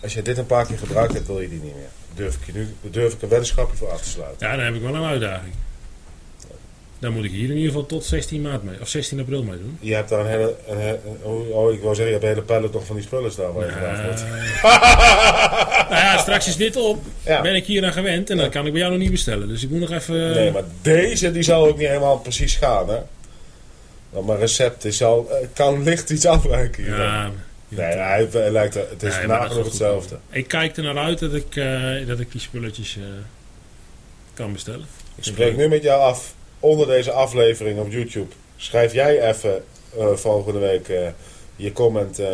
Als 0.00 0.14
je 0.14 0.22
dit 0.22 0.38
een 0.38 0.46
paar 0.46 0.66
keer 0.66 0.78
gebruikt 0.78 1.12
hebt, 1.12 1.26
wil 1.26 1.40
je 1.40 1.48
die 1.48 1.62
niet 1.62 1.74
meer. 1.74 1.90
Durf 2.14 2.34
ik 2.34 2.46
je 2.46 2.52
nu, 2.52 2.74
durf 2.80 3.12
ik 3.12 3.22
een 3.22 3.28
weddenschapje 3.28 3.76
voor 3.76 3.90
af 3.90 4.02
te 4.02 4.08
sluiten. 4.08 4.46
ja, 4.46 4.56
dan 4.56 4.64
heb 4.64 4.74
ik 4.74 4.82
wel 4.82 4.94
een 4.94 5.04
uitdaging. 5.04 5.54
Dan 7.02 7.12
moet 7.12 7.24
ik 7.24 7.30
hier 7.30 7.48
in 7.50 7.56
ieder 7.56 7.70
geval 7.70 7.86
tot 7.86 8.04
16 8.04 8.42
maart 8.42 8.62
mee, 8.62 8.80
of 8.80 8.88
16 8.88 9.20
april 9.20 9.42
mee 9.42 9.58
doen. 9.58 9.78
Je 9.80 9.94
hebt 9.94 10.08
daar 10.08 10.20
een 10.20 10.26
hele. 10.26 10.54
Een, 10.68 10.78
he- 10.78 10.98
oh, 11.22 11.50
oh, 11.56 11.72
ik 11.72 11.80
wou 11.80 11.94
zeggen, 11.94 12.04
je 12.06 12.10
hebt 12.12 12.22
een 12.22 12.28
hele 12.28 12.42
pallet 12.42 12.72
nog 12.72 12.86
van 12.86 12.96
die 12.96 13.04
spullen 13.04 13.32
staan 13.32 13.52
waar 13.52 13.66
je 13.66 13.72
vandaag 13.72 14.04
wordt. 14.04 14.24
nou 15.90 16.02
ja, 16.02 16.18
straks 16.18 16.46
is 16.46 16.56
dit 16.56 16.76
op. 16.76 17.02
Ja. 17.24 17.40
Ben 17.40 17.54
ik 17.54 17.66
hier 17.66 17.84
aan 17.84 17.92
gewend 17.92 18.30
en 18.30 18.36
dan 18.36 18.50
kan 18.50 18.66
ik 18.66 18.72
bij 18.72 18.80
jou 18.80 18.92
nog 18.92 19.02
niet 19.02 19.10
bestellen. 19.10 19.48
Dus 19.48 19.62
ik 19.62 19.70
moet 19.70 19.80
nog 19.80 19.90
even. 19.90 20.30
Nee, 20.30 20.50
maar 20.50 20.62
deze 20.82 21.32
die 21.32 21.42
zal 21.42 21.66
ook 21.66 21.78
niet 21.78 21.88
helemaal 21.88 22.18
precies 22.18 22.56
gaan, 22.56 22.88
hè? 22.88 22.98
Want 24.10 24.26
mijn 24.26 24.38
recept 24.38 24.84
is 24.84 25.02
al, 25.02 25.30
eh, 25.30 25.46
kan 25.54 25.82
licht 25.82 26.10
iets 26.10 26.26
afwijken. 26.26 26.84
Ja, 26.84 27.30
nee, 27.68 27.86
hij, 27.86 28.28
hij 28.32 28.50
lijkt, 28.50 28.74
het 28.74 29.02
is 29.02 29.14
nagenoeg 29.26 29.54
goed. 29.54 29.64
hetzelfde. 29.64 30.16
Ik 30.30 30.48
kijk 30.48 30.76
er 30.76 30.82
naar 30.82 30.98
uit 30.98 31.18
dat 31.18 31.34
ik, 31.34 31.56
eh, 31.56 32.06
dat 32.06 32.20
ik 32.20 32.32
die 32.32 32.40
spulletjes 32.40 32.96
eh, 32.96 33.02
kan 34.34 34.52
bestellen. 34.52 34.86
Ik 35.14 35.24
spreek 35.24 35.56
nu 35.56 35.68
met 35.68 35.82
jou 35.82 36.00
af 36.00 36.34
onder 36.62 36.86
deze 36.86 37.10
aflevering 37.12 37.78
op 37.78 37.90
YouTube. 37.92 38.32
Schrijf 38.56 38.92
jij 38.92 39.28
even 39.28 39.64
eh, 39.98 40.12
volgende 40.14 40.58
week 40.58 40.88
eh, 40.88 41.08
je 41.56 41.72
comment 41.72 42.18
eh, 42.18 42.28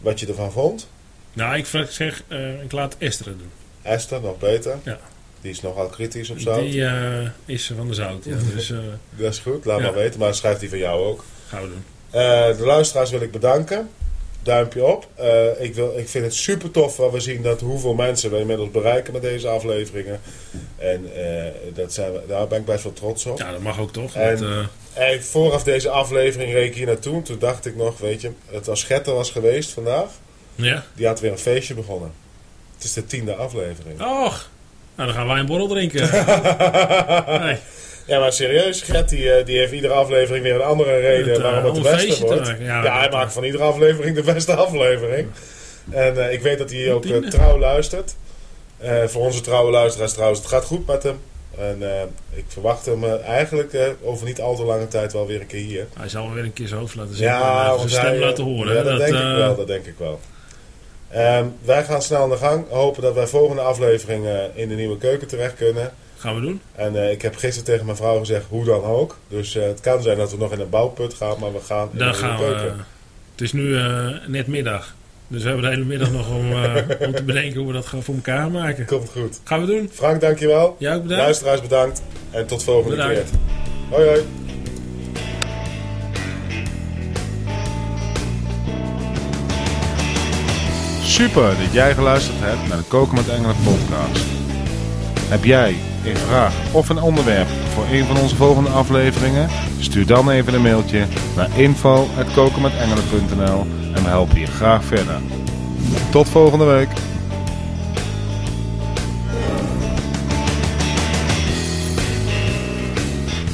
wat 0.00 0.20
je 0.20 0.26
ervan 0.26 0.52
vond. 0.52 0.88
Nou, 1.32 1.56
ik 1.56 1.66
zeg, 1.88 2.22
eh, 2.28 2.62
ik 2.62 2.72
laat 2.72 2.96
Esther 2.98 3.26
het 3.26 3.38
doen. 3.38 3.50
Esther, 3.82 4.20
nog 4.20 4.38
beter. 4.38 4.76
Ja. 4.84 4.98
Die 5.40 5.50
is 5.52 5.60
nogal 5.60 5.86
kritisch 5.86 6.30
op 6.30 6.38
zout. 6.38 6.60
Die 6.60 6.84
eh, 6.84 7.28
is 7.44 7.72
van 7.76 7.88
de 7.88 7.94
zout, 7.94 8.24
ja. 8.24 8.36
Dus 8.54 8.70
eh 8.70 8.78
Dat 9.16 9.32
is 9.32 9.38
goed, 9.38 9.64
laat 9.64 9.78
Ja. 9.78 9.84
maar 9.84 9.94
weten. 9.94 10.20
Maar 10.20 10.34
schrijf 10.34 10.58
die 10.58 10.68
van 10.68 10.78
jou 10.78 11.04
ook. 11.06 11.24
gaan 11.48 11.62
we 11.62 11.68
doen. 11.68 11.84
Eh, 12.10 12.56
de 12.56 12.64
luisteraars 12.64 13.10
wil 13.10 13.20
ik 13.20 13.30
bedanken. 13.30 13.90
Duimpje 14.44 14.84
op. 14.84 15.06
Eh, 15.14 15.60
ik, 15.60 15.74
wil, 15.74 15.98
ik 15.98 16.08
vind 16.08 16.24
het 16.24 16.34
super 16.34 16.70
tof 16.70 16.96
waar 16.96 17.10
we 17.12 17.20
zien 17.20 17.42
dat 17.42 17.60
hoeveel 17.60 17.94
mensen 17.94 18.30
we 18.30 18.38
inmiddels 18.38 18.70
bereiken 18.70 19.12
met 19.12 19.22
deze 19.22 19.48
afleveringen. 19.48 20.20
En 20.76 21.10
eh, 21.16 21.44
dat 21.74 21.92
zijn 21.92 22.12
we, 22.12 22.20
daar 22.28 22.46
ben 22.48 22.58
ik 22.58 22.64
best 22.64 22.82
wel 22.82 22.92
trots 22.92 23.26
op. 23.26 23.38
Ja, 23.38 23.50
dat 23.50 23.60
mag 23.60 23.78
ook 23.80 23.92
toch? 23.92 24.14
En- 24.14 24.38
Want, 24.38 24.68
eh, 24.94 25.12
En 25.12 25.22
vooraf 25.24 25.62
deze 25.62 25.88
aflevering 25.88 26.52
reed 26.52 26.68
ik 26.68 26.74
hier 26.74 26.86
naartoe. 26.86 27.22
Toen 27.22 27.38
dacht 27.38 27.66
ik 27.66 27.76
nog, 27.76 27.98
weet 27.98 28.20
je, 28.20 28.30
het 28.50 28.68
als 28.68 28.84
Getter 28.84 29.14
was 29.14 29.30
geweest 29.30 29.70
vandaag. 29.70 30.08
ja. 30.54 30.84
Die 30.94 31.06
had 31.06 31.20
weer 31.20 31.30
een 31.32 31.38
feestje 31.38 31.74
begonnen. 31.74 32.12
Het 32.74 32.84
is 32.84 32.92
de 32.92 33.06
tiende 33.06 33.34
aflevering. 33.34 34.00
Och, 34.00 34.50
nou 34.94 35.08
dan 35.08 35.12
gaan 35.12 35.26
wij 35.26 35.38
een 35.38 35.46
borrel 35.46 35.68
drinken. 35.68 36.00
nee. 37.44 37.58
Ja, 38.06 38.18
maar 38.18 38.32
serieus, 38.32 38.82
Gert 38.82 39.08
die, 39.08 39.32
eh, 39.32 39.44
die 39.46 39.58
heeft 39.58 39.72
iedere 39.72 39.92
aflevering 39.94 40.44
weer 40.44 40.54
een 40.54 40.60
andere 40.62 40.98
reden 41.00 41.28
Het, 41.28 41.36
eh, 41.36 41.42
waarom 41.42 41.64
het 41.64 41.74
de 41.74 41.90
beste 41.90 42.26
wordt. 42.26 42.40
maken. 42.48 42.64
Ja, 42.64 42.84
Ja, 42.84 42.98
hij 42.98 43.08
maakt 43.10 43.32
van 43.32 43.44
iedere 43.44 43.62
aflevering 43.64 44.16
de 44.16 44.22
beste 44.32 44.54
aflevering. 44.66 45.28
En 45.90 46.24
eh, 46.26 46.32
ik 46.32 46.40
weet 46.40 46.58
dat 46.58 46.70
hij 46.70 46.92
ook 46.92 47.04
eh, 47.04 47.16
trouw 47.28 47.58
luistert. 47.58 48.14
Eh, 48.78 49.04
voor 49.06 49.22
onze 49.22 49.40
trouwe 49.40 49.70
luisteraars 49.70 50.12
trouwens, 50.12 50.38
het 50.40 50.48
gaat 50.48 50.64
goed 50.64 50.86
met 50.86 51.02
hem. 51.02 51.20
En 51.58 51.76
eh, 51.80 52.02
ik 52.30 52.44
verwacht 52.48 52.86
hem 52.86 53.04
eh, 53.04 53.28
eigenlijk 53.28 53.72
eh, 53.72 53.86
over 54.02 54.26
niet 54.26 54.40
al 54.40 54.56
te 54.56 54.64
lange 54.64 54.88
tijd 54.88 55.12
wel 55.12 55.26
weer 55.26 55.40
een 55.40 55.46
keer 55.46 55.60
hier. 55.64 55.86
Hij 55.98 56.08
zal 56.08 56.24
wel 56.24 56.34
weer 56.34 56.44
een 56.44 56.52
keer 56.52 56.68
zijn 56.68 56.80
hoofd 56.80 56.94
laten 56.94 57.14
zien. 57.14 57.24
Ja, 57.26 57.70
en 57.72 57.78
zijn 57.78 57.88
stem 57.90 58.02
hij, 58.04 58.14
eh, 58.14 58.20
laten 58.20 58.44
horen. 58.44 58.72
Ja, 58.74 58.78
hè. 58.78 58.84
dat, 58.84 58.98
denk 58.98 59.14
ik 59.14 59.20
eh, 59.20 59.36
wel, 59.36 59.56
dat 59.56 59.66
denk 59.66 59.86
ik 59.86 59.94
wel. 59.98 60.20
Ehm, 61.10 61.44
wij 61.64 61.84
gaan 61.84 62.02
snel 62.02 62.22
aan 62.22 62.30
de 62.30 62.36
gang. 62.36 62.64
Hopen 62.70 63.02
dat 63.02 63.14
wij 63.14 63.26
volgende 63.26 63.62
aflevering 63.62 64.26
eh, 64.26 64.34
in 64.54 64.68
de 64.68 64.74
nieuwe 64.74 64.98
keuken 64.98 65.26
terecht 65.28 65.54
kunnen. 65.54 65.92
Gaan 66.24 66.34
we 66.34 66.40
doen. 66.40 66.60
En 66.74 66.96
eh, 66.96 67.10
ik 67.10 67.22
heb 67.22 67.36
gisteren 67.36 67.64
tegen 67.64 67.84
mijn 67.84 67.96
vrouw 67.96 68.18
gezegd, 68.18 68.44
hoe 68.48 68.64
dan 68.64 68.82
ook. 68.82 69.18
Dus 69.28 69.56
eh, 69.56 69.62
het 69.66 69.80
kan 69.80 70.02
zijn 70.02 70.16
dat 70.16 70.30
we 70.30 70.36
nog 70.36 70.52
in 70.52 70.60
een 70.60 70.68
bouwput 70.68 71.14
gaan, 71.14 71.36
maar 71.40 71.52
we 71.52 71.60
gaan 71.60 71.88
in 71.92 71.98
Dan 71.98 72.08
een 72.08 72.14
gaan 72.14 72.38
we. 72.38 72.72
Het 73.32 73.40
is 73.40 73.52
nu 73.52 73.76
eh, 73.76 74.08
net 74.26 74.46
middag. 74.46 74.94
Dus 75.28 75.42
we 75.42 75.48
hebben 75.48 75.64
de 75.64 75.70
hele 75.74 75.84
middag 75.84 76.10
nog 76.10 76.28
om, 76.30 76.52
eh, 76.52 76.74
om 77.06 77.14
te 77.14 77.22
bedenken 77.22 77.58
hoe 77.58 77.66
we 77.66 77.72
dat 77.72 77.86
gaan 77.86 78.02
voor 78.02 78.14
elkaar 78.14 78.50
maken. 78.50 78.86
Komt 78.86 79.10
goed. 79.10 79.40
Gaan 79.44 79.60
we 79.60 79.66
doen. 79.66 79.90
Frank, 79.92 80.20
dankjewel. 80.20 80.76
Jij 80.78 80.94
ook 80.94 81.02
bedankt. 81.02 81.22
Luisteraars 81.22 81.60
bedankt. 81.60 82.02
En 82.30 82.46
tot 82.46 82.64
volgende 82.64 82.96
Bedankt. 82.96 83.30
keer. 83.30 83.38
Hoi 83.90 84.06
hoi. 84.06 84.22
Super 91.02 91.48
dat 91.48 91.72
jij 91.72 91.94
geluisterd 91.94 92.36
hebt 92.40 92.68
naar 92.68 92.78
de 92.78 92.84
Koken 92.88 93.14
met 93.14 93.28
Engelen 93.28 93.56
podcast. 93.64 94.33
Heb 95.28 95.44
jij 95.44 95.74
een 96.04 96.16
vraag 96.16 96.54
of 96.72 96.88
een 96.88 97.02
onderwerp 97.02 97.48
voor 97.74 97.84
een 97.90 98.04
van 98.04 98.16
onze 98.16 98.36
volgende 98.36 98.70
afleveringen? 98.70 99.48
Stuur 99.78 100.06
dan 100.06 100.30
even 100.30 100.54
een 100.54 100.62
mailtje 100.62 101.06
naar 101.36 101.58
info.kokenmetengelen.nl 101.58 103.66
en 103.94 104.02
we 104.02 104.08
helpen 104.08 104.40
je 104.40 104.46
graag 104.46 104.84
verder. 104.84 105.20
Tot 106.10 106.28
volgende 106.28 106.64
week. 106.64 106.88